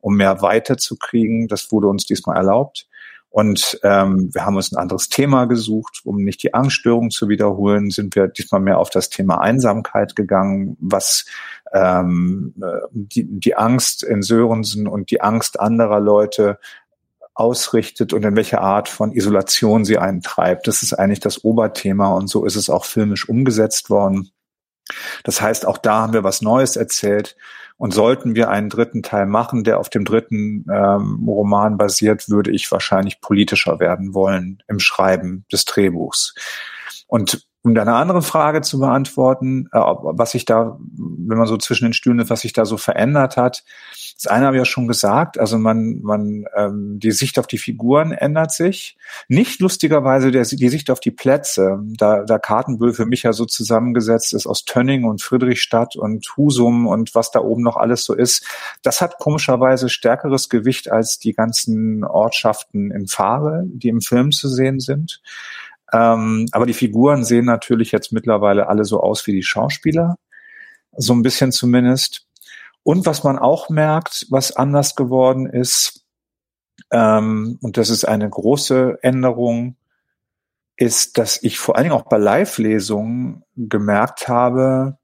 um 0.00 0.16
mehr 0.16 0.42
Weite 0.42 0.76
zu 0.76 0.96
kriegen. 0.96 1.48
Das 1.48 1.72
wurde 1.72 1.88
uns 1.88 2.04
diesmal 2.04 2.36
erlaubt. 2.36 2.88
Und 3.34 3.80
ähm, 3.82 4.32
wir 4.32 4.46
haben 4.46 4.54
uns 4.54 4.70
ein 4.70 4.78
anderes 4.78 5.08
Thema 5.08 5.46
gesucht, 5.46 6.02
um 6.04 6.22
nicht 6.22 6.44
die 6.44 6.54
Angststörung 6.54 7.10
zu 7.10 7.28
wiederholen, 7.28 7.90
sind 7.90 8.14
wir 8.14 8.28
diesmal 8.28 8.60
mehr 8.60 8.78
auf 8.78 8.90
das 8.90 9.08
Thema 9.08 9.40
Einsamkeit 9.40 10.14
gegangen, 10.14 10.76
was 10.78 11.24
ähm, 11.72 12.54
die, 12.92 13.24
die 13.24 13.56
Angst 13.56 14.04
in 14.04 14.22
Sörensen 14.22 14.86
und 14.86 15.10
die 15.10 15.20
Angst 15.20 15.58
anderer 15.58 15.98
Leute 15.98 16.60
ausrichtet 17.34 18.12
und 18.12 18.24
in 18.24 18.36
welche 18.36 18.60
Art 18.60 18.88
von 18.88 19.10
Isolation 19.10 19.84
sie 19.84 19.98
einen 19.98 20.22
treibt. 20.22 20.68
Das 20.68 20.84
ist 20.84 20.92
eigentlich 20.92 21.18
das 21.18 21.42
Oberthema 21.42 22.14
und 22.14 22.28
so 22.28 22.44
ist 22.44 22.54
es 22.54 22.70
auch 22.70 22.84
filmisch 22.84 23.28
umgesetzt 23.28 23.90
worden. 23.90 24.30
Das 25.22 25.40
heißt, 25.40 25.66
auch 25.66 25.78
da 25.78 26.02
haben 26.02 26.12
wir 26.12 26.24
was 26.24 26.42
Neues 26.42 26.76
erzählt. 26.76 27.36
Und 27.76 27.92
sollten 27.92 28.36
wir 28.36 28.50
einen 28.50 28.68
dritten 28.68 29.02
Teil 29.02 29.26
machen, 29.26 29.64
der 29.64 29.80
auf 29.80 29.90
dem 29.90 30.04
dritten 30.04 30.64
ähm, 30.72 31.24
Roman 31.26 31.76
basiert, 31.76 32.28
würde 32.28 32.52
ich 32.52 32.70
wahrscheinlich 32.70 33.20
politischer 33.20 33.80
werden 33.80 34.14
wollen 34.14 34.62
im 34.68 34.78
Schreiben 34.78 35.44
des 35.50 35.64
Drehbuchs. 35.64 36.34
Und 37.08 37.44
um 37.64 37.74
deine 37.74 37.94
andere 37.94 38.20
Frage 38.20 38.60
zu 38.60 38.78
beantworten, 38.78 39.68
äh, 39.72 39.78
was 39.78 40.32
sich 40.32 40.44
da, 40.44 40.78
wenn 40.80 41.38
man 41.38 41.46
so 41.46 41.56
zwischen 41.56 41.84
den 41.86 41.94
Stühlen 41.94 42.18
ist, 42.18 42.28
was 42.28 42.42
sich 42.42 42.52
da 42.52 42.66
so 42.66 42.76
verändert 42.76 43.38
hat. 43.38 43.64
Das 44.16 44.26
eine 44.26 44.44
habe 44.46 44.56
ich 44.56 44.60
ja 44.60 44.66
schon 44.66 44.86
gesagt, 44.86 45.38
also 45.38 45.56
man, 45.56 46.00
man, 46.02 46.44
ähm, 46.54 47.00
die 47.00 47.10
Sicht 47.10 47.38
auf 47.38 47.46
die 47.46 47.56
Figuren 47.56 48.12
ändert 48.12 48.52
sich. 48.52 48.98
Nicht 49.28 49.60
lustigerweise 49.60 50.30
der, 50.30 50.44
die 50.44 50.68
Sicht 50.68 50.90
auf 50.90 51.00
die 51.00 51.10
Plätze, 51.10 51.80
da, 51.96 52.24
da 52.24 52.38
Kartenbüll 52.38 52.92
für 52.92 53.06
mich 53.06 53.22
ja 53.22 53.32
so 53.32 53.46
zusammengesetzt 53.46 54.34
ist 54.34 54.46
aus 54.46 54.66
Tönning 54.66 55.04
und 55.04 55.22
Friedrichstadt 55.22 55.96
und 55.96 56.36
Husum 56.36 56.86
und 56.86 57.14
was 57.14 57.30
da 57.30 57.40
oben 57.40 57.62
noch 57.62 57.76
alles 57.76 58.04
so 58.04 58.12
ist. 58.12 58.46
Das 58.82 59.00
hat 59.00 59.18
komischerweise 59.18 59.88
stärkeres 59.88 60.50
Gewicht 60.50 60.92
als 60.92 61.18
die 61.18 61.32
ganzen 61.32 62.04
Ortschaften 62.04 62.90
in 62.90 63.06
Fahre, 63.06 63.62
die 63.66 63.88
im 63.88 64.02
Film 64.02 64.32
zu 64.32 64.48
sehen 64.48 64.80
sind. 64.80 65.22
Ähm, 65.94 66.46
aber 66.50 66.66
die 66.66 66.74
Figuren 66.74 67.24
sehen 67.24 67.44
natürlich 67.44 67.92
jetzt 67.92 68.12
mittlerweile 68.12 68.68
alle 68.68 68.84
so 68.84 69.00
aus 69.00 69.26
wie 69.28 69.32
die 69.32 69.44
Schauspieler. 69.44 70.16
So 70.96 71.12
ein 71.14 71.22
bisschen 71.22 71.52
zumindest. 71.52 72.26
Und 72.82 73.06
was 73.06 73.22
man 73.22 73.38
auch 73.38 73.70
merkt, 73.70 74.26
was 74.28 74.56
anders 74.56 74.96
geworden 74.96 75.46
ist, 75.46 76.04
ähm, 76.90 77.58
und 77.62 77.76
das 77.76 77.90
ist 77.90 78.04
eine 78.04 78.28
große 78.28 78.98
Änderung, 79.02 79.76
ist, 80.76 81.16
dass 81.16 81.40
ich 81.42 81.58
vor 81.58 81.76
allen 81.76 81.84
Dingen 81.84 81.96
auch 81.96 82.08
bei 82.08 82.18
Live-Lesungen 82.18 83.44
gemerkt 83.56 84.26
habe, 84.26 84.98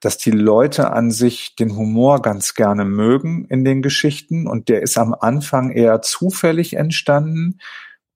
dass 0.00 0.18
die 0.18 0.32
Leute 0.32 0.90
an 0.90 1.12
sich 1.12 1.54
den 1.54 1.76
Humor 1.76 2.20
ganz 2.20 2.54
gerne 2.54 2.84
mögen 2.84 3.44
in 3.44 3.64
den 3.64 3.82
Geschichten 3.82 4.48
und 4.48 4.68
der 4.68 4.82
ist 4.82 4.98
am 4.98 5.14
Anfang 5.14 5.70
eher 5.70 6.02
zufällig 6.02 6.74
entstanden 6.74 7.60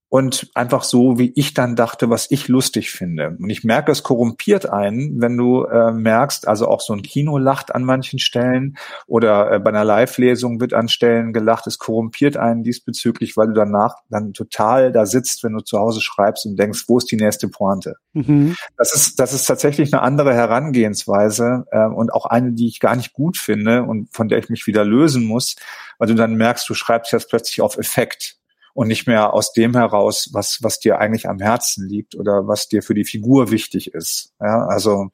und 0.09 0.51
einfach 0.55 0.85
so, 0.85 1.19
wie 1.19 1.33
ich 1.35 1.53
dann 1.53 1.75
dachte, 1.75 2.09
was 2.09 2.31
ich 2.31 2.47
lustig 2.47 2.91
finde. 2.91 3.37
Und 3.41 3.51
ich 3.51 3.65
merke, 3.65 3.91
es 3.91 4.05
korrumpiert 4.05 4.71
einen, 4.71 5.21
wenn 5.21 5.37
du 5.37 5.65
äh, 5.65 5.91
merkst, 5.91 6.47
also 6.47 6.69
auch 6.69 6.81
so 6.81 6.93
ein 6.93 7.03
Kino 7.03 7.39
lacht 7.39 7.75
an 7.75 7.83
manchen 7.83 8.21
Stellen 8.21 8.77
oder 9.09 9.51
äh, 9.51 9.59
bei 9.59 9.71
einer 9.71 9.85
Live-Lesung 9.85 10.61
wird 10.61 10.75
an 10.75 10.89
Stellen 10.89 11.33
gelacht. 11.33 11.67
Es 11.67 11.79
korrumpiert 11.79 12.37
einen 12.37 12.63
diesbezüglich, 12.63 13.37
weil 13.37 13.49
du 13.49 13.55
danach 13.55 13.97
dann 14.09 14.33
total 14.33 14.93
da 14.93 15.07
sitzt, 15.07 15.43
wenn 15.43 15.55
du 15.55 15.61
zu 15.61 15.79
Hause 15.79 16.01
schreibst 16.01 16.47
und 16.47 16.57
denkst, 16.57 16.85
wo 16.87 16.99
ist 16.99 17.11
die 17.11 17.17
nächste 17.17 17.49
Pointe? 17.49 17.97
Mhm. 18.13 18.55
Das 18.77 18.95
ist, 18.95 19.19
das 19.19 19.33
ist 19.33 19.47
tatsächlich 19.47 19.93
eine 19.93 20.03
andere 20.03 20.33
Herangehensweise 20.35 21.67
äh, 21.73 21.85
und 21.85 22.13
auch 22.13 22.27
eine, 22.27 22.53
die 22.53 22.69
ich 22.69 22.79
gar 22.79 22.95
nicht 22.95 23.13
gut 23.13 23.39
finde 23.39 23.83
und 23.83 24.15
von 24.15 24.29
der 24.29 24.39
ich 24.39 24.51
mich 24.51 24.69
wieder 24.69 24.85
lösen 24.85 25.25
muss, 25.25 25.57
weil 25.99 26.07
du 26.07 26.15
dann 26.15 26.37
merkst, 26.37 26.69
du 26.69 26.75
schreibst 26.75 27.13
jetzt 27.13 27.29
plötzlich 27.29 27.61
auf 27.61 27.77
Effekt 27.77 28.37
und 28.77 28.89
nicht 28.89 29.07
mehr 29.07 29.33
aus 29.33 29.55
dem 29.55 29.75
heraus, 29.75 30.29
was, 30.33 30.59
was 30.61 30.79
dir 30.79 30.99
eigentlich 30.99 31.31
am 31.31 31.39
Herzen 31.39 31.89
liegt 31.89 32.15
oder 32.15 32.47
was 32.47 32.69
dir 32.69 32.83
für 32.83 32.93
die 32.93 33.07
Figur 33.07 33.51
wichtig 33.51 33.95
ist. 33.95 34.35
Ja, 34.39 34.67
also 34.67 35.09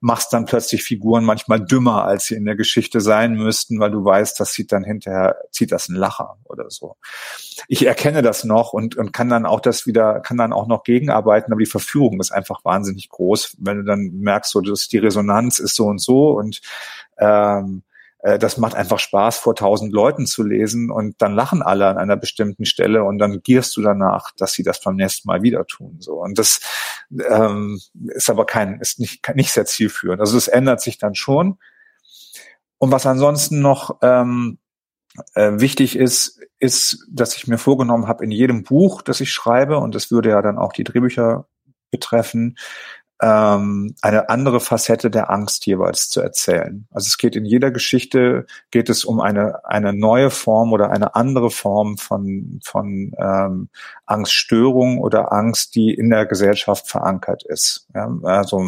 machst 0.00 0.32
dann 0.32 0.46
plötzlich 0.46 0.82
Figuren 0.82 1.24
manchmal 1.24 1.64
dümmer, 1.64 2.06
als 2.06 2.26
sie 2.26 2.34
in 2.34 2.44
der 2.44 2.56
Geschichte 2.56 3.00
sein 3.00 3.34
müssten, 3.34 3.78
weil 3.78 3.92
du 3.92 4.04
weißt, 4.04 4.40
das 4.40 4.52
sieht 4.52 4.72
dann 4.72 4.82
hinterher, 4.82 5.36
zieht 5.52 5.70
das 5.70 5.88
ein 5.88 5.94
Lacher 5.94 6.38
oder 6.42 6.70
so. 6.70 6.96
Ich 7.68 7.86
erkenne 7.86 8.20
das 8.20 8.42
noch 8.42 8.72
und, 8.72 8.96
und 8.96 9.12
kann 9.12 9.28
dann 9.28 9.46
auch 9.46 9.60
das 9.60 9.86
wieder, 9.86 10.18
kann 10.18 10.36
dann 10.36 10.52
auch 10.52 10.66
noch 10.66 10.82
gegenarbeiten, 10.82 11.52
aber 11.52 11.60
die 11.60 11.66
Verführung 11.66 12.18
ist 12.18 12.32
einfach 12.32 12.64
wahnsinnig 12.64 13.10
groß, 13.10 13.58
wenn 13.60 13.76
du 13.76 13.84
dann 13.84 14.10
merkst, 14.10 14.50
so, 14.50 14.60
dass 14.60 14.88
die 14.88 14.98
Resonanz 14.98 15.60
ist 15.60 15.76
so 15.76 15.86
und 15.86 16.00
so 16.00 16.32
und 16.32 16.62
ähm, 17.18 17.84
äh, 17.86 17.93
das 18.24 18.56
macht 18.56 18.74
einfach 18.74 18.98
Spaß, 18.98 19.38
vor 19.38 19.54
tausend 19.54 19.92
Leuten 19.92 20.26
zu 20.26 20.42
lesen 20.42 20.90
und 20.90 21.20
dann 21.20 21.34
lachen 21.34 21.62
alle 21.62 21.86
an 21.88 21.98
einer 21.98 22.16
bestimmten 22.16 22.64
Stelle 22.64 23.04
und 23.04 23.18
dann 23.18 23.42
gierst 23.42 23.76
du 23.76 23.82
danach, 23.82 24.30
dass 24.38 24.54
sie 24.54 24.62
das 24.62 24.80
beim 24.80 24.96
nächsten 24.96 25.28
Mal 25.28 25.42
wieder 25.42 25.66
tun. 25.66 25.96
So 26.00 26.22
und 26.22 26.38
das 26.38 26.60
ähm, 27.10 27.80
ist 28.08 28.30
aber 28.30 28.46
kein, 28.46 28.80
ist 28.80 28.98
nicht 28.98 29.22
nicht 29.34 29.52
sehr 29.52 29.66
zielführend. 29.66 30.20
Also 30.20 30.38
es 30.38 30.48
ändert 30.48 30.80
sich 30.80 30.96
dann 30.96 31.14
schon. 31.14 31.58
Und 32.78 32.92
was 32.92 33.04
ansonsten 33.06 33.60
noch 33.60 33.98
ähm, 34.00 34.58
äh, 35.34 35.52
wichtig 35.60 35.96
ist, 35.96 36.40
ist, 36.58 37.06
dass 37.10 37.36
ich 37.36 37.46
mir 37.46 37.58
vorgenommen 37.58 38.08
habe, 38.08 38.24
in 38.24 38.30
jedem 38.30 38.64
Buch, 38.64 39.02
das 39.02 39.20
ich 39.20 39.32
schreibe, 39.32 39.78
und 39.78 39.94
das 39.94 40.10
würde 40.10 40.30
ja 40.30 40.42
dann 40.42 40.58
auch 40.58 40.72
die 40.72 40.84
Drehbücher 40.84 41.46
betreffen, 41.90 42.56
ähm, 43.24 43.94
eine 44.02 44.28
andere 44.28 44.60
Facette 44.60 45.10
der 45.10 45.30
Angst 45.30 45.64
jeweils 45.64 46.10
zu 46.10 46.20
erzählen. 46.20 46.86
Also 46.90 47.06
es 47.06 47.16
geht 47.16 47.36
in 47.36 47.46
jeder 47.46 47.70
Geschichte 47.70 48.44
geht 48.70 48.90
es 48.90 49.02
um 49.02 49.20
eine 49.20 49.64
eine 49.64 49.94
neue 49.94 50.28
Form 50.28 50.74
oder 50.74 50.90
eine 50.90 51.14
andere 51.14 51.50
Form 51.50 51.96
von 51.96 52.60
von 52.62 53.12
ähm, 53.18 53.70
Angststörung 54.04 54.98
oder 54.98 55.32
Angst, 55.32 55.74
die 55.74 55.94
in 55.94 56.10
der 56.10 56.26
Gesellschaft 56.26 56.86
verankert 56.86 57.44
ist. 57.46 57.88
Ja, 57.94 58.14
also 58.24 58.58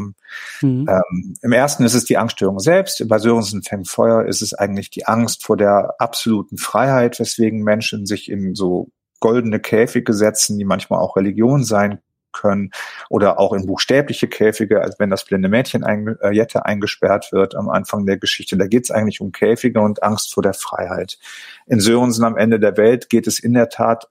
mhm. 0.63 0.87
ähm, 0.89 1.35
im 1.43 1.53
ersten 1.53 1.85
ist 1.85 1.95
es 1.95 2.07
die 2.07 2.17
Angststörung 2.17 2.59
selbst. 2.59 3.07
Bei 3.09 3.19
Sörensen 3.19 3.63
fängt 3.63 3.89
Feuer 3.89 4.25
ist 4.25 4.41
es 4.41 4.55
eigentlich 4.55 4.89
die 4.89 5.05
Angst 5.07 5.45
vor 5.45 5.59
der 5.59 5.97
absoluten 5.99 6.57
Freiheit, 6.57 7.21
weswegen 7.21 7.63
Menschen 7.63 8.07
sich 8.07 8.31
in 8.31 8.55
so 8.55 8.89
goldene 9.21 9.61
Käfige 9.61 10.15
setzen, 10.15 10.57
die 10.57 10.65
manchmal 10.65 11.01
auch 11.01 11.17
Religion 11.17 11.63
sein 11.63 12.01
können 12.37 12.71
oder 13.09 13.39
auch 13.39 13.53
in 13.53 13.67
buchstäbliche 13.67 14.29
Käfige, 14.29 14.83
als 14.83 14.99
wenn 14.99 15.11
das 15.11 15.25
blinde 15.25 15.49
Mädchen 15.49 15.85
ein, 15.85 16.17
äh, 16.21 16.31
Jette 16.31 16.65
eingesperrt 16.65 17.33
wird 17.33 17.55
am 17.55 17.69
Anfang 17.69 18.07
der 18.07 18.19
Geschichte. 18.19 18.57
Da 18.57 18.67
geht 18.67 18.85
es 18.85 18.91
eigentlich 18.91 19.21
um 19.21 19.33
Käfige 19.33 19.81
und 19.81 20.03
Angst 20.03 20.33
vor 20.33 20.43
der 20.43 20.55
Freiheit. 20.55 21.19
In 21.67 21.81
Sörensen 21.81 22.25
am 22.25 22.37
Ende 22.37 22.61
der 22.61 22.77
Welt 22.77 23.09
geht 23.09 23.27
es 23.27 23.39
in 23.39 23.55
der 23.55 23.69
Tat 23.69 24.09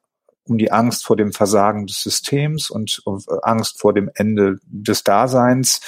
um 0.47 0.57
die 0.57 0.71
Angst 0.71 1.05
vor 1.05 1.15
dem 1.15 1.33
Versagen 1.33 1.87
des 1.87 2.01
Systems 2.01 2.69
und 2.69 3.01
Angst 3.41 3.79
vor 3.79 3.93
dem 3.93 4.11
Ende 4.13 4.57
des 4.65 5.03
Daseins, 5.03 5.81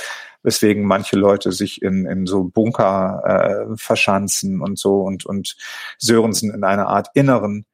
weswegen 0.43 0.83
manche 0.83 1.15
Leute 1.15 1.51
sich 1.51 1.81
in, 1.81 2.05
in 2.05 2.25
so 2.25 2.45
Bunker 2.45 3.21
äh, 3.71 3.77
verschanzen 3.77 4.61
und 4.61 4.79
so 4.79 5.01
und, 5.01 5.25
und 5.25 5.57
Sörensen 5.99 6.53
in 6.53 6.63
einer 6.63 6.87
Art 6.87 7.09
inneren 7.13 7.65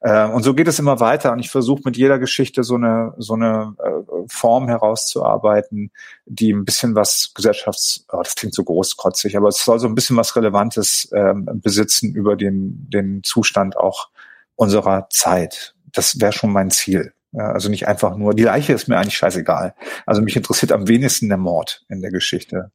äh, 0.00 0.26
und 0.26 0.42
so 0.42 0.54
geht 0.54 0.68
es 0.68 0.78
immer 0.78 1.00
weiter. 1.00 1.32
Und 1.32 1.38
ich 1.38 1.50
versuche 1.50 1.82
mit 1.84 1.96
jeder 1.96 2.18
Geschichte 2.18 2.64
so 2.64 2.74
eine, 2.74 3.14
so 3.18 3.34
eine 3.34 3.74
äh, 3.78 4.26
Form 4.28 4.68
herauszuarbeiten, 4.68 5.90
die 6.26 6.52
ein 6.52 6.64
bisschen 6.64 6.94
was 6.94 7.32
Gesellschafts, 7.34 8.06
oh, 8.10 8.22
das 8.22 8.34
klingt 8.34 8.54
so 8.54 8.64
großkotzig, 8.64 9.36
aber 9.36 9.48
es 9.48 9.64
soll 9.64 9.78
so 9.78 9.86
ein 9.86 9.94
bisschen 9.94 10.16
was 10.16 10.34
Relevantes 10.36 11.10
ähm, 11.14 11.48
besitzen 11.54 12.14
über 12.14 12.36
den, 12.36 12.88
den 12.90 13.22
Zustand 13.22 13.76
auch 13.76 14.08
unserer 14.56 15.08
Zeit. 15.10 15.74
Das 15.92 16.20
wäre 16.20 16.32
schon 16.32 16.52
mein 16.52 16.70
Ziel. 16.70 17.12
Also 17.34 17.70
nicht 17.70 17.88
einfach 17.88 18.16
nur, 18.16 18.34
die 18.34 18.42
Leiche 18.42 18.74
ist 18.74 18.88
mir 18.88 18.98
eigentlich 18.98 19.16
scheißegal. 19.16 19.74
Also 20.04 20.20
mich 20.20 20.36
interessiert 20.36 20.70
am 20.70 20.86
wenigsten 20.86 21.28
der 21.28 21.38
Mord 21.38 21.82
in 21.88 22.02
der 22.02 22.10
Geschichte 22.10 22.70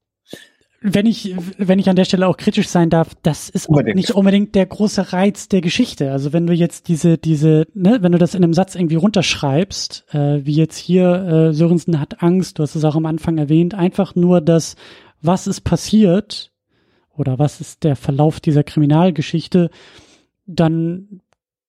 wenn 0.82 1.08
ich, 1.08 1.36
wenn 1.58 1.80
ich 1.80 1.90
an 1.90 1.96
der 1.96 2.06
Stelle 2.06 2.28
auch 2.28 2.38
kritisch 2.38 2.68
sein 2.68 2.90
darf, 2.90 3.16
das 3.24 3.50
ist 3.50 3.68
unbedingt. 3.68 3.96
nicht 3.96 4.12
unbedingt 4.12 4.54
der 4.54 4.66
große 4.66 5.12
Reiz 5.12 5.48
der 5.50 5.62
Geschichte. 5.62 6.12
Also 6.12 6.34
wenn 6.34 6.46
du 6.46 6.54
jetzt 6.54 6.88
diese, 6.88 7.18
diese, 7.18 7.66
ne, 7.74 7.98
wenn 8.02 8.12
du 8.12 8.18
das 8.20 8.36
in 8.36 8.44
einem 8.44 8.54
Satz 8.54 8.76
irgendwie 8.76 8.96
runterschreibst, 8.96 10.06
äh, 10.14 10.46
wie 10.46 10.54
jetzt 10.54 10.78
hier, 10.78 11.50
äh, 11.50 11.54
Sörensen 11.54 12.00
hat 12.00 12.22
Angst, 12.22 12.60
du 12.60 12.64
hast 12.64 12.76
es 12.76 12.86
auch 12.86 12.96
am 12.96 13.08
Anfang 13.08 13.38
erwähnt, 13.38 13.74
einfach 13.74 14.16
nur 14.16 14.40
das, 14.40 14.76
was 15.22 15.48
ist 15.48 15.62
passiert 15.62 16.52
oder 17.16 17.40
was 17.40 17.60
ist 17.60 17.84
der 17.84 17.96
Verlauf 17.96 18.40
dieser 18.40 18.64
Kriminalgeschichte, 18.64 19.72
dann 20.46 21.22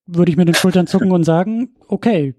würde 0.06 0.30
ich 0.30 0.36
mir 0.36 0.44
den 0.44 0.54
Schultern 0.54 0.86
zucken 0.86 1.12
und 1.12 1.24
sagen, 1.24 1.70
okay, 1.88 2.34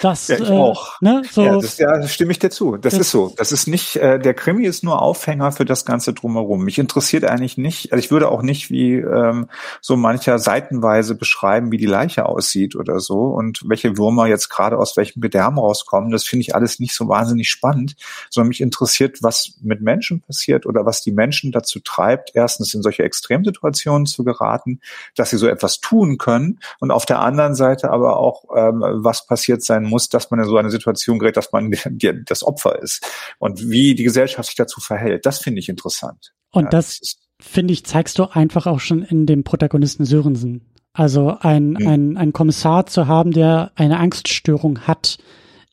das, 0.00 0.28
ja, 0.28 0.38
ich 0.38 0.48
äh, 0.48 0.52
auch. 0.52 1.00
Ne, 1.00 1.22
so 1.30 1.42
ja, 1.42 1.54
das, 1.54 1.76
ja, 1.76 2.08
stimme 2.08 2.32
ich 2.32 2.38
dir 2.38 2.50
zu. 2.50 2.76
Das, 2.76 2.92
das, 2.92 3.00
ist 3.00 3.10
so. 3.10 3.34
Das 3.36 3.52
ist 3.52 3.66
nicht, 3.66 3.96
äh, 3.96 4.18
der 4.18 4.32
Krimi 4.32 4.64
ist 4.64 4.82
nur 4.82 5.02
Aufhänger 5.02 5.52
für 5.52 5.66
das 5.66 5.84
Ganze 5.84 6.14
drumherum. 6.14 6.64
Mich 6.64 6.78
interessiert 6.78 7.24
eigentlich 7.24 7.58
nicht, 7.58 7.92
also 7.92 8.02
ich 8.02 8.10
würde 8.10 8.30
auch 8.30 8.42
nicht 8.42 8.70
wie 8.70 8.94
ähm, 8.94 9.48
so 9.82 9.96
mancher 9.96 10.38
seitenweise 10.38 11.14
beschreiben, 11.14 11.70
wie 11.72 11.76
die 11.76 11.86
Leiche 11.86 12.24
aussieht 12.26 12.74
oder 12.74 13.00
so 13.00 13.26
und 13.26 13.62
welche 13.66 13.98
Würmer 13.98 14.26
jetzt 14.26 14.48
gerade 14.48 14.78
aus 14.78 14.96
welchem 14.96 15.20
Gedärm 15.20 15.58
rauskommen. 15.58 16.10
Das 16.10 16.24
finde 16.24 16.42
ich 16.42 16.54
alles 16.54 16.80
nicht 16.80 16.94
so 16.94 17.08
wahnsinnig 17.08 17.50
spannend, 17.50 17.96
sondern 18.30 18.48
mich 18.48 18.62
interessiert, 18.62 19.22
was 19.22 19.54
mit 19.60 19.82
Menschen 19.82 20.22
passiert 20.22 20.64
oder 20.64 20.86
was 20.86 21.02
die 21.02 21.12
Menschen 21.12 21.52
dazu 21.52 21.80
treibt, 21.80 22.30
erstens 22.34 22.72
in 22.72 22.82
solche 22.82 23.02
Extremsituationen 23.02 24.06
zu 24.06 24.24
geraten, 24.24 24.80
dass 25.16 25.30
sie 25.30 25.38
so 25.38 25.48
etwas 25.48 25.80
tun 25.80 26.16
können 26.16 26.60
und 26.80 26.90
auf 26.90 27.04
der 27.04 27.20
anderen 27.20 27.54
Seite 27.54 27.90
aber 27.90 28.16
auch, 28.16 28.44
ähm, 28.56 28.82
was 28.82 29.26
passiert 29.26 29.62
sein 29.62 29.81
sein 29.82 29.90
muss, 29.90 30.08
dass 30.08 30.30
man 30.30 30.40
in 30.40 30.46
so 30.46 30.56
eine 30.56 30.70
Situation 30.70 31.18
gerät, 31.18 31.36
dass 31.36 31.52
man 31.52 31.72
das 32.26 32.42
Opfer 32.42 32.80
ist. 32.82 33.04
Und 33.38 33.70
wie 33.70 33.94
die 33.94 34.04
Gesellschaft 34.04 34.46
sich 34.46 34.56
dazu 34.56 34.80
verhält, 34.80 35.26
das 35.26 35.38
finde 35.38 35.60
ich 35.60 35.68
interessant. 35.68 36.32
Und 36.50 36.64
ja, 36.64 36.70
das, 36.70 36.98
das 36.98 37.16
finde 37.40 37.72
ich, 37.72 37.84
zeigst 37.84 38.18
du 38.18 38.24
einfach 38.24 38.66
auch 38.66 38.80
schon 38.80 39.02
in 39.02 39.26
dem 39.26 39.44
Protagonisten 39.44 40.04
Sörensen. 40.04 40.72
Also 40.92 41.36
ein, 41.40 41.76
hm. 41.76 41.86
ein, 41.86 42.16
ein 42.16 42.32
Kommissar 42.32 42.86
zu 42.86 43.06
haben, 43.06 43.32
der 43.32 43.72
eine 43.76 43.98
Angststörung 43.98 44.80
hat, 44.80 45.18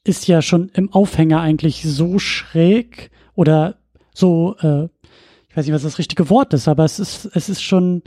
ist 0.03 0.27
ja 0.27 0.41
schon 0.41 0.69
im 0.69 0.91
Aufhänger 0.91 1.41
eigentlich 1.41 1.83
so 1.83 2.19
schräg 2.19 3.11
oder 3.35 3.75
so, 4.13 4.55
äh, 4.61 4.85
ich 5.49 5.57
weiß 5.57 5.65
nicht, 5.65 5.75
was 5.75 5.83
das 5.83 5.97
richtige 5.97 6.29
Wort 6.29 6.53
ist, 6.53 6.67
aber 6.67 6.85
es 6.85 6.99
ist, 6.99 7.29
es 7.33 7.49
ist 7.49 7.61
schon, 7.61 8.03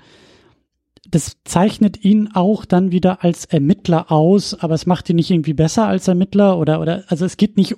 das 1.09 1.37
zeichnet 1.45 2.05
ihn 2.05 2.31
auch 2.33 2.65
dann 2.65 2.93
wieder 2.93 3.25
als 3.25 3.45
Ermittler 3.45 4.11
aus, 4.13 4.55
aber 4.55 4.75
es 4.75 4.87
macht 4.87 5.11
ihn 5.11 5.17
nicht 5.17 5.31
irgendwie 5.31 5.55
besser 5.55 5.87
als 5.87 6.09
Ermittler 6.09 6.59
oder, 6.59 6.81
oder, 6.81 7.05
also 7.09 7.25
es 7.25 7.37
geht 7.37 7.57
nicht, 7.57 7.75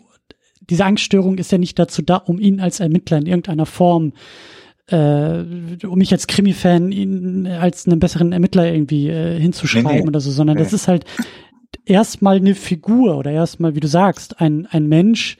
diese 0.60 0.84
Angststörung 0.84 1.38
ist 1.38 1.50
ja 1.50 1.58
nicht 1.58 1.78
dazu 1.78 2.02
da, 2.02 2.16
um 2.16 2.38
ihn 2.38 2.60
als 2.60 2.80
Ermittler 2.80 3.18
in 3.18 3.26
irgendeiner 3.26 3.66
Form, 3.66 4.12
äh, 4.88 5.42
um 5.86 5.98
mich 5.98 6.12
als 6.12 6.26
Krimi-Fan 6.26 6.92
ihn 6.92 7.46
als 7.46 7.86
einen 7.86 7.98
besseren 7.98 8.32
Ermittler 8.32 8.70
irgendwie 8.70 9.08
äh, 9.08 9.40
hinzuschreiben 9.40 9.90
nee, 9.90 10.00
nee. 10.02 10.08
oder 10.08 10.20
so, 10.20 10.30
sondern 10.30 10.56
nee. 10.56 10.62
das 10.62 10.72
ist 10.72 10.88
halt 10.88 11.04
erstmal 11.86 12.36
eine 12.36 12.54
Figur 12.54 13.16
oder 13.16 13.30
erstmal, 13.30 13.74
wie 13.74 13.80
du 13.80 13.88
sagst, 13.88 14.40
ein, 14.40 14.66
ein 14.66 14.86
Mensch, 14.86 15.38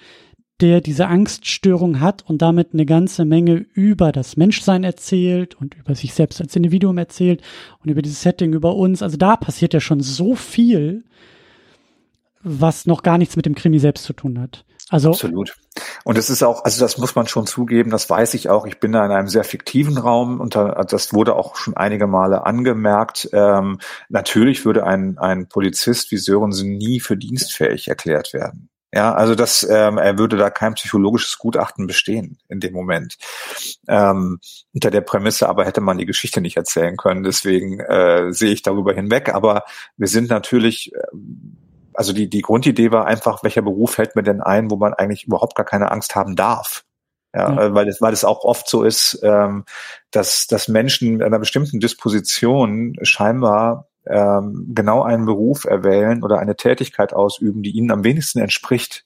der 0.60 0.80
diese 0.80 1.08
Angststörung 1.08 2.00
hat 2.00 2.22
und 2.26 2.40
damit 2.40 2.70
eine 2.72 2.86
ganze 2.86 3.24
Menge 3.24 3.66
über 3.74 4.12
das 4.12 4.36
Menschsein 4.36 4.84
erzählt 4.84 5.54
und 5.54 5.74
über 5.74 5.94
sich 5.94 6.14
selbst 6.14 6.40
als 6.40 6.54
Individuum 6.54 6.96
erzählt 6.98 7.42
und 7.82 7.90
über 7.90 8.02
dieses 8.02 8.22
Setting 8.22 8.52
über 8.52 8.76
uns. 8.76 9.02
Also 9.02 9.16
da 9.16 9.36
passiert 9.36 9.74
ja 9.74 9.80
schon 9.80 10.00
so 10.00 10.36
viel, 10.36 11.04
was 12.42 12.86
noch 12.86 13.02
gar 13.02 13.18
nichts 13.18 13.36
mit 13.36 13.46
dem 13.46 13.54
Krimi 13.54 13.78
selbst 13.80 14.04
zu 14.04 14.12
tun 14.12 14.40
hat. 14.40 14.64
Also 14.90 15.10
absolut. 15.10 15.56
Und 16.04 16.18
es 16.18 16.30
ist 16.30 16.42
auch, 16.44 16.64
also 16.64 16.80
das 16.80 16.98
muss 16.98 17.16
man 17.16 17.26
schon 17.26 17.46
zugeben, 17.46 17.90
das 17.90 18.08
weiß 18.08 18.34
ich 18.34 18.48
auch. 18.48 18.66
Ich 18.66 18.78
bin 18.78 18.92
da 18.92 19.04
in 19.04 19.10
einem 19.10 19.28
sehr 19.28 19.42
fiktiven 19.42 19.98
Raum 19.98 20.40
und 20.40 20.54
das 20.54 21.12
wurde 21.12 21.34
auch 21.34 21.56
schon 21.56 21.76
einige 21.76 22.06
Male 22.06 22.46
angemerkt. 22.46 23.28
Ähm, 23.32 23.80
natürlich 24.08 24.64
würde 24.64 24.84
ein, 24.84 25.18
ein 25.18 25.48
Polizist 25.48 26.12
wie 26.12 26.18
Sörensen 26.18 26.76
nie 26.76 27.00
für 27.00 27.16
dienstfähig 27.16 27.88
erklärt 27.88 28.34
werden. 28.34 28.68
Ja, 28.94 29.12
also 29.12 29.34
das, 29.34 29.66
ähm, 29.68 29.98
er 29.98 30.18
würde 30.18 30.36
da 30.36 30.50
kein 30.50 30.74
psychologisches 30.74 31.36
Gutachten 31.38 31.88
bestehen 31.88 32.38
in 32.48 32.60
dem 32.60 32.72
Moment. 32.72 33.16
Ähm, 33.88 34.38
unter 34.72 34.92
der 34.92 35.00
Prämisse 35.00 35.48
aber 35.48 35.64
hätte 35.64 35.80
man 35.80 35.98
die 35.98 36.06
Geschichte 36.06 36.40
nicht 36.40 36.56
erzählen 36.56 36.96
können. 36.96 37.24
Deswegen 37.24 37.80
äh, 37.80 38.32
sehe 38.32 38.52
ich 38.52 38.62
darüber 38.62 38.94
hinweg. 38.94 39.34
Aber 39.34 39.64
wir 39.96 40.06
sind 40.06 40.30
natürlich, 40.30 40.94
äh, 40.94 40.98
also 41.92 42.12
die, 42.12 42.30
die 42.30 42.42
Grundidee 42.42 42.92
war 42.92 43.06
einfach, 43.06 43.42
welcher 43.42 43.62
Beruf 43.62 43.94
fällt 43.94 44.14
mir 44.14 44.22
denn 44.22 44.40
ein, 44.40 44.70
wo 44.70 44.76
man 44.76 44.94
eigentlich 44.94 45.24
überhaupt 45.24 45.56
gar 45.56 45.66
keine 45.66 45.90
Angst 45.90 46.14
haben 46.14 46.36
darf. 46.36 46.84
Ja, 47.34 47.48
mhm. 47.48 47.74
weil 47.74 47.88
es, 47.88 48.00
weil 48.00 48.12
es 48.12 48.24
auch 48.24 48.44
oft 48.44 48.68
so 48.68 48.84
ist, 48.84 49.18
ähm, 49.24 49.64
dass, 50.12 50.46
dass 50.46 50.68
Menschen 50.68 51.14
mit 51.14 51.26
einer 51.26 51.40
bestimmten 51.40 51.80
Disposition 51.80 52.94
scheinbar 53.02 53.88
ähm, 54.06 54.72
genau 54.74 55.02
einen 55.02 55.26
Beruf 55.26 55.64
erwählen 55.64 56.22
oder 56.22 56.38
eine 56.38 56.56
Tätigkeit 56.56 57.12
ausüben, 57.12 57.62
die 57.62 57.70
ihnen 57.70 57.90
am 57.90 58.04
wenigsten 58.04 58.40
entspricht. 58.40 59.04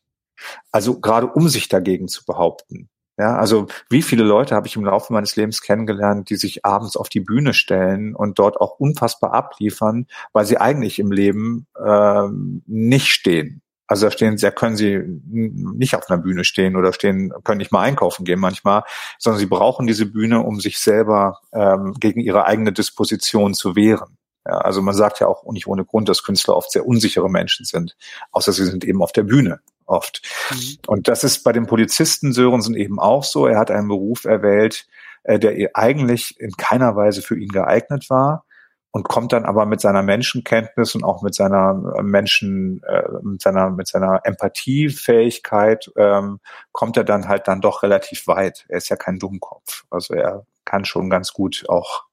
Also 0.70 1.00
gerade 1.00 1.26
um 1.26 1.48
sich 1.48 1.68
dagegen 1.68 2.08
zu 2.08 2.24
behaupten. 2.24 2.88
Ja, 3.18 3.36
also 3.36 3.66
wie 3.90 4.02
viele 4.02 4.22
Leute 4.22 4.54
habe 4.54 4.68
ich 4.68 4.76
im 4.76 4.84
Laufe 4.84 5.12
meines 5.12 5.34
Lebens 5.34 5.60
kennengelernt, 5.60 6.30
die 6.30 6.36
sich 6.36 6.64
abends 6.64 6.96
auf 6.96 7.08
die 7.08 7.18
Bühne 7.18 7.52
stellen 7.52 8.14
und 8.14 8.38
dort 8.38 8.60
auch 8.60 8.78
unfassbar 8.78 9.32
abliefern, 9.32 10.06
weil 10.32 10.44
sie 10.44 10.58
eigentlich 10.58 11.00
im 11.00 11.10
Leben 11.10 11.66
ähm, 11.84 12.62
nicht 12.66 13.08
stehen. 13.08 13.60
Also 13.88 14.06
da 14.06 14.12
stehen, 14.12 14.36
da 14.36 14.50
können 14.52 14.76
sie 14.76 15.00
nicht 15.24 15.96
auf 15.96 16.08
einer 16.08 16.22
Bühne 16.22 16.44
stehen 16.44 16.76
oder 16.76 16.92
stehen, 16.92 17.32
können 17.42 17.58
nicht 17.58 17.72
mal 17.72 17.80
einkaufen 17.80 18.24
gehen 18.24 18.38
manchmal, 18.38 18.84
sondern 19.18 19.40
sie 19.40 19.46
brauchen 19.46 19.88
diese 19.88 20.06
Bühne, 20.06 20.42
um 20.42 20.60
sich 20.60 20.78
selber 20.78 21.40
ähm, 21.52 21.94
gegen 21.98 22.20
ihre 22.20 22.44
eigene 22.44 22.72
Disposition 22.72 23.54
zu 23.54 23.74
wehren. 23.74 24.18
Ja, 24.46 24.58
also 24.58 24.82
man 24.82 24.94
sagt 24.94 25.20
ja 25.20 25.26
auch 25.26 25.44
nicht 25.50 25.66
ohne 25.66 25.84
Grund, 25.84 26.08
dass 26.08 26.22
Künstler 26.22 26.56
oft 26.56 26.70
sehr 26.72 26.86
unsichere 26.86 27.28
Menschen 27.28 27.64
sind, 27.64 27.96
außer 28.32 28.52
sie 28.52 28.64
sind 28.64 28.84
eben 28.84 29.02
auf 29.02 29.12
der 29.12 29.24
Bühne 29.24 29.60
oft. 29.86 30.22
Mhm. 30.50 30.78
Und 30.86 31.08
das 31.08 31.24
ist 31.24 31.42
bei 31.42 31.52
dem 31.52 31.66
Polizisten 31.66 32.32
Sörensen 32.32 32.74
eben 32.74 32.98
auch 32.98 33.24
so. 33.24 33.46
Er 33.46 33.58
hat 33.58 33.70
einen 33.70 33.88
Beruf 33.88 34.24
erwählt, 34.24 34.86
äh, 35.24 35.38
der 35.38 35.70
eigentlich 35.74 36.38
in 36.40 36.52
keiner 36.52 36.96
Weise 36.96 37.22
für 37.22 37.38
ihn 37.38 37.48
geeignet 37.48 38.08
war 38.10 38.44
und 38.90 39.08
kommt 39.08 39.32
dann 39.32 39.44
aber 39.44 39.66
mit 39.66 39.80
seiner 39.80 40.02
Menschenkenntnis 40.02 40.94
und 40.94 41.04
auch 41.04 41.22
mit 41.22 41.34
seiner 41.34 41.94
äh, 41.96 42.02
Menschen, 42.02 42.82
äh, 42.84 43.02
mit 43.22 43.42
seiner, 43.42 43.70
mit 43.70 43.88
seiner 43.88 44.20
Empathiefähigkeit, 44.24 45.90
ähm, 45.96 46.40
kommt 46.72 46.96
er 46.96 47.04
dann 47.04 47.28
halt 47.28 47.48
dann 47.48 47.60
doch 47.60 47.82
relativ 47.82 48.26
weit. 48.26 48.64
Er 48.68 48.78
ist 48.78 48.88
ja 48.88 48.96
kein 48.96 49.18
Dummkopf. 49.18 49.84
Also 49.90 50.14
er 50.14 50.46
kann 50.64 50.84
schon 50.84 51.10
ganz 51.10 51.32
gut 51.32 51.64
auch 51.68 52.04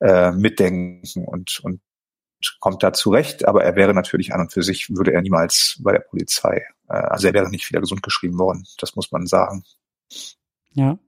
äh, 0.00 0.32
mitdenken 0.32 1.24
und, 1.24 1.60
und 1.62 1.80
kommt 2.60 2.82
da 2.82 2.92
zurecht, 2.92 3.46
aber 3.46 3.64
er 3.64 3.76
wäre 3.76 3.94
natürlich 3.94 4.32
an 4.32 4.42
und 4.42 4.52
für 4.52 4.62
sich, 4.62 4.90
würde 4.90 5.12
er 5.12 5.22
niemals 5.22 5.78
bei 5.82 5.92
der 5.92 6.00
Polizei, 6.00 6.64
äh, 6.88 6.92
also 6.92 7.26
er 7.26 7.34
wäre 7.34 7.50
nicht 7.50 7.68
wieder 7.68 7.80
gesund 7.80 8.02
geschrieben 8.02 8.38
worden, 8.38 8.64
das 8.78 8.94
muss 8.96 9.10
man 9.10 9.26
sagen. 9.26 9.64
Ja. 10.72 10.98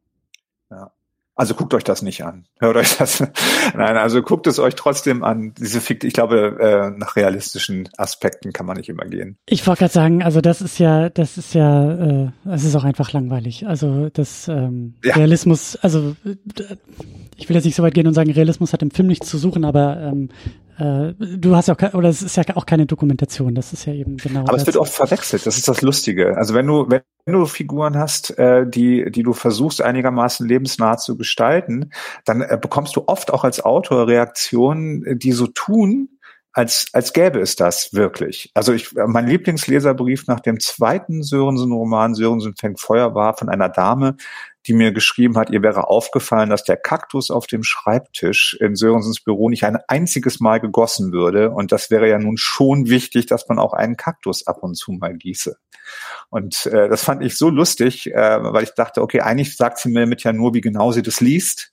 Ja. 0.70 0.92
Also 1.40 1.54
guckt 1.54 1.72
euch 1.72 1.84
das 1.84 2.02
nicht 2.02 2.22
an. 2.22 2.44
Hört 2.58 2.76
euch 2.76 2.98
das. 2.98 3.20
Nein, 3.74 3.96
also 3.96 4.20
guckt 4.20 4.46
es 4.46 4.58
euch 4.58 4.74
trotzdem 4.74 5.24
an. 5.24 5.54
Diese 5.58 5.80
Fikt, 5.80 6.04
ich 6.04 6.12
glaube, 6.12 6.58
äh, 6.60 6.98
nach 6.98 7.16
realistischen 7.16 7.88
Aspekten 7.96 8.52
kann 8.52 8.66
man 8.66 8.76
nicht 8.76 8.90
immer 8.90 9.06
gehen. 9.06 9.38
Ich 9.46 9.66
wollte 9.66 9.78
gerade 9.78 9.92
sagen, 9.94 10.22
also 10.22 10.42
das 10.42 10.60
ist 10.60 10.78
ja, 10.78 11.08
das 11.08 11.38
ist 11.38 11.54
ja, 11.54 11.92
äh, 12.24 12.30
es 12.44 12.64
ist 12.64 12.76
auch 12.76 12.84
einfach 12.84 13.14
langweilig. 13.14 13.66
Also 13.66 14.10
das 14.10 14.48
ähm, 14.48 14.96
ja. 15.02 15.14
Realismus, 15.14 15.76
also 15.76 16.14
ich 17.38 17.48
will 17.48 17.56
jetzt 17.56 17.64
nicht 17.64 17.76
so 17.76 17.82
weit 17.82 17.94
gehen 17.94 18.06
und 18.06 18.12
sagen, 18.12 18.30
Realismus 18.30 18.74
hat 18.74 18.82
im 18.82 18.90
Film 18.90 19.08
nichts 19.08 19.30
zu 19.30 19.38
suchen, 19.38 19.64
aber 19.64 19.96
ähm, 19.96 20.28
äh, 20.81 21.15
du 21.19 21.55
hast 21.55 21.69
ja 21.69 21.74
auch, 21.74 21.94
oder 21.94 22.09
es 22.09 22.23
ist 22.23 22.36
ja 22.36 22.44
auch 22.55 22.65
keine 22.65 22.86
Dokumentation, 22.86 23.55
das 23.55 23.74
ist 23.74 23.85
ja 23.85 23.93
eben 23.93 24.16
genau. 24.16 24.40
Aber 24.40 24.57
es 24.57 24.66
wird 24.66 24.78
oft 24.78 24.93
verwechselt, 24.93 25.44
das 25.44 25.59
ist 25.59 25.69
das 25.69 25.82
Lustige. 25.82 26.39
Also 26.39 26.55
wenn 26.55 26.66
du, 26.66 26.89
wenn 26.89 27.02
du 27.27 27.44
Figuren 27.44 27.98
hast, 27.98 28.39
äh, 28.39 28.66
die, 28.66 29.11
die 29.11 29.23
du 29.23 29.35
versuchst 29.35 29.82
einigermaßen 29.82 30.48
lebensnah 30.48 30.97
zu 30.97 31.19
gestalten, 31.19 31.90
dann 32.24 32.40
äh, 32.40 32.59
bekommst 32.61 32.97
du 32.97 33.05
oft 33.07 33.31
auch 33.31 33.44
als 33.44 33.62
Autor 33.62 34.09
Reaktionen, 34.09 35.19
die 35.19 35.32
so 35.32 35.47
tun, 35.48 36.09
als, 36.52 36.86
als 36.93 37.12
gäbe 37.12 37.40
es 37.40 37.55
das 37.56 37.93
wirklich. 37.93 38.51
Also 38.55 38.72
ich, 38.72 38.93
mein 38.93 39.27
Lieblingsleserbrief 39.27 40.27
nach 40.27 40.40
dem 40.40 40.59
zweiten 40.59 41.22
Sörensen-Roman 41.22 42.14
Sörensen 42.14 42.56
fängt 42.56 42.81
Feuer 42.81 43.14
war 43.14 43.36
von 43.36 43.48
einer 43.48 43.68
Dame, 43.68 44.16
die 44.66 44.74
mir 44.74 44.93
geschrieben 44.93 45.39
hat, 45.39 45.51
ihr 45.51 45.62
wäre 45.62 45.89
aufgefallen, 45.89 46.51
dass 46.51 46.64
der 46.64 46.77
Kaktus 46.77 47.31
auf 47.31 47.47
dem 47.47 47.62
Schreibtisch 47.62 48.56
in 48.60 48.74
Sörensens 48.74 49.20
Büro 49.20 49.48
nicht 49.48 49.64
ein 49.64 49.78
einziges 49.89 50.40
Mal 50.40 50.60
gegossen 50.60 51.12
würde. 51.12 51.51
Und 51.51 51.72
das 51.72 51.90
wäre 51.90 52.09
ja 52.09 52.18
nun 52.18 52.36
schon 52.36 52.89
wichtig, 52.89 53.27
dass 53.27 53.48
man 53.48 53.59
auch 53.59 53.72
einen 53.72 53.97
Kaktus 53.97 54.47
ab 54.47 54.62
und 54.62 54.74
zu 54.74 54.93
mal 54.93 55.16
gieße. 55.16 55.56
Und 56.28 56.66
äh, 56.66 56.89
das 56.89 57.05
fand 57.05 57.22
ich 57.22 57.39
so 57.39 57.48
lustig, 57.48 58.12
äh, 58.12 58.39
weil 58.43 58.64
ich 58.64 58.74
dachte, 58.74 59.02
okay, 59.02 59.20
eigentlich 59.20 59.56
sagt 59.56 59.78
sie 59.78 59.89
mir 59.89 60.06
mit 60.06 60.24
ja 60.24 60.32
nur, 60.32 60.52
wie 60.52 60.60
genau 60.60 60.93
sie 60.93 61.02
das 61.02 61.20
liest 61.20 61.72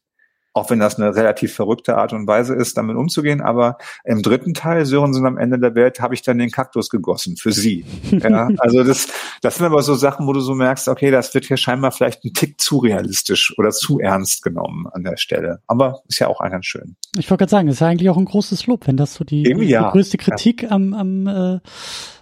auch 0.58 0.70
wenn 0.70 0.80
das 0.80 1.00
eine 1.00 1.16
relativ 1.16 1.54
verrückte 1.54 1.98
Art 1.98 2.14
und 2.14 2.28
Weise 2.28 2.56
ist, 2.56 2.78
damit 2.78 2.98
umzugehen. 2.98 3.42
Aber 3.42 3.78
im 4.04 4.22
dritten 4.22 4.54
Teil, 4.54 4.86
Sörensen 4.86 5.26
am 5.26 5.38
Ende 5.38 5.60
der 5.60 5.76
Welt, 5.76 6.00
habe 6.00 6.16
ich 6.16 6.24
dann 6.24 6.40
den 6.40 6.50
Kaktus 6.52 6.90
gegossen 6.90 7.38
für 7.38 7.52
sie. 7.52 7.86
Ja, 8.28 8.50
also 8.58 8.84
das, 8.84 9.08
das 9.42 9.58
sind 9.58 9.66
aber 9.68 9.82
so 9.84 9.94
Sachen, 9.94 10.28
wo 10.28 10.34
du 10.34 10.42
so 10.42 10.54
merkst, 10.54 10.88
okay, 10.88 11.12
das 11.12 11.34
wird 11.34 11.46
hier 11.46 11.56
scheinbar 11.56 11.92
vielleicht 11.92 12.26
ein 12.26 12.34
Tick 12.34 12.60
zu 12.60 12.80
realistisch 12.80 13.54
oder 13.58 13.70
zu 13.70 14.00
ernst 14.00 14.44
genommen 14.44 14.88
an 14.92 15.04
der 15.04 15.18
Stelle. 15.18 15.62
Aber 15.68 16.02
ist 16.08 16.20
ja 16.20 16.28
auch 16.28 16.40
ganz 16.40 16.66
schön. 16.66 16.96
Ich 17.18 17.30
wollte 17.30 17.44
gerade 17.44 17.52
sagen, 17.52 17.68
ist 17.68 17.80
ja 17.80 17.88
eigentlich 17.88 18.10
auch 18.10 18.18
ein 18.18 18.26
großes 18.26 18.66
Lob, 18.66 18.88
wenn 18.88 18.98
das 18.98 19.14
so 19.14 19.24
die, 19.24 19.44
die 19.44 19.66
ja. 19.66 19.92
größte 19.92 20.18
Kritik 20.18 20.64
ja. 20.64 20.72
am, 20.72 20.94
am 20.94 21.28
äh, 21.28 21.60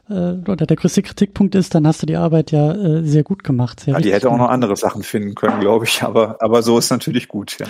oder 0.07 0.67
der 0.67 0.77
größte 0.77 1.01
Kritikpunkt 1.01 1.55
ist, 1.55 1.73
dann 1.73 1.87
hast 1.87 2.01
du 2.01 2.05
die 2.05 2.15
Arbeit 2.15 2.51
ja 2.51 2.73
äh, 2.73 3.03
sehr 3.03 3.23
gut 3.23 3.43
gemacht. 3.43 3.79
Sehr 3.79 3.95
ja, 3.95 3.99
die 3.99 4.13
hätte 4.13 4.29
auch 4.29 4.37
noch 4.37 4.49
andere 4.49 4.75
Sachen 4.75 5.03
finden 5.03 5.33
können, 5.33 5.59
glaube 5.59 5.85
ich, 5.85 6.03
aber, 6.03 6.37
aber 6.41 6.61
so 6.61 6.77
ist 6.77 6.91
natürlich 6.91 7.27
gut, 7.27 7.57
ja. 7.59 7.65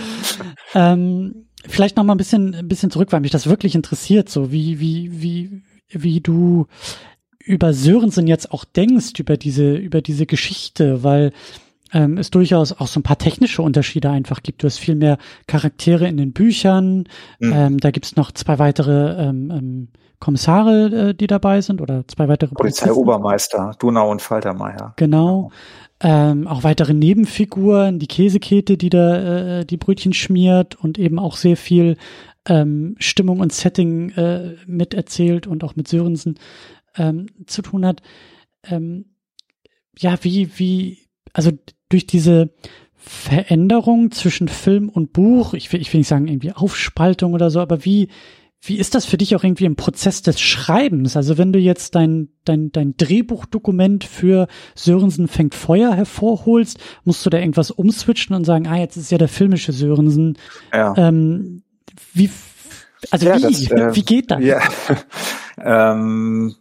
Ähm, 0.73 1.47
vielleicht 1.65 1.95
noch 1.95 2.03
mal 2.03 2.13
ein 2.13 2.17
bisschen, 2.17 2.53
ein 2.53 2.67
bisschen 2.67 2.91
zurück, 2.91 3.11
weil 3.11 3.21
mich 3.21 3.31
das 3.31 3.47
wirklich 3.47 3.75
interessiert, 3.75 4.29
so 4.29 4.51
wie, 4.51 4.79
wie, 4.79 5.21
wie, 5.21 5.63
wie 5.89 6.19
du 6.19 6.67
über 7.39 7.73
Sörensen 7.73 8.27
jetzt 8.27 8.51
auch 8.51 8.65
denkst, 8.65 9.19
über 9.19 9.37
diese, 9.37 9.75
über 9.75 10.01
diese 10.01 10.25
Geschichte, 10.25 11.03
weil 11.03 11.31
ähm, 11.93 12.17
es 12.17 12.31
durchaus 12.31 12.73
auch 12.73 12.87
so 12.87 12.99
ein 12.99 13.03
paar 13.03 13.17
technische 13.17 13.61
Unterschiede 13.61 14.09
einfach 14.09 14.43
gibt. 14.43 14.63
Du 14.63 14.67
hast 14.67 14.79
viel 14.79 14.95
mehr 14.95 15.17
Charaktere 15.47 16.07
in 16.07 16.17
den 16.17 16.33
Büchern. 16.33 17.05
Mhm. 17.39 17.53
Ähm, 17.53 17.79
da 17.79 17.91
gibt's 17.91 18.15
noch 18.15 18.31
zwei 18.31 18.59
weitere 18.59 19.27
ähm, 19.27 19.51
ähm, 19.51 19.87
Kommissare, 20.19 21.09
äh, 21.09 21.13
die 21.13 21.27
dabei 21.27 21.61
sind 21.61 21.81
oder 21.81 22.07
zwei 22.07 22.27
weitere 22.27 22.53
Polizeiobermeister, 22.53 23.71
Donau 23.79 24.11
und 24.11 24.21
Faltermeier. 24.21 24.93
Genau. 24.95 25.51
Ähm, 26.01 26.47
auch 26.47 26.63
weitere 26.63 26.93
Nebenfiguren, 26.93 27.99
die 27.99 28.07
Käsekete, 28.07 28.77
die 28.77 28.89
da 28.89 29.59
äh, 29.59 29.65
die 29.65 29.77
Brötchen 29.77 30.13
schmiert 30.13 30.75
und 30.75 30.97
eben 30.97 31.19
auch 31.19 31.37
sehr 31.37 31.57
viel 31.57 31.97
ähm, 32.47 32.95
Stimmung 32.99 33.39
und 33.39 33.53
Setting 33.53 34.09
äh, 34.11 34.55
miterzählt 34.67 35.47
und 35.47 35.63
auch 35.63 35.75
mit 35.75 35.87
Sörensen 35.87 36.37
ähm, 36.97 37.27
zu 37.47 37.61
tun 37.61 37.85
hat. 37.85 38.01
Ähm, 38.63 39.05
ja, 39.97 40.17
wie, 40.21 40.57
wie, 40.57 40.99
also 41.33 41.51
durch 41.89 42.05
diese 42.05 42.49
Veränderung 42.95 44.11
zwischen 44.11 44.47
Film 44.47 44.89
und 44.89 45.13
Buch, 45.13 45.53
ich 45.53 45.71
will, 45.71 45.79
ich 45.79 45.93
will 45.93 45.99
nicht 45.99 46.07
sagen 46.07 46.27
irgendwie 46.27 46.51
Aufspaltung 46.51 47.33
oder 47.33 47.49
so, 47.49 47.59
aber 47.59 47.85
wie, 47.85 48.09
wie 48.65 48.77
ist 48.77 48.95
das 48.95 49.05
für 49.05 49.17
dich 49.17 49.35
auch 49.35 49.43
irgendwie 49.43 49.65
im 49.65 49.75
Prozess 49.75 50.21
des 50.21 50.39
Schreibens? 50.39 51.15
Also 51.15 51.37
wenn 51.37 51.53
du 51.53 51.59
jetzt 51.59 51.95
dein, 51.95 52.29
dein, 52.45 52.71
dein 52.71 52.97
Drehbuchdokument 52.97 54.03
für 54.03 54.47
Sörensen 54.73 55.27
fängt 55.27 55.55
Feuer 55.55 55.93
hervorholst, 55.93 56.79
musst 57.03 57.25
du 57.25 57.29
da 57.29 57.37
irgendwas 57.37 57.71
umswitchen 57.71 58.35
und 58.35 58.45
sagen, 58.45 58.67
ah, 58.67 58.77
jetzt 58.77 58.97
ist 58.97 59.11
ja 59.11 59.17
der 59.17 59.27
filmische 59.27 59.71
Sörensen. 59.71 60.37
Ja. 60.73 60.93
Ähm, 60.97 61.63
wie, 62.13 62.29
also 63.11 63.27
ja, 63.27 63.37
wie, 63.37 63.41
das, 63.41 63.71
äh, 63.71 63.95
wie 63.95 64.03
geht 64.03 64.31
das? 64.31 64.41
Ja. 64.43 64.61
ähm, 65.93 66.55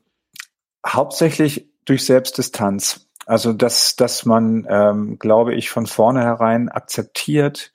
hauptsächlich 0.87 1.69
durch 1.85 2.05
Selbstdistanz. 2.05 3.07
Also 3.27 3.53
dass, 3.53 3.97
dass 3.97 4.27
man, 4.27 4.67
ähm, 4.69 5.19
glaube 5.19 5.55
ich, 5.55 5.71
von 5.71 5.87
vornherein 5.87 6.69
akzeptiert, 6.69 7.73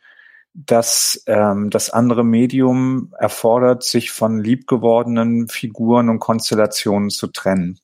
dass 0.54 1.24
ähm, 1.28 1.70
das 1.70 1.90
andere 1.90 2.24
Medium 2.24 3.14
erfordert, 3.18 3.84
sich 3.84 4.12
von 4.12 4.40
liebgewordenen 4.40 5.48
Figuren 5.48 6.10
und 6.10 6.20
Konstellationen 6.20 7.10
zu 7.10 7.28
trennen. 7.28 7.80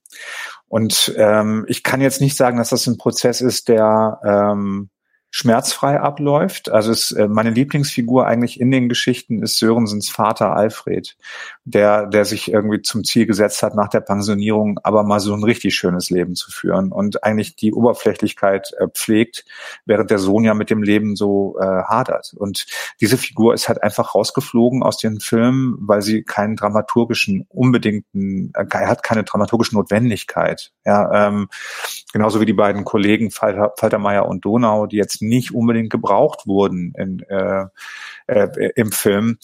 Und 0.67 1.13
ähm, 1.17 1.65
ich 1.67 1.83
kann 1.83 2.01
jetzt 2.01 2.21
nicht 2.21 2.35
sagen, 2.35 2.57
dass 2.57 2.69
das 2.69 2.87
ein 2.87 2.97
Prozess 2.97 3.41
ist, 3.41 3.69
der 3.69 4.19
ähm, 4.23 4.89
schmerzfrei 5.35 5.99
abläuft. 5.99 6.71
Also 6.71 6.93
es, 6.93 7.11
äh, 7.11 7.27
meine 7.27 7.49
Lieblingsfigur 7.49 8.25
eigentlich 8.25 8.57
in 8.57 8.71
den 8.71 8.87
Geschichten 8.87 9.43
ist 9.43 9.57
Sörensens 9.57 10.07
Vater 10.07 10.55
Alfred, 10.55 11.17
der, 11.65 12.05
der 12.07 12.23
sich 12.23 12.53
irgendwie 12.53 12.81
zum 12.81 13.03
Ziel 13.03 13.25
gesetzt 13.25 13.61
hat, 13.61 13.75
nach 13.75 13.89
der 13.89 13.99
Pensionierung 13.99 14.79
aber 14.83 15.03
mal 15.03 15.19
so 15.19 15.33
ein 15.33 15.43
richtig 15.43 15.75
schönes 15.75 16.09
Leben 16.09 16.35
zu 16.35 16.51
führen 16.51 16.93
und 16.93 17.25
eigentlich 17.25 17.57
die 17.57 17.73
Oberflächlichkeit 17.73 18.71
äh, 18.79 18.87
pflegt, 18.87 19.43
während 19.85 20.09
der 20.09 20.19
Sohn 20.19 20.45
ja 20.45 20.53
mit 20.53 20.69
dem 20.69 20.81
Leben 20.81 21.17
so 21.17 21.57
äh, 21.59 21.65
hadert. 21.65 22.33
Und 22.37 22.65
diese 23.01 23.17
Figur 23.17 23.53
ist 23.53 23.67
halt 23.67 23.83
einfach 23.83 24.15
rausgeflogen 24.15 24.83
aus 24.83 24.99
den 24.99 25.19
Filmen, 25.19 25.75
weil 25.81 26.01
sie 26.01 26.23
keinen 26.23 26.55
dramaturgischen 26.55 27.45
unbedingten, 27.49 28.53
äh, 28.55 28.65
er 28.71 28.87
hat 28.87 29.03
keine 29.03 29.25
dramaturgische 29.25 29.75
Notwendigkeit. 29.75 30.71
Ja, 30.85 31.27
ähm, 31.27 31.49
genauso 32.13 32.39
wie 32.39 32.45
die 32.45 32.53
beiden 32.53 32.85
Kollegen 32.85 33.31
Falter, 33.31 33.73
Faltermeier 33.77 34.27
und 34.27 34.45
Donau, 34.45 34.85
die 34.85 34.95
jetzt 34.95 35.24
nicht 35.27 35.53
unbedingt 35.53 35.89
gebraucht 35.89 36.47
wurden 36.47 36.93
in, 36.97 37.19
äh, 37.29 37.65
äh, 38.27 38.71
im 38.75 38.91
Film. 38.91 39.37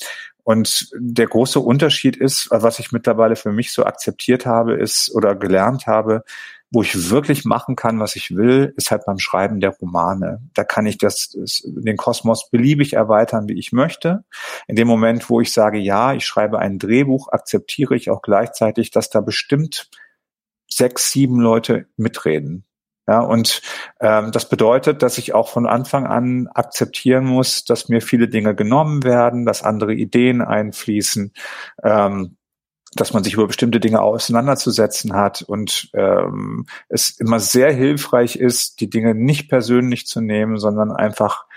Und 0.44 0.90
der 0.98 1.28
große 1.28 1.60
Unterschied 1.60 2.18
ist, 2.18 2.48
was 2.52 2.80
ich 2.80 2.92
mittlerweile 2.92 3.36
für 3.36 3.52
mich 3.52 3.72
so 3.72 3.86
akzeptiert 3.86 4.46
habe, 4.46 4.74
ist 4.74 5.14
oder 5.14 5.36
gelernt 5.36 5.88
habe, 5.88 6.24
wo 6.72 6.82
ich 6.82 7.10
wirklich 7.10 7.44
machen 7.44 7.76
kann, 7.76 8.00
was 8.00 8.16
ich 8.16 8.36
will, 8.36 8.74
ist 8.78 8.92
halt 8.92 9.06
beim 9.06 9.20
Schreiben 9.20 9.60
der 9.60 9.72
Romane. 9.72 10.42
Da 10.54 10.64
kann 10.64 10.86
ich 10.86 10.98
das, 10.98 11.36
den 11.66 11.98
Kosmos 11.98 12.50
beliebig 12.50 12.94
erweitern, 12.94 13.50
wie 13.50 13.60
ich 13.60 13.74
möchte. 13.74 14.24
In 14.68 14.78
dem 14.78 14.88
Moment, 14.88 15.30
wo 15.30 15.42
ich 15.42 15.52
sage, 15.52 15.78
ja, 15.78 16.14
ich 16.14 16.26
schreibe 16.26 16.60
ein 16.60 16.80
Drehbuch, 16.80 17.28
akzeptiere 17.30 17.96
ich 17.96 18.10
auch 18.10 18.22
gleichzeitig, 18.22 18.90
dass 18.90 19.10
da 19.10 19.20
bestimmt 19.20 19.90
sechs, 20.70 21.12
sieben 21.12 21.42
Leute 21.42 21.88
mitreden. 21.98 22.64
Ja, 23.12 23.20
und 23.20 23.62
ähm, 24.00 24.32
das 24.32 24.48
bedeutet, 24.48 25.04
dass 25.04 25.18
ich 25.18 25.34
auch 25.34 25.50
von 25.50 25.68
Anfang 25.68 26.08
an 26.08 26.48
akzeptieren 26.48 27.26
muss, 27.26 27.66
dass 27.66 27.90
mir 27.90 28.02
viele 28.02 28.30
Dinge 28.30 28.56
genommen 28.56 29.04
werden, 29.04 29.46
dass 29.46 29.64
andere 29.64 29.94
Ideen 29.94 30.42
einfließen, 30.42 31.34
ähm, 31.84 32.38
dass 32.94 33.12
man 33.12 33.26
sich 33.26 33.34
über 33.34 33.48
bestimmte 33.48 33.82
Dinge 33.82 34.02
auseinanderzusetzen 34.02 35.12
hat 35.14 35.42
und 35.42 35.90
ähm, 35.94 36.68
es 36.88 37.20
immer 37.20 37.42
sehr 37.42 37.74
hilfreich 37.74 38.38
ist, 38.38 38.80
die 38.80 38.90
Dinge 38.90 39.14
nicht 39.14 39.50
persönlich 39.50 40.08
zu 40.08 40.22
nehmen, 40.22 40.58
sondern 40.58 40.94
einfach 40.94 41.48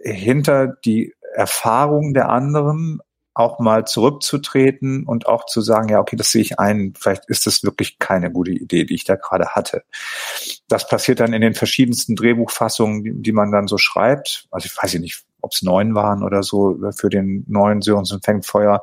hinter 0.00 0.68
die 0.68 1.12
Erfahrung 1.34 2.14
der 2.14 2.28
anderen 2.28 3.00
auch 3.34 3.58
mal 3.58 3.86
zurückzutreten 3.86 5.06
und 5.06 5.26
auch 5.26 5.46
zu 5.46 5.60
sagen, 5.60 5.88
ja, 5.88 6.00
okay, 6.00 6.16
das 6.16 6.30
sehe 6.30 6.42
ich 6.42 6.58
ein, 6.58 6.94
vielleicht 6.96 7.28
ist 7.28 7.46
das 7.46 7.62
wirklich 7.62 7.98
keine 7.98 8.30
gute 8.30 8.50
Idee, 8.50 8.84
die 8.84 8.94
ich 8.94 9.04
da 9.04 9.16
gerade 9.16 9.50
hatte. 9.54 9.84
Das 10.70 10.88
passiert 10.88 11.20
dann 11.20 11.32
in 11.32 11.42
den 11.42 11.54
verschiedensten 11.54 12.16
Drehbuchfassungen, 12.16 13.04
die, 13.04 13.12
die 13.22 13.32
man 13.32 13.52
dann 13.52 13.66
so 13.66 13.76
schreibt. 13.76 14.48
Also 14.50 14.66
ich 14.66 14.82
weiß 14.82 14.94
nicht, 15.00 15.22
ob 15.42 15.52
es 15.52 15.62
neun 15.62 15.94
waren 15.94 16.22
oder 16.22 16.42
so 16.42 16.78
für 16.96 17.10
den 17.10 17.44
neuen 17.48 17.82
Sörensen 17.82 18.22
fängt 18.22 18.46
Feuer. 18.46 18.82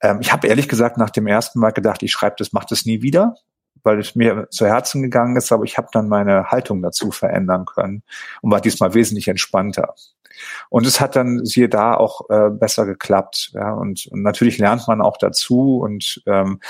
Ähm, 0.00 0.18
ich 0.20 0.32
habe 0.32 0.48
ehrlich 0.48 0.68
gesagt 0.68 0.96
nach 0.96 1.10
dem 1.10 1.26
ersten 1.26 1.60
Mal 1.60 1.70
gedacht, 1.70 2.02
ich 2.02 2.12
schreibe 2.12 2.36
das, 2.38 2.52
mache 2.52 2.66
das 2.70 2.84
nie 2.84 3.02
wieder 3.02 3.36
weil 3.84 4.00
es 4.00 4.14
mir 4.14 4.48
zu 4.50 4.66
Herzen 4.66 5.02
gegangen 5.02 5.36
ist, 5.36 5.52
aber 5.52 5.64
ich 5.64 5.78
habe 5.78 5.88
dann 5.92 6.08
meine 6.08 6.46
Haltung 6.50 6.82
dazu 6.82 7.10
verändern 7.10 7.64
können 7.64 8.02
und 8.42 8.50
war 8.50 8.60
diesmal 8.60 8.94
wesentlich 8.94 9.28
entspannter. 9.28 9.94
Und 10.68 10.86
es 10.86 11.00
hat 11.00 11.16
dann 11.16 11.44
siehe 11.44 11.68
da 11.68 11.94
auch 11.94 12.28
äh, 12.30 12.50
besser 12.50 12.86
geklappt. 12.86 13.52
Ja, 13.54 13.72
und, 13.72 14.06
und 14.06 14.22
natürlich 14.22 14.58
lernt 14.58 14.86
man 14.86 15.00
auch 15.00 15.16
dazu 15.16 15.78
und 15.78 16.22
ähm, 16.26 16.60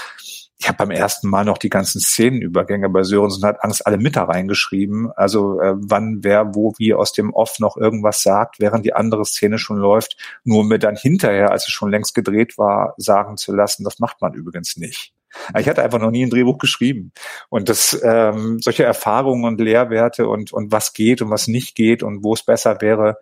ich 0.61 0.67
habe 0.67 0.79
beim 0.79 0.91
ersten 0.91 1.29
Mal 1.29 1.45
noch 1.45 1.59
die 1.59 1.71
ganzen 1.71 2.01
Szenenübergänge 2.01 2.89
bei 2.89 3.05
Sörensen 3.05 3.45
hat 3.45 3.63
Angst 3.63 3.87
alle 3.87 3.97
mit 3.97 4.17
da 4.17 4.25
reingeschrieben. 4.25 5.13
Also 5.15 5.61
äh, 5.61 5.75
wann, 5.77 6.19
wer, 6.23 6.55
wo, 6.55 6.75
wie 6.79 6.95
aus 6.95 7.13
dem 7.13 7.33
Off 7.33 7.61
noch 7.61 7.77
irgendwas 7.77 8.23
sagt, 8.23 8.59
während 8.59 8.85
die 8.85 8.93
andere 8.93 9.25
Szene 9.25 9.59
schon 9.59 9.77
läuft, 9.77 10.17
nur 10.43 10.65
mir 10.65 10.81
dann 10.81 10.97
hinterher, 10.97 11.53
als 11.53 11.69
es 11.69 11.73
schon 11.73 11.91
längst 11.91 12.13
gedreht 12.13 12.59
war, 12.59 12.95
sagen 12.97 13.37
zu 13.37 13.55
lassen, 13.55 13.85
das 13.85 14.01
macht 14.01 14.21
man 14.21 14.35
übrigens 14.35 14.77
nicht. 14.77 15.15
Ich 15.57 15.69
hatte 15.69 15.83
einfach 15.83 16.01
noch 16.01 16.11
nie 16.11 16.25
ein 16.25 16.31
Drehbuch 16.31 16.59
geschrieben. 16.59 17.13
Und 17.51 17.69
das, 17.69 17.99
ähm, 18.03 18.59
solche 18.61 18.83
Erfahrungen 18.83 19.45
und 19.45 19.61
Lehrwerte 19.61 20.27
und, 20.27 20.53
und 20.53 20.73
was 20.73 20.93
geht 20.93 21.23
und 21.23 21.31
was 21.31 21.47
nicht 21.47 21.77
geht 21.77 22.03
und 22.03 22.25
wo 22.25 22.35
es 22.35 22.43
besser 22.43 22.81
wäre, 22.81 23.19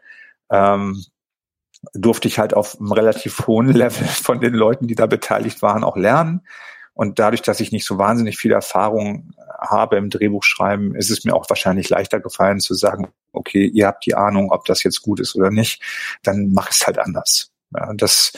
ähm, 0.51 1.05
durfte 1.93 2.29
ich 2.29 2.39
halt 2.39 2.55
auf 2.55 2.81
einem 2.81 2.93
relativ 2.93 3.47
hohen 3.47 3.69
Level 3.73 4.07
von 4.07 4.41
den 4.41 4.55
Leuten, 4.55 4.87
die 4.87 4.95
da 4.95 5.07
beteiligt 5.07 5.61
waren, 5.61 5.85
auch 5.85 5.97
lernen. 5.97 6.47
Und 6.97 7.19
dadurch, 7.19 7.43
dass 7.43 7.61
ich 7.61 7.73
nicht 7.73 7.85
so 7.85 7.99
wahnsinnig 7.99 8.39
viel 8.39 8.53
Erfahrung 8.53 9.35
habe 9.61 9.97
im 9.97 10.09
Drehbuchschreiben, 10.09 10.95
ist 10.95 11.11
es 11.11 11.25
mir 11.25 11.35
auch 11.35 11.49
wahrscheinlich 11.51 11.91
leichter 11.91 12.21
gefallen 12.21 12.59
zu 12.59 12.73
sagen, 12.73 13.09
okay, 13.33 13.67
ihr 13.67 13.87
habt 13.87 14.07
die 14.07 14.15
Ahnung, 14.15 14.51
ob 14.51 14.65
das 14.65 14.83
jetzt 14.83 15.03
gut 15.03 15.21
ist 15.21 15.37
oder 15.37 15.51
nicht, 15.51 15.83
dann 16.23 16.53
mach 16.55 16.71
es 16.71 16.87
halt 16.87 16.99
anders. 16.99 17.53
Ja, 17.75 17.93
das, 17.95 18.33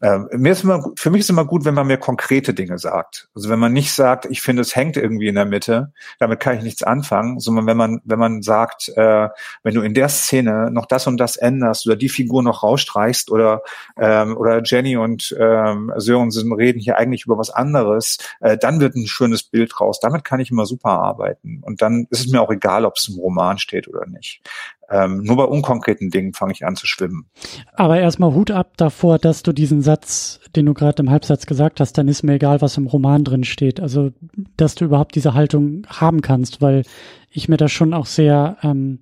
äh, 0.00 0.18
mir 0.32 0.52
ist 0.52 0.64
immer, 0.64 0.82
für 0.96 1.10
mich 1.10 1.20
ist 1.20 1.30
immer 1.30 1.44
gut, 1.44 1.66
wenn 1.66 1.74
man 1.74 1.86
mir 1.86 1.98
konkrete 1.98 2.54
Dinge 2.54 2.78
sagt. 2.78 3.28
Also 3.34 3.50
wenn 3.50 3.58
man 3.58 3.74
nicht 3.74 3.92
sagt, 3.92 4.24
ich 4.24 4.40
finde, 4.40 4.62
es 4.62 4.74
hängt 4.74 4.96
irgendwie 4.96 5.28
in 5.28 5.34
der 5.34 5.44
Mitte, 5.44 5.92
damit 6.18 6.40
kann 6.40 6.56
ich 6.56 6.62
nichts 6.62 6.82
anfangen, 6.82 7.38
sondern 7.38 7.66
wenn 7.66 7.76
man, 7.76 8.00
wenn 8.04 8.18
man 8.18 8.40
sagt, 8.40 8.88
äh, 8.96 9.28
wenn 9.62 9.74
du 9.74 9.82
in 9.82 9.92
der 9.92 10.08
Szene 10.08 10.70
noch 10.70 10.86
das 10.86 11.06
und 11.06 11.18
das 11.18 11.36
änderst 11.36 11.86
oder 11.86 11.96
die 11.96 12.08
Figur 12.08 12.42
noch 12.42 12.62
rausstreichst 12.62 13.30
oder, 13.30 13.62
ähm, 13.98 14.38
oder 14.38 14.62
Jenny 14.64 14.96
und 14.96 15.36
ähm, 15.38 15.92
Sörensen 15.96 16.52
reden 16.54 16.80
hier 16.80 16.96
eigentlich 16.96 17.26
über 17.26 17.36
was 17.36 17.50
anderes, 17.50 18.16
äh, 18.40 18.56
dann 18.56 18.80
wird 18.80 18.94
ein 18.94 19.06
schönes 19.06 19.42
Bild 19.42 19.78
raus. 19.78 20.00
Damit 20.00 20.24
kann 20.24 20.40
ich 20.40 20.50
immer 20.50 20.64
super 20.64 20.92
arbeiten. 20.92 21.60
Und 21.62 21.82
dann 21.82 22.06
ist 22.08 22.20
es 22.20 22.32
mir 22.32 22.40
auch 22.40 22.50
egal, 22.50 22.86
ob 22.86 22.96
es 22.96 23.08
im 23.08 23.18
Roman 23.18 23.58
steht 23.58 23.86
oder 23.86 24.06
nicht. 24.06 24.42
Ähm, 24.90 25.22
nur 25.22 25.36
bei 25.36 25.44
unkonkreten 25.44 26.10
Dingen 26.10 26.34
fange 26.34 26.52
ich 26.52 26.66
an 26.66 26.76
zu 26.76 26.86
schwimmen. 26.86 27.26
Aber 27.74 27.98
erstmal 27.98 28.34
Hut 28.34 28.50
ab 28.50 28.72
davor, 28.76 29.18
dass 29.18 29.42
du 29.42 29.52
diesen 29.52 29.80
Satz, 29.80 30.40
den 30.54 30.66
du 30.66 30.74
gerade 30.74 31.02
im 31.02 31.10
Halbsatz 31.10 31.46
gesagt 31.46 31.80
hast, 31.80 31.96
dann 31.96 32.08
ist 32.08 32.22
mir 32.22 32.34
egal, 32.34 32.60
was 32.60 32.76
im 32.76 32.86
Roman 32.86 33.24
drin 33.24 33.44
steht. 33.44 33.80
Also, 33.80 34.10
dass 34.56 34.74
du 34.74 34.84
überhaupt 34.84 35.14
diese 35.14 35.34
Haltung 35.34 35.86
haben 35.88 36.20
kannst, 36.20 36.60
weil 36.60 36.82
ich 37.30 37.48
mir 37.48 37.56
das 37.56 37.72
schon 37.72 37.94
auch 37.94 38.06
sehr 38.06 38.58
ähm, 38.62 38.98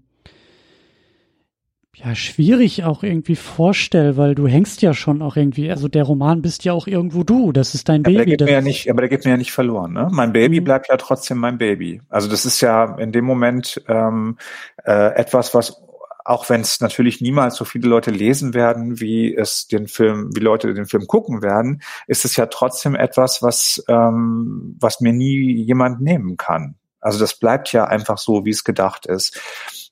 ja 2.04 2.14
schwierig 2.14 2.84
auch 2.84 3.02
irgendwie 3.02 3.36
vorstelle, 3.36 4.16
weil 4.16 4.34
du 4.34 4.46
hängst 4.46 4.82
ja 4.82 4.94
schon 4.94 5.22
auch 5.22 5.36
irgendwie, 5.36 5.70
also 5.70 5.88
der 5.88 6.04
Roman 6.04 6.42
bist 6.42 6.64
ja 6.64 6.72
auch 6.72 6.86
irgendwo 6.86 7.24
du, 7.24 7.52
das 7.52 7.74
ist 7.74 7.88
dein 7.88 8.00
aber 8.00 8.12
Baby. 8.12 8.36
Der 8.36 8.36
geht 8.36 8.46
mir 8.46 8.52
ja 8.52 8.60
nicht, 8.60 8.90
aber 8.90 9.02
der 9.02 9.08
geht 9.08 9.24
mir 9.24 9.32
ja 9.32 9.36
nicht 9.36 9.52
verloren. 9.52 9.92
Ne? 9.92 10.08
Mein 10.10 10.32
Baby 10.32 10.60
mhm. 10.60 10.64
bleibt 10.64 10.88
ja 10.88 10.96
trotzdem 10.96 11.38
mein 11.38 11.58
Baby. 11.58 12.00
Also 12.08 12.28
das 12.28 12.46
ist 12.46 12.60
ja 12.60 12.96
in 12.98 13.12
dem 13.12 13.24
Moment 13.24 13.82
ähm, 13.88 14.38
äh, 14.84 15.14
etwas, 15.14 15.54
was 15.54 15.82
auch 16.24 16.48
wenn 16.48 16.60
es 16.60 16.80
natürlich 16.80 17.20
niemals 17.20 17.56
so 17.56 17.64
viele 17.64 17.88
Leute 17.88 18.10
lesen 18.10 18.54
werden, 18.54 19.00
wie 19.00 19.34
es 19.34 19.66
den 19.66 19.88
Film, 19.88 20.30
wie 20.34 20.40
Leute 20.40 20.72
den 20.72 20.86
Film 20.86 21.06
gucken 21.06 21.42
werden, 21.42 21.82
ist 22.06 22.24
es 22.24 22.36
ja 22.36 22.46
trotzdem 22.46 22.94
etwas, 22.94 23.42
was 23.42 23.82
ähm, 23.88 24.76
was 24.78 25.00
mir 25.00 25.12
nie 25.12 25.62
jemand 25.62 26.00
nehmen 26.00 26.36
kann. 26.36 26.76
Also 27.00 27.18
das 27.18 27.38
bleibt 27.38 27.72
ja 27.72 27.84
einfach 27.84 28.18
so, 28.18 28.44
wie 28.44 28.50
es 28.50 28.64
gedacht 28.64 29.06
ist. 29.06 29.40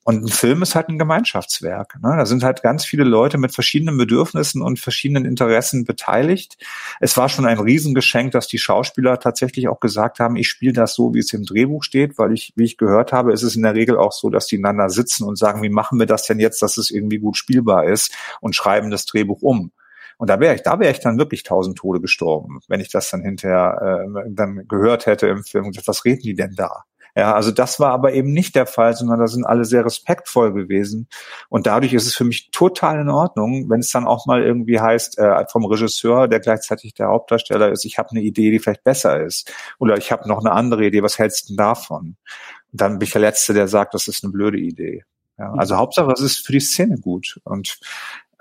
Und 0.03 0.23
ein 0.23 0.27
Film 0.29 0.61
ist 0.61 0.75
halt 0.75 0.89
ein 0.89 0.97
Gemeinschaftswerk. 0.97 1.95
Ne? 2.01 2.15
Da 2.17 2.25
sind 2.25 2.43
halt 2.43 2.63
ganz 2.63 2.85
viele 2.85 3.03
Leute 3.03 3.37
mit 3.37 3.53
verschiedenen 3.53 3.97
Bedürfnissen 3.97 4.61
und 4.61 4.79
verschiedenen 4.79 5.25
Interessen 5.25 5.85
beteiligt. 5.85 6.57
Es 6.99 7.17
war 7.17 7.29
schon 7.29 7.45
ein 7.45 7.59
Riesengeschenk, 7.59 8.31
dass 8.31 8.47
die 8.47 8.57
Schauspieler 8.57 9.19
tatsächlich 9.19 9.67
auch 9.67 9.79
gesagt 9.79 10.19
haben, 10.19 10.35
ich 10.35 10.47
spiele 10.47 10.73
das 10.73 10.95
so, 10.95 11.13
wie 11.13 11.19
es 11.19 11.33
im 11.33 11.45
Drehbuch 11.45 11.83
steht, 11.83 12.17
weil 12.17 12.33
ich, 12.33 12.53
wie 12.55 12.63
ich 12.63 12.77
gehört 12.77 13.11
habe, 13.11 13.33
ist 13.33 13.43
es 13.43 13.55
in 13.55 13.63
der 13.63 13.75
Regel 13.75 13.97
auch 13.97 14.13
so, 14.13 14.29
dass 14.29 14.47
die 14.47 14.57
einander 14.57 14.89
sitzen 14.89 15.25
und 15.25 15.37
sagen, 15.37 15.61
wie 15.61 15.69
machen 15.69 15.99
wir 15.99 16.05
das 16.05 16.25
denn 16.25 16.39
jetzt, 16.39 16.61
dass 16.61 16.77
es 16.77 16.89
irgendwie 16.89 17.19
gut 17.19 17.37
spielbar 17.37 17.85
ist 17.85 18.15
und 18.41 18.55
schreiben 18.55 18.89
das 18.89 19.05
Drehbuch 19.05 19.41
um. 19.41 19.71
Und 20.17 20.29
da 20.29 20.39
wäre 20.39 20.55
ich, 20.55 20.63
da 20.63 20.79
wäre 20.79 20.91
ich 20.91 20.99
dann 20.99 21.17
wirklich 21.17 21.43
tausend 21.43 21.77
Tode 21.77 22.01
gestorben, 22.01 22.59
wenn 22.67 22.81
ich 22.81 22.89
das 22.89 23.09
dann 23.09 23.21
hinterher 23.21 24.05
äh, 24.05 24.29
dann 24.29 24.67
gehört 24.67 25.05
hätte 25.05 25.27
im 25.27 25.43
Film. 25.43 25.71
Was 25.85 26.03
reden 26.03 26.21
die 26.21 26.33
denn 26.33 26.55
da? 26.55 26.83
Ja, 27.15 27.33
also 27.33 27.51
das 27.51 27.79
war 27.79 27.91
aber 27.91 28.13
eben 28.13 28.31
nicht 28.31 28.55
der 28.55 28.65
Fall, 28.65 28.95
sondern 28.95 29.19
da 29.19 29.27
sind 29.27 29.45
alle 29.45 29.65
sehr 29.65 29.85
respektvoll 29.85 30.53
gewesen. 30.53 31.07
Und 31.49 31.67
dadurch 31.67 31.93
ist 31.93 32.07
es 32.07 32.15
für 32.15 32.23
mich 32.23 32.51
total 32.51 32.99
in 32.99 33.09
Ordnung, 33.09 33.69
wenn 33.69 33.79
es 33.79 33.91
dann 33.91 34.07
auch 34.07 34.25
mal 34.25 34.43
irgendwie 34.43 34.79
heißt, 34.79 35.17
äh, 35.17 35.45
vom 35.51 35.65
Regisseur, 35.65 36.27
der 36.27 36.39
gleichzeitig 36.39 36.93
der 36.93 37.07
Hauptdarsteller 37.07 37.71
ist, 37.71 37.85
ich 37.85 37.97
habe 37.97 38.11
eine 38.11 38.21
Idee, 38.21 38.51
die 38.51 38.59
vielleicht 38.59 38.83
besser 38.83 39.21
ist. 39.23 39.51
Oder 39.79 39.97
ich 39.97 40.11
habe 40.11 40.27
noch 40.27 40.39
eine 40.39 40.51
andere 40.51 40.85
Idee, 40.85 41.03
was 41.03 41.19
hältst 41.19 41.45
du 41.45 41.47
denn 41.53 41.57
davon? 41.57 42.17
Und 42.71 42.81
dann 42.81 42.99
bin 42.99 43.05
ich 43.05 43.11
der 43.11 43.21
Letzte, 43.21 43.53
der 43.53 43.67
sagt, 43.67 43.93
das 43.93 44.07
ist 44.07 44.23
eine 44.23 44.31
blöde 44.31 44.59
Idee. 44.59 45.03
Ja, 45.37 45.53
also 45.53 45.77
Hauptsache, 45.77 46.11
es 46.11 46.21
ist 46.21 46.45
für 46.45 46.51
die 46.51 46.59
Szene 46.59 46.97
gut. 46.99 47.39
Und 47.45 47.79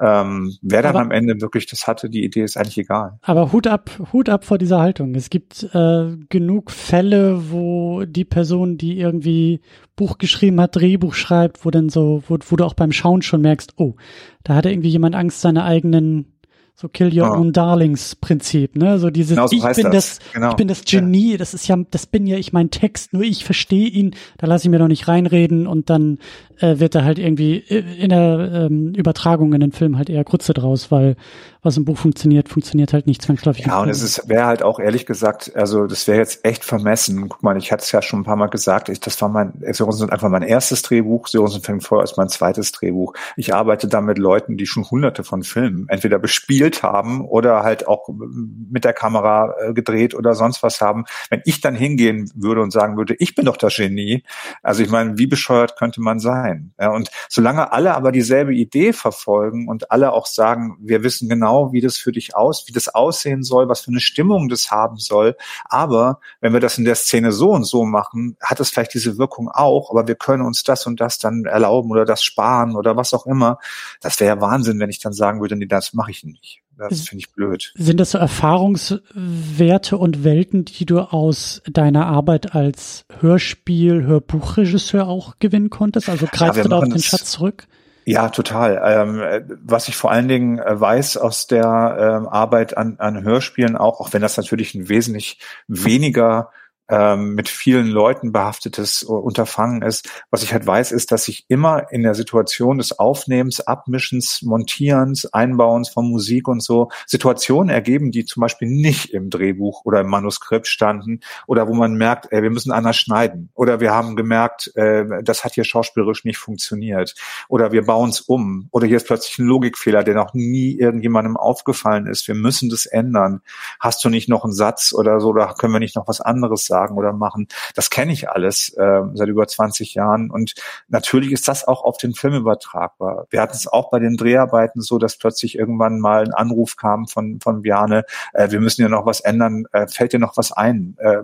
ähm, 0.00 0.54
wer 0.62 0.82
dann 0.82 0.96
aber, 0.96 1.00
am 1.00 1.10
Ende 1.10 1.40
wirklich 1.40 1.66
das 1.66 1.86
hatte, 1.86 2.08
die 2.08 2.24
Idee 2.24 2.42
ist 2.44 2.56
eigentlich 2.56 2.78
egal. 2.78 3.18
Aber 3.22 3.52
Hut 3.52 3.66
ab, 3.66 3.90
Hut 4.12 4.28
ab 4.28 4.44
vor 4.44 4.58
dieser 4.58 4.80
Haltung. 4.80 5.14
Es 5.14 5.28
gibt 5.28 5.64
äh, 5.74 6.16
genug 6.28 6.70
Fälle, 6.70 7.50
wo 7.50 8.04
die 8.04 8.24
Person, 8.24 8.78
die 8.78 8.98
irgendwie 8.98 9.60
Buch 9.96 10.18
geschrieben 10.18 10.60
hat, 10.60 10.76
Drehbuch 10.76 11.14
schreibt, 11.14 11.64
wo 11.64 11.70
dann 11.70 11.88
so, 11.88 12.22
wo, 12.28 12.38
wo 12.48 12.56
du 12.56 12.64
auch 12.64 12.74
beim 12.74 12.92
Schauen 12.92 13.22
schon 13.22 13.40
merkst, 13.40 13.74
oh, 13.76 13.96
da 14.44 14.54
hatte 14.54 14.70
irgendwie 14.70 14.90
jemand 14.90 15.16
Angst, 15.16 15.40
seine 15.40 15.64
eigenen 15.64 16.38
so 16.80 16.86
Kill 16.86 17.12
Your 17.12 17.32
oh. 17.32 17.40
Own 17.40 17.52
Darlings 17.52 18.14
Prinzip, 18.14 18.76
ne? 18.76 19.00
So 19.00 19.10
dieses, 19.10 19.34
genau 19.34 19.48
so 19.48 19.56
ich 19.56 19.64
bin 19.64 19.90
das, 19.90 20.20
das 20.20 20.32
genau. 20.32 20.50
ich 20.50 20.55
bin 20.55 20.68
das 20.68 20.84
Genie, 20.84 21.36
das 21.36 21.52
ist 21.52 21.66
ja, 21.66 21.76
das 21.90 22.06
bin 22.06 22.24
ja 22.24 22.36
ich 22.36 22.52
mein 22.52 22.70
Text, 22.70 23.12
nur 23.12 23.22
ich 23.22 23.44
verstehe 23.44 23.88
ihn, 23.88 24.14
da 24.36 24.46
lasse 24.46 24.68
ich 24.68 24.70
mir 24.70 24.78
doch 24.78 24.86
nicht 24.86 25.09
reinreden 25.09 25.66
und 25.66 25.90
dann 25.90 26.18
äh, 26.60 26.78
wird 26.78 26.94
da 26.94 27.02
halt 27.02 27.18
irgendwie 27.18 27.56
in 27.56 28.10
der 28.10 28.68
ähm, 28.70 28.94
Übertragung 28.94 29.55
in 29.55 29.60
den 29.60 29.72
Film 29.72 29.98
halt 29.98 30.09
eher 30.09 30.22
Grütze 30.22 30.55
draus, 30.55 30.92
weil 30.92 31.16
was 31.62 31.76
im 31.76 31.85
Buch 31.85 31.98
funktioniert, 31.98 32.48
funktioniert 32.48 32.93
halt 32.93 33.06
nicht 33.06 33.22
zwangsläufig. 33.22 33.66
Ja, 33.66 33.80
und 33.80 33.89
es 33.89 34.02
ist 34.02 34.28
wäre 34.28 34.47
halt 34.47 34.62
auch 34.62 34.78
ehrlich 34.78 35.06
gesagt, 35.06 35.55
also 35.56 35.86
das 35.86 36.06
wäre 36.06 36.18
jetzt 36.18 36.44
echt 36.44 36.64
vermessen. 36.64 37.28
Guck 37.28 37.43
mal, 37.43 37.56
ich 37.56 37.72
hatte 37.72 37.82
es 37.82 37.93
ja 37.93 38.01
schon 38.01 38.20
ein 38.20 38.24
paar 38.24 38.36
Mal 38.36 38.47
gesagt, 38.47 38.89
ich, 38.89 39.01
das 39.01 39.20
war 39.20 39.28
mein, 39.28 39.52
Serosen 39.72 40.01
sind 40.01 40.12
einfach 40.12 40.28
mein 40.28 40.43
erstes 40.43 40.82
Drehbuch, 40.82 41.26
Serosen 41.26 41.62
fängt 41.62 41.85
vorher 41.85 42.02
als 42.02 42.16
mein 42.16 42.28
zweites 42.28 42.72
Drehbuch. 42.72 43.14
Ich 43.36 43.55
arbeite 43.55 43.89
da 43.89 44.01
mit 44.01 44.18
Leuten, 44.18 44.56
die 44.56 44.66
schon 44.66 44.89
hunderte 44.89 45.24
von 45.24 45.43
Filmen 45.43 45.89
entweder 45.89 46.18
bespielt 46.18 46.82
haben 46.82 47.26
oder 47.26 47.62
halt 47.62 47.89
auch 47.89 48.09
mit 48.09 48.85
der 48.85 48.93
Kamera 48.93 49.55
äh, 49.60 49.72
gedreht 49.72 50.14
oder 50.14 50.35
sonst 50.35 50.62
was 50.62 50.80
haben. 50.80 51.05
Wenn 51.30 51.43
ich 51.44 51.60
dann 51.60 51.74
hingehen 51.74 52.30
würde 52.35 52.62
und 52.62 52.70
sagen 52.70 52.97
würde, 52.97 53.16
ich 53.18 53.35
bin 53.35 53.47
doch 53.47 53.56
das 53.56 53.76
Genie, 53.76 54.22
also 54.62 54.82
ich 54.82 54.90
meine, 54.90 55.18
wie 55.18 55.26
bescheuert 55.26 55.76
könnte 55.76 56.01
man 56.01 56.20
sein? 56.20 56.72
Ja, 56.80 56.90
und 56.90 57.10
solange 57.28 57.72
alle 57.72 57.94
aber 57.94 58.12
dieselbe 58.12 58.55
Idee 58.55 58.93
verfolgen 58.93 59.68
und 59.68 59.90
alle 59.90 60.12
auch 60.12 60.26
sagen, 60.26 60.76
wir 60.80 61.02
wissen 61.02 61.28
genau, 61.28 61.47
genau, 61.48 61.72
wie 61.72 61.80
das 61.80 61.96
für 61.96 62.12
dich 62.12 62.36
aus, 62.36 62.64
wie 62.66 62.72
das 62.72 62.88
aussehen 62.88 63.42
soll, 63.42 63.68
was 63.68 63.80
für 63.80 63.90
eine 63.90 64.00
Stimmung 64.00 64.48
das 64.48 64.70
haben 64.70 64.98
soll. 64.98 65.36
Aber 65.64 66.20
wenn 66.40 66.52
wir 66.52 66.60
das 66.60 66.78
in 66.78 66.84
der 66.84 66.94
Szene 66.94 67.32
so 67.32 67.50
und 67.50 67.64
so 67.64 67.84
machen, 67.84 68.36
hat 68.42 68.60
es 68.60 68.70
vielleicht 68.70 68.94
diese 68.94 69.18
Wirkung 69.18 69.48
auch, 69.48 69.90
aber 69.90 70.06
wir 70.06 70.14
können 70.14 70.44
uns 70.44 70.62
das 70.62 70.86
und 70.86 71.00
das 71.00 71.18
dann 71.18 71.44
erlauben 71.44 71.90
oder 71.90 72.04
das 72.04 72.22
sparen 72.22 72.76
oder 72.76 72.96
was 72.96 73.14
auch 73.14 73.26
immer. 73.26 73.58
Das 74.00 74.20
wäre 74.20 74.36
ja 74.36 74.40
Wahnsinn, 74.40 74.78
wenn 74.78 74.90
ich 74.90 75.00
dann 75.00 75.12
sagen 75.12 75.40
würde, 75.40 75.56
nee, 75.56 75.66
das 75.66 75.94
mache 75.94 76.10
ich 76.10 76.24
nicht. 76.24 76.60
Das 76.76 77.08
finde 77.08 77.24
ich 77.24 77.32
blöd. 77.32 77.72
Sind 77.76 77.98
das 77.98 78.12
so 78.12 78.18
Erfahrungswerte 78.18 79.98
und 79.98 80.22
Welten, 80.22 80.64
die 80.64 80.86
du 80.86 81.00
aus 81.00 81.60
deiner 81.68 82.06
Arbeit 82.06 82.54
als 82.54 83.04
Hörspiel, 83.18 84.04
Hörbuchregisseur 84.04 85.08
auch 85.08 85.40
gewinnen 85.40 85.70
konntest? 85.70 86.08
Also 86.08 86.26
greifst 86.30 86.58
ja, 86.58 86.62
du 86.62 86.68
da 86.68 86.78
auf 86.78 86.88
den 86.88 87.02
Schatz 87.02 87.32
zurück? 87.32 87.66
Ja, 88.09 88.30
total. 88.30 88.80
Ähm, 88.82 89.59
was 89.62 89.89
ich 89.89 89.94
vor 89.94 90.10
allen 90.10 90.28
Dingen 90.28 90.59
äh, 90.59 90.80
weiß 90.80 91.18
aus 91.18 91.47
der 91.47 92.16
ähm, 92.16 92.26
Arbeit 92.26 92.74
an, 92.74 92.94
an 92.97 93.22
Hörspielen 93.22 93.76
auch, 93.76 94.01
auch 94.01 94.14
wenn 94.14 94.22
das 94.22 94.39
natürlich 94.39 94.74
ein 94.74 94.89
wesentlich 94.89 95.39
weniger 95.66 96.51
ähm, 96.89 97.35
mit 97.35 97.48
vielen 97.48 97.89
Leuten 97.89 98.32
behaftetes 98.32 99.02
Unterfangen 99.02 99.82
ist. 99.82 100.09
Was 100.31 100.43
ich 100.43 100.52
halt 100.52 100.66
weiß, 100.66 100.93
ist, 100.93 101.12
dass 101.12 101.24
sich 101.24 101.44
immer 101.48 101.93
in 101.93 102.02
der 102.02 102.15
Situation 102.15 102.78
des 102.78 102.98
Aufnehmens, 102.98 103.60
Abmischens, 103.60 104.43
Montierens, 104.43 105.27
Einbauens 105.32 105.89
von 105.89 106.10
Musik 106.10 106.48
und 106.48 106.62
so 106.62 106.89
Situationen 107.06 107.70
ergeben, 107.70 108.10
die 108.10 108.24
zum 108.24 108.40
Beispiel 108.40 108.69
nicht 108.69 109.12
im 109.12 109.31
Drehbuch 109.31 109.85
oder 109.85 110.01
im 110.01 110.09
Manuskript 110.09 110.66
standen 110.66 111.20
oder 111.47 111.69
wo 111.69 111.74
man 111.74 111.94
merkt, 111.94 112.28
ey, 112.31 112.43
wir 112.43 112.51
müssen 112.51 112.73
anders 112.73 112.97
schneiden 112.97 113.51
oder 113.55 113.81
wir 113.81 113.93
haben 113.93 114.16
gemerkt, 114.16 114.73
äh, 114.77 115.23
das 115.23 115.44
hat 115.44 115.55
hier 115.55 115.65
schauspielerisch 115.65 116.24
nicht 116.24 116.39
funktioniert 116.39 117.15
oder 117.48 117.73
wir 117.73 117.85
bauen 117.85 118.10
es 118.10 118.20
um 118.20 118.69
oder 118.70 118.86
hier 118.86 118.97
ist 118.97 119.06
plötzlich 119.06 119.39
ein 119.39 119.47
Logikfehler, 119.47 120.05
der 120.05 120.15
noch 120.15 120.35
nie 120.35 120.73
irgendjemandem 120.73 121.36
aufgefallen 121.36 122.06
ist. 122.06 122.28
Wir 122.28 122.35
müssen 122.35 122.70
das 122.70 122.86
ändern. 122.86 123.43
Hast 123.81 124.05
du 124.05 124.09
nicht 124.09 124.28
noch 124.28 124.44
einen 124.44 124.55
Satz 124.55 124.93
oder 124.93 125.20
so, 125.20 125.28
oder 125.28 125.55
können 125.59 125.73
wir 125.73 125.81
nicht 125.81 125.97
noch 125.97 126.09
was 126.09 126.20
anderes 126.20 126.66
sagen? 126.66 126.77
Sagen 126.78 126.96
oder 126.96 127.12
machen. 127.12 127.48
Das 127.74 127.90
kenne 127.90 128.12
ich 128.12 128.30
alles 128.30 128.68
äh, 128.76 129.00
seit 129.14 129.28
über 129.28 129.46
20 129.46 129.94
Jahren 129.94 130.30
und 130.30 130.55
natürlich 130.88 131.32
ist 131.32 131.48
das 131.48 131.66
auch 131.66 131.82
auf 131.82 131.96
den 131.98 132.14
Film 132.14 132.34
übertragbar. 132.34 133.26
Wir 133.30 133.42
hatten 133.42 133.56
es 133.56 133.66
auch 133.66 133.90
bei 133.90 133.98
den 133.98 134.16
Dreharbeiten 134.16 134.80
so, 134.80 134.98
dass 134.98 135.18
plötzlich 135.18 135.59
irgendwann 135.59 135.98
mal 135.98 136.22
ein 136.24 136.34
Anruf 136.34 136.76
kam 136.76 137.09
von 137.09 137.40
von 137.40 137.62
Bjarne, 137.62 138.05
äh, 138.32 138.50
wir 138.50 138.60
müssen 138.60 138.82
ja 138.82 138.88
noch 138.88 139.06
was 139.06 139.20
ändern, 139.20 139.64
äh, 139.72 139.88
fällt 139.88 140.12
dir 140.12 140.20
noch 140.20 140.36
was 140.36 140.52
ein 140.52 140.96
äh, 140.98 141.18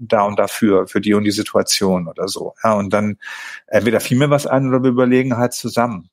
da 0.00 0.22
und 0.22 0.38
dafür 0.38 0.86
für 0.86 1.00
die 1.00 1.14
und 1.14 1.24
die 1.24 1.30
Situation 1.30 2.08
oder 2.08 2.28
so. 2.28 2.54
Ja, 2.62 2.74
und 2.74 2.92
dann 2.92 3.16
entweder 3.66 4.00
fiel 4.00 4.18
mir 4.18 4.30
was 4.30 4.46
ein 4.46 4.68
oder 4.68 4.82
wir 4.82 4.90
überlegen 4.90 5.36
halt 5.38 5.54
zusammen. 5.54 6.10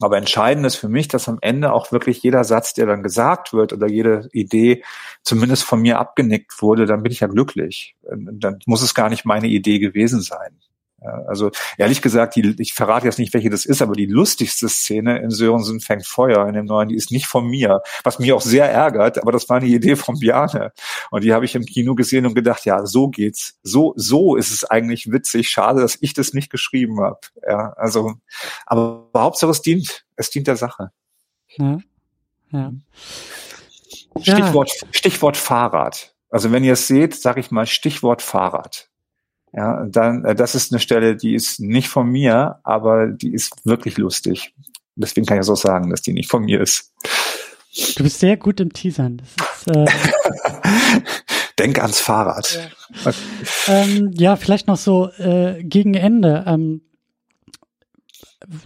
Aber 0.00 0.16
entscheidend 0.16 0.64
ist 0.64 0.76
für 0.76 0.88
mich, 0.88 1.08
dass 1.08 1.28
am 1.28 1.38
Ende 1.42 1.72
auch 1.72 1.92
wirklich 1.92 2.22
jeder 2.22 2.42
Satz, 2.42 2.72
der 2.72 2.86
dann 2.86 3.02
gesagt 3.02 3.52
wird 3.52 3.72
oder 3.74 3.86
jede 3.86 4.28
Idee 4.32 4.82
zumindest 5.22 5.64
von 5.64 5.80
mir 5.82 5.98
abgenickt 5.98 6.62
wurde, 6.62 6.86
dann 6.86 7.02
bin 7.02 7.12
ich 7.12 7.20
ja 7.20 7.26
glücklich. 7.26 7.96
Dann 8.10 8.58
muss 8.64 8.82
es 8.82 8.94
gar 8.94 9.10
nicht 9.10 9.26
meine 9.26 9.48
Idee 9.48 9.78
gewesen 9.78 10.22
sein. 10.22 10.58
Ja, 11.02 11.22
also 11.26 11.50
ehrlich 11.78 12.02
gesagt, 12.02 12.36
die, 12.36 12.54
ich 12.58 12.74
verrate 12.74 13.06
jetzt 13.06 13.18
nicht, 13.18 13.32
welche 13.32 13.48
das 13.48 13.64
ist, 13.64 13.80
aber 13.80 13.94
die 13.94 14.06
lustigste 14.06 14.68
Szene 14.68 15.18
in 15.20 15.30
Sörensen 15.30 15.80
fängt 15.80 16.06
Feuer 16.06 16.46
in 16.46 16.54
dem 16.54 16.66
neuen, 16.66 16.88
die 16.88 16.96
ist 16.96 17.10
nicht 17.10 17.26
von 17.26 17.46
mir, 17.46 17.82
was 18.04 18.18
mich 18.18 18.32
auch 18.32 18.42
sehr 18.42 18.70
ärgert, 18.70 19.18
aber 19.18 19.32
das 19.32 19.48
war 19.48 19.56
eine 19.56 19.66
Idee 19.66 19.96
von 19.96 20.18
Bjarne. 20.18 20.72
Und 21.10 21.24
die 21.24 21.32
habe 21.32 21.46
ich 21.46 21.54
im 21.54 21.64
Kino 21.64 21.94
gesehen 21.94 22.26
und 22.26 22.34
gedacht, 22.34 22.66
ja, 22.66 22.84
so 22.84 23.08
geht's. 23.08 23.58
So, 23.62 23.94
so 23.96 24.36
ist 24.36 24.50
es 24.50 24.64
eigentlich 24.64 25.10
witzig. 25.10 25.48
Schade, 25.48 25.80
dass 25.80 25.96
ich 26.00 26.12
das 26.12 26.34
nicht 26.34 26.50
geschrieben 26.50 27.00
habe. 27.00 27.20
Ja, 27.48 27.72
also, 27.76 28.14
aber 28.66 29.08
Hauptsache 29.16 29.50
es 29.50 29.62
dient, 29.62 30.04
es 30.16 30.30
dient 30.30 30.46
der 30.46 30.56
Sache. 30.56 30.90
Ja. 31.56 31.78
ja. 32.50 32.72
Stichwort, 34.20 34.70
Stichwort 34.90 35.36
Fahrrad. 35.36 36.14
Also 36.30 36.52
wenn 36.52 36.64
ihr 36.64 36.74
es 36.74 36.86
seht, 36.86 37.14
sage 37.14 37.40
ich 37.40 37.50
mal 37.50 37.66
Stichwort 37.66 38.22
Fahrrad. 38.22 38.89
Ja, 39.52 39.84
dann, 39.86 40.24
äh, 40.24 40.34
das 40.34 40.54
ist 40.54 40.72
eine 40.72 40.80
Stelle, 40.80 41.16
die 41.16 41.34
ist 41.34 41.60
nicht 41.60 41.88
von 41.88 42.08
mir, 42.08 42.60
aber 42.62 43.08
die 43.08 43.32
ist 43.32 43.64
wirklich 43.64 43.98
lustig. 43.98 44.54
Deswegen 44.94 45.26
kann 45.26 45.38
ich 45.38 45.46
so 45.46 45.54
sagen, 45.54 45.90
dass 45.90 46.02
die 46.02 46.12
nicht 46.12 46.30
von 46.30 46.44
mir 46.44 46.60
ist. 46.60 46.92
Du 47.96 48.04
bist 48.04 48.20
sehr 48.20 48.36
gut 48.36 48.60
im 48.60 48.72
Teasern. 48.72 49.22
Ist, 49.22 49.68
äh 49.68 49.86
Denk 51.58 51.78
ans 51.80 52.00
Fahrrad. 52.00 52.70
Ja, 53.04 53.12
ähm, 53.68 54.10
ja 54.14 54.36
vielleicht 54.36 54.66
noch 54.66 54.76
so 54.76 55.10
äh, 55.18 55.62
gegen 55.62 55.94
Ende. 55.94 56.44
Ähm, 56.46 56.82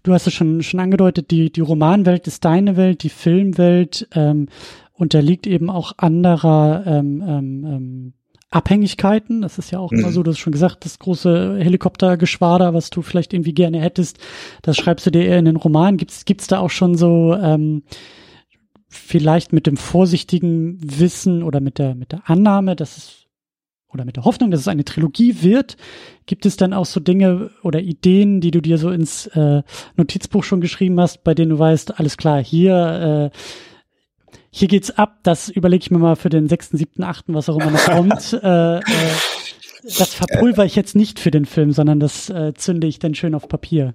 du 0.02 0.12
hast 0.12 0.26
es 0.26 0.34
schon, 0.34 0.62
schon 0.62 0.80
angedeutet, 0.80 1.30
die, 1.30 1.50
die 1.50 1.60
Romanwelt 1.60 2.26
ist 2.26 2.44
deine 2.44 2.76
Welt, 2.76 3.02
die 3.02 3.10
Filmwelt 3.10 4.08
ähm, 4.12 4.48
unterliegt 4.92 5.46
eben 5.46 5.70
auch 5.70 5.94
anderer 5.98 6.84
ähm, 6.86 7.22
ähm, 7.26 7.64
ähm 7.66 8.12
Abhängigkeiten. 8.54 9.42
Das 9.42 9.58
ist 9.58 9.70
ja 9.70 9.78
auch 9.78 9.90
mhm. 9.90 10.00
immer 10.00 10.12
so, 10.12 10.22
du 10.22 10.30
hast 10.30 10.38
schon 10.38 10.52
gesagt, 10.52 10.84
das 10.84 10.98
große 10.98 11.58
Helikoptergeschwader, 11.58 12.74
was 12.74 12.90
du 12.90 13.02
vielleicht 13.02 13.32
irgendwie 13.32 13.54
gerne 13.54 13.80
hättest, 13.80 14.18
das 14.62 14.76
schreibst 14.76 15.06
du 15.06 15.10
dir 15.10 15.24
eher 15.24 15.38
in 15.38 15.44
den 15.44 15.56
Roman. 15.56 15.96
Gibt's 15.96 16.24
gibt's 16.24 16.46
da 16.46 16.60
auch 16.60 16.70
schon 16.70 16.96
so 16.96 17.34
ähm, 17.34 17.82
vielleicht 18.88 19.52
mit 19.52 19.66
dem 19.66 19.76
vorsichtigen 19.76 20.78
Wissen 20.80 21.42
oder 21.42 21.60
mit 21.60 21.78
der 21.78 21.94
mit 21.94 22.12
der 22.12 22.30
Annahme, 22.30 22.76
dass 22.76 22.96
es 22.96 23.24
oder 23.88 24.04
mit 24.04 24.16
der 24.16 24.24
Hoffnung, 24.24 24.50
dass 24.50 24.60
es 24.60 24.68
eine 24.68 24.84
Trilogie 24.84 25.42
wird, 25.42 25.76
gibt 26.26 26.46
es 26.46 26.56
dann 26.56 26.72
auch 26.72 26.86
so 26.86 27.00
Dinge 27.00 27.50
oder 27.62 27.80
Ideen, 27.80 28.40
die 28.40 28.50
du 28.50 28.60
dir 28.60 28.76
so 28.76 28.90
ins 28.90 29.26
äh, 29.28 29.62
Notizbuch 29.96 30.42
schon 30.42 30.60
geschrieben 30.60 31.00
hast, 31.00 31.22
bei 31.22 31.34
denen 31.34 31.50
du 31.50 31.58
weißt, 31.58 31.98
alles 32.00 32.16
klar, 32.16 32.42
hier 32.42 33.30
äh, 33.32 33.36
hier 34.56 34.68
geht's 34.68 34.92
ab, 34.92 35.16
das 35.24 35.48
überlege 35.48 35.82
ich 35.82 35.90
mir 35.90 35.98
mal 35.98 36.14
für 36.14 36.28
den 36.28 36.48
sechsten, 36.48 36.76
siebten, 36.76 37.02
achten, 37.02 37.34
was 37.34 37.48
auch 37.48 37.58
immer 37.58 37.72
noch 37.72 37.84
kommt. 37.90 38.38
äh, 38.40 38.78
äh, 38.78 38.82
das 39.82 40.14
verpulver 40.14 40.64
ich 40.64 40.76
jetzt 40.76 40.94
nicht 40.94 41.18
für 41.18 41.32
den 41.32 41.44
Film, 41.44 41.72
sondern 41.72 41.98
das 41.98 42.30
äh, 42.30 42.54
zünde 42.54 42.86
ich 42.86 43.00
dann 43.00 43.16
schön 43.16 43.34
auf 43.34 43.48
Papier. 43.48 43.94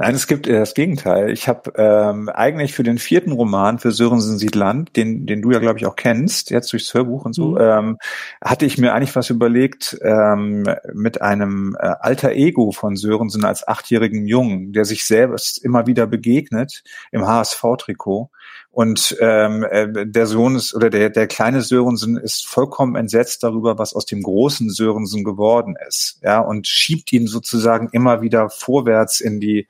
Nein, 0.00 0.14
es 0.16 0.26
gibt 0.26 0.48
das 0.48 0.74
Gegenteil. 0.74 1.30
Ich 1.30 1.48
habe 1.48 1.72
ähm, 1.76 2.28
eigentlich 2.28 2.74
für 2.74 2.82
den 2.82 2.98
vierten 2.98 3.32
Roman 3.32 3.78
für 3.78 3.92
Sörensen 3.92 4.36
sieht 4.36 4.56
Land, 4.56 4.96
den, 4.96 5.26
den 5.26 5.42
du 5.42 5.52
ja 5.52 5.60
glaube 5.60 5.78
ich 5.78 5.86
auch 5.86 5.96
kennst, 5.96 6.50
jetzt 6.50 6.72
durchs 6.72 6.92
Hörbuch 6.92 7.24
und 7.24 7.32
so, 7.32 7.52
mhm. 7.52 7.58
ähm, 7.60 7.98
hatte 8.42 8.66
ich 8.66 8.78
mir 8.78 8.94
eigentlich 8.94 9.14
was 9.14 9.30
überlegt 9.30 9.96
ähm, 10.02 10.64
mit 10.92 11.22
einem 11.22 11.76
äh, 11.78 11.86
alter 12.00 12.32
Ego 12.32 12.72
von 12.72 12.96
Sörensen 12.96 13.44
als 13.44 13.66
achtjährigen 13.66 14.26
Jungen, 14.26 14.72
der 14.72 14.84
sich 14.84 15.04
selbst 15.04 15.64
immer 15.64 15.86
wieder 15.86 16.06
begegnet 16.08 16.82
im 17.12 17.26
HSV-Trikot 17.26 18.30
und 18.74 19.16
ähm, 19.20 19.64
äh, 19.70 20.04
der 20.04 20.26
Sohn 20.26 20.56
ist 20.56 20.74
oder 20.74 20.90
der, 20.90 21.08
der 21.08 21.28
kleine 21.28 21.62
Sörensen 21.62 22.16
ist 22.16 22.44
vollkommen 22.44 22.96
entsetzt 22.96 23.44
darüber, 23.44 23.78
was 23.78 23.94
aus 23.94 24.04
dem 24.04 24.20
großen 24.20 24.68
Sörensen 24.68 25.22
geworden 25.22 25.76
ist. 25.86 26.18
Ja, 26.22 26.40
und 26.40 26.66
schiebt 26.66 27.12
ihn 27.12 27.28
sozusagen 27.28 27.88
immer 27.92 28.20
wieder 28.20 28.50
vorwärts 28.50 29.20
in 29.20 29.38
die 29.38 29.68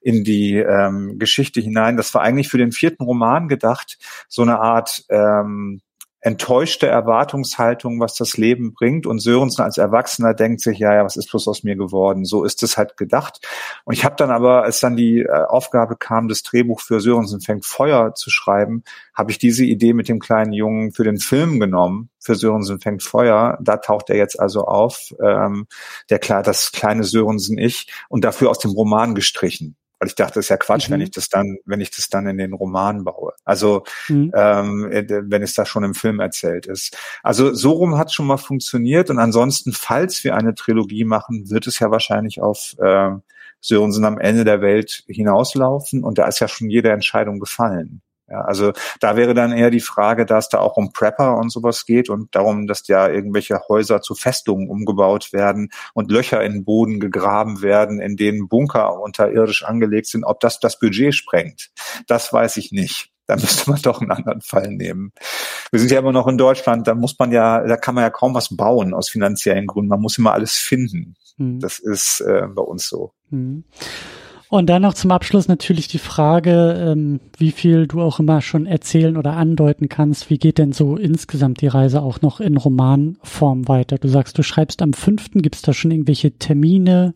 in 0.00 0.24
die 0.24 0.56
ähm, 0.56 1.18
Geschichte 1.18 1.60
hinein. 1.60 1.98
Das 1.98 2.14
war 2.14 2.22
eigentlich 2.22 2.48
für 2.48 2.58
den 2.58 2.72
vierten 2.72 3.04
Roman 3.04 3.48
gedacht, 3.48 3.98
so 4.28 4.40
eine 4.40 4.58
Art 4.58 5.04
ähm, 5.10 5.82
enttäuschte 6.26 6.88
Erwartungshaltung, 6.88 8.00
was 8.00 8.16
das 8.16 8.36
Leben 8.36 8.74
bringt. 8.74 9.06
Und 9.06 9.20
Sörensen 9.20 9.62
als 9.62 9.78
Erwachsener 9.78 10.34
denkt 10.34 10.60
sich, 10.60 10.80
ja, 10.80 10.92
ja, 10.92 11.04
was 11.04 11.16
ist 11.16 11.30
bloß 11.30 11.46
aus 11.46 11.62
mir 11.62 11.76
geworden? 11.76 12.24
So 12.24 12.42
ist 12.42 12.64
es 12.64 12.76
halt 12.76 12.96
gedacht. 12.96 13.46
Und 13.84 13.94
ich 13.94 14.04
habe 14.04 14.16
dann 14.16 14.32
aber, 14.32 14.64
als 14.64 14.80
dann 14.80 14.96
die 14.96 15.20
äh, 15.20 15.30
Aufgabe 15.30 15.94
kam, 15.94 16.26
das 16.26 16.42
Drehbuch 16.42 16.80
für 16.80 17.00
Sörensen 17.00 17.40
fängt 17.40 17.64
Feuer 17.64 18.16
zu 18.16 18.30
schreiben, 18.30 18.82
habe 19.14 19.30
ich 19.30 19.38
diese 19.38 19.64
Idee 19.64 19.92
mit 19.92 20.08
dem 20.08 20.18
kleinen 20.18 20.52
Jungen 20.52 20.90
für 20.90 21.04
den 21.04 21.18
Film 21.18 21.60
genommen. 21.60 22.10
Für 22.18 22.34
Sörensen 22.34 22.80
fängt 22.80 23.04
Feuer. 23.04 23.56
Da 23.62 23.76
taucht 23.76 24.10
er 24.10 24.16
jetzt 24.16 24.40
also 24.40 24.64
auf, 24.64 25.14
ähm, 25.22 25.68
der 26.10 26.18
das 26.18 26.72
kleine 26.72 27.04
Sörensen 27.04 27.56
ich 27.56 27.86
und 28.08 28.24
dafür 28.24 28.50
aus 28.50 28.58
dem 28.58 28.72
Roman 28.72 29.14
gestrichen 29.14 29.76
weil 29.98 30.08
ich 30.08 30.14
dachte, 30.14 30.34
das 30.34 30.46
ist 30.46 30.48
ja 30.50 30.56
Quatsch, 30.56 30.88
mhm. 30.88 30.94
wenn 30.94 31.00
ich 31.00 31.10
das 31.10 31.28
dann, 31.28 31.58
wenn 31.64 31.80
ich 31.80 31.90
das 31.90 32.08
dann 32.08 32.26
in 32.26 32.38
den 32.38 32.52
Roman 32.52 33.04
baue. 33.04 33.32
Also 33.44 33.84
mhm. 34.08 34.32
ähm, 34.34 34.90
äh, 34.92 35.04
wenn 35.08 35.42
es 35.42 35.54
da 35.54 35.64
schon 35.64 35.84
im 35.84 35.94
Film 35.94 36.20
erzählt 36.20 36.66
ist. 36.66 36.96
Also 37.22 37.54
so 37.54 37.72
rum 37.72 37.96
hat 37.96 38.12
schon 38.12 38.26
mal 38.26 38.36
funktioniert 38.36 39.10
und 39.10 39.18
ansonsten, 39.18 39.72
falls 39.72 40.22
wir 40.24 40.36
eine 40.36 40.54
Trilogie 40.54 41.04
machen, 41.04 41.50
wird 41.50 41.66
es 41.66 41.78
ja 41.78 41.90
wahrscheinlich 41.90 42.40
auf 42.40 42.74
äh, 42.78 43.10
Sörensen 43.60 44.04
am 44.04 44.18
Ende 44.18 44.44
der 44.44 44.60
Welt 44.60 45.04
hinauslaufen 45.08 46.04
und 46.04 46.18
da 46.18 46.26
ist 46.26 46.40
ja 46.40 46.48
schon 46.48 46.70
jede 46.70 46.90
Entscheidung 46.90 47.40
gefallen. 47.40 48.02
Ja, 48.28 48.40
also 48.40 48.72
da 49.00 49.16
wäre 49.16 49.34
dann 49.34 49.52
eher 49.52 49.70
die 49.70 49.80
Frage, 49.80 50.26
dass 50.26 50.48
da 50.48 50.58
auch 50.58 50.76
um 50.76 50.92
Prepper 50.92 51.36
und 51.36 51.50
sowas 51.50 51.86
geht 51.86 52.10
und 52.10 52.34
darum, 52.34 52.66
dass 52.66 52.88
ja 52.88 53.08
irgendwelche 53.08 53.60
Häuser 53.68 54.02
zu 54.02 54.16
Festungen 54.16 54.68
umgebaut 54.68 55.32
werden 55.32 55.70
und 55.94 56.10
Löcher 56.10 56.42
in 56.42 56.52
den 56.52 56.64
Boden 56.64 56.98
gegraben 56.98 57.62
werden, 57.62 58.00
in 58.00 58.16
denen 58.16 58.48
Bunker 58.48 59.00
unterirdisch 59.00 59.64
angelegt 59.64 60.08
sind. 60.08 60.24
Ob 60.24 60.40
das 60.40 60.58
das 60.58 60.78
Budget 60.80 61.14
sprengt, 61.14 61.70
das 62.08 62.32
weiß 62.32 62.56
ich 62.56 62.72
nicht. 62.72 63.12
Da 63.28 63.36
müsste 63.36 63.70
man 63.70 63.80
doch 63.82 64.00
einen 64.00 64.10
anderen 64.10 64.40
Fall 64.40 64.68
nehmen. 64.68 65.12
Wir 65.70 65.80
sind 65.80 65.92
ja 65.92 65.98
immer 66.00 66.12
noch 66.12 66.26
in 66.26 66.38
Deutschland, 66.38 66.88
da 66.88 66.94
muss 66.94 67.16
man 67.18 67.30
ja, 67.32 67.60
da 67.64 67.76
kann 67.76 67.94
man 67.94 68.02
ja 68.02 68.10
kaum 68.10 68.34
was 68.34 68.56
bauen 68.56 68.94
aus 68.94 69.08
finanziellen 69.08 69.66
Gründen. 69.66 69.90
Man 69.90 70.00
muss 70.00 70.18
immer 70.18 70.32
alles 70.32 70.54
finden. 70.54 71.14
Hm. 71.36 71.60
Das 71.60 71.78
ist 71.78 72.20
äh, 72.20 72.46
bei 72.48 72.62
uns 72.62 72.88
so. 72.88 73.12
Hm. 73.30 73.64
Und 74.48 74.70
dann 74.70 74.82
noch 74.82 74.94
zum 74.94 75.10
Abschluss 75.10 75.48
natürlich 75.48 75.88
die 75.88 75.98
Frage, 75.98 76.76
ähm, 76.78 77.20
wie 77.36 77.50
viel 77.50 77.86
du 77.86 78.00
auch 78.00 78.20
immer 78.20 78.40
schon 78.40 78.66
erzählen 78.66 79.16
oder 79.16 79.32
andeuten 79.32 79.88
kannst. 79.88 80.30
Wie 80.30 80.38
geht 80.38 80.58
denn 80.58 80.72
so 80.72 80.96
insgesamt 80.96 81.60
die 81.60 81.66
Reise 81.66 82.00
auch 82.00 82.20
noch 82.20 82.38
in 82.40 82.56
Romanform 82.56 83.66
weiter? 83.66 83.98
Du 83.98 84.08
sagst, 84.08 84.38
du 84.38 84.42
schreibst 84.42 84.82
am 84.82 84.92
fünften. 84.92 85.42
Gibt 85.42 85.56
es 85.56 85.62
da 85.62 85.72
schon 85.72 85.90
irgendwelche 85.90 86.38
Termine? 86.38 87.12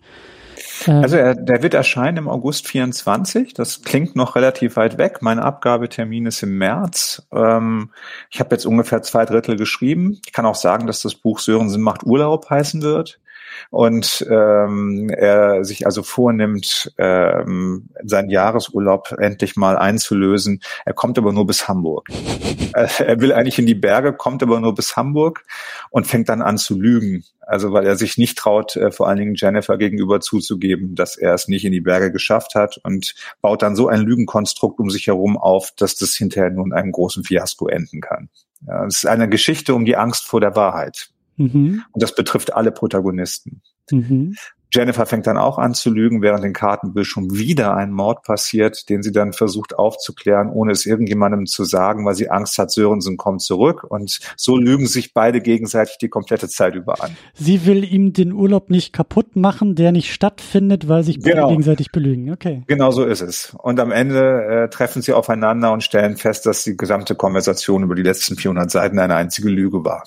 Ähm, 0.86 1.02
also 1.02 1.16
er, 1.16 1.36
der 1.36 1.62
wird 1.62 1.74
erscheinen 1.74 2.19
im 2.19 2.28
August 2.28 2.66
24. 2.66 3.55
Das 3.55 3.82
klingt 3.82 4.16
noch 4.16 4.35
relativ 4.35 4.74
weit 4.74 4.98
weg. 4.98 5.19
Mein 5.20 5.39
Abgabetermin 5.39 6.27
ist 6.27 6.43
im 6.43 6.59
März. 6.59 7.27
Ähm, 7.32 7.90
ich 8.31 8.40
habe 8.40 8.57
jetzt 8.57 8.66
ungefähr 8.66 9.02
zwei 9.02 9.24
Drittel 9.24 9.55
geschrieben. 9.55 10.20
Ich 10.27 10.32
kann 10.32 10.47
auch 10.47 10.57
sagen, 10.57 10.89
dass 10.89 11.01
das 11.02 11.15
Buch 11.15 11.39
Sörensen 11.39 11.81
macht 11.81 12.05
Urlaub 12.05 12.51
heißen 12.51 12.82
wird 12.82 13.20
und 13.70 14.26
ähm, 14.30 15.10
er 15.10 15.64
sich 15.64 15.86
also 15.86 16.02
vornimmt, 16.02 16.92
ähm, 16.98 17.88
seinen 18.04 18.30
Jahresurlaub 18.30 19.12
endlich 19.18 19.56
mal 19.56 19.76
einzulösen. 19.76 20.60
Er 20.84 20.94
kommt 20.94 21.18
aber 21.18 21.32
nur 21.32 21.46
bis 21.46 21.68
Hamburg. 21.68 22.08
er 22.72 23.20
will 23.20 23.32
eigentlich 23.32 23.58
in 23.58 23.66
die 23.66 23.74
Berge, 23.74 24.12
kommt 24.12 24.42
aber 24.42 24.60
nur 24.60 24.74
bis 24.74 24.96
Hamburg 24.96 25.44
und 25.90 26.06
fängt 26.06 26.28
dann 26.28 26.42
an 26.42 26.58
zu 26.58 26.78
lügen. 26.78 27.24
Also 27.40 27.72
weil 27.72 27.84
er 27.84 27.96
sich 27.96 28.16
nicht 28.16 28.38
traut, 28.38 28.76
äh, 28.76 28.92
vor 28.92 29.08
allen 29.08 29.18
Dingen 29.18 29.34
Jennifer 29.34 29.76
gegenüber 29.76 30.20
zuzugeben, 30.20 30.94
dass 30.94 31.16
er 31.16 31.34
es 31.34 31.48
nicht 31.48 31.64
in 31.64 31.72
die 31.72 31.80
Berge 31.80 32.12
geschafft 32.12 32.54
hat 32.54 32.80
und 32.84 33.14
baut 33.40 33.62
dann 33.62 33.74
so 33.74 33.88
ein 33.88 34.00
Lügenkonstrukt 34.00 34.78
um 34.78 34.88
sich 34.88 35.08
herum 35.08 35.36
auf, 35.36 35.72
dass 35.76 35.96
das 35.96 36.14
hinterher 36.14 36.50
nur 36.50 36.64
in 36.66 36.72
einem 36.72 36.92
großen 36.92 37.24
Fiasko 37.24 37.66
enden 37.66 38.00
kann. 38.00 38.28
Ja, 38.66 38.86
es 38.86 38.98
ist 38.98 39.06
eine 39.06 39.28
Geschichte 39.28 39.74
um 39.74 39.84
die 39.84 39.96
Angst 39.96 40.26
vor 40.26 40.40
der 40.40 40.54
Wahrheit. 40.54 41.10
Mhm. 41.40 41.82
Und 41.92 42.02
das 42.02 42.14
betrifft 42.14 42.54
alle 42.54 42.72
Protagonisten. 42.72 43.62
Mhm. 43.90 44.36
Jennifer 44.72 45.04
fängt 45.04 45.26
dann 45.26 45.36
auch 45.36 45.58
an 45.58 45.74
zu 45.74 45.90
lügen, 45.90 46.22
während 46.22 46.44
in 46.44 46.52
Kartenbill 46.52 47.04
schon 47.04 47.34
wieder 47.34 47.74
ein 47.76 47.90
Mord 47.90 48.22
passiert, 48.22 48.88
den 48.88 49.02
sie 49.02 49.10
dann 49.10 49.32
versucht 49.32 49.76
aufzuklären, 49.76 50.48
ohne 50.48 50.70
es 50.70 50.86
irgendjemandem 50.86 51.46
zu 51.46 51.64
sagen, 51.64 52.06
weil 52.06 52.14
sie 52.14 52.30
Angst 52.30 52.56
hat, 52.56 52.70
Sörensen 52.70 53.16
kommt 53.16 53.42
zurück. 53.42 53.82
Und 53.82 54.20
so 54.36 54.56
lügen 54.56 54.86
sich 54.86 55.12
beide 55.12 55.40
gegenseitig 55.40 55.98
die 55.98 56.08
komplette 56.08 56.48
Zeit 56.48 56.76
über 56.76 57.02
an. 57.02 57.16
Sie 57.34 57.66
will 57.66 57.82
ihm 57.84 58.12
den 58.12 58.32
Urlaub 58.32 58.70
nicht 58.70 58.92
kaputt 58.92 59.34
machen, 59.34 59.74
der 59.74 59.90
nicht 59.90 60.12
stattfindet, 60.12 60.88
weil 60.88 61.02
sich 61.02 61.18
beide 61.18 61.34
genau. 61.34 61.48
gegenseitig 61.48 61.90
belügen. 61.90 62.30
Okay. 62.30 62.62
Genau 62.68 62.92
so 62.92 63.04
ist 63.04 63.22
es. 63.22 63.56
Und 63.60 63.80
am 63.80 63.90
Ende 63.90 64.44
äh, 64.44 64.68
treffen 64.70 65.02
sie 65.02 65.12
aufeinander 65.12 65.72
und 65.72 65.82
stellen 65.82 66.16
fest, 66.16 66.46
dass 66.46 66.62
die 66.62 66.76
gesamte 66.76 67.16
Konversation 67.16 67.82
über 67.82 67.96
die 67.96 68.02
letzten 68.02 68.36
400 68.36 68.70
Seiten 68.70 69.00
eine 69.00 69.16
einzige 69.16 69.48
Lüge 69.48 69.84
war. 69.84 70.04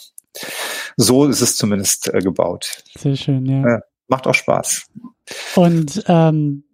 So 0.97 1.25
ist 1.25 1.41
es 1.41 1.55
zumindest 1.55 2.13
äh, 2.13 2.19
gebaut. 2.19 2.83
Sehr 2.97 3.15
schön, 3.15 3.45
ja. 3.45 3.77
Äh, 3.77 3.79
macht 4.07 4.27
auch 4.27 4.33
Spaß. 4.33 4.85
Und 5.55 6.03
ähm, 6.07 6.65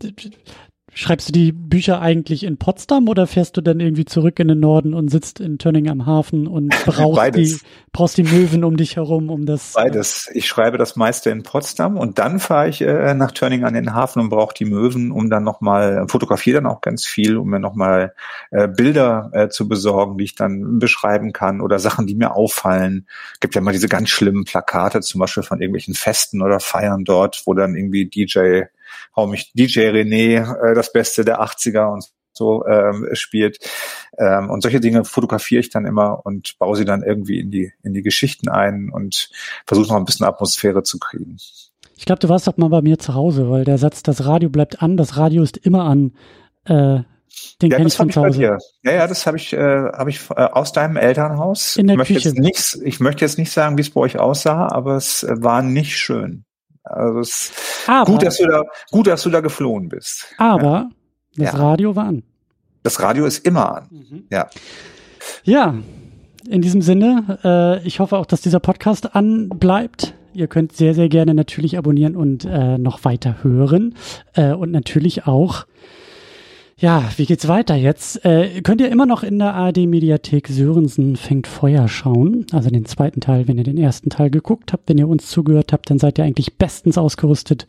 Schreibst 0.93 1.29
du 1.29 1.33
die 1.33 1.51
Bücher 1.51 2.01
eigentlich 2.01 2.43
in 2.43 2.57
Potsdam 2.57 3.07
oder 3.07 3.27
fährst 3.27 3.57
du 3.57 3.61
dann 3.61 3.79
irgendwie 3.79 4.05
zurück 4.05 4.39
in 4.39 4.47
den 4.47 4.59
Norden 4.59 4.93
und 4.93 5.09
sitzt 5.09 5.39
in 5.39 5.57
Tönning 5.57 5.89
am 5.89 6.05
Hafen 6.05 6.47
und 6.47 6.69
brauchst 6.85 7.35
die, 7.35 7.57
brauchst 7.91 8.17
die 8.17 8.23
Möwen 8.23 8.63
um 8.63 8.77
dich 8.77 8.95
herum, 8.95 9.29
um 9.29 9.45
das? 9.45 9.75
Äh, 9.75 9.83
Beides. 9.83 10.29
Ich 10.33 10.47
schreibe 10.47 10.77
das 10.77 10.95
meiste 10.95 11.29
in 11.29 11.43
Potsdam 11.43 11.97
und 11.97 12.19
dann 12.19 12.39
fahre 12.39 12.69
ich 12.69 12.81
äh, 12.81 13.13
nach 13.13 13.31
Tönning 13.31 13.63
an 13.63 13.73
den 13.73 13.93
Hafen 13.93 14.21
und 14.21 14.29
brauche 14.29 14.53
die 14.53 14.65
Möwen, 14.65 15.11
um 15.11 15.29
dann 15.29 15.43
nochmal, 15.43 16.05
fotografiere 16.07 16.61
dann 16.61 16.71
auch 16.71 16.81
ganz 16.81 17.05
viel, 17.05 17.37
um 17.37 17.49
mir 17.49 17.59
nochmal 17.59 18.13
äh, 18.51 18.67
Bilder 18.67 19.29
äh, 19.33 19.49
zu 19.49 19.67
besorgen, 19.67 20.17
die 20.17 20.25
ich 20.25 20.35
dann 20.35 20.79
beschreiben 20.79 21.33
kann 21.33 21.61
oder 21.61 21.79
Sachen, 21.79 22.07
die 22.07 22.15
mir 22.15 22.35
auffallen. 22.35 23.07
Gibt 23.39 23.55
ja 23.55 23.61
mal 23.61 23.71
diese 23.71 23.89
ganz 23.89 24.09
schlimmen 24.09 24.45
Plakate, 24.45 25.01
zum 25.01 25.19
Beispiel 25.19 25.43
von 25.43 25.61
irgendwelchen 25.61 25.93
Festen 25.93 26.41
oder 26.41 26.59
Feiern 26.59 27.03
dort, 27.03 27.43
wo 27.45 27.53
dann 27.53 27.75
irgendwie 27.75 28.05
DJ 28.05 28.63
hau 29.15 29.27
mich 29.27 29.51
DJ 29.53 29.89
René, 29.89 30.71
äh, 30.71 30.75
das 30.75 30.91
Beste 30.91 31.25
der 31.25 31.41
80er 31.41 31.91
und 31.91 32.05
so 32.33 32.65
ähm, 32.65 33.07
spielt. 33.13 33.57
Ähm, 34.17 34.49
und 34.49 34.61
solche 34.61 34.79
Dinge 34.79 35.05
fotografiere 35.05 35.59
ich 35.59 35.69
dann 35.69 35.85
immer 35.85 36.25
und 36.25 36.57
baue 36.57 36.75
sie 36.75 36.85
dann 36.85 37.03
irgendwie 37.03 37.39
in 37.39 37.51
die, 37.51 37.71
in 37.83 37.93
die 37.93 38.01
Geschichten 38.01 38.49
ein 38.49 38.89
und 38.91 39.29
versuche 39.67 39.89
noch 39.89 39.97
ein 39.97 40.05
bisschen 40.05 40.25
Atmosphäre 40.25 40.83
zu 40.83 40.99
kriegen. 40.99 41.37
Ich 41.97 42.05
glaube, 42.05 42.19
du 42.19 42.29
warst 42.29 42.47
doch 42.47 42.55
mal 42.57 42.69
bei 42.69 42.81
mir 42.81 42.97
zu 42.97 43.13
Hause, 43.13 43.49
weil 43.49 43.65
der 43.65 43.77
Satz, 43.77 44.03
das 44.03 44.25
Radio 44.25 44.49
bleibt 44.49 44.81
an, 44.81 44.95
das 44.95 45.17
Radio 45.17 45.43
ist 45.43 45.57
immer 45.57 45.83
an, 45.83 46.13
äh, 46.65 47.01
den 47.61 47.71
ja, 47.71 47.77
kenne 47.77 47.89
ich 47.89 47.95
von 47.95 48.09
zu 48.09 48.21
Hause. 48.21 48.41
Ja, 48.41 48.57
ja, 48.83 49.07
das 49.07 49.27
habe 49.27 49.37
ich, 49.37 49.53
äh, 49.53 49.57
hab 49.57 50.07
ich 50.07 50.21
äh, 50.29 50.35
aus 50.35 50.71
deinem 50.71 50.97
Elternhaus. 50.97 51.75
In 51.75 51.87
der 51.87 51.95
ich 51.95 51.97
möchte 51.97 52.13
Küche. 52.15 52.29
Jetzt 52.29 52.39
nicht, 52.39 52.87
ich 52.87 52.99
möchte 52.99 53.25
jetzt 53.25 53.37
nicht 53.37 53.51
sagen, 53.51 53.77
wie 53.77 53.81
es 53.81 53.89
bei 53.89 54.01
euch 54.01 54.17
aussah, 54.17 54.67
aber 54.71 54.95
es 54.95 55.23
äh, 55.23 55.35
war 55.43 55.61
nicht 55.61 55.97
schön. 55.97 56.45
Also 56.83 57.19
es 57.19 57.51
aber, 57.87 58.11
gut, 58.11 58.23
dass 58.23 58.37
du 58.37 58.47
da, 58.47 58.63
gut, 58.91 59.07
dass 59.07 59.23
du 59.23 59.29
da 59.29 59.41
geflohen 59.41 59.89
bist. 59.89 60.33
Aber 60.37 60.89
ja. 61.35 61.45
das 61.45 61.59
Radio 61.59 61.95
war 61.95 62.05
an. 62.05 62.23
Das 62.83 63.01
Radio 63.01 63.25
ist 63.25 63.45
immer 63.45 63.77
an. 63.77 63.87
Mhm. 63.91 64.23
Ja. 64.31 64.49
Ja. 65.43 65.75
In 66.47 66.61
diesem 66.61 66.81
Sinne, 66.81 67.39
äh, 67.43 67.85
ich 67.85 67.99
hoffe 67.99 68.17
auch, 68.17 68.25
dass 68.25 68.41
dieser 68.41 68.59
Podcast 68.59 69.15
anbleibt. 69.15 70.13
Ihr 70.33 70.47
könnt 70.47 70.75
sehr, 70.75 70.95
sehr 70.95 71.09
gerne 71.09 71.33
natürlich 71.33 71.77
abonnieren 71.77 72.15
und 72.15 72.45
äh, 72.45 72.77
noch 72.77 73.03
weiter 73.03 73.43
hören. 73.43 73.95
Äh, 74.33 74.53
und 74.53 74.71
natürlich 74.71 75.27
auch 75.27 75.65
ja, 76.79 77.09
wie 77.17 77.25
geht's 77.25 77.47
weiter 77.49 77.75
jetzt? 77.75 78.23
Äh, 78.23 78.61
könnt 78.61 78.79
ihr 78.79 78.89
immer 78.89 79.05
noch 79.05 79.23
in 79.23 79.37
der 79.37 79.53
ARD-Mediathek 79.53 80.47
Sörensen 80.47 81.17
fängt 81.17 81.45
Feuer 81.45 81.89
schauen. 81.89 82.45
Also 82.53 82.69
den 82.69 82.85
zweiten 82.85 83.19
Teil, 83.19 83.47
wenn 83.49 83.57
ihr 83.57 83.65
den 83.65 83.77
ersten 83.77 84.09
Teil 84.09 84.29
geguckt 84.29 84.71
habt, 84.71 84.87
wenn 84.87 84.97
ihr 84.97 85.09
uns 85.09 85.29
zugehört 85.29 85.73
habt, 85.73 85.89
dann 85.89 85.99
seid 85.99 86.17
ihr 86.17 86.23
eigentlich 86.23 86.57
bestens 86.57 86.97
ausgerüstet, 86.97 87.67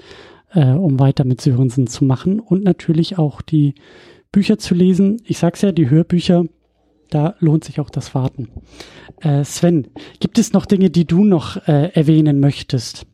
äh, 0.53 0.71
um 0.71 1.01
weiter 1.01 1.25
mit 1.25 1.41
Sörensen 1.41 1.89
zu 1.89 2.05
machen 2.05 2.39
und 2.39 2.63
natürlich 2.63 3.19
auch 3.19 3.43
die 3.43 3.75
Bücher 4.31 4.59
zu 4.59 4.75
lesen. 4.75 5.21
Ich 5.25 5.39
sag's 5.39 5.63
ja, 5.63 5.73
die 5.73 5.91
Hörbücher, 5.91 6.45
da 7.11 7.35
lohnt 7.41 7.65
sich 7.65 7.81
auch 7.81 7.91
das 7.91 8.15
Warten. 8.15 8.49
Äh, 9.21 9.43
Sven, 9.43 9.89
gibt 10.21 10.39
es 10.39 10.53
noch 10.53 10.67
Dinge, 10.67 10.91
die 10.91 11.05
du 11.05 11.25
noch 11.25 11.57
äh, 11.67 11.91
erwähnen 11.95 12.39
möchtest? 12.39 13.07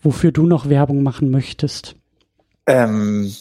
Wofür 0.00 0.30
du 0.30 0.46
noch 0.46 0.68
Werbung 0.68 1.02
machen 1.02 1.30
möchtest? 1.30 1.96
Ähm, 2.66 3.32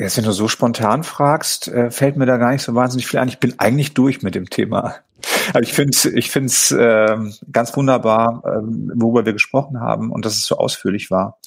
Jetzt, 0.00 0.16
wenn 0.16 0.24
du 0.24 0.32
so 0.32 0.48
spontan 0.48 1.04
fragst, 1.04 1.68
äh, 1.68 1.90
fällt 1.90 2.16
mir 2.16 2.24
da 2.24 2.38
gar 2.38 2.52
nicht 2.52 2.62
so 2.62 2.74
wahnsinnig 2.74 3.06
viel 3.06 3.20
ein. 3.20 3.28
Ich 3.28 3.38
bin 3.38 3.58
eigentlich 3.58 3.92
durch 3.92 4.22
mit 4.22 4.34
dem 4.34 4.48
Thema. 4.48 4.96
Also 5.52 5.68
ich 5.68 5.74
finde 5.74 5.90
es 5.90 6.04
ich 6.06 6.30
find's, 6.30 6.70
äh, 6.70 7.16
ganz 7.52 7.76
wunderbar, 7.76 8.42
äh, 8.44 8.62
worüber 8.94 9.26
wir 9.26 9.34
gesprochen 9.34 9.80
haben 9.80 10.10
und 10.10 10.24
dass 10.24 10.34
es 10.34 10.46
so 10.46 10.56
ausführlich 10.56 11.10
war. 11.10 11.38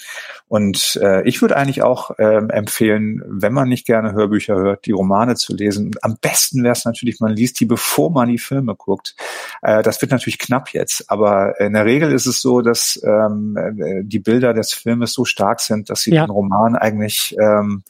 Und 0.48 1.00
äh, 1.02 1.28
ich 1.28 1.42
würde 1.42 1.58
eigentlich 1.58 1.82
auch 1.82 2.12
äh, 2.20 2.46
empfehlen, 2.50 3.24
wenn 3.26 3.54
man 3.54 3.70
nicht 3.70 3.88
gerne 3.88 4.14
Hörbücher 4.14 4.56
hört, 4.56 4.86
die 4.86 4.92
Romane 4.92 5.36
zu 5.36 5.56
lesen. 5.56 5.92
Am 6.02 6.18
besten 6.22 6.64
wäre 6.64 6.74
es 6.74 6.86
natürlich, 6.86 7.20
man 7.20 7.32
liest 7.32 7.60
die, 7.60 7.66
bevor 7.66 8.12
man 8.12 8.30
die 8.30 8.38
Filme 8.38 8.76
guckt. 8.76 9.16
Äh, 9.62 9.82
das 9.82 10.02
wird 10.02 10.12
natürlich 10.12 10.38
knapp 10.40 10.70
jetzt, 10.74 11.10
aber 11.10 11.60
in 11.60 11.74
der 11.74 11.86
Regel 11.86 12.12
ist 12.12 12.28
es 12.28 12.42
so, 12.42 12.62
dass 12.62 13.02
ähm, 13.04 13.58
äh, 13.58 14.04
die 14.04 14.20
Bilder 14.20 14.54
des 14.54 14.74
Filmes 14.74 15.14
so 15.14 15.26
stark 15.26 15.60
sind, 15.60 15.90
dass 15.90 16.02
sie 16.02 16.14
ja. 16.14 16.26
den 16.26 16.32
Roman 16.32 16.76
eigentlich 16.76 17.36
ähm, 17.40 17.84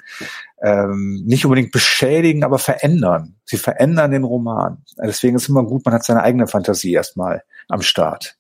ähm, 0.63 1.23
nicht 1.25 1.45
unbedingt 1.45 1.71
beschädigen, 1.71 2.43
aber 2.43 2.57
verändern. 2.57 3.35
Sie 3.43 3.57
verändern 3.57 4.11
den 4.11 4.23
Roman. 4.23 4.77
Deswegen 4.97 5.35
ist 5.35 5.43
es 5.43 5.49
immer 5.49 5.63
gut, 5.63 5.85
man 5.85 5.93
hat 5.93 6.05
seine 6.05 6.23
eigene 6.23 6.47
Fantasie 6.47 6.93
erstmal 6.93 7.43
am 7.67 7.81
Start. 7.81 8.37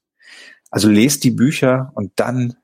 Also 0.71 0.89
lest 0.89 1.25
die 1.25 1.31
Bücher 1.31 1.91
und 1.95 2.13
dann 2.15 2.55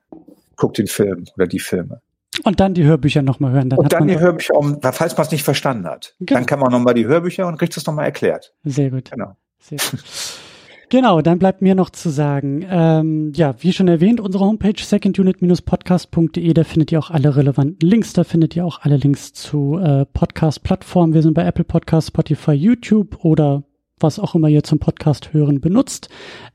guckt 0.55 0.77
den 0.77 0.87
Film 0.87 1.25
oder 1.35 1.45
die 1.45 1.59
Filme. 1.59 2.01
Und 2.43 2.61
dann 2.61 2.73
die 2.73 2.85
Hörbücher 2.85 3.21
nochmal 3.21 3.51
hören. 3.51 3.69
Dann 3.69 3.79
und 3.79 3.91
dann 3.91 4.07
die 4.07 4.17
Hörbücher, 4.17 4.55
um, 4.55 4.79
falls 4.81 5.17
man 5.17 5.25
es 5.25 5.31
nicht 5.31 5.43
verstanden 5.43 5.87
hat. 5.87 6.15
Genau. 6.19 6.39
Dann 6.39 6.45
kann 6.45 6.59
man 6.59 6.71
nochmal 6.71 6.93
die 6.93 7.05
Hörbücher 7.05 7.45
und 7.45 7.57
kriegt 7.57 7.75
es 7.75 7.85
nochmal 7.85 8.05
erklärt. 8.05 8.53
Sehr 8.63 8.89
gut. 8.89 9.11
Genau. 9.11 9.35
Sehr 9.59 9.77
gut. 9.77 9.99
Genau, 10.91 11.21
dann 11.21 11.37
bleibt 11.37 11.61
mir 11.61 11.75
noch 11.75 11.91
zu 11.91 12.09
sagen, 12.09 12.65
ähm, 12.67 13.31
ja, 13.35 13.53
wie 13.59 13.73
schon 13.73 13.87
erwähnt, 13.87 14.19
unsere 14.19 14.43
Homepage 14.43 14.81
secondunit-podcast.de, 14.81 16.51
da 16.53 16.63
findet 16.63 16.91
ihr 16.91 16.97
auch 16.97 17.11
alle 17.11 17.35
relevanten 17.35 17.87
Links, 17.87 18.13
da 18.13 18.23
findet 18.23 18.55
ihr 18.55 18.65
auch 18.65 18.81
alle 18.81 18.97
Links 18.97 19.31
zu 19.33 19.77
äh, 19.77 20.05
Podcast-Plattformen. 20.05 21.13
Wir 21.13 21.21
sind 21.21 21.35
bei 21.35 21.45
Apple 21.45 21.63
Podcast, 21.63 22.07
Spotify, 22.07 22.53
YouTube 22.53 23.23
oder 23.23 23.63
was 23.99 24.19
auch 24.19 24.35
immer 24.35 24.47
ihr 24.47 24.63
zum 24.63 24.79
Podcast 24.79 25.33
hören 25.33 25.61
benutzt. 25.61 26.09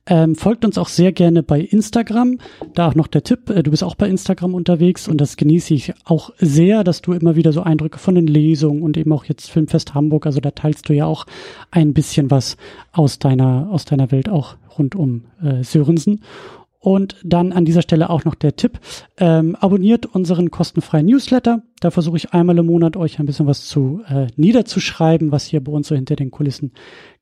Ähm, 0.07 0.35
folgt 0.35 0.65
uns 0.65 0.77
auch 0.77 0.89
sehr 0.89 1.13
gerne 1.13 1.43
bei 1.43 1.61
Instagram. 1.61 2.39
Da 2.75 2.89
auch 2.89 2.95
noch 2.95 3.07
der 3.07 3.23
Tipp, 3.23 3.51
äh, 3.51 3.63
du 3.63 3.71
bist 3.71 3.83
auch 3.83 3.95
bei 3.95 4.09
Instagram 4.09 4.55
unterwegs 4.55 5.09
und 5.09 5.19
das 5.19 5.37
genieße 5.37 5.75
ich 5.75 5.93
auch 6.05 6.31
sehr, 6.39 6.85
dass 6.85 7.03
du 7.03 7.13
immer 7.13 7.37
wieder 7.37 7.53
so 7.53 7.63
Eindrücke 7.63 7.99
von 7.99 8.15
den 8.15 8.27
Lesungen 8.27 8.83
und 8.83 8.97
eben 8.97 9.13
auch 9.13 9.25
jetzt 9.25 9.51
Filmfest 9.51 9.95
Hamburg, 9.95 10.27
also 10.27 10.41
da 10.41 10.51
teilst 10.51 10.89
du 10.89 10.93
ja 10.93 11.07
auch 11.07 11.27
ein 11.71 11.95
bisschen 11.95 12.31
was 12.31 12.57
aus 12.93 13.19
deiner, 13.19 13.69
aus 13.71 13.85
deiner 13.85 14.11
Welt 14.11 14.29
auch 14.29 14.57
rund 14.79 14.95
um 14.95 15.25
äh, 15.43 15.63
Sörensen. 15.63 16.21
Und 16.85 17.17
dann 17.25 17.53
an 17.53 17.65
dieser 17.65 17.81
Stelle 17.81 18.11
auch 18.11 18.27
noch 18.27 18.35
der 18.35 18.57
Tipp, 18.57 18.79
ähm, 19.17 19.57
abonniert 19.57 20.05
unseren 20.05 20.51
kostenfreien 20.51 21.07
Newsletter. 21.07 21.63
Da 21.81 21.91
versuche 21.91 22.19
ich 22.19 22.35
einmal 22.35 22.59
im 22.59 22.67
Monat 22.67 22.99
euch 22.99 23.19
ein 23.19 23.25
bisschen 23.25 23.47
was 23.47 23.65
zu 23.65 24.03
äh, 24.07 24.27
niederzuschreiben, 24.37 25.33
was 25.33 25.47
hier 25.47 25.65
bei 25.65 25.73
uns 25.73 25.89
so 25.89 25.95
hinter 25.95 26.15
den 26.15 26.31
Kulissen 26.31 26.73